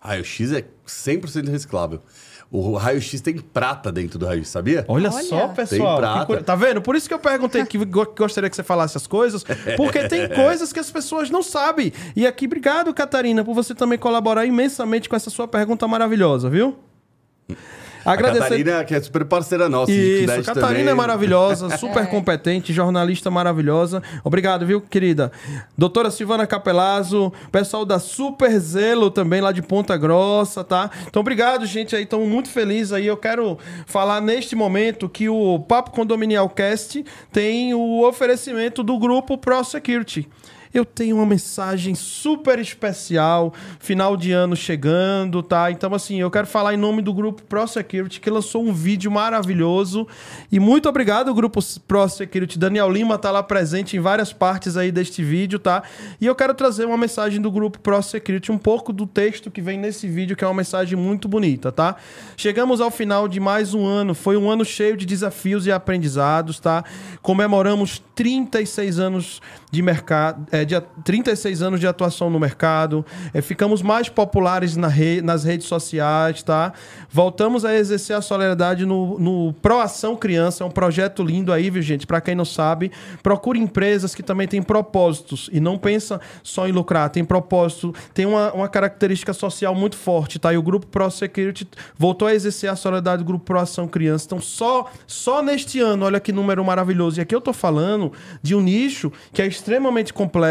Raio-X 0.00 0.52
é 0.52 0.64
100% 0.84 1.48
reciclável. 1.48 2.00
O 2.50 2.74
raio-X 2.76 3.20
tem 3.20 3.38
prata 3.38 3.90
dentro 3.92 4.18
do 4.18 4.26
raio-X, 4.26 4.48
sabia? 4.48 4.84
Olha, 4.88 5.08
Olha. 5.10 5.22
só, 5.22 5.48
pessoal. 5.48 5.96
Tem 5.96 6.26
prata. 6.26 6.42
Tá 6.44 6.54
vendo? 6.56 6.82
Por 6.82 6.96
isso 6.96 7.06
que 7.08 7.14
eu 7.14 7.18
perguntei 7.20 7.64
que 7.64 7.78
go- 7.84 8.12
gostaria 8.18 8.50
que 8.50 8.56
você 8.56 8.64
falasse 8.64 8.96
as 8.96 9.06
coisas, 9.06 9.44
porque 9.76 10.08
tem 10.08 10.28
coisas 10.34 10.72
que 10.72 10.80
as 10.80 10.90
pessoas 10.90 11.30
não 11.30 11.40
sabem. 11.42 11.92
E 12.16 12.26
aqui, 12.26 12.46
obrigado, 12.46 12.92
Catarina, 12.92 13.44
por 13.44 13.54
você 13.54 13.74
também 13.76 13.96
colaborar 13.96 14.44
imensamente 14.44 15.08
com 15.08 15.14
essa 15.16 15.30
sua 15.30 15.46
pergunta 15.46 15.86
maravilhosa, 15.86 16.50
viu? 16.50 16.76
Agradecer- 18.04 18.38
A 18.38 18.48
Catarina, 18.48 18.84
que 18.84 18.94
é 18.94 19.00
super 19.00 19.24
parceira 19.24 19.68
nossa. 19.68 19.90
de 19.92 20.24
Isso, 20.24 20.42
Catarina 20.44 20.68
também. 20.78 20.88
é 20.88 20.94
maravilhosa, 20.94 21.68
super 21.78 22.02
É. 22.04 22.06
competente, 22.06 22.72
jornalista 22.72 23.30
maravilhosa. 23.30 24.02
Obrigado, 24.24 24.66
viu, 24.66 24.80
querida? 24.80 25.30
Doutora 25.76 26.10
Silvana 26.10 26.46
Capelazzo, 26.46 27.32
pessoal 27.50 27.84
da 27.84 27.98
Super 27.98 28.58
Zelo 28.58 29.10
também 29.10 29.40
lá 29.40 29.52
de 29.52 29.62
Ponta 29.62 29.96
Grossa, 29.96 30.62
tá? 30.64 30.90
Então, 31.06 31.20
obrigado, 31.20 31.64
gente, 31.66 31.94
aí, 31.96 32.02
estamos 32.04 32.28
muito 32.28 32.48
felizes 32.48 32.92
aí. 32.92 33.06
Eu 33.06 33.16
quero 33.16 33.58
falar 33.86 34.20
neste 34.20 34.54
momento 34.56 35.08
que 35.08 35.28
o 35.28 35.58
Papo 35.60 35.90
Condominial 35.90 36.48
Cast 36.48 37.04
tem 37.32 37.74
o 37.74 38.06
oferecimento 38.06 38.82
do 38.82 38.98
grupo 38.98 39.38
Pro 39.38 39.62
Security. 39.64 40.28
Eu 40.74 40.86
tenho 40.86 41.16
uma 41.16 41.26
mensagem 41.26 41.94
super 41.94 42.58
especial, 42.58 43.52
final 43.78 44.16
de 44.16 44.32
ano 44.32 44.56
chegando, 44.56 45.42
tá? 45.42 45.70
Então, 45.70 45.94
assim, 45.94 46.20
eu 46.20 46.30
quero 46.30 46.46
falar 46.46 46.72
em 46.72 46.78
nome 46.78 47.02
do 47.02 47.12
grupo 47.12 47.42
Pro 47.42 47.66
Security, 47.66 48.20
que 48.20 48.30
lançou 48.30 48.64
um 48.64 48.72
vídeo 48.72 49.10
maravilhoso. 49.10 50.06
E 50.50 50.58
muito 50.58 50.88
obrigado, 50.88 51.34
grupo 51.34 51.60
Pro 51.86 52.08
Security. 52.08 52.58
Daniel 52.58 52.90
Lima 52.90 53.18
tá 53.18 53.30
lá 53.30 53.42
presente 53.42 53.98
em 53.98 54.00
várias 54.00 54.32
partes 54.32 54.76
aí 54.76 54.90
deste 54.90 55.22
vídeo, 55.22 55.58
tá? 55.58 55.82
E 56.18 56.24
eu 56.24 56.34
quero 56.34 56.54
trazer 56.54 56.86
uma 56.86 56.96
mensagem 56.96 57.40
do 57.40 57.50
grupo 57.50 57.78
Pro 57.78 58.02
Security, 58.02 58.50
um 58.50 58.58
pouco 58.58 58.94
do 58.94 59.06
texto 59.06 59.50
que 59.50 59.60
vem 59.60 59.78
nesse 59.78 60.08
vídeo, 60.08 60.34
que 60.34 60.42
é 60.42 60.46
uma 60.46 60.54
mensagem 60.54 60.96
muito 60.96 61.28
bonita, 61.28 61.70
tá? 61.70 61.96
Chegamos 62.34 62.80
ao 62.80 62.90
final 62.90 63.28
de 63.28 63.38
mais 63.38 63.74
um 63.74 63.84
ano. 63.84 64.14
Foi 64.14 64.38
um 64.38 64.50
ano 64.50 64.64
cheio 64.64 64.96
de 64.96 65.04
desafios 65.04 65.66
e 65.66 65.72
aprendizados, 65.72 66.58
tá? 66.58 66.82
Comemoramos 67.20 68.02
36 68.14 68.98
anos 68.98 69.42
de 69.70 69.82
mercado, 69.82 70.46
é, 70.52 70.61
de, 70.64 70.76
a- 70.76 70.80
36 70.80 71.62
anos 71.62 71.80
de 71.80 71.86
atuação 71.86 72.30
no 72.30 72.38
mercado, 72.38 73.04
é, 73.34 73.40
ficamos 73.40 73.82
mais 73.82 74.08
populares 74.08 74.76
na 74.76 74.88
re- 74.88 75.20
nas 75.22 75.44
redes 75.44 75.66
sociais, 75.66 76.42
tá? 76.42 76.72
Voltamos 77.10 77.64
a 77.64 77.74
exercer 77.74 78.16
a 78.16 78.20
solidariedade 78.22 78.84
no, 78.86 79.18
no 79.18 79.52
Proação 79.54 80.16
Criança, 80.16 80.64
é 80.64 80.66
um 80.66 80.70
projeto 80.70 81.22
lindo 81.22 81.52
aí, 81.52 81.70
viu, 81.70 81.82
gente? 81.82 82.06
Para 82.06 82.20
quem 82.20 82.34
não 82.34 82.44
sabe, 82.44 82.90
procure 83.22 83.58
empresas 83.58 84.14
que 84.14 84.22
também 84.22 84.46
têm 84.48 84.62
propósitos 84.62 85.48
e 85.52 85.60
não 85.60 85.76
pensa 85.78 86.20
só 86.42 86.66
em 86.66 86.72
lucrar, 86.72 87.10
tem 87.10 87.24
propósito, 87.24 87.94
tem 88.14 88.26
uma, 88.26 88.52
uma 88.52 88.68
característica 88.68 89.32
social 89.32 89.74
muito 89.74 89.96
forte, 89.96 90.38
tá? 90.38 90.52
E 90.52 90.56
o 90.56 90.62
Grupo 90.62 90.86
Pro 90.86 91.10
Security 91.10 91.66
voltou 91.96 92.28
a 92.28 92.34
exercer 92.34 92.70
a 92.70 92.76
solidariedade 92.76 93.22
do 93.22 93.26
Grupo 93.26 93.44
Proação 93.44 93.86
Criança. 93.88 94.24
Então, 94.26 94.40
só, 94.40 94.90
só 95.06 95.42
neste 95.42 95.80
ano, 95.80 96.04
olha 96.06 96.20
que 96.20 96.32
número 96.32 96.64
maravilhoso. 96.64 97.18
E 97.18 97.22
aqui 97.22 97.34
eu 97.34 97.40
tô 97.40 97.52
falando 97.52 98.12
de 98.42 98.54
um 98.54 98.60
nicho 98.60 99.12
que 99.32 99.40
é 99.42 99.46
extremamente 99.46 100.12
complexo, 100.12 100.42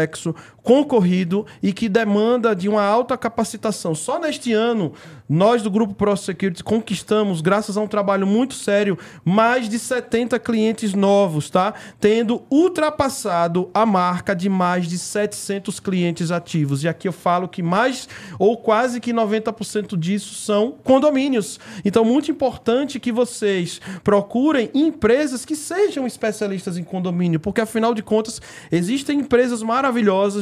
concorrido 0.62 1.44
e 1.62 1.72
que 1.72 1.88
demanda 1.88 2.54
de 2.54 2.68
uma 2.68 2.82
alta 2.82 3.16
capacitação. 3.16 3.94
Só 3.94 4.18
neste 4.18 4.52
ano, 4.52 4.92
nós 5.28 5.62
do 5.62 5.70
Grupo 5.70 5.94
Pro 5.94 6.16
Security 6.16 6.62
conquistamos, 6.62 7.40
graças 7.40 7.76
a 7.76 7.80
um 7.80 7.86
trabalho 7.86 8.26
muito 8.26 8.54
sério, 8.54 8.98
mais 9.24 9.68
de 9.68 9.78
70 9.78 10.38
clientes 10.38 10.94
novos, 10.94 11.50
tá? 11.50 11.74
Tendo 11.98 12.42
ultrapassado 12.50 13.70
a 13.74 13.84
marca 13.84 14.34
de 14.34 14.48
mais 14.48 14.86
de 14.86 14.98
700 14.98 15.80
clientes 15.80 16.30
ativos. 16.30 16.84
E 16.84 16.88
aqui 16.88 17.08
eu 17.08 17.12
falo 17.12 17.48
que 17.48 17.62
mais 17.62 18.08
ou 18.38 18.56
quase 18.56 19.00
que 19.00 19.12
90% 19.12 19.96
disso 19.96 20.34
são 20.34 20.72
condomínios. 20.84 21.58
Então, 21.84 22.04
muito 22.04 22.30
importante 22.30 23.00
que 23.00 23.10
vocês 23.10 23.80
procurem 24.04 24.70
empresas 24.74 25.44
que 25.44 25.56
sejam 25.56 26.06
especialistas 26.06 26.76
em 26.76 26.84
condomínio, 26.84 27.40
porque 27.40 27.60
afinal 27.60 27.94
de 27.94 28.02
contas, 28.02 28.40
existem 28.70 29.20
empresas 29.20 29.62
maravilhosas 29.62 29.91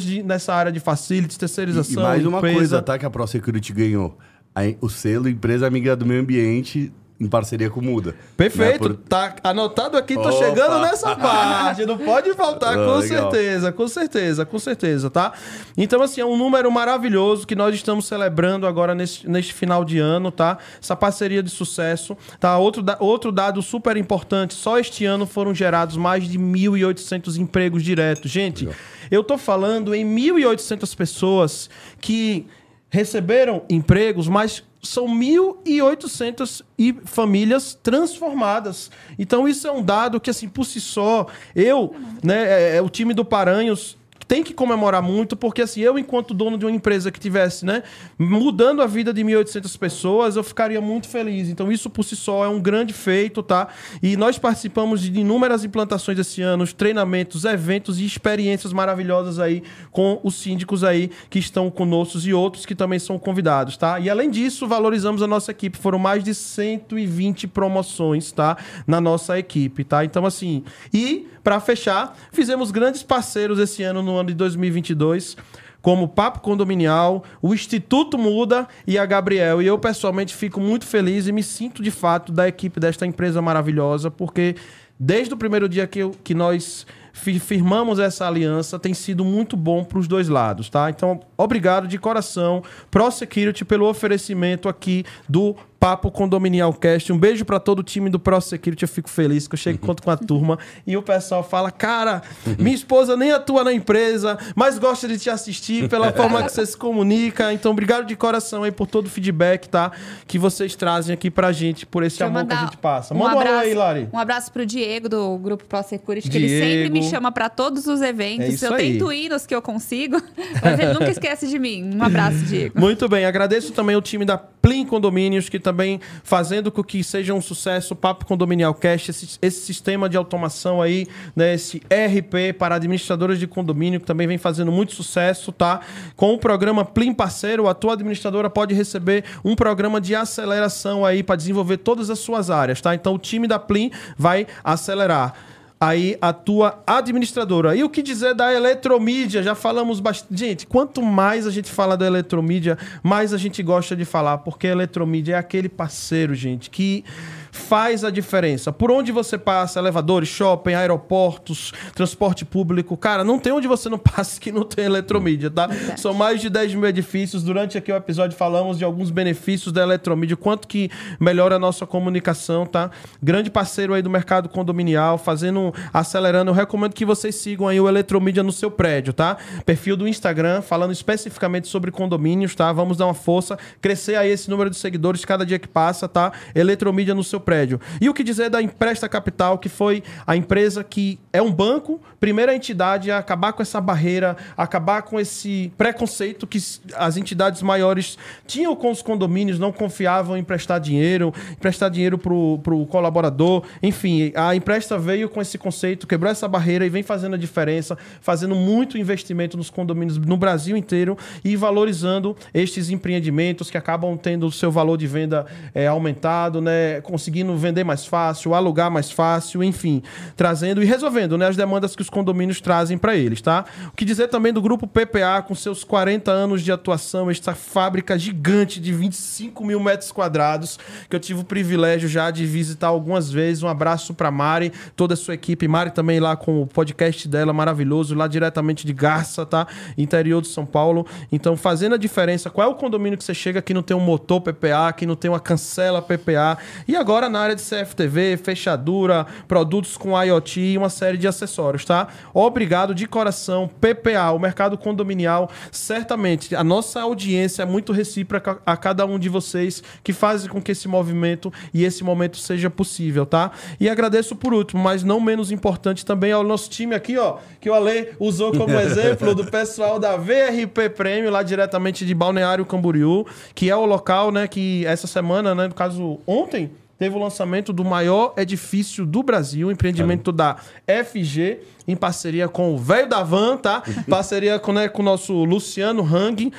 de- 0.05 0.23
nessa 0.23 0.55
área 0.55 0.71
de 0.73 0.81
facilities, 0.81 1.37
E, 1.37 1.39
e 1.39 1.41
terceirização. 1.41 2.03
mais 2.03 2.25
uma 2.25 2.39
empresa- 2.39 2.57
coisa, 2.57 2.83
tá? 2.83 2.99
Que 2.99 3.07
a 3.07 3.11
ProSecurity 3.11 3.73
ganhou. 3.73 4.17
A- 4.55 4.63
o 4.81 4.89
selo 4.89 5.29
Empresa 5.29 5.67
Amiga 5.67 5.95
do 5.97 6.05
Meio 6.07 6.21
Ambiente 6.23 6.93
em 7.21 7.29
parceria 7.29 7.69
com 7.69 7.81
o 7.81 7.85
Muda. 7.85 8.15
Perfeito, 8.37 8.89
Né? 8.89 8.95
Por- 8.95 9.09
tá 9.09 9.37
anotado 9.45 9.97
aqui, 9.99 10.15
tô 10.15 10.21
Opa! 10.23 10.33
chegando 10.33 10.79
nessa 10.81 11.15
parte, 11.15 11.85
não 11.85 11.99
pode 11.99 12.33
faltar, 12.33 12.73
Ah, 12.79 12.85
com 12.87 12.97
legal. 12.97 13.03
certeza, 13.31 13.73
com 13.73 13.87
certeza, 13.89 14.47
com 14.47 14.59
certeza, 14.59 15.11
tá? 15.11 15.33
Então, 15.77 16.01
assim, 16.03 16.23
é 16.23 16.25
um 16.25 16.37
número 16.37 16.71
maravilhoso 16.73 17.47
que 17.47 17.55
nós 17.55 17.75
estamos 17.75 18.07
celebrando 18.07 18.67
agora 18.67 18.95
neste, 18.95 19.29
neste 19.29 19.53
final 19.53 19.85
de 19.85 19.99
ano, 19.99 20.31
tá? 20.31 20.57
Essa 20.83 20.97
parceria 20.97 21.43
de 21.43 21.51
sucesso, 21.51 22.17
tá? 22.39 22.57
Outro, 22.57 22.83
da- 22.83 22.97
outro 23.01 23.31
dado 23.31 23.61
super 23.61 23.99
importante, 23.99 24.55
só 24.55 24.79
este 24.79 25.05
ano 25.05 25.27
foram 25.27 25.55
gerados 25.55 25.99
mais 25.99 26.25
de 26.27 26.39
1.800 26.39 27.37
empregos 27.37 27.83
diretos. 27.83 28.31
Gente, 28.31 28.67
eu 29.11 29.23
tô 29.23 29.37
falando 29.37 29.95
em 29.95 30.07
1.800 30.07 30.97
pessoas 30.97 31.69
que 32.01 32.47
receberam 32.89 33.63
empregos, 33.69 34.27
mas 34.27 34.63
são 34.83 35.07
1.800 35.07 36.63
e 36.79 36.93
famílias 37.05 37.79
transformadas. 37.83 38.91
Então 39.19 39.47
isso 39.47 39.67
é 39.67 39.73
um 39.73 39.83
dado 39.83 40.21
que 40.21 40.31
assim 40.31 40.49
por 40.49 40.65
si 40.65 40.81
só, 40.81 41.27
eu, 41.55 41.95
né, 42.23 42.73
é, 42.73 42.77
é 42.77 42.83
o 42.83 42.89
time 42.89 43.13
do 43.13 43.25
Paranhos 43.25 43.99
tem 44.31 44.45
que 44.45 44.55
comemorar 44.55 45.03
muito, 45.03 45.37
porque 45.37 45.61
assim, 45.61 45.81
eu 45.81 45.99
enquanto 45.99 46.33
dono 46.33 46.57
de 46.57 46.65
uma 46.65 46.71
empresa 46.71 47.11
que 47.11 47.19
tivesse, 47.19 47.67
né, 47.67 47.83
mudando 48.17 48.81
a 48.81 48.87
vida 48.87 49.13
de 49.13 49.25
1.800 49.25 49.77
pessoas, 49.77 50.37
eu 50.37 50.45
ficaria 50.45 50.81
muito 50.81 51.09
feliz. 51.09 51.49
Então 51.49 51.73
isso 51.73 51.91
por 51.91 52.05
si 52.05 52.15
só 52.15 52.45
é 52.45 52.49
um 52.49 52.61
grande 52.61 52.93
feito, 52.93 53.43
tá? 53.43 53.67
E 54.01 54.17
nós 54.17 54.39
participamos 54.39 55.01
de 55.01 55.19
inúmeras 55.19 55.65
implantações 55.65 56.17
esse 56.17 56.41
ano, 56.43 56.65
treinamentos, 56.69 57.45
eventos 57.45 57.99
e 57.99 58.05
experiências 58.07 58.73
maravilhosas 58.73 59.41
aí 59.41 59.65
com 59.91 60.21
os 60.23 60.37
síndicos 60.37 60.85
aí 60.85 61.11
que 61.29 61.41
estão 61.41 61.69
conosco 61.69 62.21
e 62.23 62.33
outros 62.33 62.65
que 62.65 62.77
também 62.77 63.01
são 63.01 63.19
convidados, 63.19 63.77
tá? 63.77 63.99
E 63.99 64.09
além 64.09 64.31
disso, 64.31 64.65
valorizamos 64.65 65.25
a 65.25 65.27
nossa 65.27 65.51
equipe. 65.51 65.77
Foram 65.77 65.99
mais 65.99 66.23
de 66.23 66.37
120 66.37 67.49
promoções, 67.49 68.31
tá? 68.31 68.57
Na 68.87 69.01
nossa 69.01 69.37
equipe, 69.37 69.83
tá? 69.83 70.05
Então, 70.05 70.25
assim, 70.25 70.63
e 70.95 71.27
para 71.43 71.59
fechar, 71.61 72.17
fizemos 72.33 72.71
grandes 72.71 73.03
parceiros 73.03 73.59
esse 73.59 73.83
ano, 73.83 74.03
no 74.03 74.17
ano 74.17 74.29
de 74.29 74.35
2022 74.35 75.37
como 75.83 76.07
Papo 76.07 76.41
Condominial, 76.41 77.25
o 77.41 77.55
Instituto 77.55 78.19
Muda 78.19 78.69
e 78.87 78.99
a 78.99 79.07
Gabriel. 79.07 79.63
E 79.63 79.67
eu, 79.67 79.79
pessoalmente, 79.79 80.35
fico 80.35 80.61
muito 80.61 80.85
feliz 80.85 81.27
e 81.27 81.33
me 81.33 81.43
sinto, 81.43 81.83
de 81.83 81.91
fato, 81.91 82.31
da 82.31 82.47
equipe 82.47 82.79
desta 82.79 83.07
empresa 83.07 83.41
maravilhosa, 83.41 84.11
porque 84.11 84.57
desde 84.99 85.33
o 85.33 85.39
primeiro 85.39 85.67
dia 85.67 85.87
que, 85.87 86.01
eu- 86.01 86.11
que 86.23 86.35
nós 86.35 86.87
fi- 87.15 87.39
firmamos 87.39 87.99
essa 87.99 88.27
aliança, 88.27 88.79
tem 88.79 88.93
sido 88.93 89.25
muito 89.25 89.57
bom 89.57 89.83
para 89.83 89.99
os 89.99 90.07
dois 90.07 90.29
lados, 90.29 90.69
tá? 90.69 90.91
Então, 90.91 91.19
obrigado 91.43 91.87
de 91.89 91.99
coração, 91.99 92.63
Pro 92.91 93.11
Security, 93.11 93.65
pelo 93.65 93.87
oferecimento 93.89 94.69
aqui 94.69 95.05
do 95.29 95.55
Papo 95.79 96.11
Condominial 96.11 96.75
Cast. 96.75 97.11
Um 97.11 97.17
beijo 97.19 97.43
para 97.43 97.59
todo 97.59 97.79
o 97.79 97.83
time 97.83 98.11
do 98.11 98.19
Pro 98.19 98.39
Security. 98.39 98.83
Eu 98.83 98.89
fico 98.89 99.09
feliz 99.09 99.49
que 99.49 99.55
eu 99.55 99.59
chego 99.59 99.79
conto 99.79 100.03
com 100.03 100.11
a 100.11 100.17
turma 100.17 100.59
e 100.87 100.95
o 100.95 101.03
pessoal 101.03 101.43
fala: 101.43 101.71
Cara, 101.71 102.21
minha 102.59 102.75
esposa 102.75 103.17
nem 103.17 103.33
atua 103.33 103.65
na 103.65 103.73
empresa, 103.73 104.37
mas 104.55 104.79
gosta 104.79 105.09
de 105.09 105.19
te 105.19 105.31
assistir 105.31 105.89
pela 105.89 106.13
forma 106.13 106.43
que 106.43 106.53
você 106.53 106.67
se 106.67 106.77
comunica. 106.77 107.51
Então, 107.55 107.73
obrigado 107.73 108.05
de 108.05 108.15
coração 108.15 108.63
aí 108.63 108.71
por 108.71 108.87
todo 108.87 109.07
o 109.07 109.09
feedback, 109.09 109.69
tá? 109.71 109.91
Que 110.27 110.39
vocês 110.39 110.77
trazem 110.77 111.15
aqui 111.15 111.31
pra 111.31 111.51
gente, 111.51 111.87
por 111.87 112.03
esse 112.03 112.19
Deixa 112.19 112.27
amor 112.31 112.47
que 112.47 112.53
a 112.53 112.57
gente 112.59 112.77
passa. 112.77 113.15
um 113.15 113.19
Manda 113.19 113.37
um 113.37 113.39
alô 113.39 113.41
abraço- 113.49 113.65
aí, 113.65 113.75
Lari. 113.75 114.09
Um 114.13 114.19
abraço 114.19 114.53
pro 114.53 114.67
Diego 114.67 115.09
do 115.09 115.39
Grupo 115.39 115.65
Pro 115.65 115.83
Security, 115.83 116.29
que 116.29 116.37
ele 116.37 116.49
sempre 116.61 116.91
me 116.91 117.01
Diego. 117.01 117.15
chama 117.15 117.33
pra 117.33 117.49
todos 117.49 117.87
os 117.87 118.03
eventos. 118.03 118.63
É 118.63 118.67
eu 118.69 118.75
aí. 118.75 118.93
tento 118.99 119.11
ir 119.15 119.31
nos 119.31 119.47
que 119.47 119.55
eu 119.55 119.63
consigo, 119.63 120.21
mas 120.63 120.79
ele 120.79 120.93
nunca 120.93 121.09
esquece 121.11 121.30
de 121.39 121.59
mim. 121.59 121.95
Um 121.95 122.03
abraço, 122.03 122.39
Diego. 122.39 122.79
Muito 122.81 123.09
bem, 123.09 123.25
agradeço 123.25 123.73
também 123.73 123.97
o 123.97 124.01
time 124.01 124.25
da 124.25 124.37
Plim 124.37 124.85
Condomínios, 124.85 125.49
que 125.49 125.59
também 125.59 126.01
fazendo 126.23 126.71
com 126.71 126.83
que 126.83 127.03
seja 127.03 127.33
um 127.33 127.41
sucesso 127.41 127.95
o 127.95 127.97
Papo 127.97 128.27
Condominial 128.27 128.75
Cash, 128.75 129.09
esse, 129.09 129.39
esse 129.41 129.61
sistema 129.61 130.09
de 130.09 130.17
automação 130.17 130.83
aí, 130.83 131.07
né, 131.35 131.55
esse 131.55 131.79
RP 131.79 132.57
para 132.59 132.75
administradores 132.75 133.39
de 133.39 133.47
condomínio, 133.47 134.01
que 134.01 134.07
também 134.07 134.27
vem 134.27 134.39
fazendo 134.39 134.71
muito 134.71 134.95
sucesso, 134.95 135.53
tá? 135.53 135.81
Com 136.17 136.35
o 136.35 136.39
programa 136.39 136.85
Plim 136.85 137.15
Parceiro, 137.15 137.69
a 137.69 137.75
tua 137.75 137.95
administradora 137.95 138.51
pode 138.51 138.75
receber 138.75 139.25
um 139.45 139.55
programa 139.55 140.01
de 140.01 140.15
aceleração 140.15 141.05
aí 141.05 141.23
para 141.23 141.37
desenvolver 141.37 141.79
todas 141.79 142.11
as 142.11 142.19
suas 142.19 142.51
áreas, 142.51 142.81
tá? 142.81 142.95
Então 142.95 143.15
o 143.15 143.19
time 143.19 143.47
da 143.47 143.59
Plim 143.59 143.91
vai 144.17 144.47
acelerar 144.63 145.35
aí 145.81 146.19
a 146.21 146.31
tua 146.31 146.83
administradora. 146.87 147.75
E 147.75 147.83
o 147.83 147.89
que 147.89 148.03
dizer 148.03 148.35
da 148.35 148.53
eletromídia? 148.53 149.43
Já 149.43 149.55
falamos 149.55 149.99
bastante. 149.99 150.39
Gente, 150.39 150.67
quanto 150.67 151.03
mais 151.03 151.47
a 151.47 151.51
gente 151.51 151.71
fala 151.71 151.97
da 151.97 152.07
eletromídia, 152.07 152.77
mais 153.03 153.33
a 153.33 153.39
gente 153.39 153.63
gosta 153.63 153.97
de 153.97 154.05
falar, 154.05 154.39
porque 154.39 154.67
a 154.67 154.73
eletromídia 154.73 155.35
é 155.35 155.39
aquele 155.39 155.71
parceiro, 155.71 156.35
gente, 156.35 156.69
que 156.69 157.03
faz 157.51 158.05
a 158.05 158.11
diferença. 158.11 158.73
Por 158.73 158.91
onde 158.91 159.13
você 159.13 159.37
passa, 159.39 159.79
elevadores, 159.79 160.29
shopping, 160.29 160.75
aeroportos, 160.75 161.73
transporte 161.95 162.45
público, 162.45 162.97
cara, 162.97 163.25
não 163.25 163.39
tem 163.39 163.53
onde 163.53 163.69
você 163.69 163.89
não 163.89 163.99
passe 164.01 164.41
que 164.41 164.53
não 164.53 164.65
tem 164.65 164.85
eletromídia, 164.85 165.51
tá? 165.51 165.67
Verdade. 165.67 166.01
São 166.01 166.15
mais 166.15 166.41
de 166.41 166.49
10 166.49 166.75
mil 166.75 166.87
edifícios. 166.87 167.43
Durante 167.43 167.77
aqui 167.77 167.93
o 167.93 167.97
episódio 167.97 168.37
falamos 168.37 168.79
de 168.79 168.85
alguns 168.85 169.11
benefícios 169.11 169.73
da 169.73 169.83
eletromídia, 169.83 170.37
quanto 170.37 170.69
que 170.69 170.91
melhora 171.19 171.57
a 171.57 171.59
nossa 171.59 171.87
comunicação, 171.87 172.67
tá? 172.67 172.91
Grande 173.23 173.51
parceiro 173.51 173.95
aí 173.95 174.03
do 174.03 174.11
mercado 174.11 174.49
condominial, 174.49 175.19
fazendo, 175.19 175.73
acelerando. 175.93 176.51
Eu 176.51 176.55
recomendo 176.55 176.93
que 176.93 177.05
vocês 177.05 177.35
sigam 177.35 177.67
aí 177.67 177.81
o 177.81 177.89
Eletromídia 177.89 178.43
no 178.43 178.53
seu 178.53 178.71
prédio, 178.71 179.13
tá? 179.13 179.37
Perfil 179.65 179.97
do 179.97 180.07
Instagram, 180.07 180.63
falando 180.63 180.93
especificamente 180.93 181.69
sobre 181.69 181.91
condomínios, 181.91 182.55
tá? 182.55 182.73
Vamos 182.73 182.97
dar 182.97 183.07
uma 183.07 183.15
força, 183.15 183.59
crescer 183.81 184.17
aí 184.17 184.31
esse 184.31 184.49
número 184.51 184.71
de 184.71 184.77
seguidores 184.77 185.25
cada 185.25 185.45
dia 185.45 185.59
que 185.59 185.69
passa, 185.69 186.09
tá? 186.09 186.33
Eletromídia 186.55 187.15
no 187.15 187.25
seu 187.25 187.40
prédio. 187.41 187.81
E 188.01 188.09
o 188.09 188.15
que 188.15 188.23
dizer 188.23 188.51
da 188.51 188.63
Empresta 188.63 189.09
Capital, 189.09 189.59
que 189.59 189.69
foi 189.69 190.03
a 190.27 190.37
empresa 190.37 190.85
que 190.85 191.19
é 191.33 191.41
um 191.41 191.53
banco, 191.53 192.01
primeira 192.19 192.55
entidade 192.55 193.11
a 193.11 193.19
acabar 193.19 193.53
com 193.53 193.63
essa 193.63 193.81
barreira, 193.81 194.37
acabar 194.57 195.03
com 195.03 195.19
esse 195.19 195.73
preconceito 195.77 196.47
que 196.47 196.59
as 196.95 197.17
entidades 197.17 197.63
maiores 197.63 198.19
tinham 198.47 198.75
com 198.77 198.91
os 198.91 199.03
condomínios, 199.03 199.59
não 199.59 199.73
confiavam 199.73 200.37
em 200.37 200.41
emprestar 200.41 200.81
dinheiro, 200.81 201.33
emprestar 201.53 201.91
dinheiro 201.91 202.19
pro, 202.19 202.59
pro 202.63 202.85
colaborador. 202.87 203.65
Enfim, 203.83 204.33
a 204.35 204.55
Empresta 204.55 204.99
veio 204.99 205.29
com 205.29 205.41
esse 205.41 205.57
conceito, 205.57 206.07
quebrou 206.07 206.31
essa 206.31 206.47
barreira 206.47 206.85
e 206.85 206.89
vem 206.89 207.03
fazendo 207.03 207.35
a 207.35 207.39
diferença, 207.39 207.97
fazendo 208.21 208.55
muito 208.55 208.99
investimento 208.99 209.57
nos 209.57 209.71
condomínios 209.71 210.19
no 210.19 210.37
Brasil 210.37 210.77
inteiro 210.77 211.17
e 211.45 211.57
valorizando 211.57 212.37
estes 212.53 212.91
empreendimentos 212.91 213.71
que 213.71 213.79
acabam 213.79 214.17
tendo 214.17 214.47
o 214.47 214.53
seu 214.53 214.71
valor 214.71 214.97
de 214.97 215.07
venda 215.07 215.47
é, 215.75 215.87
aumentado, 215.87 216.61
né? 216.61 217.01
Conseguindo 217.01 217.30
vender 217.57 217.85
mais 217.85 218.07
fácil, 218.07 218.55
alugar 218.55 218.91
mais 218.91 219.11
fácil, 219.11 219.63
enfim, 219.63 220.03
trazendo 220.37 220.83
e 220.83 220.85
resolvendo 220.85 221.37
né, 221.37 221.49
as 221.49 221.57
demandas 221.57 221.95
que 221.95 222.03
os 222.03 222.11
condomínios 222.11 222.61
trazem 222.61 222.99
para 222.99 223.17
eles, 223.17 223.41
tá? 223.41 223.65
O 223.89 223.97
que 223.97 224.05
dizer 224.05 224.29
também 224.29 224.53
do 224.53 224.63
grupo 224.63 224.87
PPA, 224.87 225.43
com 225.47 225.55
seus 225.55 225.85
40 225.85 226.31
anos 226.31 226.63
de 226.63 226.73
atuação, 226.73 227.31
esta 227.31 227.55
fábrica 227.55 228.19
gigante 228.19 228.81
de 228.81 228.93
25 228.93 229.65
mil 229.65 229.81
metros 229.81 230.13
quadrados, 230.13 230.79
que 231.09 231.17
eu 231.17 231.21
tive 231.21 231.41
o 231.41 231.45
privilégio 231.45 232.09
já 232.09 232.31
de 232.31 232.45
visitar 232.47 232.89
algumas 232.89 233.31
vezes. 233.31 233.63
Um 233.63 233.69
abraço 233.69 234.15
para 234.15 234.31
Mari, 234.31 234.73
toda 234.97 235.15
a 235.15 235.17
sua 235.17 235.35
equipe. 235.35 235.67
Mari 235.69 235.91
também 235.91 236.21
lá 236.21 236.37
com 236.37 236.63
o 236.63 236.67
podcast 236.67 237.27
dela 237.29 237.53
maravilhoso, 237.53 238.15
lá 238.15 238.27
diretamente 238.27 238.87
de 238.87 238.93
Garça, 238.93 239.45
tá? 239.47 239.67
Interior 239.97 240.43
de 240.43 240.49
São 240.49 240.67
Paulo. 240.67 241.07
Então, 241.31 241.57
fazendo 241.57 241.95
a 241.95 241.99
diferença, 241.99 242.51
qual 242.51 242.69
é 242.69 242.71
o 242.71 242.75
condomínio 242.75 243.19
que 243.19 243.25
você 243.25 243.35
chega 243.35 243.63
que 243.63 243.75
não 243.75 243.83
tem 243.83 243.97
um 243.97 244.01
motor 244.01 244.41
PPA, 244.41 244.93
que 244.97 245.07
não 245.07 245.17
tem 245.17 245.31
uma 245.31 245.41
cancela 245.41 246.03
PPA? 246.03 246.59
E 246.87 246.97
agora 246.97 247.20
na 247.29 247.41
área 247.41 247.57
de 247.57 247.63
CFTV, 247.63 248.37
fechadura, 248.37 249.27
produtos 249.47 249.97
com 249.97 250.21
IoT 250.21 250.61
e 250.61 250.79
uma 250.79 250.89
série 250.89 251.19
de 251.19 251.27
acessórios, 251.27 251.85
tá? 251.85 252.09
Obrigado 252.33 252.95
de 252.95 253.07
coração, 253.07 253.69
PPA, 253.69 254.31
o 254.33 254.39
mercado 254.39 254.79
condominial. 254.79 255.51
Certamente, 255.71 256.55
a 256.55 256.65
nossa 256.65 257.01
audiência 257.03 257.63
é 257.63 257.67
muito 257.67 257.93
recíproca 257.93 258.59
a 258.65 258.77
cada 258.77 259.05
um 259.07 259.19
de 259.19 259.29
vocês 259.29 259.83
que 260.03 260.13
fazem 260.13 260.49
com 260.49 260.61
que 260.61 260.73
esse 260.73 260.89
movimento 260.89 261.53
e 261.75 261.85
esse 261.85 262.03
momento 262.03 262.37
seja 262.39 262.71
possível, 262.71 263.27
tá? 263.27 263.51
E 263.79 263.89
agradeço 263.89 264.35
por 264.37 264.55
último, 264.55 264.83
mas 264.83 265.03
não 265.03 265.21
menos 265.21 265.51
importante 265.51 266.05
também 266.05 266.33
ao 266.33 266.43
nosso 266.43 266.71
time 266.71 266.95
aqui, 266.95 267.19
ó, 267.19 267.39
que 267.61 267.69
o 267.69 267.75
Ale 267.75 268.11
usou 268.19 268.53
como 268.53 268.75
exemplo 268.81 269.35
do 269.35 269.45
pessoal 269.47 269.99
da 269.99 270.17
VRP 270.17 270.91
Prêmio, 270.97 271.31
lá 271.31 271.43
diretamente 271.43 272.05
de 272.07 272.15
Balneário 272.15 272.65
Camboriú, 272.65 273.27
que 273.55 273.71
é 273.71 273.77
o 273.77 273.85
local, 273.85 274.31
né, 274.31 274.47
que 274.47 274.85
essa 274.87 275.07
semana, 275.07 275.55
né, 275.55 275.69
no 275.69 275.75
caso 275.75 276.19
ontem, 276.27 276.71
teve 277.01 277.17
o 277.17 277.19
lançamento 277.19 277.73
do 277.73 277.83
maior 277.83 278.35
edifício 278.37 279.07
do 279.07 279.23
Brasil, 279.23 279.73
empreendimento 279.73 280.31
da 280.31 280.57
FG, 280.87 281.61
em 281.89 281.97
parceria 281.97 282.47
com 282.47 282.75
o 282.75 282.79
velho 282.79 283.09
da 283.09 283.23
Van, 283.23 283.57
tá? 283.57 283.83
parceria 284.07 284.59
com, 284.59 284.71
né, 284.71 284.87
com 284.87 285.01
o 285.01 285.05
nosso 285.07 285.33
Luciano 285.45 286.03
Hang. 286.05 286.53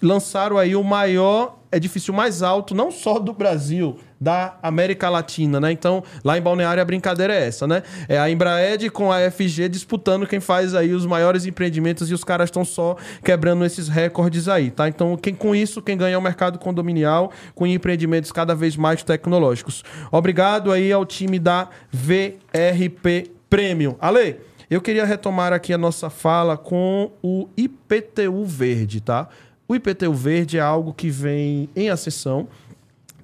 Lançaram 0.00 0.56
aí 0.56 0.76
o 0.76 0.84
maior 0.84 1.58
edifício 1.72 2.14
mais 2.14 2.44
alto, 2.44 2.76
não 2.76 2.92
só 2.92 3.18
do 3.18 3.32
Brasil, 3.32 3.98
da 4.20 4.56
América 4.62 5.08
Latina, 5.08 5.60
né? 5.60 5.72
Então, 5.72 6.02
lá 6.24 6.36
em 6.36 6.42
Balneário 6.42 6.82
a 6.82 6.84
brincadeira 6.84 7.34
é 7.34 7.46
essa, 7.46 7.66
né? 7.66 7.82
É 8.08 8.18
a 8.18 8.28
Embraed 8.30 8.90
com 8.90 9.12
a 9.12 9.30
FG 9.30 9.68
disputando 9.68 10.26
quem 10.26 10.40
faz 10.40 10.74
aí 10.74 10.92
os 10.92 11.06
maiores 11.06 11.46
empreendimentos 11.46 12.10
e 12.10 12.14
os 12.14 12.24
caras 12.24 12.48
estão 12.48 12.64
só 12.64 12.96
quebrando 13.22 13.64
esses 13.64 13.88
recordes 13.88 14.48
aí, 14.48 14.70
tá? 14.70 14.88
Então, 14.88 15.16
quem 15.16 15.34
com 15.34 15.54
isso, 15.54 15.80
quem 15.80 15.96
ganha 15.96 16.14
é 16.14 16.18
o 16.18 16.22
mercado 16.22 16.58
condominial 16.58 17.32
com 17.54 17.66
empreendimentos 17.66 18.32
cada 18.32 18.54
vez 18.54 18.76
mais 18.76 19.02
tecnológicos. 19.02 19.84
Obrigado 20.10 20.72
aí 20.72 20.92
ao 20.92 21.04
time 21.06 21.38
da 21.38 21.68
VRP 21.92 23.30
Premium. 23.48 23.96
Ale, 24.00 24.40
eu 24.70 24.80
queria 24.80 25.04
retomar 25.04 25.52
aqui 25.52 25.72
a 25.72 25.78
nossa 25.78 26.10
fala 26.10 26.56
com 26.56 27.10
o 27.22 27.48
IPTU 27.56 28.44
Verde, 28.44 29.00
tá? 29.00 29.28
O 29.66 29.74
IPTU 29.74 30.12
Verde 30.12 30.58
é 30.58 30.60
algo 30.60 30.92
que 30.92 31.10
vem 31.10 31.68
em 31.76 31.90
ascensão. 31.90 32.48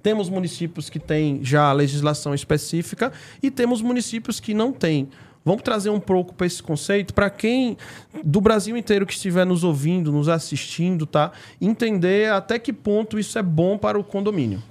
Temos 0.05 0.28
municípios 0.28 0.90
que 0.90 0.98
têm 0.98 1.40
já 1.43 1.72
legislação 1.72 2.35
específica 2.35 3.10
e 3.43 3.51
temos 3.51 3.81
municípios 3.81 4.39
que 4.39 4.52
não 4.52 4.70
têm. 4.70 5.09
Vamos 5.43 5.62
trazer 5.62 5.89
um 5.89 5.98
pouco 5.98 6.35
para 6.35 6.47
esse 6.47 6.62
conceito, 6.62 7.14
para 7.14 7.31
quem 7.31 7.78
do 8.22 8.39
Brasil 8.39 8.76
inteiro 8.76 9.06
que 9.06 9.14
estiver 9.14 9.47
nos 9.47 9.64
ouvindo, 9.64 10.12
nos 10.12 10.28
assistindo, 10.28 11.06
tá? 11.06 11.32
Entender 11.59 12.31
até 12.31 12.59
que 12.59 12.70
ponto 12.70 13.18
isso 13.18 13.39
é 13.39 13.43
bom 13.43 13.78
para 13.78 13.98
o 13.98 14.05
condomínio. 14.05 14.62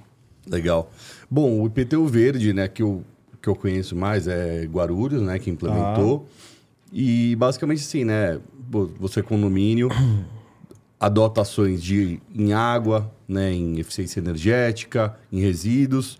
Legal. 0.48 0.88
Bom, 1.28 1.60
o 1.60 1.66
IPTU 1.66 2.06
verde, 2.06 2.52
né, 2.52 2.68
que 2.68 2.82
eu, 2.82 3.02
que 3.42 3.48
eu 3.48 3.56
conheço 3.56 3.96
mais 3.96 4.28
é 4.28 4.64
Guarulhos, 4.66 5.20
né, 5.20 5.38
que 5.40 5.50
implementou. 5.50 6.28
E 6.92 7.34
basicamente 7.34 7.80
assim, 7.80 8.04
né, 8.04 8.38
vo- 8.70 8.92
você 9.00 9.20
condomínio 9.20 9.88
adota 10.98 11.42
ações 11.42 11.82
de, 11.82 12.20
em 12.34 12.52
água, 12.52 13.10
né, 13.28 13.52
em 13.52 13.78
eficiência 13.78 14.20
energética, 14.20 15.14
em 15.32 15.40
resíduos, 15.40 16.18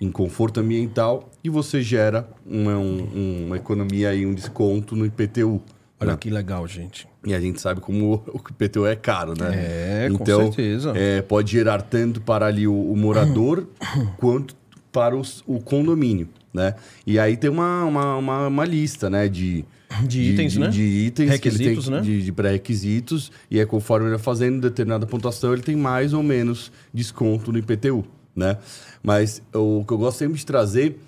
em 0.00 0.10
conforto 0.10 0.58
ambiental 0.60 1.30
e 1.42 1.48
você 1.48 1.80
gera 1.82 2.28
uma, 2.44 2.76
um- 2.76 3.44
uma 3.46 3.56
economia 3.56 4.12
e 4.14 4.26
um 4.26 4.34
desconto 4.34 4.96
no 4.96 5.06
IPTU. 5.06 5.62
Olha 6.00 6.12
né? 6.12 6.16
que 6.20 6.28
legal, 6.30 6.66
gente. 6.66 7.06
E 7.24 7.32
a 7.32 7.40
gente 7.40 7.60
sabe 7.60 7.80
como 7.80 8.14
o 8.34 8.40
IPTU 8.50 8.86
é 8.86 8.96
caro, 8.96 9.34
né? 9.38 9.50
É, 9.54 10.08
com 10.10 10.22
então, 10.22 10.42
certeza. 10.52 10.92
é, 10.96 11.22
pode 11.22 11.52
gerar 11.52 11.82
tanto 11.82 12.20
para 12.20 12.46
ali 12.46 12.66
o, 12.66 12.74
o 12.92 12.96
morador 12.96 13.66
quanto 14.18 14.56
para 14.92 15.16
os- 15.16 15.42
o 15.46 15.60
condomínio, 15.60 16.28
né? 16.52 16.74
E 17.06 17.18
aí 17.18 17.36
tem 17.36 17.48
uma, 17.50 17.84
uma, 17.84 18.16
uma, 18.16 18.46
uma 18.48 18.64
lista, 18.64 19.08
né? 19.08 19.28
De, 19.28 19.64
De 20.06 20.20
itens, 20.22 20.52
de, 20.52 20.58
né? 20.60 20.68
De 20.68 20.82
itens 20.82 21.30
Requisitos, 21.30 21.86
ele 21.86 21.96
né? 21.96 22.02
tem, 22.02 22.18
de, 22.18 22.24
de 22.24 22.32
pré-requisitos. 22.32 23.30
E 23.50 23.60
é 23.60 23.66
conforme 23.66 24.06
ele 24.06 24.16
vai 24.16 24.22
fazendo 24.24 24.60
determinada 24.60 25.06
pontuação, 25.06 25.52
ele 25.52 25.62
tem 25.62 25.76
mais 25.76 26.12
ou 26.12 26.22
menos 26.22 26.72
desconto 26.92 27.52
no 27.52 27.58
IPTU, 27.58 28.04
né? 28.34 28.58
Mas 29.02 29.40
o 29.54 29.84
que 29.86 29.92
eu 29.92 29.98
gosto 29.98 30.18
sempre 30.18 30.36
de 30.38 30.44
trazer 30.46 30.98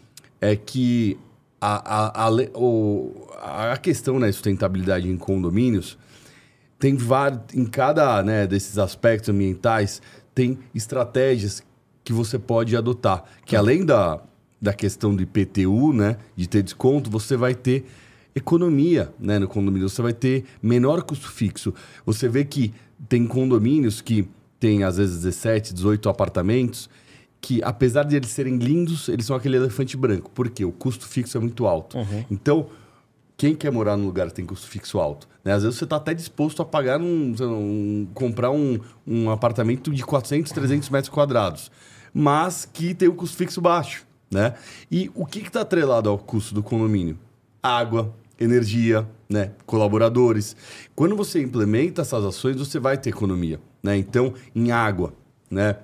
é 0.40 0.54
que 0.54 1.18
a, 1.60 2.22
a, 2.22 2.26
a, 2.26 2.30
o- 2.54 3.26
a 3.42 3.76
questão 3.76 4.20
da 4.20 4.30
sustentabilidade 4.30 5.08
em 5.08 5.16
condomínios 5.16 5.98
tem 6.78 6.94
vários 6.94 7.40
em 7.54 7.64
cada 7.64 8.22
né, 8.22 8.46
desses 8.46 8.76
aspectos 8.78 9.30
ambientais 9.30 10.02
tem 10.34 10.58
estratégias 10.74 11.62
que 12.04 12.12
você 12.12 12.38
pode 12.38 12.76
adotar 12.76 13.24
que 13.46 13.56
além 13.56 13.84
da, 13.86 14.20
da 14.60 14.74
questão 14.74 15.16
do 15.16 15.22
IPTU 15.22 15.94
né 15.94 16.18
de 16.36 16.46
ter 16.46 16.62
desconto 16.62 17.10
você 17.10 17.34
vai 17.36 17.54
ter 17.54 17.86
economia 18.36 19.12
né, 19.18 19.38
no 19.38 19.48
condomínio 19.48 19.88
você 19.88 20.00
vai 20.02 20.12
ter 20.12 20.44
menor 20.62 21.02
custo 21.02 21.28
fixo 21.28 21.72
você 22.04 22.28
vê 22.28 22.44
que 22.44 22.72
tem 23.08 23.26
condomínios 23.26 24.00
que 24.00 24.28
tem 24.60 24.84
às 24.84 24.98
vezes 24.98 25.16
17 25.22 25.72
18 25.74 26.08
apartamentos 26.08 26.88
que 27.40 27.62
apesar 27.62 28.02
de 28.04 28.14
eles 28.14 28.28
serem 28.30 28.56
lindos 28.58 29.08
eles 29.08 29.24
são 29.26 29.34
aquele 29.34 29.56
elefante 29.56 29.96
branco 29.96 30.30
porque 30.34 30.64
o 30.64 30.70
custo 30.72 31.06
fixo 31.06 31.36
é 31.36 31.40
muito 31.40 31.66
alto 31.66 31.96
então 32.30 32.66
quem 33.38 33.54
quer 33.54 33.70
morar 33.72 33.96
num 33.96 34.06
lugar 34.06 34.28
que 34.28 34.34
tem 34.34 34.46
custo 34.46 34.66
fixo 34.66 34.98
alto? 34.98 35.28
Né? 35.44 35.52
Às 35.52 35.62
vezes 35.62 35.78
você 35.78 35.84
está 35.84 35.96
até 35.96 36.14
disposto 36.14 36.62
a 36.62 36.64
pagar 36.64 36.98
um, 37.02 37.34
um- 37.38 38.08
comprar 38.14 38.50
um, 38.50 38.78
um 39.06 39.28
apartamento 39.28 39.92
de 39.92 40.02
400, 40.02 40.50
300 40.52 40.88
metros 40.88 41.10
quadrados, 41.10 41.70
mas 42.14 42.64
que 42.64 42.94
tem 42.94 43.10
um 43.10 43.14
custo 43.14 43.36
fixo 43.36 43.60
baixo. 43.60 44.06
Né? 44.30 44.54
E 44.90 45.10
o 45.14 45.26
que 45.26 45.40
está 45.40 45.60
atrelado 45.60 46.08
ao 46.08 46.16
custo 46.16 46.54
do 46.54 46.62
condomínio? 46.62 47.18
Água, 47.62 48.14
energia, 48.38 49.06
né? 49.28 49.52
colaboradores. 49.64 50.56
Quando 50.94 51.16
você 51.16 51.42
implementa 51.42 52.02
essas 52.02 52.24
ações, 52.24 52.56
você 52.56 52.78
vai 52.78 52.98
ter 52.98 53.10
economia. 53.10 53.60
Né? 53.82 53.96
Então, 53.96 54.34
em 54.54 54.70
água, 54.70 55.12
né? 55.50 55.76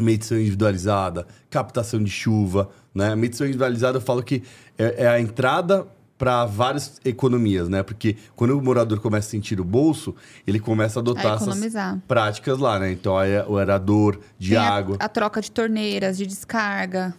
medição 0.00 0.38
individualizada, 0.38 1.26
captação 1.50 2.02
de 2.02 2.10
chuva, 2.10 2.70
né? 2.94 3.14
Medição 3.14 3.46
individualizada 3.46 3.98
eu 3.98 4.02
falo 4.02 4.22
que 4.22 4.42
é, 4.76 5.04
é 5.04 5.08
a 5.08 5.20
entrada 5.20 5.86
para 6.16 6.44
várias 6.46 7.00
economias, 7.04 7.68
né? 7.68 7.82
Porque 7.82 8.16
quando 8.36 8.56
o 8.56 8.62
morador 8.62 9.00
começa 9.00 9.28
a 9.28 9.30
sentir 9.30 9.60
o 9.60 9.64
bolso, 9.64 10.14
ele 10.46 10.60
começa 10.60 10.98
a 10.98 11.00
adotar 11.00 11.32
A 11.32 11.34
essas 11.36 11.58
práticas 12.06 12.58
lá, 12.58 12.78
né? 12.78 12.92
Então 12.92 13.16
aí 13.16 13.32
é 13.32 13.44
o 13.46 13.58
aerador 13.58 14.20
de 14.38 14.50
Tem 14.50 14.58
a- 14.58 14.68
água. 14.68 14.96
A, 15.00 15.08
troca 15.08 15.40
de 15.40 15.50
torneiras, 15.50 16.16
de 16.16 16.26
descarga. 16.26 17.14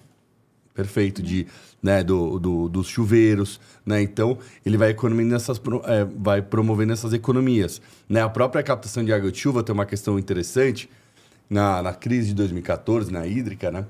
Perfeito, 0.75 1.23
de, 1.23 1.47
né, 1.81 2.03
do, 2.03 2.37
do- 2.37 2.69
dos 2.69 2.87
chuveiros, 2.87 3.59
né? 3.85 4.01
Então, 4.01 4.37
ele 4.65 4.77
vai 4.77 4.89
economizando 4.91 5.35
essas, 5.35 5.59
é, 5.85 6.05
vai 6.17 6.41
promovendo 6.41 6.91
essas 6.93 7.13
economias, 7.13 7.81
né? 8.07 8.21
A 8.21 8.29
própria 8.29 8.61
captação 8.61 9.03
de 9.03 9.11
água 9.13 9.31
de 9.31 9.39
chuva 9.39 9.63
tem 9.63 9.73
uma 9.73 9.85
questão 9.85 10.19
interessante 10.19 10.89
na, 11.49 11.81
na 11.81 11.93
crise 11.93 12.27
de 12.27 12.33
2014, 12.35 13.11
na 13.11 13.25
hídrica, 13.25 13.71
né? 13.71 13.85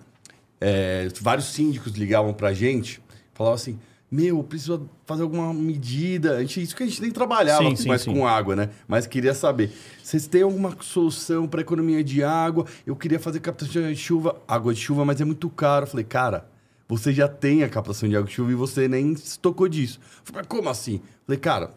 É, 0.62 1.10
vários 1.22 1.48
síndicos 1.48 1.94
ligavam 1.94 2.34
pra 2.34 2.53
gente, 2.53 3.02
falavam 3.34 3.56
assim, 3.56 3.80
meu, 4.12 4.38
eu 4.38 4.44
preciso 4.44 4.88
fazer 5.06 5.24
alguma 5.24 5.52
medida. 5.53 6.38
A 6.38 6.41
gente, 6.41 6.62
isso 6.62 6.76
que 6.76 6.84
a 6.84 6.86
gente 6.86 7.02
nem 7.02 7.12
trabalhava 7.12 7.68
Sim, 7.70 7.76
sim, 7.76 7.88
mais 7.88 8.02
sim. 8.03 8.14
com 8.14 8.26
água, 8.28 8.56
né? 8.56 8.70
Mas 8.88 9.07
queria 9.07 9.34
saber, 9.34 9.72
vocês 10.02 10.28
têm 10.28 10.44
alguma 10.44 10.76
solução 10.80 11.48
para 11.48 11.62
economia 11.62 12.03
de 12.03 12.24
água? 12.24 12.66
Eu 12.86 12.95
queria 12.95 13.20
fazer 13.20 13.40
captação 13.40 13.82
de 13.91 13.95
chuva, 13.95 14.40
água 14.48 14.74
de 14.74 14.80
chuva, 14.80 15.03
mas 15.03 15.20
é 15.20 15.26
muito 15.26 15.49
caro. 15.49 15.86
Eu 15.86 15.90
falei, 15.90 16.06
cara, 16.06 16.48
você 16.88 17.12
já 17.14 17.28
tem 17.28 17.64
a 17.64 17.70
captação 17.70 18.07
de 18.07 18.16
água 18.16 18.28
de 18.28 18.34
chuva 18.34 18.52
e 18.52 18.56
você 18.56 18.88
nem 18.88 19.16
se 19.16 19.40
tocou 19.40 19.68
disso. 19.68 19.99
Eu 20.02 20.22
falei, 20.26 20.41
mas 20.41 20.48
como 20.48 20.70
assim? 20.70 20.95
Eu 20.95 21.02
falei, 21.26 21.40
cara, 21.40 21.72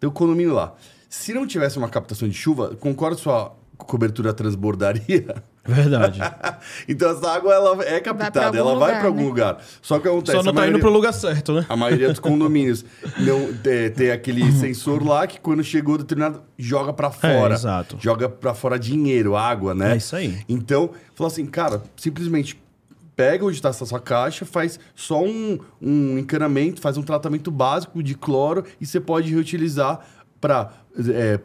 tem 0.00 0.08
o 0.08 0.12
condomínio 0.12 0.54
lá. 0.54 0.74
Se 1.08 1.32
não 1.32 1.46
tivesse 1.46 1.78
uma 1.78 1.88
captação 1.88 2.28
de 2.28 2.34
chuva, 2.34 2.76
concorda 2.76 3.16
que 3.16 3.22
sua 3.22 3.54
cobertura 3.76 4.32
transbordaria? 4.34 5.42
Verdade. 5.64 6.18
então 6.88 7.10
essa 7.10 7.30
água 7.30 7.52
ela 7.54 7.84
é 7.84 8.00
captada, 8.00 8.56
ela 8.58 8.74
vai 8.74 8.88
lugar, 8.88 8.98
para 9.00 9.06
algum 9.08 9.20
né? 9.20 9.26
lugar. 9.26 9.58
Só 9.82 9.98
que 9.98 10.08
acontece 10.08 10.36
Só 10.38 10.42
não 10.42 10.44
tá 10.44 10.50
indo 10.50 10.56
maioria- 10.60 10.80
pro 10.80 10.90
lugar 10.90 11.12
certo, 11.12 11.52
né? 11.52 11.66
a 11.68 11.76
maioria 11.76 12.08
dos 12.08 12.18
condomínios 12.18 12.84
não 13.18 13.52
tem, 13.54 13.90
tem 13.90 14.10
aquele 14.10 14.50
sensor 14.58 15.06
lá 15.06 15.26
que 15.26 15.38
quando 15.38 15.62
chegou 15.62 15.98
determinado 15.98 16.42
joga 16.58 16.92
pra 16.92 17.10
fora. 17.10 17.54
exato. 17.54 17.98
Joga 18.00 18.28
pra 18.30 18.54
fora 18.54 18.78
dinheiro, 18.78 19.36
água, 19.36 19.74
né? 19.74 19.92
É 19.92 19.96
isso 19.98 20.16
aí. 20.16 20.38
Então, 20.48 20.90
falou 21.14 21.30
assim, 21.30 21.44
cara, 21.46 21.82
simplesmente 21.96 22.58
pega 23.18 23.44
onde 23.44 23.56
está 23.56 23.70
essa 23.70 23.84
sua 23.84 23.98
caixa, 23.98 24.46
faz 24.46 24.78
só 24.94 25.24
um, 25.24 25.58
um 25.82 26.16
encanamento, 26.18 26.80
faz 26.80 26.96
um 26.96 27.02
tratamento 27.02 27.50
básico 27.50 28.00
de 28.00 28.14
cloro 28.14 28.64
e 28.80 28.86
você 28.86 29.00
pode 29.00 29.34
reutilizar 29.34 30.06
para 30.40 30.70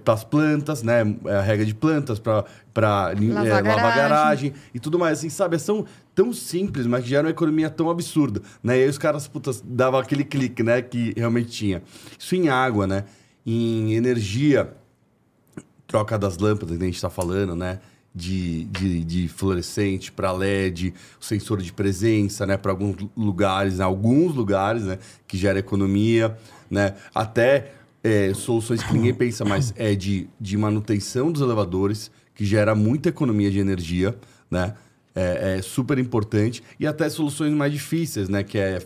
as 0.05 0.23
plantas, 0.23 0.83
né? 0.83 1.01
A 1.25 1.41
rega 1.41 1.65
de 1.65 1.73
plantas, 1.73 2.19
para 2.19 2.45
Lavar 2.75 3.15
lavar 3.23 3.63
garagem. 3.63 3.95
garagem 3.95 4.53
e 4.71 4.79
tudo 4.79 4.99
mais. 4.99 5.17
Assim, 5.17 5.31
sabe? 5.31 5.57
São 5.57 5.83
tão 6.13 6.31
simples, 6.31 6.85
mas 6.85 7.03
que 7.03 7.09
gera 7.09 7.23
uma 7.23 7.31
economia 7.31 7.71
tão 7.71 7.89
absurda. 7.89 8.39
Né? 8.61 8.77
E 8.77 8.83
aí 8.83 8.89
os 8.89 8.99
caras, 8.99 9.27
putas, 9.27 9.59
davam 9.65 9.99
aquele 9.99 10.23
clique, 10.23 10.61
né? 10.61 10.79
Que 10.79 11.11
realmente 11.17 11.49
tinha. 11.49 11.81
Isso 12.19 12.35
em 12.35 12.49
água, 12.49 12.85
né? 12.85 13.05
Em 13.43 13.95
energia, 13.95 14.75
troca 15.87 16.19
das 16.19 16.37
lâmpadas 16.37 16.77
que 16.77 16.83
a 16.83 16.85
gente 16.85 16.95
está 16.97 17.09
falando, 17.09 17.55
né? 17.55 17.79
De, 18.15 18.65
de, 18.65 19.03
de 19.03 19.27
fluorescente 19.27 20.11
para 20.11 20.31
LED, 20.31 20.93
sensor 21.19 21.59
de 21.59 21.73
presença, 21.73 22.45
né? 22.45 22.57
Para 22.57 22.71
alguns 22.71 22.95
lugares, 23.17 23.79
né? 23.79 23.83
alguns 23.83 24.35
lugares, 24.35 24.83
né? 24.83 24.99
Que 25.27 25.35
gera 25.35 25.57
economia, 25.57 26.37
né? 26.69 26.93
Até 27.13 27.71
é, 28.03 28.33
soluções 28.33 28.83
que 28.83 28.93
ninguém 28.93 29.13
pensa, 29.13 29.45
mas 29.45 29.73
é 29.77 29.95
de, 29.95 30.27
de 30.39 30.57
manutenção 30.57 31.31
dos 31.31 31.41
elevadores, 31.41 32.11
que 32.35 32.45
gera 32.45 32.75
muita 32.75 33.09
economia 33.09 33.49
de 33.49 33.59
energia, 33.59 34.15
né? 34.51 34.75
É, 35.15 35.57
é 35.57 35.61
super 35.61 35.97
importante. 35.97 36.61
E 36.79 36.85
até 36.85 37.07
soluções 37.07 37.53
mais 37.53 37.71
difíceis, 37.71 38.27
né? 38.27 38.43
Que 38.43 38.57
é 38.57 38.79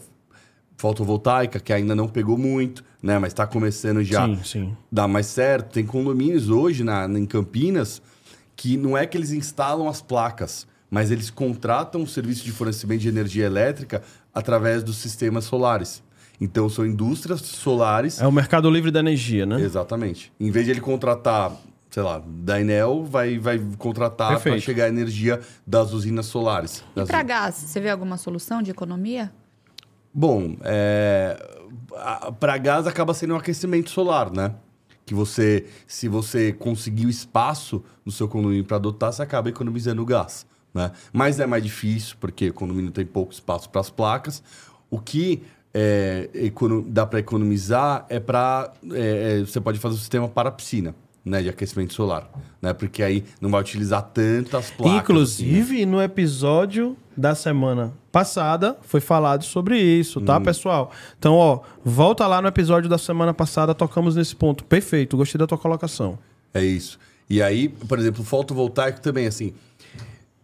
fotovoltaica, 0.78 1.60
que 1.60 1.74
ainda 1.74 1.96
não 1.96 2.08
pegou 2.08 2.38
muito, 2.38 2.84
né? 3.02 3.18
Mas 3.18 3.32
está 3.34 3.48
começando 3.48 4.04
já 4.04 4.26
Sim, 4.26 4.40
sim. 4.44 4.78
dá 4.92 5.08
mais 5.08 5.26
certo. 5.26 5.74
Tem 5.74 5.86
condomínios 5.86 6.50
hoje 6.50 6.84
na, 6.84 7.06
em 7.08 7.26
Campinas 7.26 8.02
que 8.58 8.76
não 8.76 8.98
é 8.98 9.06
que 9.06 9.16
eles 9.16 9.32
instalam 9.32 9.88
as 9.88 10.02
placas, 10.02 10.68
mas 10.92 11.12
eles 11.12 11.30
contratam 11.30 12.02
o 12.04 12.08
serviço 12.08 12.44
de 12.44 12.52
fornecimento 12.52 13.00
de 13.02 13.08
energia 13.08 13.46
elétrica 13.46 14.02
através 14.34 14.84
dos 14.84 14.98
sistemas 14.98 15.46
solares. 15.46 16.04
Então 16.42 16.68
são 16.68 16.86
indústrias 16.86 17.40
solares. 17.42 18.20
É 18.20 18.28
o 18.28 18.32
mercado 18.32 18.70
livre 18.70 18.92
da 18.92 19.00
energia, 19.00 19.46
né? 19.46 19.62
Exatamente. 19.62 20.32
Em 20.40 20.52
vez 20.52 20.66
de 20.66 20.72
ele 20.72 20.82
contratar, 20.82 21.52
sei 21.90 22.04
lá, 22.04 22.22
da 22.26 22.60
Enel, 22.60 23.04
vai, 23.06 23.38
vai 23.40 23.60
contratar 23.78 24.40
para 24.42 24.60
chegar 24.60 24.86
a 24.86 24.90
energia 24.90 25.40
das 25.66 25.94
usinas 25.94 26.26
solares. 26.26 26.84
E 26.92 26.96
Das- 26.96 27.08
pra 27.08 27.24
gás, 27.24 27.56
você 27.56 27.80
vê 27.80 27.90
alguma 27.90 28.18
solução 28.18 28.62
de 28.62 28.72
economia? 28.72 29.32
Bom, 30.14 30.56
é, 30.64 31.38
para 32.40 32.58
gás 32.58 32.88
acaba 32.88 33.14
sendo 33.14 33.34
um 33.36 33.38
aquecimento 33.38 33.90
solar, 33.92 34.32
né? 34.32 34.54
Que 35.08 35.14
você, 35.14 35.66
se 35.88 36.10
você 36.10 36.52
conseguir 36.52 37.06
o 37.06 37.10
espaço 37.10 37.82
no 38.06 38.12
seu 38.12 38.28
condomínio 38.28 38.66
para 38.66 38.76
adotar, 38.76 39.14
você 39.14 39.22
acaba 39.22 39.48
economizando 39.48 40.04
gás, 40.04 40.46
né? 40.74 40.92
Mas 41.14 41.40
é 41.40 41.46
mais 41.46 41.64
difícil 41.64 42.18
porque 42.20 42.50
o 42.50 42.54
condomínio 42.54 42.92
tem 42.92 43.06
pouco 43.06 43.32
espaço 43.32 43.70
para 43.70 43.80
as 43.80 43.90
placas. 43.90 44.44
O 44.90 45.00
que 45.00 45.44
é, 45.74 46.30
dá 46.88 47.06
para 47.06 47.20
economizar 47.20 48.06
é 48.10 48.20
para 48.20 48.74
você 49.46 49.62
pode 49.62 49.80
fazer 49.80 49.96
o 49.96 49.98
sistema 49.98 50.28
para 50.28 50.50
a 50.50 50.52
piscina, 50.52 50.94
né? 51.24 51.42
De 51.42 51.48
aquecimento 51.48 51.94
solar, 51.94 52.30
né? 52.62 52.74
Porque 52.74 53.02
aí 53.02 53.24
não 53.40 53.50
vai 53.50 53.62
utilizar 53.62 54.02
tantas 54.14 54.70
placas. 54.72 54.92
assim, 54.92 54.92
né? 54.92 55.00
Inclusive, 55.00 55.86
no 55.86 56.02
episódio 56.02 56.98
da 57.18 57.34
semana 57.36 57.92
passada, 58.12 58.78
foi 58.84 59.00
falado 59.02 59.44
sobre 59.44 59.78
isso, 59.80 60.20
Hum. 60.20 60.26
tá, 60.26 60.40
pessoal? 60.40 60.92
Então, 61.18 61.34
ó, 61.36 61.62
volta 61.84 62.28
lá 62.28 62.42
no 62.42 62.48
episódio 62.48 62.90
da 62.90 62.98
semana 62.98 63.34
passada, 63.34 63.74
tocamos 63.74 64.16
nesse 64.16 64.36
ponto. 64.36 64.64
Perfeito, 64.64 65.18
gostei 65.18 65.40
da 65.40 65.48
tua 65.48 65.58
colocação. 65.58 66.18
É 66.54 66.64
isso. 66.64 67.00
E 67.30 67.42
aí, 67.42 67.68
por 67.70 67.98
exemplo, 68.00 68.24
fotovoltaico 68.24 69.02
também, 69.02 69.26
assim. 69.28 69.54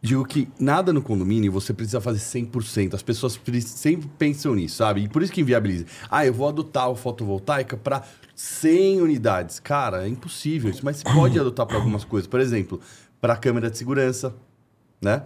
Digo 0.02 0.26
que 0.26 0.50
nada 0.60 0.92
no 0.92 1.02
condomínio 1.02 1.50
você 1.50 1.74
precisa 1.74 2.02
fazer 2.02 2.20
100%. 2.20 2.94
As 2.94 3.02
pessoas 3.02 3.38
pre- 3.38 3.62
sempre 3.62 4.10
pensam 4.18 4.54
nisso, 4.54 4.76
sabe? 4.76 5.02
E 5.04 5.08
por 5.08 5.24
isso 5.24 5.32
que 5.32 5.40
inviabiliza. 5.40 5.86
Ah, 6.12 6.26
eu 6.26 6.34
vou 6.34 6.50
adotar 6.50 6.90
o 6.90 6.96
fotovoltaica 6.96 7.78
para 7.78 8.04
100 8.36 9.00
unidades. 9.00 9.62
Cara, 9.62 10.06
é 10.06 10.10
impossível 10.10 10.70
isso. 10.70 10.84
Mas 10.84 10.98
você 10.98 11.04
pode 11.06 11.40
adotar 11.40 11.66
para 11.66 11.78
algumas 11.78 12.04
coisas. 12.04 12.28
Por 12.28 12.42
exemplo, 12.42 12.82
para 13.22 13.38
câmera 13.38 13.72
de 13.72 13.78
segurança, 13.78 14.36
né? 15.02 15.24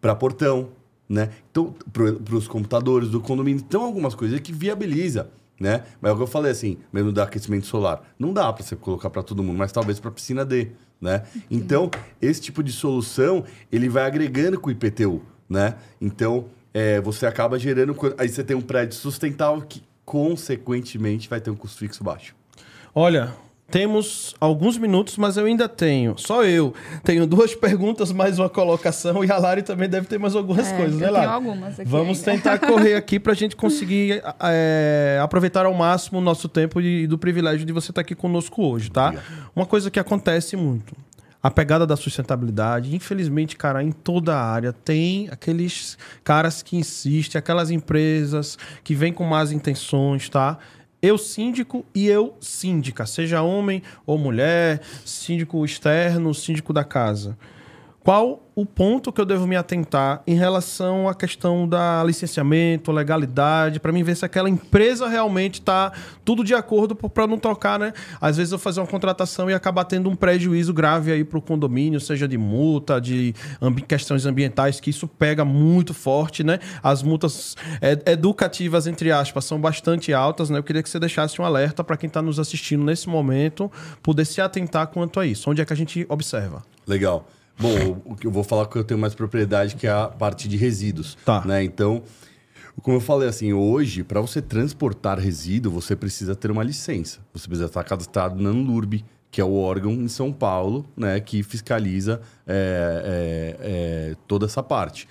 Para 0.00 0.12
portão, 0.16 0.70
né? 1.08 1.30
Então, 1.50 1.74
para 1.92 2.36
os 2.36 2.48
computadores 2.48 3.08
do 3.08 3.20
condomínio. 3.20 3.62
Então, 3.66 3.82
algumas 3.82 4.14
coisas 4.14 4.38
que 4.40 4.52
viabiliza, 4.52 5.30
né? 5.58 5.84
Mas 6.00 6.10
é 6.10 6.12
o 6.14 6.16
que 6.16 6.22
eu 6.22 6.26
falei 6.26 6.52
assim, 6.52 6.78
mesmo 6.92 7.12
do 7.12 7.20
aquecimento 7.20 7.66
solar. 7.66 8.02
Não 8.18 8.32
dá 8.32 8.52
para 8.52 8.64
você 8.64 8.76
colocar 8.76 9.10
para 9.10 9.22
todo 9.22 9.42
mundo, 9.42 9.56
mas 9.56 9.72
talvez 9.72 10.00
para 10.00 10.10
piscina 10.10 10.44
dê, 10.44 10.68
né? 11.00 11.22
Então, 11.50 11.90
esse 12.20 12.40
tipo 12.40 12.62
de 12.62 12.72
solução, 12.72 13.44
ele 13.70 13.88
vai 13.88 14.04
agregando 14.04 14.58
com 14.58 14.68
o 14.68 14.72
IPTU, 14.72 15.22
né? 15.48 15.76
Então, 16.00 16.46
é, 16.74 17.00
você 17.00 17.26
acaba 17.26 17.58
gerando... 17.58 17.96
Aí 18.18 18.28
você 18.28 18.44
tem 18.44 18.56
um 18.56 18.62
prédio 18.62 18.96
sustentável 18.96 19.62
que, 19.62 19.82
consequentemente, 20.04 21.28
vai 21.28 21.40
ter 21.40 21.50
um 21.50 21.56
custo 21.56 21.78
fixo 21.78 22.04
baixo. 22.04 22.34
Olha, 22.94 23.34
temos 23.70 24.34
alguns 24.40 24.78
minutos, 24.78 25.16
mas 25.16 25.36
eu 25.36 25.44
ainda 25.46 25.68
tenho, 25.68 26.14
só 26.16 26.44
eu, 26.44 26.72
tenho 27.02 27.26
duas 27.26 27.52
perguntas, 27.56 28.12
mais 28.12 28.38
uma 28.38 28.48
colocação, 28.48 29.24
e 29.24 29.30
a 29.30 29.38
Lari 29.38 29.62
também 29.62 29.88
deve 29.88 30.06
ter 30.06 30.18
mais 30.18 30.36
algumas 30.36 30.68
É, 30.68 30.76
coisas, 30.76 30.98
né, 31.00 31.10
Lari? 31.10 31.26
tenho 31.26 31.34
algumas 31.34 31.80
aqui 31.80 31.88
Vamos 31.90 32.18
ainda. 32.28 32.42
tentar 32.42 32.58
correr 32.66 32.94
aqui 32.96 33.18
para 33.18 33.32
a 33.32 33.36
gente 33.36 33.56
conseguir 33.56 34.22
é, 34.40 35.18
aproveitar 35.20 35.66
ao 35.66 35.74
máximo 35.74 36.18
o 36.18 36.22
nosso 36.22 36.48
tempo 36.48 36.80
e 36.80 37.06
do 37.06 37.18
privilégio 37.18 37.66
de 37.66 37.72
você 37.72 37.90
estar 37.90 38.02
aqui 38.02 38.14
conosco 38.14 38.62
hoje, 38.62 38.90
tá? 38.90 39.12
Uma 39.54 39.66
coisa 39.66 39.90
que 39.90 39.98
acontece 39.98 40.56
muito. 40.56 40.94
A 41.42 41.50
pegada 41.50 41.86
da 41.86 41.96
sustentabilidade, 41.96 42.94
infelizmente, 42.94 43.56
cara, 43.56 43.82
em 43.82 43.92
toda 43.92 44.34
a 44.36 44.42
área 44.42 44.72
tem 44.72 45.28
aqueles 45.30 45.96
caras 46.24 46.60
que 46.60 46.76
insistem, 46.76 47.38
aquelas 47.38 47.70
empresas 47.70 48.58
que 48.82 48.94
vêm 48.96 49.12
com 49.12 49.22
más 49.24 49.52
intenções, 49.52 50.28
tá? 50.28 50.58
Eu 51.02 51.18
síndico 51.18 51.84
e 51.94 52.06
eu 52.06 52.36
síndica, 52.40 53.06
seja 53.06 53.42
homem 53.42 53.82
ou 54.04 54.16
mulher, 54.16 54.80
síndico 55.04 55.64
externo, 55.64 56.34
síndico 56.34 56.72
da 56.72 56.84
casa. 56.84 57.36
Qual 58.06 58.48
o 58.54 58.64
ponto 58.64 59.12
que 59.12 59.20
eu 59.20 59.24
devo 59.24 59.48
me 59.48 59.56
atentar 59.56 60.22
em 60.28 60.36
relação 60.36 61.08
à 61.08 61.14
questão 61.14 61.68
da 61.68 62.04
licenciamento, 62.04 62.92
legalidade, 62.92 63.80
para 63.80 63.90
mim 63.90 64.04
ver 64.04 64.14
se 64.14 64.24
aquela 64.24 64.48
empresa 64.48 65.08
realmente 65.08 65.54
está 65.54 65.92
tudo 66.24 66.44
de 66.44 66.54
acordo 66.54 66.94
para 66.94 67.26
não 67.26 67.36
trocar, 67.36 67.80
né? 67.80 67.92
Às 68.20 68.36
vezes 68.36 68.52
eu 68.52 68.60
fazer 68.60 68.78
uma 68.78 68.86
contratação 68.86 69.50
e 69.50 69.54
acabar 69.54 69.82
tendo 69.86 70.08
um 70.08 70.14
prejuízo 70.14 70.72
grave 70.72 71.10
aí 71.10 71.24
para 71.24 71.36
o 71.36 71.42
condomínio, 71.42 71.98
seja 71.98 72.28
de 72.28 72.38
multa, 72.38 73.00
de 73.00 73.34
ambi- 73.60 73.82
questões 73.82 74.24
ambientais, 74.24 74.78
que 74.78 74.90
isso 74.90 75.08
pega 75.08 75.44
muito 75.44 75.92
forte, 75.92 76.44
né? 76.44 76.60
As 76.80 77.02
multas 77.02 77.56
é, 77.80 78.12
educativas, 78.12 78.86
entre 78.86 79.10
aspas, 79.10 79.44
são 79.44 79.60
bastante 79.60 80.12
altas, 80.14 80.48
né? 80.48 80.60
Eu 80.60 80.62
queria 80.62 80.80
que 80.80 80.88
você 80.88 81.00
deixasse 81.00 81.42
um 81.42 81.44
alerta 81.44 81.82
para 81.82 81.96
quem 81.96 82.06
está 82.06 82.22
nos 82.22 82.38
assistindo 82.38 82.84
nesse 82.84 83.08
momento, 83.08 83.68
poder 84.00 84.26
se 84.26 84.40
atentar 84.40 84.86
quanto 84.86 85.18
a 85.18 85.26
isso. 85.26 85.50
Onde 85.50 85.60
é 85.60 85.64
que 85.64 85.72
a 85.72 85.76
gente 85.76 86.06
observa? 86.08 86.62
Legal. 86.86 87.26
Bom, 87.58 88.02
o 88.04 88.14
que 88.14 88.26
eu 88.26 88.30
vou 88.30 88.44
falar 88.44 88.66
que 88.66 88.76
eu 88.76 88.84
tenho 88.84 89.00
mais 89.00 89.14
propriedade, 89.14 89.76
que 89.76 89.86
é 89.86 89.90
a 89.90 90.08
parte 90.08 90.48
de 90.48 90.56
resíduos. 90.56 91.16
Tá. 91.24 91.42
Né? 91.44 91.64
Então, 91.64 92.02
como 92.82 92.98
eu 92.98 93.00
falei 93.00 93.28
assim, 93.28 93.52
hoje, 93.52 94.04
para 94.04 94.20
você 94.20 94.42
transportar 94.42 95.18
resíduo, 95.18 95.72
você 95.72 95.96
precisa 95.96 96.34
ter 96.34 96.50
uma 96.50 96.62
licença. 96.62 97.20
Você 97.32 97.48
precisa 97.48 97.66
estar 97.66 97.82
cadastrado 97.82 98.40
na 98.40 98.50
Anlurb, 98.50 99.02
que 99.30 99.40
é 99.40 99.44
o 99.44 99.54
órgão 99.54 99.92
em 99.92 100.08
São 100.08 100.32
Paulo, 100.32 100.86
né, 100.96 101.18
que 101.20 101.42
fiscaliza 101.42 102.20
é, 102.46 102.56
é, 103.04 104.10
é, 104.10 104.16
toda 104.26 104.46
essa 104.46 104.62
parte. 104.62 105.08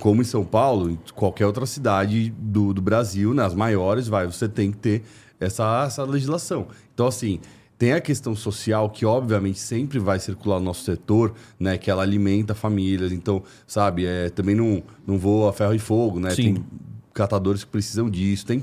como 0.00 0.22
em 0.22 0.24
São 0.24 0.44
Paulo, 0.44 0.90
em 0.90 0.98
qualquer 1.14 1.46
outra 1.46 1.66
cidade 1.66 2.32
do, 2.38 2.72
do 2.72 2.80
Brasil, 2.80 3.34
nas 3.34 3.54
maiores, 3.54 4.06
vai, 4.06 4.26
você 4.26 4.48
tem 4.48 4.70
que 4.70 4.78
ter 4.78 5.02
essa, 5.40 5.84
essa 5.86 6.04
legislação. 6.04 6.68
Então, 6.94 7.06
assim, 7.06 7.40
tem 7.78 7.92
a 7.92 8.00
questão 8.00 8.34
social 8.36 8.88
que, 8.88 9.04
obviamente, 9.04 9.58
sempre 9.58 9.98
vai 9.98 10.18
circular 10.18 10.58
no 10.58 10.66
nosso 10.66 10.84
setor, 10.84 11.34
né? 11.58 11.76
Que 11.76 11.90
ela 11.90 12.02
alimenta 12.02 12.54
famílias. 12.54 13.12
Então, 13.12 13.42
sabe, 13.66 14.06
é, 14.06 14.30
também 14.30 14.54
não, 14.54 14.82
não 15.06 15.18
vou 15.18 15.48
a 15.48 15.52
ferro 15.52 15.74
e 15.74 15.78
fogo, 15.78 16.20
né? 16.20 16.30
Sim. 16.30 16.54
Tem 16.54 16.64
catadores 17.12 17.64
que 17.64 17.70
precisam 17.70 18.08
disso. 18.08 18.46
Tem, 18.46 18.62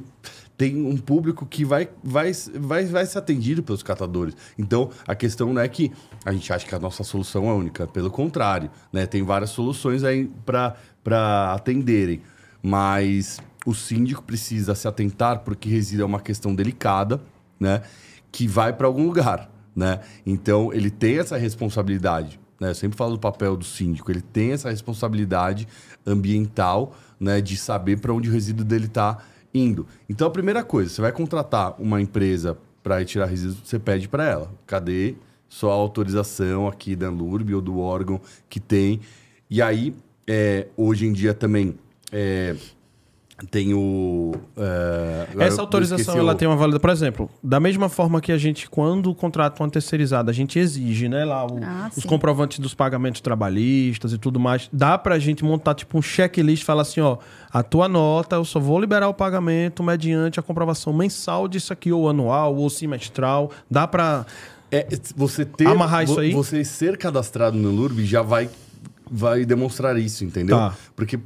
tem 0.58 0.86
um 0.86 0.96
público 0.96 1.46
que 1.46 1.66
vai, 1.66 1.90
vai, 2.04 2.32
vai, 2.56 2.86
vai 2.86 3.06
ser 3.06 3.18
atendido 3.18 3.62
pelos 3.62 3.84
catadores. 3.84 4.36
Então, 4.58 4.90
a 5.06 5.14
questão 5.14 5.54
não 5.54 5.62
é 5.62 5.68
que 5.68 5.92
a 6.24 6.32
gente 6.32 6.52
acha 6.54 6.66
que 6.66 6.74
a 6.74 6.80
nossa 6.80 7.04
solução 7.04 7.50
é 7.50 7.54
única. 7.54 7.88
Pelo 7.88 8.10
contrário, 8.10 8.70
né? 8.94 9.06
Tem 9.06 9.24
várias 9.24 9.50
soluções 9.50 10.04
aí 10.04 10.32
para 10.46 11.54
atenderem. 11.54 12.22
Mas 12.64 13.40
o 13.66 13.74
síndico 13.74 14.24
precisa 14.24 14.74
se 14.74 14.88
atentar 14.88 15.40
porque 15.40 15.68
reside 15.68 16.02
é 16.02 16.06
uma 16.06 16.20
questão 16.20 16.56
delicada, 16.56 17.22
né? 17.60 17.82
Que 18.32 18.48
vai 18.48 18.72
para 18.74 18.88
algum 18.88 19.06
lugar, 19.06 19.52
né? 19.76 20.00
Então, 20.26 20.72
ele 20.74 20.90
tem 20.90 21.20
essa 21.20 21.38
responsabilidade. 21.38 22.40
Né? 22.60 22.70
Eu 22.70 22.76
sempre 22.76 22.98
falo 22.98 23.14
do 23.14 23.20
papel 23.20 23.58
do 23.58 23.66
síndico. 23.66 24.12
Ele 24.12 24.22
tem 24.22 24.52
essa 24.52 24.70
responsabilidade 24.70 25.68
ambiental, 26.06 26.96
né? 27.20 27.42
De 27.42 27.58
saber 27.58 28.00
para 28.00 28.14
onde 28.14 28.30
o 28.30 28.32
resíduo 28.32 28.64
dele 28.64 28.86
está 28.86 29.18
indo. 29.54 29.86
Então, 30.10 30.28
a 30.28 30.32
primeira 30.32 30.64
coisa, 30.64 30.90
você 30.90 31.02
vai 31.02 31.12
contratar 31.12 31.76
uma 31.80 32.02
empresa 32.02 32.58
para 32.82 33.00
retirar 33.00 33.26
resíduos, 33.26 33.60
você 33.64 33.78
pede 33.78 34.08
para 34.08 34.26
ela. 34.26 34.52
Cadê 34.66 35.16
sua 35.50 35.74
autorização 35.74 36.68
aqui 36.68 36.96
da 36.96 37.08
Anlurb 37.08 37.54
ou 37.54 37.62
do 37.62 37.80
órgão 37.80 38.20
que 38.50 38.60
tem? 38.60 39.02
E 39.50 39.62
aí, 39.62 39.94
é, 40.26 40.68
hoje 40.78 41.06
em 41.06 41.12
dia 41.12 41.34
também... 41.34 41.76
É, 42.12 42.56
tem 43.46 43.74
o. 43.74 44.34
é, 44.58 45.28
agora 45.32 45.46
Essa 45.48 45.62
autorização 45.62 46.18
ela 46.18 46.34
o- 46.34 46.36
tem 46.36 46.48
uma 46.48 46.56
válida, 46.58 46.80
por 46.80 46.90
exemplo, 46.90 47.30
da 47.44 47.60
mesma 47.60 47.90
forma 47.90 48.20
que 48.22 48.32
a 48.32 48.38
gente, 48.38 48.70
quando 48.70 49.14
contrata 49.16 49.62
uma 49.64 49.70
terceirizada, 49.70 50.30
a 50.32 50.34
gente 50.34 50.58
exige, 50.60 51.08
né, 51.10 51.26
lá 51.26 51.46
o- 51.46 51.60
Ah, 51.64 51.90
os 51.96 52.06
comprovantes 52.06 52.60
dos 52.60 52.74
pagamentos 52.74 53.22
trabalhistas 53.22 54.14
e 54.14 54.18
tudo 54.18 54.40
mais. 54.40 54.70
Dá 54.72 54.98
pra 54.98 55.18
gente 55.20 55.44
montar 55.44 55.74
tipo 55.76 55.98
um 55.98 56.02
checklist, 56.02 56.64
falar 56.64 56.84
assim, 56.84 57.02
ó, 57.02 57.18
a 57.52 57.64
tua 57.64 57.88
nota, 57.88 58.36
eu 58.36 58.46
só 58.46 58.60
vou 58.60 58.80
liberar 58.80 59.08
o 59.08 59.14
pagamento 59.14 59.84
mediante 59.84 60.40
a 60.40 60.44
comprovação 60.44 60.94
mensal 60.94 61.48
disso 61.48 61.72
aqui, 61.74 61.92
ou 61.92 62.10
anual, 62.10 62.56
ou 62.56 62.70
semestral. 62.70 63.52
Dá 63.70 63.88
pra. 63.88 64.26
É, 64.72 64.88
você 65.16 65.44
ter. 65.44 65.68
Amarrar 65.68 66.04
isso 66.06 66.20
aí? 66.20 66.32
Você 66.32 66.64
ser 66.64 66.98
cadastrado 66.98 67.58
no 67.58 67.70
LURB 67.72 68.06
já 68.06 68.22
vai, 68.22 68.50
vai 69.12 69.44
demonstrar 69.44 69.98
isso, 69.98 70.24
entendeu? 70.24 70.56
Tá. 70.56 70.74
Porque 70.96 71.20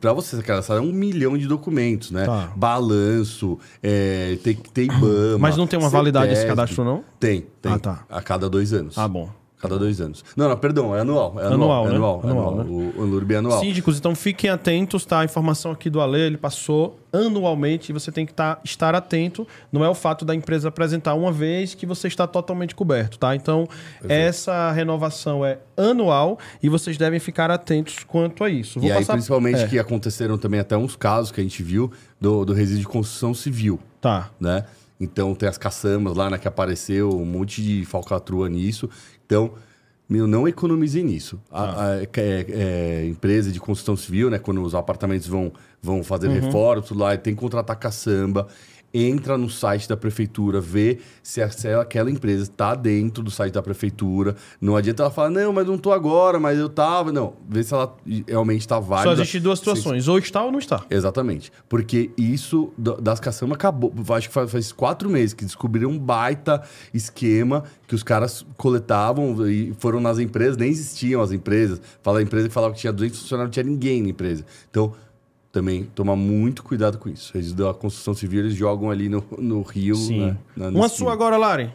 para 0.00 0.12
você 0.12 0.36
ser 0.36 0.42
cadastrado 0.44 0.80
é 0.80 0.84
um 0.84 0.92
milhão 0.92 1.36
de 1.36 1.48
documentos, 1.48 2.12
né? 2.12 2.24
Tá. 2.24 2.52
Balanço, 2.54 3.58
é, 3.82 4.38
tem 4.44 4.54
que 4.54 4.70
ter 4.70 4.84
IBAMA. 4.84 5.38
Mas 5.40 5.56
não 5.56 5.66
tem 5.66 5.76
uma 5.76 5.88
validade 5.88 6.32
esse 6.32 6.46
cadastro, 6.46 6.84
não? 6.84 7.02
Tem, 7.18 7.44
tem. 7.60 7.72
Ah, 7.72 7.78
tá. 7.78 8.04
A 8.08 8.22
cada 8.22 8.48
dois 8.48 8.72
anos. 8.72 8.96
Ah, 8.96 9.08
bom. 9.08 9.28
Cada 9.62 9.78
dois 9.78 10.00
anos. 10.00 10.24
Não, 10.36 10.48
não, 10.48 10.56
perdão, 10.56 10.94
é 10.94 11.00
anual. 11.00 11.36
É 11.38 11.44
Anual, 11.46 11.86
anual, 11.86 11.86
é 11.86 11.88
né? 11.90 11.94
anual. 11.94 12.20
é 12.24 12.30
Anual, 12.30 12.48
anual. 12.50 12.64
né? 12.64 12.92
O, 12.96 13.00
o 13.00 13.04
LURB 13.06 13.34
é 13.34 13.36
anual. 13.38 13.60
Síndicos, 13.60 13.96
então 13.96 14.12
fiquem 14.14 14.50
atentos, 14.50 15.04
tá? 15.06 15.20
A 15.20 15.24
informação 15.24 15.70
aqui 15.70 15.88
do 15.88 16.00
Ale, 16.00 16.18
ele 16.20 16.36
passou 16.36 16.98
anualmente 17.12 17.90
e 17.90 17.92
você 17.92 18.10
tem 18.10 18.26
que 18.26 18.34
tá, 18.34 18.58
estar 18.64 18.92
atento. 18.94 19.46
Não 19.70 19.84
é 19.84 19.88
o 19.88 19.94
fato 19.94 20.24
da 20.24 20.34
empresa 20.34 20.68
apresentar 20.68 21.14
uma 21.14 21.30
vez 21.30 21.74
que 21.74 21.86
você 21.86 22.08
está 22.08 22.26
totalmente 22.26 22.74
coberto, 22.74 23.18
tá? 23.18 23.36
Então, 23.36 23.68
essa 24.08 24.70
renovação 24.72 25.44
é 25.44 25.58
anual 25.76 26.38
e 26.62 26.68
vocês 26.68 26.96
devem 26.98 27.20
ficar 27.20 27.50
atentos 27.50 28.02
quanto 28.04 28.42
a 28.44 28.50
isso. 28.50 28.80
Vou 28.80 28.88
e 28.88 28.92
aí, 28.92 28.98
passar- 28.98 29.12
principalmente, 29.14 29.60
É, 29.60 29.68
que 29.68 29.78
aconteceram 29.78 30.36
também 30.38 30.60
até 30.60 30.76
uns 30.76 30.96
casos 30.96 31.30
que 31.30 31.40
a 31.40 31.42
gente 31.44 31.62
viu 31.62 31.90
do, 32.20 32.44
do 32.44 32.52
resíduo 32.52 32.80
de 32.80 32.88
construção 32.88 33.32
civil. 33.34 33.78
Tá. 34.00 34.30
né? 34.40 34.64
Então 35.00 35.34
tem 35.34 35.48
as 35.48 35.58
caçambas 35.58 36.16
lá, 36.16 36.30
né, 36.30 36.38
que 36.38 36.46
apareceu, 36.46 37.10
um 37.10 37.24
monte 37.24 37.60
de 37.62 37.84
falcatrua 37.84 38.48
nisso. 38.48 38.88
Então, 39.32 39.50
meu, 40.08 40.26
não 40.26 40.46
economize 40.46 41.02
nisso. 41.02 41.40
A, 41.50 41.84
a- 41.86 42.02
é- 42.02 42.08
é- 42.50 43.06
empresa 43.06 43.50
de 43.50 43.58
construção 43.58 43.96
civil, 43.96 44.28
né, 44.28 44.38
quando 44.38 44.62
os 44.62 44.74
apartamentos 44.74 45.26
vão, 45.26 45.50
vão 45.82 46.04
fazer 46.04 46.28
reforma, 46.28 46.82
tudo 46.82 47.00
lá, 47.00 47.16
tem 47.16 47.34
que 47.34 47.40
contratar 47.40 47.76
caçamba. 47.76 48.46
Entra 48.94 49.38
no 49.38 49.48
site 49.48 49.88
da 49.88 49.96
prefeitura, 49.96 50.60
vê 50.60 50.98
se, 51.22 51.46
se 51.50 51.68
aquela 51.68 52.10
empresa 52.10 52.42
está 52.42 52.74
dentro 52.74 53.22
do 53.22 53.30
site 53.30 53.54
da 53.54 53.62
prefeitura. 53.62 54.36
Não 54.60 54.76
adianta 54.76 55.02
ela 55.02 55.10
falar, 55.10 55.30
não, 55.30 55.52
mas 55.52 55.66
não 55.66 55.78
tô 55.78 55.92
agora, 55.92 56.38
mas 56.38 56.58
eu 56.58 56.68
tava. 56.68 57.10
Não, 57.10 57.34
vê 57.48 57.62
se 57.64 57.72
ela 57.72 57.96
realmente 58.28 58.60
está 58.60 58.78
válida. 58.78 59.16
Só 59.16 59.22
existem 59.22 59.40
duas 59.40 59.58
Se- 59.58 59.64
situações, 59.64 60.08
ou 60.08 60.18
está 60.18 60.44
ou 60.44 60.52
não 60.52 60.58
está. 60.58 60.84
Exatamente. 60.90 61.50
Porque 61.68 62.10
isso 62.18 62.72
das 63.00 63.18
caçambas 63.18 63.54
acabou. 63.56 63.92
Acho 64.10 64.28
que 64.28 64.34
faz, 64.34 64.50
faz 64.50 64.72
quatro 64.72 65.08
meses 65.08 65.32
que 65.32 65.44
descobriram 65.44 65.90
um 65.90 65.98
baita 65.98 66.62
esquema 66.92 67.64
que 67.86 67.94
os 67.94 68.02
caras 68.02 68.44
coletavam 68.56 69.48
e 69.48 69.72
foram 69.78 70.00
nas 70.00 70.18
empresas, 70.18 70.56
nem 70.56 70.70
existiam 70.70 71.20
as 71.22 71.32
empresas. 71.32 71.80
Fala 72.02 72.18
a 72.18 72.22
empresa 72.22 72.48
que 72.48 72.54
falava 72.54 72.74
que 72.74 72.80
tinha 72.80 72.92
200 72.92 73.18
funcionários, 73.20 73.48
não 73.48 73.62
tinha 73.62 73.64
ninguém 73.72 74.02
na 74.02 74.08
empresa. 74.10 74.44
Então, 74.70 74.92
também 75.52 75.84
tomar 75.94 76.16
muito 76.16 76.62
cuidado 76.64 76.96
com 76.98 77.08
isso. 77.10 77.36
Eles 77.36 77.52
da 77.52 77.72
construção 77.74 78.14
civil, 78.14 78.40
eles 78.40 78.54
jogam 78.54 78.90
ali 78.90 79.08
no, 79.08 79.22
no 79.38 79.60
rio. 79.62 79.94
Né, 80.10 80.36
na- 80.56 80.68
Uma 80.70 80.88
sua 80.88 81.12
agora, 81.12 81.36
Lari. 81.36 81.70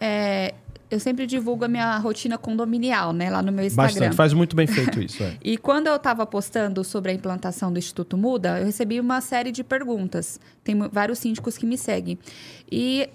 É, 0.00 0.54
eu 0.90 0.98
sempre 0.98 1.26
divulgo 1.26 1.64
a 1.64 1.68
minha 1.68 1.98
rotina 1.98 2.38
condominial, 2.38 3.12
né? 3.12 3.28
Lá 3.30 3.42
no 3.42 3.52
meu 3.52 3.64
Instagram. 3.64 3.92
Bastante. 3.92 4.16
Faz 4.16 4.32
muito 4.32 4.56
bem 4.56 4.66
feito 4.66 5.00
isso. 5.00 5.22
É. 5.22 5.36
E 5.44 5.56
quando 5.58 5.88
eu 5.88 5.96
estava 5.96 6.24
postando 6.26 6.82
sobre 6.82 7.10
a 7.12 7.14
implantação 7.14 7.72
do 7.72 7.78
Instituto 7.78 8.16
Muda, 8.16 8.60
eu 8.60 8.66
recebi 8.66 8.98
uma 8.98 9.20
série 9.20 9.52
de 9.52 9.62
perguntas. 9.62 10.40
Tem 10.64 10.76
vários 10.90 11.18
síndicos 11.18 11.58
que 11.58 11.66
me 11.66 11.76
seguem. 11.76 12.18
E 12.70 13.08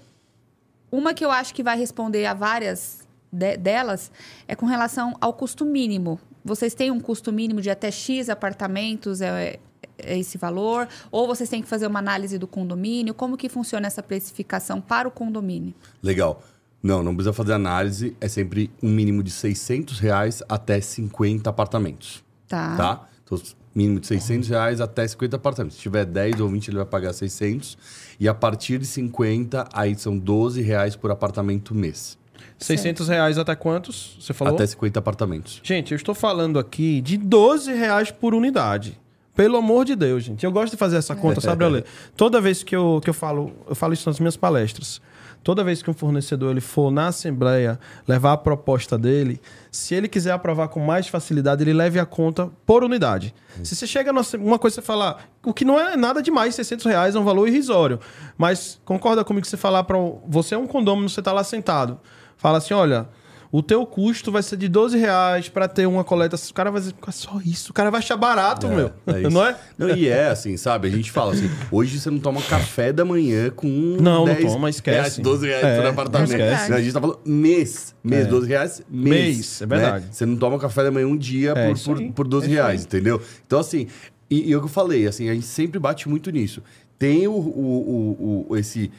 uma 0.90 1.12
que 1.14 1.24
eu 1.24 1.30
acho 1.30 1.52
que 1.54 1.62
vai 1.62 1.76
responder 1.78 2.24
a 2.26 2.34
várias 2.34 3.00
de- 3.32 3.56
delas 3.56 4.12
é 4.46 4.54
com 4.54 4.66
relação 4.66 5.16
ao 5.20 5.32
custo 5.32 5.64
mínimo. 5.64 6.20
Vocês 6.44 6.74
têm 6.74 6.90
um 6.90 7.00
custo 7.00 7.32
mínimo 7.32 7.60
de 7.60 7.70
até 7.70 7.90
X 7.90 8.28
apartamentos, 8.28 9.20
é 9.20 9.58
esse 10.04 10.38
valor? 10.38 10.88
Ou 11.10 11.26
vocês 11.26 11.48
têm 11.48 11.62
que 11.62 11.68
fazer 11.68 11.86
uma 11.86 11.98
análise 11.98 12.38
do 12.38 12.46
condomínio? 12.46 13.14
Como 13.14 13.36
que 13.36 13.48
funciona 13.48 13.86
essa 13.86 14.02
precificação 14.02 14.80
para 14.80 15.08
o 15.08 15.10
condomínio? 15.10 15.74
Legal. 16.02 16.42
Não, 16.82 17.02
não 17.02 17.14
precisa 17.14 17.32
fazer 17.32 17.52
análise. 17.52 18.16
É 18.20 18.28
sempre 18.28 18.70
um 18.82 18.90
mínimo 18.90 19.22
de 19.22 19.30
600 19.30 20.00
reais 20.00 20.42
até 20.48 20.80
50 20.80 21.48
apartamentos. 21.48 22.24
Tá. 22.48 22.76
tá? 22.76 23.08
Então, 23.24 23.40
mínimo 23.74 24.00
de 24.00 24.06
600 24.06 24.48
reais 24.48 24.80
até 24.80 25.06
50 25.06 25.36
apartamentos. 25.36 25.76
Se 25.76 25.82
tiver 25.82 26.04
10 26.04 26.40
ou 26.40 26.48
20, 26.48 26.68
ele 26.68 26.76
vai 26.78 26.86
pagar 26.86 27.12
600. 27.12 27.78
E 28.18 28.28
a 28.28 28.34
partir 28.34 28.78
de 28.78 28.86
50, 28.86 29.68
aí 29.72 29.94
são 29.96 30.18
12 30.18 30.60
reais 30.60 30.96
por 30.96 31.10
apartamento 31.10 31.74
mês. 31.74 32.18
600 32.58 33.08
reais 33.08 33.38
até 33.38 33.54
quantos? 33.54 34.16
Você 34.20 34.32
falou? 34.32 34.54
Até 34.54 34.66
50 34.66 34.98
apartamentos. 34.98 35.60
Gente, 35.62 35.92
eu 35.92 35.96
estou 35.96 36.14
falando 36.14 36.58
aqui 36.58 37.00
de 37.00 37.16
12 37.16 37.72
reais 37.72 38.10
por 38.10 38.34
unidade. 38.34 39.00
Pelo 39.34 39.56
amor 39.56 39.84
de 39.84 39.96
Deus, 39.96 40.24
gente. 40.24 40.44
Eu 40.44 40.52
gosto 40.52 40.72
de 40.72 40.76
fazer 40.76 40.96
essa 40.96 41.16
conta, 41.16 41.40
sabe, 41.40 41.64
Ale? 41.64 41.84
Toda 42.16 42.40
vez 42.40 42.62
que 42.62 42.76
eu, 42.76 43.00
que 43.02 43.08
eu 43.08 43.14
falo, 43.14 43.52
eu 43.68 43.74
falo 43.74 43.94
isso 43.94 44.08
nas 44.08 44.20
minhas 44.20 44.36
palestras. 44.36 45.00
Toda 45.42 45.64
vez 45.64 45.82
que 45.82 45.90
um 45.90 45.94
fornecedor 45.94 46.52
ele 46.52 46.60
for 46.60 46.90
na 46.92 47.08
Assembleia 47.08 47.78
levar 48.06 48.32
a 48.32 48.36
proposta 48.36 48.96
dele, 48.96 49.40
se 49.72 49.92
ele 49.92 50.06
quiser 50.06 50.30
aprovar 50.30 50.68
com 50.68 50.78
mais 50.78 51.08
facilidade, 51.08 51.64
ele 51.64 51.72
leve 51.72 51.98
a 51.98 52.06
conta 52.06 52.48
por 52.64 52.84
unidade. 52.84 53.34
Se 53.64 53.74
você 53.74 53.86
chega 53.86 54.12
numa 54.12 54.24
uma 54.38 54.58
coisa 54.58 54.76
você 54.76 54.82
falar, 54.82 55.28
o 55.44 55.52
que 55.52 55.64
não 55.64 55.80
é 55.80 55.96
nada 55.96 56.22
demais, 56.22 56.54
600 56.54 56.86
reais 56.86 57.14
é 57.16 57.18
um 57.18 57.24
valor 57.24 57.48
irrisório. 57.48 57.98
Mas 58.38 58.80
concorda 58.84 59.24
comigo 59.24 59.42
que 59.42 59.50
você 59.50 59.56
falar 59.56 59.82
para 59.82 59.98
você 60.28 60.54
é 60.54 60.58
um 60.58 60.66
condômino, 60.66 61.08
você 61.08 61.20
está 61.20 61.32
lá 61.32 61.42
sentado. 61.42 61.98
Fala 62.36 62.58
assim, 62.58 62.72
olha, 62.74 63.08
o 63.52 63.62
teu 63.62 63.84
custo 63.84 64.32
vai 64.32 64.42
ser 64.42 64.56
de 64.56 64.66
12 64.66 64.96
reais 64.96 65.46
para 65.48 65.68
ter 65.68 65.86
uma 65.86 66.02
coleta. 66.02 66.34
O 66.36 66.54
cara 66.54 66.70
vai 66.70 66.80
dizer, 66.80 66.94
"Cara, 66.94 67.12
só 67.12 67.38
isso. 67.44 67.70
O 67.70 67.74
cara 67.74 67.90
vai 67.90 67.98
achar 67.98 68.16
barato, 68.16 68.66
meu. 68.66 68.90
isso. 69.20 69.28
não 69.30 69.44
é? 69.46 69.54
Não, 69.76 69.90
e 69.90 70.08
é 70.08 70.28
assim, 70.28 70.56
sabe? 70.56 70.88
A 70.88 70.90
gente 70.90 71.10
fala 71.12 71.34
assim, 71.34 71.50
hoje 71.70 72.00
você 72.00 72.08
não 72.10 72.18
toma 72.18 72.40
café 72.40 72.92
da 72.94 73.04
manhã 73.04 73.50
com 73.50 73.68
Não, 73.68 74.24
não 74.24 74.24
10 74.24 74.52
toma, 74.52 74.70
esquece. 74.70 74.96
Reais, 74.96 75.18
12 75.18 75.46
reais 75.46 75.64
É, 75.64 75.76
por 75.76 75.82
não 75.84 75.90
apartamento. 75.90 76.32
Não, 76.70 76.76
a 76.76 76.80
gente 76.80 76.92
tá 76.94 77.00
falando 77.00 77.20
mês. 77.26 77.94
Mês, 78.02 78.26
É. 78.26 78.28
12 78.30 78.48
reais, 78.48 78.82
mês. 78.90 79.36
Mês, 79.36 79.62
é 79.62 79.66
verdade. 79.66 80.04
né? 80.06 80.10
Você 80.12 80.24
não 80.24 80.36
toma 80.36 80.58
café 80.58 80.82
da 80.82 80.90
manhã 80.90 81.06
um 81.06 81.16
dia 81.16 81.52
É 81.54 81.68
por, 81.74 81.78
por, 81.78 82.12
por 82.12 82.26
12 82.26 82.46
é 82.46 82.48
isso 82.48 82.54
reais, 82.62 82.84
entendeu? 82.84 83.20
Então, 83.46 83.58
assim, 83.60 83.86
e, 84.30 84.48
e 84.48 84.52
é 84.52 84.56
o 84.56 84.60
que 84.60 84.64
eu 84.64 84.70
falei, 84.70 85.06
assim, 85.06 85.28
a 85.28 85.34
gente 85.34 85.44
sempre 85.46 85.78
bate 85.78 86.08
muito 86.08 86.30
nisso. 86.30 86.62
Tem 86.98 87.28
o, 87.28 87.32
o, 87.32 87.36
o- 87.36 88.46
o- 88.50 88.56
esse, 88.56 88.90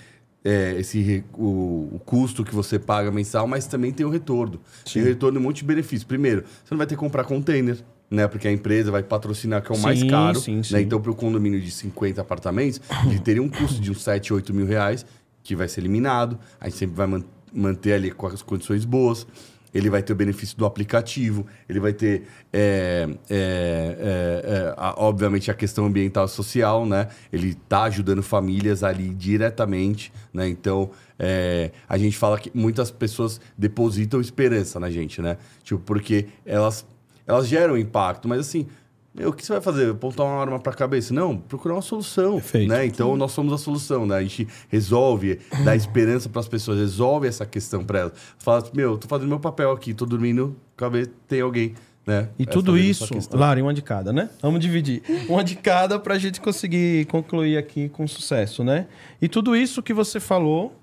é, 0.44 0.76
esse 0.80 1.24
o, 1.34 1.90
o 1.94 2.02
custo 2.06 2.44
que 2.44 2.54
você 2.54 2.78
paga 2.78 3.12
mensal, 3.12 3.48
mas 3.48 3.66
também 3.68 3.92
tem 3.92 4.06
o 4.06 4.10
retorno. 4.10 4.60
Tem 4.92 5.02
o 5.02 5.06
retorno 5.06 5.40
de 5.40 5.44
um 5.46 5.48
monte 5.48 5.58
de 5.58 5.66
benefícios. 5.66 6.04
Primeiro, 6.04 6.42
você 6.64 6.74
não 6.74 6.78
vai 6.78 6.88
ter 6.88 6.96
que 6.96 7.00
comprar 7.00 7.24
container, 7.24 7.78
né? 8.12 8.28
Porque 8.28 8.48
a 8.48 8.52
empresa 8.52 8.92
vai 8.92 9.02
patrocinar, 9.04 9.62
que 9.64 9.72
é 9.72 9.76
o 9.76 9.80
mais 9.80 10.00
Sim, 10.00 10.08
caro. 10.08 10.40
sim, 10.40 10.58
né? 10.58 10.64
sim. 10.64 10.78
Então, 10.80 11.00
para 11.02 11.12
o 11.12 11.16
condomínio 11.16 11.62
de 11.62 11.72
50 11.72 12.22
apartamentos, 12.22 12.82
ele 13.06 13.20
teria 13.20 13.42
um 13.42 13.50
custo 13.50 13.80
de 13.82 13.90
uns 13.92 14.02
7, 14.04 14.34
8 14.34 14.54
mil 14.54 14.66
reais, 14.66 15.06
que 15.42 15.56
vai 15.56 15.68
ser 15.68 15.82
eliminado. 15.82 16.38
A 16.60 16.66
gente 16.68 16.78
sempre 16.78 16.96
vai 16.96 17.08
man- 17.08 17.24
manter 17.54 17.94
ali 17.94 18.12
com 18.12 18.28
as 18.28 18.42
condições 18.42 18.84
boas. 18.86 19.26
Ele 19.74 19.90
vai 19.90 20.04
ter 20.04 20.14
o 20.14 20.16
benefício 20.16 20.58
do 20.58 20.66
aplicativo, 20.66 21.46
ele 21.68 21.80
vai 21.80 21.94
ter, 21.94 22.24
é, 22.52 23.08
é, 23.30 23.36
é, 23.36 24.52
é 24.52 24.74
a, 24.78 24.94
obviamente, 24.98 25.50
a 25.50 25.54
questão 25.54 25.86
ambiental 25.86 26.26
e 26.26 26.30
social, 26.30 26.86
né? 26.86 27.08
Ele 27.32 27.50
está 27.50 27.84
ajudando 27.84 28.22
famílias 28.22 28.84
ali 28.84 29.10
diretamente, 29.10 30.14
né? 30.34 30.48
Então, 30.48 30.92
é, 31.18 31.72
a 31.88 31.98
gente 31.98 32.18
fala 32.18 32.40
que 32.40 32.52
muitas 32.54 32.92
pessoas 32.92 33.42
depositam 33.58 34.22
esperança 34.22 34.80
na 34.80 34.90
gente, 34.90 35.22
né? 35.22 35.38
Tipo, 35.64 35.80
porque 35.82 36.28
elas, 36.46 36.86
elas 37.26 37.48
geram 37.48 37.78
impacto, 37.78 38.28
mas 38.28 38.40
assim 38.42 38.68
meu, 39.14 39.30
o 39.30 39.34
que 39.34 39.46
você 39.46 39.54
vai 39.54 39.62
fazer? 39.62 39.92
Apontar 39.92 40.26
uma 40.26 40.42
arma 40.42 40.60
para 40.60 40.74
a 40.74 40.76
cabeça? 40.76 41.14
Não, 41.14 41.38
procurar 41.38 41.76
uma 41.76 41.84
solução. 41.84 42.36
Perfeito. 42.36 42.70
Né? 42.70 42.86
Então, 42.86 43.16
nós 43.16 43.32
somos 43.32 43.54
a 43.54 43.58
solução. 43.60 44.08
Né? 44.08 44.16
A 44.16 44.22
gente 44.22 44.48
resolve, 44.70 45.40
dá 45.64 45.76
esperança 45.76 46.28
para 46.28 46.40
as 46.40 46.48
pessoas, 46.48 46.80
resolve 46.80 47.28
essa 47.28 47.46
questão 47.46 47.84
para 47.84 48.00
elas. 48.00 48.14
Fala, 48.40 48.64
meu, 48.74 48.98
tô 48.98 49.08
fazendo 49.08 49.30
meu 49.30 49.40
papel 49.40 49.72
aqui, 49.72 49.94
tô 49.94 50.06
dormindo, 50.06 50.56
cabeça 50.76 51.12
tem 51.28 51.42
alguém. 51.42 51.76
Né? 52.06 52.28
E 52.38 52.46
tudo 52.46 52.78
isso, 52.78 53.08
Lari, 53.32 53.62
uma 53.62 53.74
de 53.74 53.82
cada, 53.82 54.12
né? 54.12 54.30
Vamos 54.42 54.60
dividir. 54.60 55.02
Uma 55.30 55.42
de 55.42 55.56
cada 55.56 55.98
para 55.98 56.16
a 56.16 56.20
gente 56.20 56.42
conseguir 56.42 57.06
concluir 57.06 57.56
aqui 57.56 57.88
com 57.88 58.06
sucesso, 58.06 58.62
né? 58.62 58.88
E 59.22 59.30
tudo 59.30 59.56
isso 59.56 59.82
que 59.82 59.94
você 59.94 60.20
falou 60.20 60.76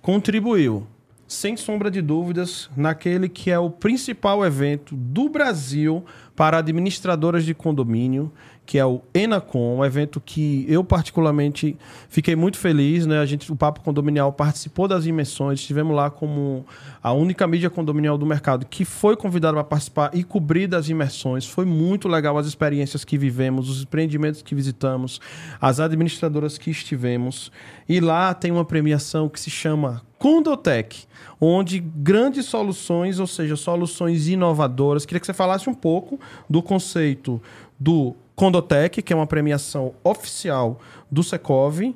contribuiu, 0.00 0.86
sem 1.32 1.56
sombra 1.56 1.90
de 1.90 2.02
dúvidas, 2.02 2.68
naquele 2.76 3.28
que 3.28 3.50
é 3.50 3.58
o 3.58 3.70
principal 3.70 4.44
evento 4.44 4.94
do 4.94 5.28
Brasil 5.28 6.04
para 6.36 6.58
administradoras 6.58 7.44
de 7.44 7.54
condomínio, 7.54 8.30
que 8.72 8.78
é 8.78 8.86
o 8.86 9.02
Enacom, 9.12 9.80
um 9.80 9.84
evento 9.84 10.18
que 10.18 10.64
eu 10.66 10.82
particularmente 10.82 11.76
fiquei 12.08 12.34
muito 12.34 12.56
feliz, 12.56 13.04
né? 13.04 13.18
A 13.18 13.26
gente, 13.26 13.52
o 13.52 13.54
Papo 13.54 13.82
Condominial 13.82 14.32
participou 14.32 14.88
das 14.88 15.04
imersões, 15.04 15.60
estivemos 15.60 15.94
lá 15.94 16.08
como 16.08 16.64
a 17.02 17.12
única 17.12 17.46
mídia 17.46 17.68
condominial 17.68 18.16
do 18.16 18.24
mercado 18.24 18.64
que 18.64 18.86
foi 18.86 19.14
convidada 19.14 19.52
para 19.56 19.64
participar 19.64 20.10
e 20.14 20.24
cobrir 20.24 20.68
das 20.68 20.88
imersões. 20.88 21.46
Foi 21.46 21.66
muito 21.66 22.08
legal 22.08 22.38
as 22.38 22.46
experiências 22.46 23.04
que 23.04 23.18
vivemos, 23.18 23.68
os 23.68 23.82
empreendimentos 23.82 24.40
que 24.40 24.54
visitamos, 24.54 25.20
as 25.60 25.78
administradoras 25.78 26.56
que 26.56 26.70
estivemos. 26.70 27.52
E 27.86 28.00
lá 28.00 28.32
tem 28.32 28.50
uma 28.50 28.64
premiação 28.64 29.28
que 29.28 29.38
se 29.38 29.50
chama 29.50 30.00
Condotech, 30.18 31.06
onde 31.38 31.78
grandes 31.78 32.46
soluções, 32.46 33.18
ou 33.18 33.26
seja, 33.26 33.54
soluções 33.54 34.28
inovadoras. 34.28 35.04
Queria 35.04 35.20
que 35.20 35.26
você 35.26 35.34
falasse 35.34 35.68
um 35.68 35.74
pouco 35.74 36.18
do 36.48 36.62
conceito 36.62 37.38
do 37.78 38.14
Condotech, 38.42 39.00
que 39.02 39.12
é 39.12 39.16
uma 39.16 39.24
premiação 39.24 39.94
oficial 40.02 40.80
do 41.08 41.22
Secov, 41.22 41.94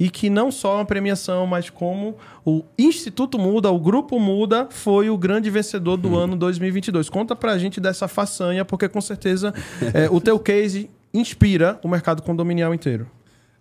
e 0.00 0.08
que 0.08 0.30
não 0.30 0.50
só 0.50 0.76
uma 0.76 0.86
premiação, 0.86 1.46
mas 1.46 1.68
como 1.68 2.16
o 2.46 2.64
Instituto 2.78 3.38
Muda, 3.38 3.70
o 3.70 3.78
Grupo 3.78 4.18
Muda, 4.18 4.66
foi 4.70 5.10
o 5.10 5.18
grande 5.18 5.50
vencedor 5.50 5.98
do 5.98 6.12
hum. 6.12 6.16
ano 6.16 6.34
2022. 6.34 7.10
Conta 7.10 7.36
pra 7.36 7.58
gente 7.58 7.78
dessa 7.78 8.08
façanha, 8.08 8.64
porque 8.64 8.88
com 8.88 9.02
certeza 9.02 9.52
é, 9.92 10.08
o 10.10 10.18
teu 10.18 10.38
case 10.38 10.88
inspira 11.12 11.78
o 11.82 11.88
mercado 11.88 12.22
condominial 12.22 12.72
inteiro. 12.72 13.06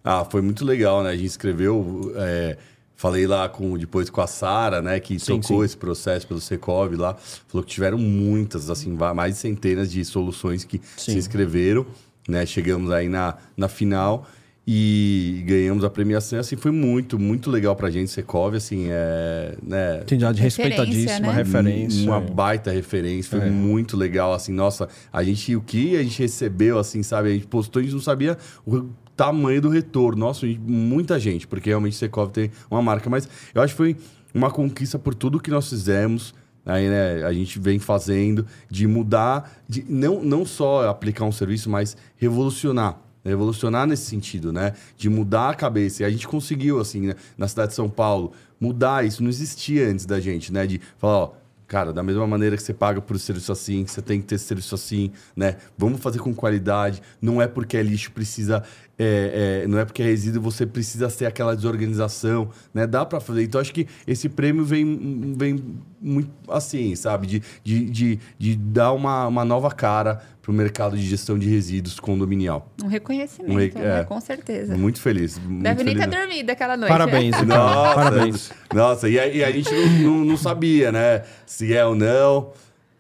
Ah, 0.02 0.24
foi 0.24 0.42
muito 0.42 0.64
legal, 0.64 1.04
né? 1.04 1.10
A 1.10 1.16
gente 1.18 1.26
escreveu... 1.26 2.14
É 2.16 2.58
Falei 3.02 3.26
lá 3.26 3.50
com, 3.50 3.76
depois 3.80 4.12
com 4.12 4.22
a 4.22 4.28
Sara, 4.28 4.80
né, 4.80 5.00
que 5.00 5.20
sim, 5.20 5.40
tocou 5.40 5.62
sim. 5.62 5.66
esse 5.66 5.76
processo 5.76 6.28
pelo 6.28 6.40
Secov 6.40 6.94
lá. 6.94 7.16
Falou 7.48 7.66
que 7.66 7.74
tiveram 7.74 7.98
muitas, 7.98 8.70
assim, 8.70 8.92
mais 8.92 9.34
de 9.34 9.40
centenas 9.40 9.92
de 9.92 10.06
soluções 10.06 10.64
que 10.64 10.80
sim. 10.98 11.14
se 11.14 11.18
inscreveram, 11.18 11.84
né? 12.28 12.46
Chegamos 12.46 12.92
aí 12.92 13.10
na, 13.10 13.36
na 13.56 13.68
final 13.68 14.28
e 14.66 15.44
ganhamos 15.46 15.84
a 15.84 15.90
premiação. 15.90 16.40
Assim, 16.40 16.56
foi 16.56 16.72
muito, 16.72 17.18
muito 17.18 17.50
legal 17.50 17.76
pra 17.76 17.90
gente, 17.90 18.12
Secov, 18.12 18.56
assim, 18.56 18.88
é... 18.90 19.56
Né, 19.62 20.02
Entidade 20.02 20.42
respeitadíssima, 20.42 21.28
né? 21.28 21.34
referência. 21.34 22.06
Uma 22.06 22.22
baita 22.22 22.72
referência, 22.72 23.40
foi 23.40 23.48
é. 23.48 23.52
muito 23.52 23.98
legal, 23.98 24.34
assim, 24.34 24.54
nossa, 24.54 24.88
a 25.12 25.24
gente, 25.24 25.56
o 25.56 25.62
que 25.62 25.98
a 25.98 26.04
gente 26.04 26.20
recebeu, 26.20 26.78
assim, 26.78 27.02
sabe, 27.04 27.30
a 27.30 27.34
gente 27.34 27.48
postou, 27.48 27.80
a 27.80 27.84
gente 27.84 27.94
não 27.94 28.02
sabia 28.02 28.38
o 28.66 28.90
tamanho 29.16 29.62
do 29.62 29.70
retorno. 29.70 30.20
Nossa, 30.20 30.46
muita 30.60 31.20
gente, 31.20 31.48
porque 31.48 31.70
realmente 31.70 31.96
Secov 31.96 32.32
tem 32.32 32.52
uma 32.70 32.82
marca. 32.82 33.10
Mas 33.10 33.28
eu 33.54 33.62
acho 33.62 33.74
que 33.74 33.78
foi 33.78 33.96
uma 34.34 34.50
conquista 34.50 34.98
por 34.98 35.14
tudo 35.14 35.40
que 35.40 35.52
nós 35.52 35.70
fizemos. 35.70 36.34
Aí, 36.66 36.88
né, 36.90 37.24
a 37.24 37.34
gente 37.34 37.60
vem 37.60 37.80
fazendo 37.80 38.46
de 38.70 38.86
mudar, 38.86 39.52
de 39.68 39.84
não, 39.90 40.24
não 40.24 40.46
só 40.46 40.88
aplicar 40.88 41.26
um 41.26 41.32
serviço, 41.32 41.70
mas 41.70 41.98
revolucionar. 42.18 43.00
Revolucionar 43.24 43.86
nesse 43.86 44.06
sentido, 44.06 44.52
né? 44.52 44.74
De 44.98 45.08
mudar 45.08 45.50
a 45.50 45.54
cabeça. 45.54 46.02
E 46.02 46.06
a 46.06 46.10
gente 46.10 46.28
conseguiu, 46.28 46.80
assim, 46.80 47.08
né, 47.08 47.16
na 47.38 47.48
cidade 47.48 47.70
de 47.70 47.76
São 47.76 47.88
Paulo, 47.88 48.32
mudar 48.60 49.06
isso. 49.06 49.22
Não 49.22 49.30
existia 49.30 49.88
antes 49.88 50.06
da 50.06 50.20
gente, 50.20 50.52
né? 50.52 50.66
De 50.66 50.82
falar, 50.98 51.18
ó, 51.18 51.32
Cara, 51.72 51.94
da 51.94 52.04
mesma 52.04 52.28
maneira 52.28 52.58
que 52.58 52.64
você 52.64 52.74
paga 52.74 53.00
por 53.00 53.18
serviço 53.18 53.50
assim, 53.50 53.86
você 53.88 54.02
tem 54.02 54.20
que 54.20 54.28
ter 54.28 54.38
serviço 54.38 54.76
assim, 54.76 55.10
né? 55.34 55.56
Vamos 55.78 56.02
fazer 56.02 56.20
com 56.20 56.36
qualidade. 56.36 57.02
Não 57.22 57.42
é 57.42 57.48
porque 57.48 57.78
é 57.78 57.82
lixo, 57.82 58.12
precisa. 58.12 58.62
É, 59.04 59.64
é, 59.64 59.68
não 59.68 59.80
é 59.80 59.86
porque 59.86 60.04
é 60.04 60.06
resíduo, 60.06 60.40
você 60.40 60.64
precisa 60.64 61.10
ser 61.10 61.26
aquela 61.26 61.56
desorganização, 61.56 62.50
né? 62.72 62.86
Dá 62.86 63.04
para 63.04 63.20
fazer. 63.20 63.44
Então, 63.44 63.60
acho 63.60 63.74
que 63.74 63.88
esse 64.06 64.30
prêmio 64.30 64.64
vem, 64.64 65.34
vem 65.36 65.60
muito 66.00 66.30
assim, 66.48 66.96
sabe? 66.96 67.26
De, 67.26 67.44
de, 67.64 67.90
de, 67.90 68.20
de 68.38 68.56
dar 68.56 68.92
uma, 68.92 69.26
uma 69.26 69.44
nova 69.44 69.72
cara 69.72 70.22
para 70.40 70.52
o 70.52 70.54
mercado 70.54 70.96
de 70.96 71.04
gestão 71.04 71.40
de 71.40 71.50
resíduos 71.50 72.00
condominial. 72.00 72.72
Um 72.84 72.88
reconhecimento, 72.88 73.52
um 73.52 73.58
re... 73.58 73.72
né? 73.74 74.02
é, 74.02 74.04
com 74.04 74.22
certeza. 74.22 74.78
Muito 74.78 75.02
feliz. 75.02 75.40
Muito 75.40 75.64
Deve 75.64 75.84
feliz. 75.84 75.96
nem 75.96 76.10
ter 76.10 76.18
dormido 76.18 76.52
aquela 76.52 76.78
noite. 76.78 76.92
Parabéns, 76.92 77.38
né? 77.42 77.56
nossa, 77.56 77.96
Parabéns. 77.96 78.52
Nossa, 78.72 79.10
e 79.10 79.20
a, 79.20 79.28
e 79.28 79.44
a 79.44 79.52
gente 79.52 79.72
não, 79.72 79.88
não, 79.88 80.26
não, 80.26 80.38
sabia, 80.38 80.92
né? 80.92 81.24
Se 81.48 81.74
é 81.74 81.84
ou 81.84 81.96
não. 81.96 82.52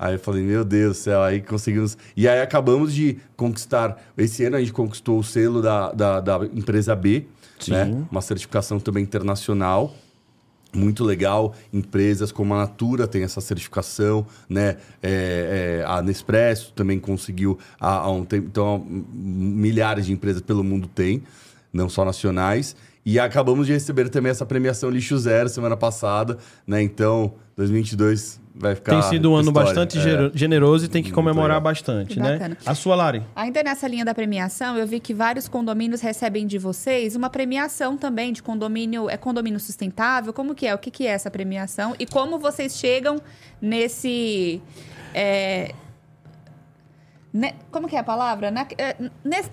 Aí 0.01 0.15
eu 0.15 0.19
falei, 0.19 0.41
meu 0.41 0.65
Deus 0.65 0.97
do 0.97 0.99
céu, 1.03 1.21
aí 1.21 1.39
conseguimos. 1.41 1.95
E 2.17 2.27
aí 2.27 2.41
acabamos 2.41 2.91
de 2.91 3.19
conquistar. 3.37 4.01
Esse 4.17 4.43
ano 4.43 4.55
a 4.55 4.59
gente 4.59 4.73
conquistou 4.73 5.19
o 5.19 5.23
selo 5.23 5.61
da, 5.61 5.91
da, 5.91 6.19
da 6.19 6.37
empresa 6.47 6.95
B, 6.95 7.27
Sim. 7.59 7.71
né? 7.71 8.05
Uma 8.09 8.19
certificação 8.19 8.79
também 8.79 9.03
internacional 9.03 9.93
muito 10.73 11.03
legal. 11.03 11.53
Empresas 11.71 12.31
como 12.31 12.55
a 12.55 12.57
Natura 12.57 13.05
tem 13.05 13.21
essa 13.21 13.39
certificação, 13.41 14.25
né? 14.49 14.77
É, 15.03 15.83
é, 15.83 15.85
a 15.85 16.01
Nespresso 16.01 16.73
também 16.73 16.99
conseguiu 16.99 17.59
há, 17.79 17.97
há 17.97 18.09
um 18.09 18.25
tempo. 18.25 18.47
Então, 18.47 18.83
milhares 18.89 20.07
de 20.07 20.13
empresas 20.13 20.41
pelo 20.41 20.63
mundo 20.63 20.87
têm, 20.87 21.21
não 21.71 21.87
só 21.87 22.03
nacionais. 22.03 22.75
E 23.05 23.19
acabamos 23.19 23.67
de 23.67 23.73
receber 23.73 24.09
também 24.09 24.31
essa 24.31 24.47
premiação 24.47 24.89
Lixo 24.89 25.19
Zero 25.19 25.47
semana 25.47 25.77
passada, 25.77 26.39
né? 26.65 26.81
Então, 26.81 27.35
2022 27.55 28.40
vai 28.53 28.75
ficar. 28.75 28.91
Tem 28.91 29.01
sido 29.09 29.31
um 29.31 29.35
ano 29.35 29.49
história. 29.49 29.67
bastante 29.67 29.97
é. 29.97 30.31
generoso 30.33 30.85
e 30.85 30.87
tem 30.87 31.01
que 31.01 31.11
comemorar 31.11 31.59
bastante, 31.59 32.19
né? 32.19 32.55
A 32.65 32.75
sua, 32.75 32.95
Lari. 32.95 33.23
Ainda 33.35 33.63
nessa 33.63 33.87
linha 33.87 34.05
da 34.05 34.13
premiação, 34.13 34.77
eu 34.77 34.85
vi 34.85 34.99
que 34.99 35.13
vários 35.13 35.47
condomínios 35.47 36.01
recebem 36.01 36.45
de 36.45 36.57
vocês 36.57 37.15
uma 37.15 37.29
premiação 37.29 37.97
também 37.97 38.33
de 38.33 38.43
condomínio. 38.43 39.09
É 39.09 39.17
condomínio 39.17 39.59
sustentável? 39.59 40.33
Como 40.33 40.53
que 40.53 40.67
é? 40.67 40.75
O 40.75 40.77
que, 40.77 40.91
que 40.91 41.07
é 41.07 41.11
essa 41.11 41.31
premiação? 41.31 41.95
E 41.99 42.05
como 42.05 42.37
vocês 42.37 42.75
chegam 42.77 43.21
nesse. 43.61 44.61
É, 45.13 45.73
como 47.71 47.87
que 47.87 47.95
é 47.95 47.99
a 47.99 48.03
palavra? 48.03 48.51
Na, 48.51 48.65
é, 48.77 48.95
nesse, 49.23 49.49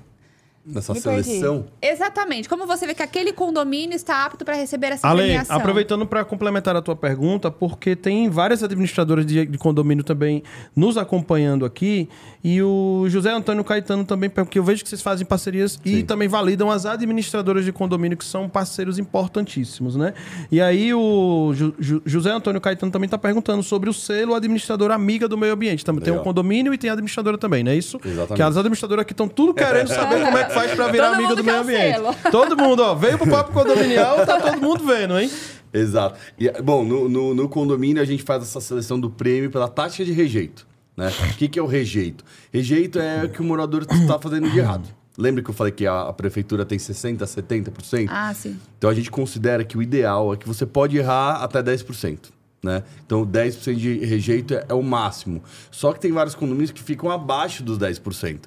nessa 0.68 0.92
Me 0.92 1.00
seleção. 1.00 1.64
Perdi. 1.80 1.94
Exatamente. 1.94 2.48
Como 2.48 2.66
você 2.66 2.86
vê 2.86 2.94
que 2.94 3.02
aquele 3.02 3.32
condomínio 3.32 3.94
está 3.94 4.24
apto 4.24 4.44
para 4.44 4.54
receber 4.54 4.88
essa 4.88 5.08
Ale, 5.08 5.22
premiação? 5.22 5.56
aproveitando 5.56 6.06
para 6.06 6.24
complementar 6.24 6.76
a 6.76 6.82
tua 6.82 6.94
pergunta, 6.94 7.50
porque 7.50 7.96
tem 7.96 8.28
várias 8.28 8.62
administradoras 8.62 9.24
de, 9.24 9.46
de, 9.46 9.58
condomínio 9.58 10.04
também 10.04 10.42
nos 10.76 10.96
acompanhando 10.96 11.64
aqui, 11.64 12.08
e 12.42 12.62
o 12.62 13.06
José 13.08 13.30
Antônio 13.30 13.64
Caetano 13.64 14.04
também, 14.04 14.30
porque 14.30 14.58
eu 14.58 14.64
vejo 14.64 14.82
que 14.82 14.88
vocês 14.88 15.02
fazem 15.02 15.26
parcerias 15.26 15.72
Sim. 15.72 15.98
e 15.98 16.02
também 16.02 16.28
validam 16.28 16.70
as 16.70 16.86
administradoras 16.86 17.64
de 17.64 17.72
condomínio, 17.72 18.16
que 18.16 18.24
são 18.24 18.48
parceiros 18.48 18.98
importantíssimos, 18.98 19.96
né? 19.96 20.14
E 20.50 20.60
aí 20.60 20.92
o 20.94 21.52
Ju, 21.54 22.02
José 22.04 22.30
Antônio 22.30 22.60
Caetano 22.60 22.92
também 22.92 23.06
está 23.06 23.18
perguntando 23.18 23.62
sobre 23.62 23.88
o 23.88 23.92
selo 23.92 24.34
administradora 24.34 24.94
amiga 24.94 25.28
do 25.28 25.36
meio 25.36 25.52
ambiente. 25.52 25.84
Também 25.84 26.02
tem 26.02 26.12
o 26.12 26.20
condomínio 26.20 26.72
e 26.74 26.78
tem 26.78 26.90
a 26.90 26.92
administradora 26.92 27.38
também, 27.38 27.64
não 27.64 27.72
é 27.72 27.76
isso? 27.76 27.98
Exatamente. 28.04 28.36
Que 28.36 28.42
as 28.42 28.56
administradoras 28.56 29.02
aqui 29.02 29.12
estão 29.12 29.28
tudo 29.28 29.54
querendo 29.54 29.88
saber 29.88 30.24
como 30.24 30.36
é 30.36 30.44
que 30.44 30.54
faz 30.60 30.74
para 30.74 30.92
virar 30.92 31.14
amigo 31.14 31.34
do 31.34 31.44
meio 31.44 31.60
ambiente. 31.60 32.00
Todo 32.30 32.56
mundo, 32.56 32.82
ó, 32.82 32.94
veio 32.94 33.18
pro 33.18 33.28
papo 33.28 33.52
condominial, 33.52 34.24
tá 34.24 34.40
todo 34.40 34.60
mundo 34.60 34.84
vendo, 34.84 35.18
hein? 35.18 35.30
Exato. 35.72 36.18
E, 36.38 36.50
bom, 36.62 36.84
no, 36.84 37.08
no, 37.08 37.34
no, 37.34 37.48
condomínio 37.48 38.02
a 38.02 38.04
gente 38.04 38.22
faz 38.22 38.42
essa 38.42 38.60
seleção 38.60 38.98
do 38.98 39.10
prêmio 39.10 39.50
pela 39.50 39.68
taxa 39.68 40.04
de 40.04 40.12
rejeito. 40.12 40.66
Né? 40.96 41.08
O 41.08 41.36
que, 41.36 41.48
que 41.48 41.58
é 41.58 41.62
o 41.62 41.66
rejeito? 41.66 42.24
Rejeito 42.52 42.98
é 42.98 43.24
o 43.24 43.28
que 43.28 43.40
o 43.40 43.44
morador 43.44 43.82
está 43.82 44.18
fazendo 44.18 44.50
de 44.50 44.58
errado. 44.58 44.88
Lembra 45.16 45.42
que 45.42 45.50
eu 45.50 45.54
falei 45.54 45.72
que 45.72 45.86
a, 45.86 46.02
a, 46.02 46.12
prefeitura 46.12 46.64
tem 46.64 46.78
60%, 46.78 47.18
70%? 47.18 48.06
Ah, 48.08 48.32
sim. 48.32 48.56
Então 48.78 48.88
a 48.88 48.94
gente 48.94 49.10
considera 49.10 49.64
que 49.64 49.76
o 49.76 49.82
ideal 49.82 50.32
é 50.32 50.36
que 50.36 50.46
você 50.46 50.64
pode 50.64 50.96
errar 50.96 51.42
até 51.42 51.62
10%. 51.62 52.30
Né? 52.62 52.82
Então, 53.06 53.24
10% 53.24 53.74
de 53.74 53.98
rejeito 54.04 54.54
é, 54.54 54.66
é, 54.68 54.74
o 54.74 54.82
máximo. 54.82 55.42
Só 55.70 55.92
que 55.92 56.00
tem 56.00 56.10
vários 56.10 56.34
condomínios 56.34 56.72
que 56.72 56.82
ficam 56.82 57.10
abaixo 57.10 57.62
dos 57.62 57.78
10%. 57.78 58.40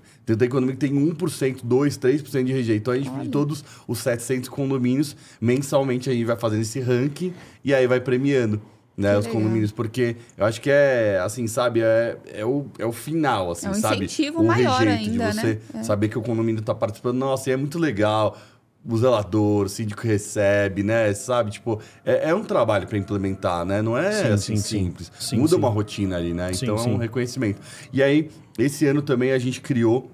Condomínio 0.49 0.77
que 0.77 0.88
tem 0.88 0.93
1%, 0.93 1.61
2%, 1.65 1.98
3% 1.99 2.43
de 2.43 2.53
rejeito. 2.53 2.81
Então, 2.81 2.93
a 2.93 2.98
gente, 2.98 3.10
Olha. 3.10 3.23
de 3.23 3.30
todos 3.30 3.64
os 3.88 3.99
700 3.99 4.49
condomínios, 4.49 5.15
mensalmente 5.39 6.10
a 6.10 6.14
gente 6.14 6.26
vai 6.26 6.38
fazendo 6.38 6.61
esse 6.61 6.80
ranking 6.80 7.34
e 7.64 7.73
aí 7.73 7.88
vai 7.88 7.99
premiando. 7.99 8.61
Né, 8.98 9.14
Que 9.14 9.19
os 9.19 9.26
legal. 9.26 9.41
condomínios, 9.41 9.72
porque 9.72 10.18
eu 10.38 10.45
acho 10.45 10.61
que 10.61 10.69
é, 10.69 11.18
assim, 11.23 11.48
sabe, 11.48 11.81
é, 11.81 12.18
é, 12.34 12.45
o, 12.45 12.65
é 12.77 12.85
o 12.85 12.91
final, 12.91 13.49
assim, 13.52 13.68
É 13.68 13.69
um 13.69 13.73
sabe? 13.73 14.06
incentivo 14.06 14.41
o 14.41 14.45
maior 14.45 14.81
rejeito 14.81 15.10
ainda, 15.11 15.30
de 15.31 15.35
você 15.39 15.60
né? 15.73 15.84
Saber 15.84 16.10
que 16.10 16.18
o 16.19 16.22
condomínio 16.22 16.61
tá 16.61 16.76
participando. 16.76 17.18
Nossa, 17.18 17.49
e 17.49 17.53
é 17.53 17.57
muito 17.57 17.80
legal. 17.80 18.38
O 18.84 18.98
zelador, 18.98 19.66
o 19.66 19.70
síndico 19.70 20.02
recebe, 20.02 20.82
né? 20.82 21.14
Sabe? 21.14 21.52
Tipo, 21.52 21.80
é, 22.03 22.30
é 22.32 22.36
um 22.36 22.44
trabalho 22.44 22.88
para 22.88 22.98
implementar, 22.98 23.64
né? 23.64 23.80
Não 23.82 23.95
é 23.98 24.12
Sim, 24.12 24.28
assim 24.34 24.56
sim, 24.56 24.62
sim. 24.62 24.86
simples. 24.86 25.12
Sim, 25.20 25.38
Muda 25.38 25.56
uma 25.56 25.70
rotina 25.70 26.18
ali, 26.18 26.34
né? 26.34 26.49
Então 26.53 26.76
é 26.76 26.82
um 26.82 26.98
reconhecimento. 26.98 27.62
E 27.94 28.02
aí, 28.02 28.30
esse 28.58 28.88
ano 28.88 29.02
também 29.03 29.32
a 29.34 29.38
gente 29.40 29.62
criou 29.62 30.10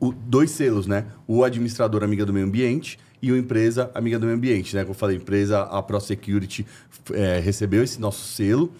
o- 0.00 0.12
dois 0.12 0.50
selos, 0.50 0.86
né? 0.88 1.06
O 1.28 1.44
administrador 1.44 2.02
amiga 2.02 2.26
do 2.26 2.32
meio 2.32 2.46
ambiente 2.46 2.98
e 3.22 3.30
o 3.30 3.36
empresa 3.36 3.88
amiga 3.94 4.18
do 4.18 4.26
meio 4.26 4.36
ambiente, 4.36 4.74
né? 4.74 4.82
Como 4.82 4.92
eu 4.92 4.98
falei, 4.98 5.16
a 5.16 5.20
empresa, 5.20 5.60
a 5.62 5.80
ProSecurity 5.80 6.66
é, 7.12 7.38
recebeu 7.38 7.84
esse 7.84 8.00
nosso 8.00 8.26
selo 8.34 8.72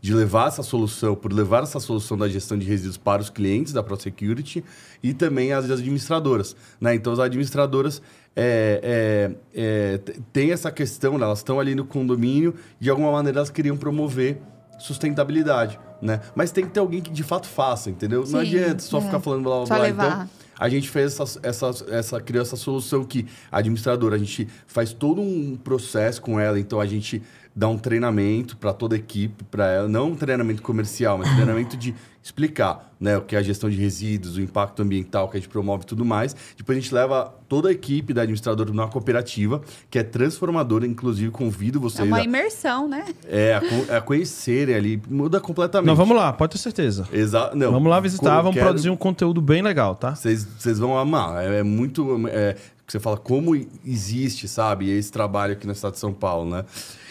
de 0.00 0.14
levar 0.14 0.48
essa 0.48 0.62
solução, 0.62 1.14
por 1.14 1.32
levar 1.32 1.62
essa 1.62 1.80
solução 1.80 2.16
da 2.16 2.28
gestão 2.28 2.56
de 2.58 2.66
resíduos 2.66 2.96
para 2.96 3.20
os 3.22 3.30
clientes 3.30 3.72
da 3.72 3.82
ProSecurity 3.82 4.62
e 5.02 5.12
também 5.14 5.52
as 5.52 5.70
administradoras, 5.70 6.54
né? 6.80 6.94
Então, 6.94 7.12
as 7.12 7.18
administradoras 7.18 8.00
é, 8.34 9.32
é, 9.54 9.94
é, 9.94 9.98
t- 9.98 10.20
tem 10.32 10.52
essa 10.52 10.70
questão, 10.70 11.16
né? 11.18 11.24
elas 11.24 11.38
estão 11.38 11.58
ali 11.58 11.74
no 11.74 11.84
condomínio 11.84 12.54
de 12.78 12.90
alguma 12.90 13.10
maneira 13.10 13.38
elas 13.38 13.50
queriam 13.50 13.76
promover 13.76 14.38
sustentabilidade, 14.78 15.78
né? 16.00 16.20
Mas 16.34 16.50
tem 16.50 16.64
que 16.64 16.70
ter 16.70 16.80
alguém 16.80 17.00
que 17.00 17.10
de 17.10 17.22
fato 17.22 17.46
faça, 17.46 17.90
entendeu? 17.90 18.20
Não 18.20 18.26
Sim, 18.26 18.38
adianta 18.38 18.82
só 18.82 18.98
é. 18.98 19.00
ficar 19.02 19.20
falando 19.20 19.42
blá 19.42 19.56
blá 19.56 19.66
Só 19.66 19.74
blá. 19.74 19.84
levar. 19.84 20.06
Então, 20.12 20.30
a 20.58 20.68
gente 20.70 20.88
fez 20.88 21.18
essa, 21.20 21.38
essa, 21.42 21.70
essa, 21.90 22.20
criou 22.20 22.40
essa 22.42 22.56
solução 22.56 23.04
que 23.04 23.26
a 23.52 23.58
administradora, 23.58 24.16
a 24.16 24.18
gente 24.18 24.48
faz 24.66 24.92
todo 24.92 25.20
um 25.20 25.54
processo 25.56 26.20
com 26.22 26.40
ela, 26.40 26.58
então 26.58 26.80
a 26.80 26.86
gente 26.86 27.22
dá 27.56 27.66
um 27.68 27.78
treinamento 27.78 28.54
para 28.58 28.74
toda 28.74 28.94
a 28.94 28.98
equipe, 28.98 29.42
para 29.44 29.66
ela, 29.66 29.88
não 29.88 30.08
um 30.10 30.14
treinamento 30.14 30.60
comercial, 30.60 31.16
mas 31.16 31.32
treinamento 31.32 31.74
de 31.74 31.94
explicar, 32.22 32.92
né, 33.00 33.16
o 33.16 33.22
que 33.22 33.34
é 33.34 33.38
a 33.38 33.42
gestão 33.42 33.70
de 33.70 33.76
resíduos, 33.76 34.36
o 34.36 34.40
impacto 34.42 34.82
ambiental 34.82 35.28
que 35.28 35.36
a 35.36 35.40
gente 35.40 35.48
promove 35.48 35.84
e 35.84 35.86
tudo 35.86 36.04
mais. 36.04 36.34
Depois 36.56 36.76
a 36.76 36.80
gente 36.80 36.92
leva 36.92 37.32
toda 37.48 37.68
a 37.68 37.72
equipe 37.72 38.12
da 38.12 38.22
administradora 38.22 38.68
numa 38.70 38.88
cooperativa, 38.88 39.62
que 39.88 39.98
é 39.98 40.02
transformadora, 40.02 40.86
inclusive 40.86 41.30
convido 41.30 41.78
É 41.78 41.82
vocês 41.82 42.06
uma 42.06 42.18
a, 42.18 42.24
imersão, 42.24 42.88
né? 42.88 43.06
é, 43.26 43.54
a, 43.90 43.96
a 43.98 44.00
conhecerem 44.02 44.74
ali, 44.74 45.00
muda 45.08 45.40
completamente. 45.40 45.86
Não, 45.86 45.94
vamos 45.96 46.16
lá, 46.16 46.32
pode 46.32 46.52
ter 46.52 46.58
certeza. 46.58 47.08
Exa 47.12 47.52
não, 47.54 47.72
vamos 47.72 47.88
lá 47.88 48.00
visitar, 48.00 48.36
vamos 48.42 48.54
quero- 48.54 48.66
produzir 48.66 48.90
um 48.90 48.96
conteúdo 48.96 49.40
bem 49.40 49.62
legal, 49.62 49.94
tá? 49.94 50.14
vocês 50.14 50.44
vocês 50.58 50.78
vão 50.78 50.98
amar. 50.98 51.42
É, 51.42 51.60
é 51.60 51.62
muito. 51.62 52.26
É, 52.28 52.54
que 52.86 52.92
você 52.92 53.00
fala 53.00 53.16
como 53.16 53.56
existe, 53.84 54.46
sabe, 54.46 54.88
esse 54.88 55.10
trabalho 55.10 55.54
aqui 55.54 55.66
no 55.66 55.72
estado 55.72 55.94
de 55.94 55.98
São 55.98 56.12
Paulo, 56.12 56.48
né? 56.48 56.64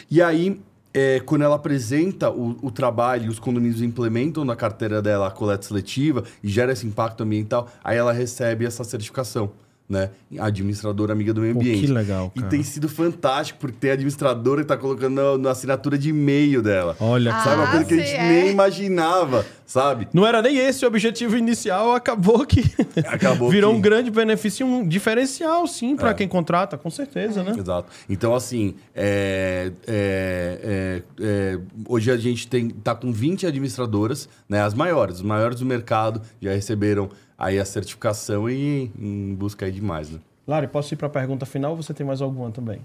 E 0.09 0.21
aí, 0.21 0.61
é, 0.93 1.19
quando 1.19 1.41
ela 1.41 1.55
apresenta 1.55 2.29
o, 2.29 2.57
o 2.61 2.71
trabalho 2.71 3.29
os 3.29 3.39
condomínios 3.39 3.81
implementam 3.81 4.45
na 4.45 4.55
carteira 4.55 5.01
dela 5.01 5.27
a 5.27 5.31
coleta 5.31 5.63
seletiva 5.63 6.23
e 6.43 6.47
gera 6.47 6.71
esse 6.71 6.87
impacto 6.87 7.21
ambiental, 7.21 7.69
aí 7.83 7.97
ela 7.97 8.13
recebe 8.13 8.65
essa 8.65 8.83
certificação. 8.83 9.51
Né? 9.87 10.09
Administradora 10.39 11.13
amiga 11.13 11.31
do 11.31 11.41
meio 11.41 11.53
Pô, 11.53 11.59
ambiente. 11.59 11.85
que 11.85 11.91
legal, 11.93 12.31
E 12.35 12.39
cara. 12.39 12.49
tem 12.49 12.63
sido 12.63 12.89
fantástico, 12.89 13.59
porque 13.59 13.77
tem 13.79 13.91
a 13.91 13.93
administradora 13.93 14.63
que 14.63 14.67
tá 14.67 14.75
colocando 14.75 15.13
na, 15.13 15.37
na 15.37 15.51
assinatura 15.51 15.95
de 15.95 16.09
e-mail 16.09 16.63
dela. 16.63 16.95
Olha, 16.99 17.31
Ah, 17.35 17.43
sabe? 17.43 17.55
Uma 17.61 17.67
coisa 17.67 17.85
que 17.85 17.93
a 17.93 17.97
gente 17.97 18.09
sim, 18.09 18.15
é. 18.15 18.27
nem 18.27 18.51
imaginava, 18.51 19.45
sabe? 19.63 20.07
não 20.11 20.25
era 20.25 20.41
nem 20.41 20.57
esse 20.57 20.83
o 20.83 20.87
objetivo 20.87 21.37
inicial, 21.37 21.93
acabou 21.93 22.43
que 22.47 22.63
Acabou 23.05 23.49
virou 23.51 23.71
que- 23.73 23.77
um 23.77 23.81
grande 23.81 24.09
benefício, 24.09 24.65
e 24.65 24.69
um 24.69 24.87
diferencial, 24.87 25.67
sim, 25.67 25.95
para 25.95 26.09
É. 26.09 26.13
quem 26.15 26.27
contrata, 26.27 26.79
com 26.79 26.89
certeza, 26.89 27.43
né? 27.43 27.53
Exato. 27.55 27.87
Então, 28.09 28.33
assim, 28.33 28.73
é, 28.95 29.71
é, 29.85 31.01
é, 31.19 31.23
é, 31.53 31.59
hoje 31.87 32.09
a 32.09 32.17
gente 32.17 32.47
tem, 32.47 32.69
tá 32.69 32.95
com 32.95 33.11
20 33.11 33.45
administradoras, 33.45 34.27
né, 34.49 34.63
as 34.63 34.73
maiores, 34.73 35.17
os 35.17 35.21
maiores 35.21 35.59
do 35.59 35.65
mercado, 35.65 36.21
já 36.41 36.51
receberam 36.51 37.07
aí 37.37 37.59
a 37.59 37.65
certificação 37.65 38.49
e 38.49 38.91
em 38.99 39.35
busca 39.35 39.65
aí 39.65 39.71
de 39.71 39.81
mais, 39.81 40.09
né? 40.09 40.19
Lari, 40.47 40.67
posso 40.67 40.93
ir 40.93 40.97
para 40.97 41.07
a 41.07 41.09
pergunta 41.09 41.45
final 41.45 41.71
ou 41.71 41.77
você 41.81 41.93
tem 41.93 42.05
mais 42.05 42.21
alguma 42.21 42.51
também? 42.51 42.81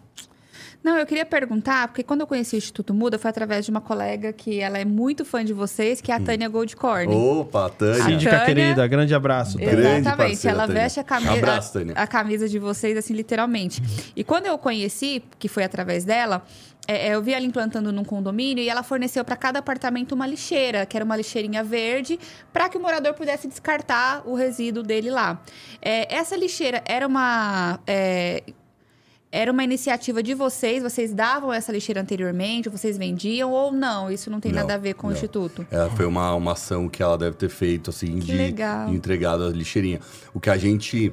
Não, 0.82 0.96
eu 0.96 1.04
queria 1.04 1.26
perguntar, 1.26 1.88
porque 1.88 2.02
quando 2.02 2.22
eu 2.22 2.26
conheci 2.26 2.56
o 2.56 2.58
Instituto 2.58 2.94
Muda 2.94 3.18
foi 3.18 3.28
através 3.28 3.66
de 3.66 3.70
uma 3.70 3.82
colega 3.82 4.32
que 4.32 4.60
ela 4.60 4.78
é 4.78 4.84
muito 4.84 5.26
fã 5.26 5.44
de 5.44 5.52
vocês, 5.52 6.00
que 6.00 6.10
é 6.10 6.14
a 6.14 6.20
Tânia 6.20 6.48
Goldcorn. 6.48 7.14
Opa, 7.14 7.68
Tânia. 7.68 8.02
Síndica 8.02 8.30
Tânia- 8.30 8.46
querida, 8.46 8.86
grande 8.86 9.14
abraço. 9.14 9.58
Tânia. 9.58 9.70
Grande 9.76 9.98
Exatamente. 10.00 10.28
parceira, 10.30 10.56
Ela 10.56 10.66
Tânia. 10.66 10.82
veste 10.82 11.00
a 11.00 11.04
camisa, 11.04 11.32
Abraço, 11.34 11.72
Tânia. 11.74 11.94
a 11.94 12.06
camisa 12.06 12.48
de 12.48 12.58
vocês, 12.58 12.96
assim, 12.96 13.12
literalmente. 13.12 13.82
E 14.16 14.24
quando 14.24 14.46
eu 14.46 14.56
conheci, 14.56 15.22
que 15.38 15.48
foi 15.48 15.64
através 15.64 16.06
dela, 16.06 16.42
é, 16.86 17.08
é, 17.08 17.14
eu 17.14 17.22
vi 17.22 17.32
ela 17.32 17.44
implantando 17.44 17.92
num 17.92 18.04
condomínio 18.04 18.62
e 18.62 18.68
ela 18.68 18.82
forneceu 18.82 19.24
para 19.24 19.36
cada 19.36 19.58
apartamento 19.60 20.12
uma 20.12 20.26
lixeira, 20.26 20.84
que 20.86 20.96
era 20.96 21.04
uma 21.04 21.16
lixeirinha 21.16 21.62
verde, 21.62 22.18
para 22.52 22.68
que 22.68 22.76
o 22.76 22.80
morador 22.80 23.14
pudesse 23.14 23.46
descartar 23.46 24.22
o 24.26 24.34
resíduo 24.34 24.82
dele 24.82 25.10
lá. 25.10 25.40
É, 25.80 26.12
essa 26.14 26.36
lixeira 26.36 26.82
era 26.84 27.06
uma. 27.06 27.78
é, 27.86 28.42
era 29.32 29.52
uma 29.52 29.62
iniciativa 29.62 30.24
de 30.24 30.34
vocês? 30.34 30.82
Vocês 30.82 31.14
davam 31.14 31.52
essa 31.52 31.70
lixeira 31.70 32.00
anteriormente? 32.00 32.68
Vocês 32.68 32.98
vendiam 32.98 33.52
ou 33.52 33.70
não? 33.70 34.10
Isso 34.10 34.28
não 34.28 34.40
tem 34.40 34.50
Não, 34.50 34.58
nada 34.62 34.74
a 34.74 34.78
ver 34.78 34.94
com 34.94 35.06
o 35.06 35.10
não. 35.10 35.14
Instituto? 35.16 35.64
Ela 35.70 35.88
foi 35.90 36.04
uma, 36.04 36.34
uma 36.34 36.52
ação 36.52 36.88
que 36.88 37.00
ela 37.00 37.16
deve 37.16 37.36
ter 37.36 37.48
feito, 37.48 37.90
assim, 37.90 38.18
Que 38.18 38.26
de, 38.26 38.32
legal. 38.36 38.88
de 38.88 38.96
entregado 38.96 39.44
a 39.44 39.50
lixeirinha. 39.50 40.00
O 40.34 40.40
que 40.40 40.50
a 40.50 40.56
gente 40.56 41.12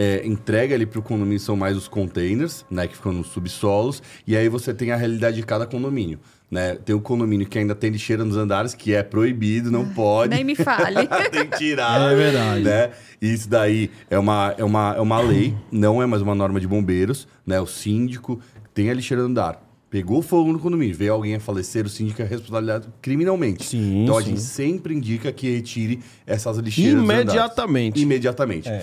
é, 0.00 0.26
entrega 0.26 0.74
ali 0.74 0.86
para 0.86 0.98
o 0.98 1.02
condomínio 1.02 1.38
são 1.38 1.54
mais 1.54 1.76
os 1.76 1.86
containers, 1.86 2.64
né? 2.70 2.88
Que 2.88 2.96
ficam 2.96 3.12
nos 3.12 3.26
subsolos. 3.26 4.02
E 4.26 4.34
aí 4.34 4.48
você 4.48 4.72
tem 4.72 4.92
a 4.92 4.96
realidade 4.96 5.36
de 5.36 5.42
cada 5.42 5.66
condomínio. 5.66 6.18
Né? 6.50 6.74
Tem 6.76 6.96
o 6.96 7.02
condomínio 7.02 7.46
que 7.46 7.58
ainda 7.58 7.74
tem 7.74 7.90
lixeira 7.90 8.24
nos 8.24 8.34
andares, 8.34 8.74
que 8.74 8.94
é 8.94 9.02
proibido, 9.02 9.70
não 9.70 9.86
pode. 9.90 10.34
Nem 10.34 10.42
me 10.42 10.56
fale. 10.56 11.06
tem 11.30 11.46
que 11.46 11.58
tirar. 11.58 12.12
É 12.12 12.16
verdade. 12.16 12.64
Né? 12.64 12.90
Isso 13.20 13.46
daí 13.46 13.90
é 14.08 14.18
uma, 14.18 14.54
é, 14.56 14.64
uma, 14.64 14.94
é 14.96 15.00
uma 15.02 15.20
lei, 15.20 15.54
não 15.70 16.02
é 16.02 16.06
mais 16.06 16.22
uma 16.22 16.34
norma 16.34 16.58
de 16.58 16.66
bombeiros. 16.66 17.28
Né? 17.46 17.60
O 17.60 17.66
síndico 17.66 18.40
tem 18.72 18.88
a 18.88 18.94
lixeira 18.94 19.22
no 19.22 19.28
andar. 19.28 19.62
Pegou 19.90 20.22
fogo 20.22 20.50
no 20.50 20.58
condomínio, 20.58 20.96
veio 20.96 21.12
alguém 21.12 21.34
a 21.34 21.40
falecer, 21.40 21.84
o 21.84 21.90
síndico 21.90 22.22
é 22.22 22.24
responsabilizado 22.24 22.90
criminalmente. 23.02 23.66
Sim, 23.66 24.04
então 24.04 24.16
a 24.16 24.22
sim. 24.22 24.28
gente 24.28 24.40
sempre 24.40 24.94
indica 24.94 25.30
que 25.30 25.50
retire 25.56 26.00
essas 26.26 26.56
lixeiras. 26.56 27.02
Imediatamente. 27.02 28.00
Imediatamente. 28.00 28.68
É. 28.68 28.82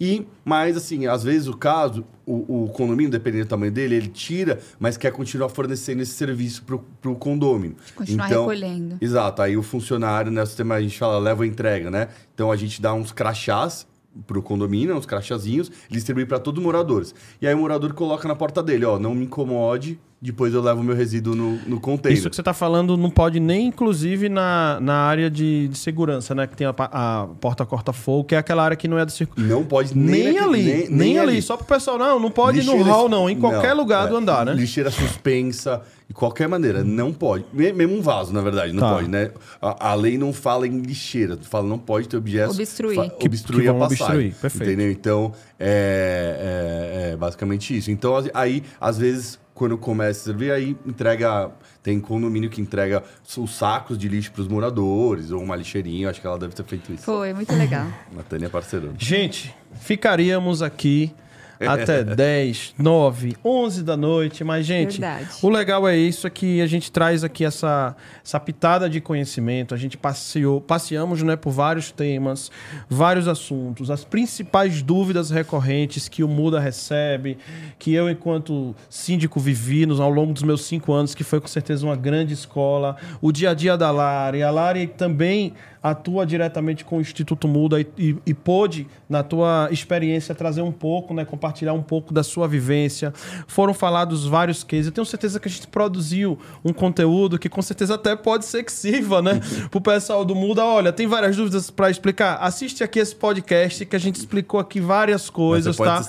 E, 0.00 0.26
mas 0.44 0.76
assim, 0.76 1.06
às 1.06 1.24
vezes 1.24 1.48
o 1.48 1.56
caso, 1.56 2.04
o, 2.24 2.64
o 2.64 2.68
condomínio, 2.68 3.10
dependendo 3.10 3.44
do 3.44 3.48
tamanho 3.48 3.72
dele, 3.72 3.96
ele 3.96 4.08
tira, 4.08 4.60
mas 4.78 4.96
quer 4.96 5.10
continuar 5.10 5.48
fornecendo 5.48 6.02
esse 6.02 6.12
serviço 6.12 6.62
pro, 6.62 6.84
pro 7.00 7.16
condomínio. 7.16 7.76
Continuar 7.94 8.26
recolhendo. 8.26 8.96
Exato. 9.00 9.42
Aí 9.42 9.56
o 9.56 9.62
funcionário, 9.62 10.30
né, 10.30 10.42
o 10.42 10.46
sistema, 10.46 10.76
a 10.76 10.80
gente 10.80 10.98
fala, 10.98 11.18
leva 11.18 11.42
a 11.42 11.46
entrega, 11.46 11.90
né? 11.90 12.08
Então 12.34 12.52
a 12.52 12.56
gente 12.56 12.80
dá 12.80 12.94
uns 12.94 13.12
crachás 13.12 13.86
pro 14.26 14.42
condomínio, 14.42 14.96
uns 14.96 15.06
crachazinhos, 15.06 15.70
distribui 15.88 16.26
para 16.26 16.38
todos 16.38 16.58
os 16.58 16.64
moradores. 16.64 17.14
E 17.40 17.46
aí 17.46 17.54
o 17.54 17.58
morador 17.58 17.92
coloca 17.92 18.26
na 18.26 18.34
porta 18.34 18.62
dele, 18.62 18.84
ó, 18.84 18.98
não 18.98 19.14
me 19.14 19.24
incomode, 19.24 19.98
depois 20.20 20.52
eu 20.52 20.60
levo 20.60 20.80
o 20.80 20.84
meu 20.84 20.96
resíduo 20.96 21.34
no, 21.34 21.52
no 21.66 21.78
container. 21.80 22.18
Isso 22.18 22.28
que 22.28 22.34
você 22.34 22.40
está 22.40 22.52
falando 22.52 22.96
não 22.96 23.08
pode 23.10 23.38
nem, 23.38 23.68
inclusive, 23.68 24.28
na, 24.28 24.78
na 24.80 24.94
área 24.94 25.30
de, 25.30 25.68
de 25.68 25.78
segurança, 25.78 26.34
né? 26.34 26.46
Que 26.46 26.56
tem 26.56 26.66
a, 26.66 26.74
a 26.76 27.28
porta 27.40 27.64
corta-fogo, 27.64 28.24
que 28.24 28.34
é 28.34 28.38
aquela 28.38 28.64
área 28.64 28.76
que 28.76 28.88
não 28.88 28.98
é 28.98 29.04
do 29.04 29.12
circuito. 29.12 29.48
Não 29.48 29.64
pode 29.64 29.96
Nem, 29.96 30.24
nem, 30.24 30.38
ali, 30.38 30.86
nem, 30.90 31.18
ali. 31.18 31.40
Só 31.40 31.56
pro 31.56 31.66
pessoal, 31.66 31.96
não, 31.98 32.18
não 32.18 32.30
pode 32.30 32.58
ir 32.58 32.64
no 32.64 32.72
Lixeira- 32.72 32.92
hall, 32.92 33.08
não. 33.08 33.30
Em 33.30 33.38
qualquer 33.38 33.70
não, 33.70 33.76
lugar 33.76 34.06
é. 34.06 34.10
do 34.10 34.16
andar, 34.16 34.44
né? 34.44 34.54
Lixeira 34.54 34.90
suspensa, 34.90 35.82
de 36.08 36.14
qualquer 36.14 36.48
maneira, 36.48 36.82
não 36.82 37.12
pode. 37.12 37.44
Me- 37.52 37.72
Mesmo 37.72 37.96
um 37.96 38.02
vaso, 38.02 38.32
na 38.32 38.40
verdade, 38.40 38.72
não 38.72 38.80
Tá. 38.80 38.94
pode, 38.94 39.08
né? 39.08 39.30
A, 39.62 39.90
a 39.90 39.94
lei 39.94 40.18
não 40.18 40.32
fala 40.32 40.66
em 40.66 40.80
lixeira, 40.80 41.38
fala 41.42 41.66
não 41.68 41.78
pode 41.78 42.08
ter 42.08 42.16
objetos... 42.16 42.56
Obstruir. 42.58 42.96
fa- 42.96 43.08
Que- 43.10 43.26
obstruir 43.26 43.62
que 43.62 43.68
a 43.68 43.74
passagem. 43.74 44.04
obstruir, 44.04 44.34
perfeito. 44.34 44.70
Entendeu? 44.72 44.90
Então, 44.90 45.32
é, 45.60 47.10
é- 47.10 47.12
é 47.12 47.16
basicamente 47.16 47.76
isso. 47.76 47.90
Então, 47.90 48.14
aí, 48.34 48.62
às 48.80 48.98
vezes, 48.98 49.38
quando 49.58 49.76
começa 49.76 50.20
a 50.20 50.24
servir, 50.24 50.52
aí 50.52 50.76
entrega... 50.86 51.50
Tem 51.82 51.98
condomínio 52.00 52.50
que 52.50 52.60
entrega 52.60 53.02
os 53.36 53.56
sacos 53.56 53.96
de 53.96 54.08
lixo 54.08 54.30
para 54.30 54.42
os 54.42 54.48
moradores, 54.48 55.30
ou 55.30 55.42
uma 55.42 55.56
lixeirinha, 55.56 56.10
acho 56.10 56.20
que 56.20 56.26
ela 56.26 56.38
deve 56.38 56.54
ter 56.54 56.64
feito 56.64 56.92
isso. 56.92 57.04
Foi, 57.04 57.32
muito 57.32 57.54
legal. 57.54 57.86
A 58.18 58.22
Tânia 58.22 58.46
é 58.46 58.48
parceirona. 58.48 58.94
Gente, 58.98 59.54
ficaríamos 59.74 60.62
aqui 60.62 61.14
até 61.66 62.04
10, 62.04 62.74
9, 62.78 63.36
11 63.44 63.82
da 63.82 63.96
noite, 63.96 64.44
mas, 64.44 64.64
gente, 64.64 65.00
Verdade. 65.00 65.28
o 65.42 65.48
legal 65.48 65.88
é 65.88 65.96
isso, 65.96 66.26
é 66.26 66.30
que 66.30 66.60
a 66.60 66.66
gente 66.66 66.90
traz 66.92 67.24
aqui 67.24 67.44
essa, 67.44 67.96
essa 68.24 68.38
pitada 68.38 68.88
de 68.88 69.00
conhecimento, 69.00 69.74
a 69.74 69.76
gente 69.76 69.96
passeou, 69.96 70.60
passeamos 70.60 71.22
né, 71.22 71.36
por 71.36 71.50
vários 71.50 71.90
temas, 71.90 72.50
vários 72.88 73.26
assuntos, 73.26 73.90
as 73.90 74.04
principais 74.04 74.82
dúvidas 74.82 75.30
recorrentes 75.30 76.08
que 76.08 76.22
o 76.22 76.28
Muda 76.28 76.60
recebe, 76.60 77.38
que 77.78 77.92
eu, 77.92 78.08
enquanto 78.08 78.74
síndico, 78.88 79.40
vivi 79.40 79.86
nos, 79.86 80.00
ao 80.00 80.10
longo 80.10 80.32
dos 80.32 80.42
meus 80.42 80.64
cinco 80.64 80.92
anos, 80.92 81.14
que 81.14 81.24
foi 81.24 81.40
com 81.40 81.48
certeza 81.48 81.84
uma 81.84 81.96
grande 81.96 82.34
escola, 82.34 82.96
o 83.20 83.32
dia 83.32 83.50
a 83.50 83.54
dia 83.54 83.76
da 83.76 83.90
Lari, 83.90 84.42
a 84.42 84.50
Lari 84.50 84.86
também 84.86 85.54
atua 85.82 86.26
diretamente 86.26 86.84
com 86.84 86.98
o 86.98 87.00
Instituto 87.00 87.46
Muda 87.46 87.80
e, 87.80 87.86
e, 87.96 88.16
e 88.26 88.34
pôde, 88.34 88.86
na 89.08 89.22
tua 89.22 89.68
experiência, 89.70 90.34
trazer 90.34 90.62
um 90.62 90.72
pouco, 90.72 91.14
né, 91.14 91.24
compartilhar 91.24 91.72
um 91.72 91.82
pouco 91.82 92.12
da 92.12 92.22
sua 92.22 92.46
vivência. 92.46 93.12
Foram 93.46 93.72
falados 93.72 94.26
vários 94.26 94.62
cases. 94.64 94.86
Eu 94.86 94.92
tenho 94.92 95.04
certeza 95.06 95.40
que 95.40 95.48
a 95.48 95.50
gente 95.50 95.66
produziu 95.66 96.38
um 96.64 96.72
conteúdo 96.72 97.38
que 97.38 97.48
com 97.48 97.62
certeza 97.62 97.94
até 97.94 98.14
pode 98.16 98.44
ser 98.44 98.64
que 98.64 98.72
sirva, 98.72 99.22
né, 99.22 99.40
pro 99.70 99.80
pessoal 99.80 100.24
do 100.24 100.34
Muda. 100.34 100.64
Olha, 100.64 100.92
tem 100.92 101.06
várias 101.06 101.36
dúvidas 101.36 101.70
para 101.70 101.90
explicar. 101.90 102.36
Assiste 102.36 102.82
aqui 102.82 102.98
esse 102.98 103.14
podcast 103.14 103.84
que 103.86 103.96
a 103.96 104.00
gente 104.00 104.16
explicou 104.16 104.60
aqui 104.60 104.80
várias 104.80 105.30
coisas, 105.30 105.76
tá? 105.76 106.02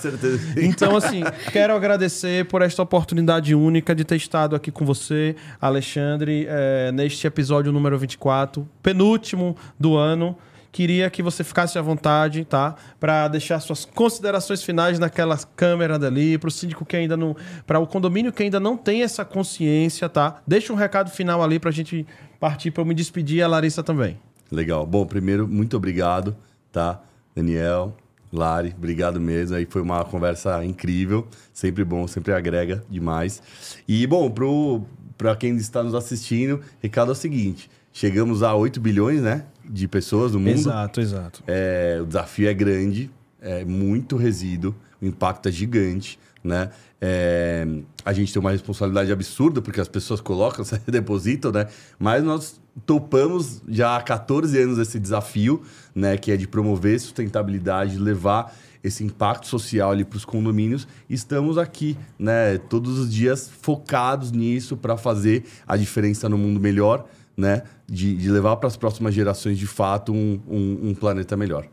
Então, 0.56 0.96
assim, 0.96 1.22
quero 1.52 1.74
agradecer 1.74 2.46
por 2.46 2.62
esta 2.62 2.82
oportunidade 2.82 3.54
única 3.54 3.94
de 3.94 4.04
ter 4.04 4.16
estado 4.16 4.54
aqui 4.54 4.70
com 4.70 4.84
você, 4.84 5.34
Alexandre, 5.60 6.46
eh, 6.48 6.90
neste 6.92 7.26
episódio 7.26 7.72
número 7.72 7.98
24, 7.98 8.68
penúltimo 8.82 9.56
do 9.78 9.96
ano. 9.96 10.36
Queria 10.72 11.10
que 11.10 11.22
você 11.22 11.42
ficasse 11.42 11.76
à 11.78 11.82
vontade, 11.82 12.44
tá? 12.44 12.76
Para 13.00 13.26
deixar 13.26 13.58
suas 13.58 13.84
considerações 13.84 14.62
finais 14.62 15.00
naquela 15.00 15.36
câmera 15.56 15.98
dali, 15.98 16.38
para 16.38 16.48
o 16.48 16.50
síndico 16.50 16.84
que 16.84 16.96
ainda 16.96 17.16
não. 17.16 17.34
Para 17.66 17.80
o 17.80 17.86
condomínio 17.86 18.32
que 18.32 18.44
ainda 18.44 18.60
não 18.60 18.76
tem 18.76 19.02
essa 19.02 19.24
consciência, 19.24 20.08
tá? 20.08 20.40
Deixa 20.46 20.72
um 20.72 20.76
recado 20.76 21.10
final 21.10 21.42
ali 21.42 21.58
para 21.58 21.70
a 21.70 21.72
gente 21.72 22.06
partir 22.38 22.70
para 22.70 22.82
eu 22.82 22.86
me 22.86 22.94
despedir 22.94 23.38
e 23.38 23.42
a 23.42 23.48
Larissa 23.48 23.82
também. 23.82 24.16
Legal. 24.50 24.86
Bom, 24.86 25.04
primeiro, 25.04 25.48
muito 25.48 25.76
obrigado, 25.76 26.36
tá? 26.70 27.00
Daniel, 27.34 27.96
Lari, 28.32 28.72
obrigado 28.76 29.20
mesmo. 29.20 29.56
Aí 29.56 29.66
foi 29.68 29.82
uma 29.82 30.04
conversa 30.04 30.64
incrível. 30.64 31.26
Sempre 31.52 31.84
bom, 31.84 32.06
sempre 32.06 32.32
agrega 32.32 32.84
demais. 32.88 33.42
E, 33.88 34.06
bom, 34.06 34.30
pro, 34.30 34.82
pra 35.18 35.34
quem 35.34 35.56
está 35.56 35.82
nos 35.82 35.94
assistindo, 35.94 36.60
recado 36.80 37.10
é 37.10 37.12
o 37.12 37.16
seguinte: 37.16 37.68
chegamos 37.92 38.42
a 38.42 38.54
8 38.54 38.80
bilhões, 38.80 39.20
né? 39.20 39.44
De 39.72 39.86
pessoas 39.86 40.32
no 40.32 40.40
mundo. 40.40 40.58
Exato, 40.58 41.00
exato. 41.00 41.42
É, 41.46 41.98
o 42.02 42.06
desafio 42.06 42.48
é 42.48 42.54
grande, 42.54 43.10
é 43.40 43.64
muito 43.64 44.16
resíduo, 44.16 44.74
o 45.00 45.06
impacto 45.06 45.48
é 45.48 45.52
gigante, 45.52 46.18
né? 46.42 46.70
É, 47.00 47.66
a 48.04 48.12
gente 48.12 48.32
tem 48.32 48.40
uma 48.40 48.50
responsabilidade 48.50 49.10
absurda, 49.10 49.62
porque 49.62 49.80
as 49.80 49.88
pessoas 49.88 50.20
colocam, 50.20 50.64
depositam, 50.86 51.52
né? 51.52 51.66
Mas 51.98 52.22
nós 52.22 52.60
topamos 52.84 53.62
já 53.68 53.96
há 53.96 54.02
14 54.02 54.58
anos 54.58 54.78
esse 54.78 54.98
desafio, 54.98 55.62
né? 55.94 56.16
Que 56.16 56.32
é 56.32 56.36
de 56.36 56.46
promover 56.46 56.98
sustentabilidade, 57.00 57.98
levar 57.98 58.54
esse 58.82 59.04
impacto 59.04 59.46
social 59.46 59.90
ali 59.90 60.04
para 60.04 60.16
os 60.16 60.24
condomínios. 60.24 60.88
Estamos 61.08 61.58
aqui, 61.58 61.96
né? 62.18 62.58
Todos 62.58 62.98
os 62.98 63.12
dias 63.12 63.50
focados 63.60 64.32
nisso 64.32 64.76
para 64.76 64.96
fazer 64.96 65.44
a 65.66 65.76
diferença 65.76 66.28
no 66.28 66.38
mundo 66.38 66.58
melhor, 66.60 67.06
né? 67.40 67.62
De, 67.88 68.14
de 68.14 68.30
levar 68.30 68.56
para 68.56 68.68
as 68.68 68.76
próximas 68.76 69.14
gerações, 69.14 69.58
de 69.58 69.66
fato, 69.66 70.12
um, 70.12 70.40
um, 70.48 70.90
um 70.90 70.94
planeta 70.94 71.36
melhor. 71.36 71.66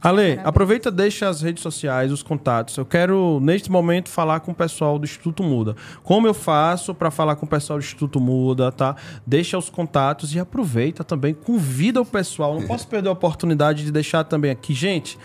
Ale, 0.00 0.38
aproveita, 0.44 0.90
deixa 0.90 1.28
as 1.28 1.40
redes 1.40 1.62
sociais, 1.62 2.12
os 2.12 2.22
contatos. 2.22 2.76
Eu 2.76 2.84
quero, 2.84 3.40
neste 3.40 3.70
momento, 3.70 4.08
falar 4.08 4.40
com 4.40 4.52
o 4.52 4.54
pessoal 4.54 4.98
do 4.98 5.04
Instituto 5.04 5.42
Muda. 5.42 5.74
Como 6.02 6.26
eu 6.26 6.34
faço 6.34 6.94
para 6.94 7.10
falar 7.10 7.36
com 7.36 7.46
o 7.46 7.48
pessoal 7.48 7.78
do 7.78 7.82
Instituto 7.82 8.20
Muda, 8.20 8.70
tá? 8.70 8.94
Deixa 9.26 9.56
os 9.56 9.70
contatos 9.70 10.34
e 10.34 10.38
aproveita 10.38 11.02
também, 11.02 11.34
convida 11.34 12.00
o 12.00 12.06
pessoal. 12.06 12.58
Não 12.58 12.66
posso 12.66 12.86
perder 12.86 13.08
a 13.08 13.12
oportunidade 13.12 13.84
de 13.84 13.90
deixar 13.90 14.24
também 14.24 14.50
aqui. 14.50 14.74
Gente, 14.74 15.18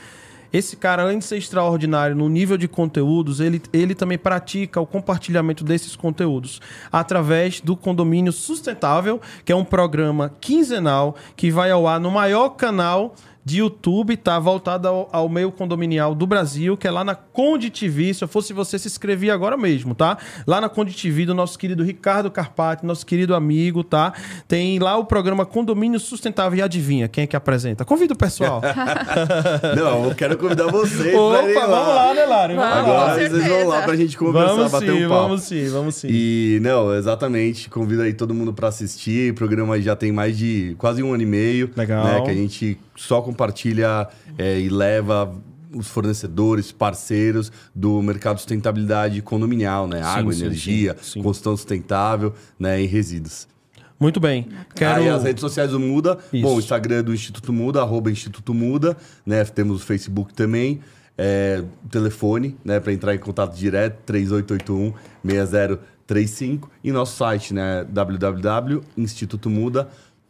esse 0.53 0.75
cara, 0.75 1.03
além 1.03 1.19
de 1.19 1.25
ser 1.25 1.37
extraordinário 1.37 2.15
no 2.15 2.27
nível 2.27 2.57
de 2.57 2.67
conteúdos, 2.67 3.39
ele, 3.39 3.61
ele 3.71 3.95
também 3.95 4.17
pratica 4.17 4.81
o 4.81 4.85
compartilhamento 4.85 5.63
desses 5.63 5.95
conteúdos 5.95 6.59
através 6.91 7.61
do 7.61 7.75
Condomínio 7.75 8.31
Sustentável, 8.31 9.21
que 9.45 9.51
é 9.51 9.55
um 9.55 9.63
programa 9.63 10.33
quinzenal 10.41 11.15
que 11.35 11.49
vai 11.49 11.71
ao 11.71 11.87
ar 11.87 11.99
no 11.99 12.11
maior 12.11 12.49
canal 12.49 13.15
de 13.43 13.59
YouTube, 13.59 14.15
tá 14.17 14.37
voltado 14.39 14.87
ao, 14.87 15.09
ao, 15.11 15.29
meio 15.29 15.51
condominial 15.51 16.13
do 16.13 16.27
Brasil, 16.27 16.77
que 16.77 16.87
é 16.87 16.91
lá 16.91 17.03
na 17.03 17.15
Conde 17.15 17.69
TV. 17.69 18.13
Se 18.13 18.23
eu 18.23 18.27
fosse 18.27 18.53
você, 18.53 18.77
se 18.77 18.87
inscrevia 18.87 19.33
agora 19.33 19.57
mesmo, 19.57 19.95
tá? 19.95 20.17
Lá 20.45 20.61
na 20.61 20.69
Conde 20.69 20.95
TV, 20.95 21.25
do 21.25 21.33
nosso 21.33 21.57
querido 21.57 21.83
Ricardo 21.83 22.29
Carpati, 22.29 22.85
nosso 22.85 23.05
querido 23.05 23.33
amigo, 23.33 23.83
tá? 23.83 24.13
Tem 24.47 24.77
lá 24.79 24.97
o 24.97 25.05
programa 25.05 25.45
Condomínio 25.45 25.99
Sustentável 25.99 26.59
e 26.59 26.61
adivinha 26.61 27.07
quem 27.07 27.23
é 27.23 27.27
que 27.27 27.35
apresenta? 27.35 27.83
Convida 27.83 28.13
o 28.13 28.17
pessoal. 28.17 28.61
Não, 29.75 30.05
eu 30.05 30.15
quero 30.15 30.37
convidar 30.37 30.67
vocês. 30.67 31.15
Opa, 31.15 31.65
lá. 31.65 31.79
vamos 31.79 31.95
lá, 31.95 32.13
né, 32.13 32.25
Lário? 32.25 32.55
Vamos. 32.55 32.77
Agora 32.77 33.13
vocês 33.15 33.31
vão 33.31 33.41
certeza. 33.41 33.67
lá 33.67 33.81
pra 33.81 33.95
gente 33.95 34.17
conversar, 34.17 34.53
Vamos 34.55 34.71
bater 34.71 34.91
sim, 34.91 35.05
um 35.05 35.09
papo. 35.09 35.21
vamos 35.21 35.41
sim, 35.43 35.69
vamos 35.69 35.95
sim. 35.95 36.07
E, 36.09 36.59
não, 36.61 36.93
exatamente. 36.93 37.69
Convido 37.69 38.01
aí 38.01 38.13
todo 38.13 38.33
mundo 38.33 38.53
para 38.53 38.67
assistir. 38.67 39.31
O 39.31 39.35
programa 39.35 39.75
aí 39.75 39.81
já 39.81 39.95
tem 39.95 40.11
mais 40.11 40.37
de 40.37 40.75
quase 40.77 41.01
um 41.01 41.13
ano 41.13 41.23
e 41.23 41.25
meio. 41.25 41.71
Legal. 41.75 42.03
Né, 42.03 42.21
que 42.21 42.29
a 42.29 42.33
gente 42.33 42.77
só 43.01 43.21
compartilha 43.21 44.07
é, 44.37 44.59
e 44.59 44.69
leva 44.69 45.33
os 45.73 45.87
fornecedores, 45.87 46.71
parceiros 46.71 47.51
do 47.73 48.01
mercado 48.01 48.35
de 48.35 48.41
sustentabilidade 48.41 49.21
condominial, 49.21 49.87
né? 49.87 50.01
Água, 50.01 50.33
sim, 50.33 50.41
energia, 50.41 50.95
sim, 51.01 51.13
sim. 51.13 51.23
construção 51.23 51.55
sustentável 51.55 52.33
né? 52.59 52.81
e 52.81 52.85
resíduos. 52.85 53.47
Muito 53.99 54.19
bem. 54.19 54.47
Quero... 54.75 55.01
Aí 55.01 55.09
as 55.09 55.23
redes 55.23 55.41
sociais 55.41 55.71
do 55.71 55.79
Muda. 55.79 56.17
Isso. 56.33 56.41
Bom, 56.41 56.55
o 56.55 56.59
Instagram 56.59 57.03
do 57.03 57.13
Instituto 57.13 57.53
Muda, 57.53 57.81
arroba 57.81 58.11
Instituto 58.11 58.53
Muda, 58.53 58.97
né? 59.25 59.43
Temos 59.45 59.81
o 59.81 59.85
Facebook 59.85 60.33
também. 60.33 60.81
É, 61.17 61.63
o 61.85 61.89
telefone, 61.89 62.57
né? 62.65 62.79
Para 62.79 62.93
entrar 62.93 63.13
em 63.13 63.19
contato 63.19 63.55
direto, 63.55 64.01
3881 64.05 64.93
6035. 65.23 66.71
E 66.83 66.91
nosso 66.91 67.15
site, 67.15 67.53
né? 67.53 67.85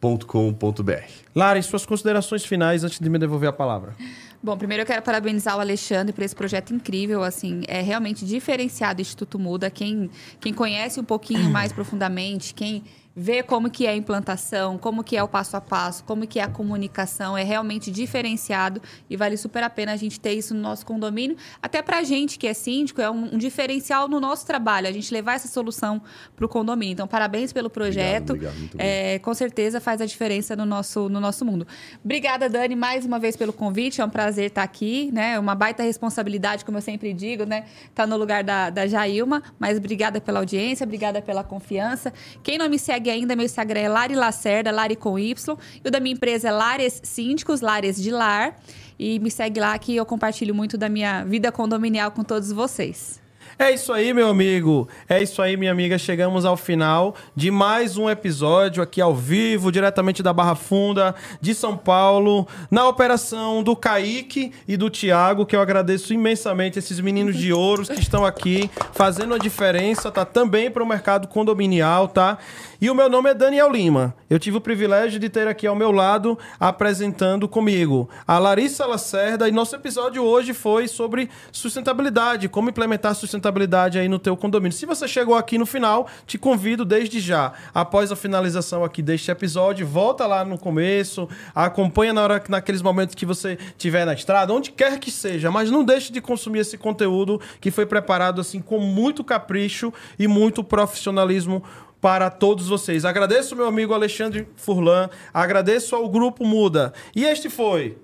www.institutomuda.com.br. 0.02 1.22
Lari, 1.34 1.62
suas 1.62 1.86
considerações 1.86 2.44
finais 2.44 2.82
antes 2.82 2.98
de 2.98 3.08
me 3.08 3.18
devolver 3.18 3.48
a 3.48 3.52
palavra. 3.52 3.94
Bom, 4.42 4.56
primeiro 4.58 4.82
eu 4.82 4.86
quero 4.86 5.02
parabenizar 5.02 5.56
o 5.56 5.60
Alexandre 5.60 6.12
por 6.12 6.24
esse 6.24 6.34
projeto 6.34 6.74
incrível, 6.74 7.22
assim, 7.22 7.62
é 7.68 7.80
realmente 7.80 8.26
diferenciado 8.26 8.98
o 8.98 9.02
Instituto 9.02 9.38
Muda. 9.38 9.70
Quem, 9.70 10.10
quem 10.40 10.52
conhece 10.52 10.98
um 10.98 11.04
pouquinho 11.04 11.48
mais 11.48 11.72
profundamente, 11.72 12.52
quem 12.52 12.82
vê 13.14 13.42
como 13.42 13.70
que 13.70 13.86
é 13.86 13.90
a 13.90 13.96
implantação, 13.96 14.78
como 14.78 15.04
que 15.04 15.16
é 15.16 15.22
o 15.22 15.28
passo 15.28 15.56
a 15.56 15.60
passo, 15.60 16.04
como 16.04 16.26
que 16.26 16.38
é 16.38 16.42
a 16.42 16.48
comunicação, 16.48 17.36
é 17.36 17.42
realmente 17.42 17.90
diferenciado 17.90 18.80
e 19.08 19.16
vale 19.16 19.36
super 19.36 19.62
a 19.62 19.70
pena 19.70 19.92
a 19.92 19.96
gente 19.96 20.18
ter 20.18 20.32
isso 20.32 20.54
no 20.54 20.60
nosso 20.60 20.84
condomínio. 20.86 21.36
Até 21.62 21.82
pra 21.82 22.02
gente 22.02 22.38
que 22.38 22.46
é 22.46 22.54
síndico, 22.54 23.00
é 23.00 23.10
um, 23.10 23.34
um 23.34 23.38
diferencial 23.38 24.08
no 24.08 24.18
nosso 24.18 24.46
trabalho, 24.46 24.88
a 24.88 24.92
gente 24.92 25.12
levar 25.12 25.34
essa 25.34 25.48
solução 25.48 26.00
pro 26.36 26.48
condomínio. 26.48 26.92
Então, 26.94 27.06
parabéns 27.06 27.52
pelo 27.52 27.68
projeto. 27.68 28.30
obrigado, 28.30 28.54
bom. 28.54 28.78
É, 28.78 29.18
com 29.18 29.34
certeza 29.34 29.80
faz 29.80 30.00
a 30.00 30.06
diferença 30.06 30.56
no 30.56 30.64
nosso, 30.64 31.08
no 31.08 31.20
nosso 31.20 31.44
mundo. 31.44 31.66
Obrigada, 32.04 32.48
Dani, 32.48 32.74
mais 32.74 33.04
uma 33.04 33.18
vez 33.18 33.36
pelo 33.36 33.52
convite. 33.52 34.00
É 34.00 34.04
um 34.04 34.10
prazer 34.10 34.46
estar 34.46 34.62
aqui, 34.62 35.10
né? 35.12 35.38
Uma 35.38 35.54
baita 35.54 35.82
responsabilidade, 35.82 36.64
como 36.64 36.78
eu 36.78 36.82
sempre 36.82 37.12
digo, 37.12 37.44
né? 37.44 37.64
Tá 37.94 38.06
no 38.06 38.16
lugar 38.16 38.42
da, 38.42 38.70
da 38.70 38.86
Jailma, 38.86 39.42
mas 39.58 39.76
obrigada 39.76 40.20
pela 40.20 40.38
audiência, 40.38 40.84
obrigada 40.84 41.20
pela 41.20 41.44
confiança. 41.44 42.12
Quem 42.42 42.58
não 42.58 42.68
me 42.68 42.78
segue 42.78 43.01
ainda, 43.10 43.36
meu 43.36 43.44
Instagram 43.44 43.80
é 43.80 43.88
Lari 43.88 44.14
Lacerda, 44.14 44.70
Lari 44.70 44.96
com 44.96 45.18
Y. 45.18 45.56
E 45.84 45.88
o 45.88 45.90
da 45.90 46.00
minha 46.00 46.14
empresa 46.14 46.48
é 46.48 46.52
Lares 46.52 47.00
Síndicos, 47.02 47.60
Lares 47.60 48.00
de 48.00 48.10
Lar. 48.10 48.56
E 48.98 49.18
me 49.18 49.30
segue 49.30 49.60
lá 49.60 49.76
que 49.78 49.96
eu 49.96 50.06
compartilho 50.06 50.54
muito 50.54 50.78
da 50.78 50.88
minha 50.88 51.24
vida 51.24 51.50
condominial 51.50 52.10
com 52.10 52.22
todos 52.22 52.52
vocês. 52.52 53.22
É 53.58 53.70
isso 53.70 53.92
aí, 53.92 54.12
meu 54.12 54.28
amigo. 54.28 54.88
É 55.08 55.22
isso 55.22 55.40
aí, 55.42 55.56
minha 55.56 55.70
amiga. 55.70 55.98
Chegamos 55.98 56.44
ao 56.44 56.56
final 56.56 57.14
de 57.36 57.50
mais 57.50 57.96
um 57.96 58.08
episódio 58.08 58.82
aqui 58.82 59.00
ao 59.00 59.14
vivo, 59.14 59.70
diretamente 59.70 60.22
da 60.22 60.32
Barra 60.32 60.54
Funda 60.54 61.14
de 61.40 61.54
São 61.54 61.76
Paulo, 61.76 62.46
na 62.70 62.88
operação 62.88 63.62
do 63.62 63.76
Kaique 63.76 64.52
e 64.66 64.76
do 64.76 64.88
Tiago, 64.88 65.46
que 65.46 65.54
eu 65.54 65.60
agradeço 65.60 66.12
imensamente 66.14 66.78
esses 66.78 66.98
meninos 66.98 67.36
de 67.36 67.52
ouros 67.52 67.88
que 67.88 68.00
estão 68.00 68.24
aqui 68.24 68.70
fazendo 68.92 69.34
a 69.34 69.38
diferença, 69.38 70.10
tá? 70.10 70.24
Também 70.24 70.70
para 70.70 70.82
o 70.82 70.86
mercado 70.86 71.28
condominial, 71.28 72.08
tá? 72.08 72.38
E 72.82 72.90
o 72.90 72.96
meu 72.96 73.08
nome 73.08 73.30
é 73.30 73.34
Daniel 73.34 73.70
Lima. 73.70 74.12
Eu 74.28 74.40
tive 74.40 74.56
o 74.56 74.60
privilégio 74.60 75.20
de 75.20 75.28
ter 75.28 75.46
aqui 75.46 75.68
ao 75.68 75.76
meu 75.76 75.92
lado, 75.92 76.36
apresentando 76.58 77.48
comigo, 77.48 78.10
a 78.26 78.40
Larissa 78.40 78.84
Lacerda. 78.84 79.48
E 79.48 79.52
nosso 79.52 79.76
episódio 79.76 80.24
hoje 80.24 80.52
foi 80.52 80.88
sobre 80.88 81.30
sustentabilidade, 81.52 82.48
como 82.48 82.70
implementar 82.70 83.14
sustentabilidade 83.14 84.00
aí 84.00 84.08
no 84.08 84.18
teu 84.18 84.36
condomínio. 84.36 84.76
Se 84.76 84.84
você 84.84 85.06
chegou 85.06 85.36
aqui 85.36 85.58
no 85.58 85.64
final, 85.64 86.08
te 86.26 86.36
convido 86.36 86.84
desde 86.84 87.20
já, 87.20 87.52
após 87.72 88.10
a 88.10 88.16
finalização 88.16 88.82
aqui 88.82 89.00
deste 89.00 89.30
episódio, 89.30 89.86
volta 89.86 90.26
lá 90.26 90.44
no 90.44 90.58
começo, 90.58 91.28
acompanha 91.54 92.12
na 92.12 92.24
hora, 92.24 92.42
naqueles 92.48 92.82
momentos 92.82 93.14
que 93.14 93.24
você 93.24 93.56
estiver 93.64 94.04
na 94.04 94.14
estrada, 94.14 94.52
onde 94.52 94.72
quer 94.72 94.98
que 94.98 95.12
seja, 95.12 95.52
mas 95.52 95.70
não 95.70 95.84
deixe 95.84 96.12
de 96.12 96.20
consumir 96.20 96.58
esse 96.58 96.76
conteúdo 96.76 97.40
que 97.60 97.70
foi 97.70 97.86
preparado 97.86 98.40
assim 98.40 98.60
com 98.60 98.80
muito 98.80 99.22
capricho 99.22 99.92
e 100.18 100.26
muito 100.26 100.64
profissionalismo 100.64 101.62
para 102.02 102.28
todos 102.28 102.66
vocês. 102.68 103.04
Agradeço 103.04 103.54
meu 103.54 103.66
amigo 103.68 103.94
Alexandre 103.94 104.48
Furlan, 104.56 105.08
agradeço 105.32 105.94
ao 105.94 106.08
Grupo 106.08 106.44
Muda. 106.44 106.92
E 107.14 107.24
este 107.24 107.48
foi 107.48 107.96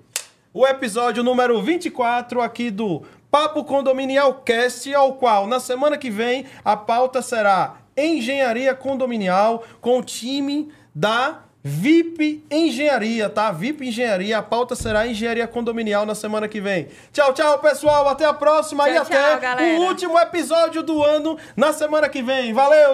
o 0.53 0.65
episódio 0.65 1.21
número 1.21 1.61
24 1.61 2.41
aqui 2.41 2.71
do 2.71 3.03
Papo 3.29 3.65
Condominial 3.65 4.35
Cast, 4.35 4.91
ao 4.95 5.15
qual 5.15 5.45
na 5.47 5.59
semana 5.59 5.97
que 5.97 6.09
vem 6.09 6.45
a 6.63 6.77
pauta 6.77 7.21
será 7.21 7.75
Engenharia 7.97 8.73
Condominial 8.73 9.65
com 9.81 9.99
o 9.99 10.03
time 10.03 10.71
da 10.95 11.41
VIP 11.61 12.45
Engenharia, 12.49 13.29
tá? 13.29 13.51
VIP 13.51 13.89
Engenharia, 13.89 14.37
a 14.37 14.41
pauta 14.41 14.75
será 14.75 15.05
Engenharia 15.05 15.45
Condominial 15.45 16.05
na 16.05 16.15
semana 16.15 16.47
que 16.47 16.61
vem. 16.61 16.87
Tchau, 17.11 17.33
tchau, 17.33 17.59
pessoal, 17.59 18.07
até 18.07 18.23
a 18.23 18.33
próxima 18.33 18.85
Tchau, 18.85 18.93
e 18.93 18.95
tchau, 18.95 19.03
até 19.03 19.39
galera. 19.39 19.77
o 19.77 19.83
último 19.83 20.17
episódio 20.17 20.81
do 20.81 21.03
ano 21.03 21.37
na 21.57 21.73
semana 21.73 22.07
que 22.07 22.21
vem. 22.21 22.53
Valeu! 22.53 22.87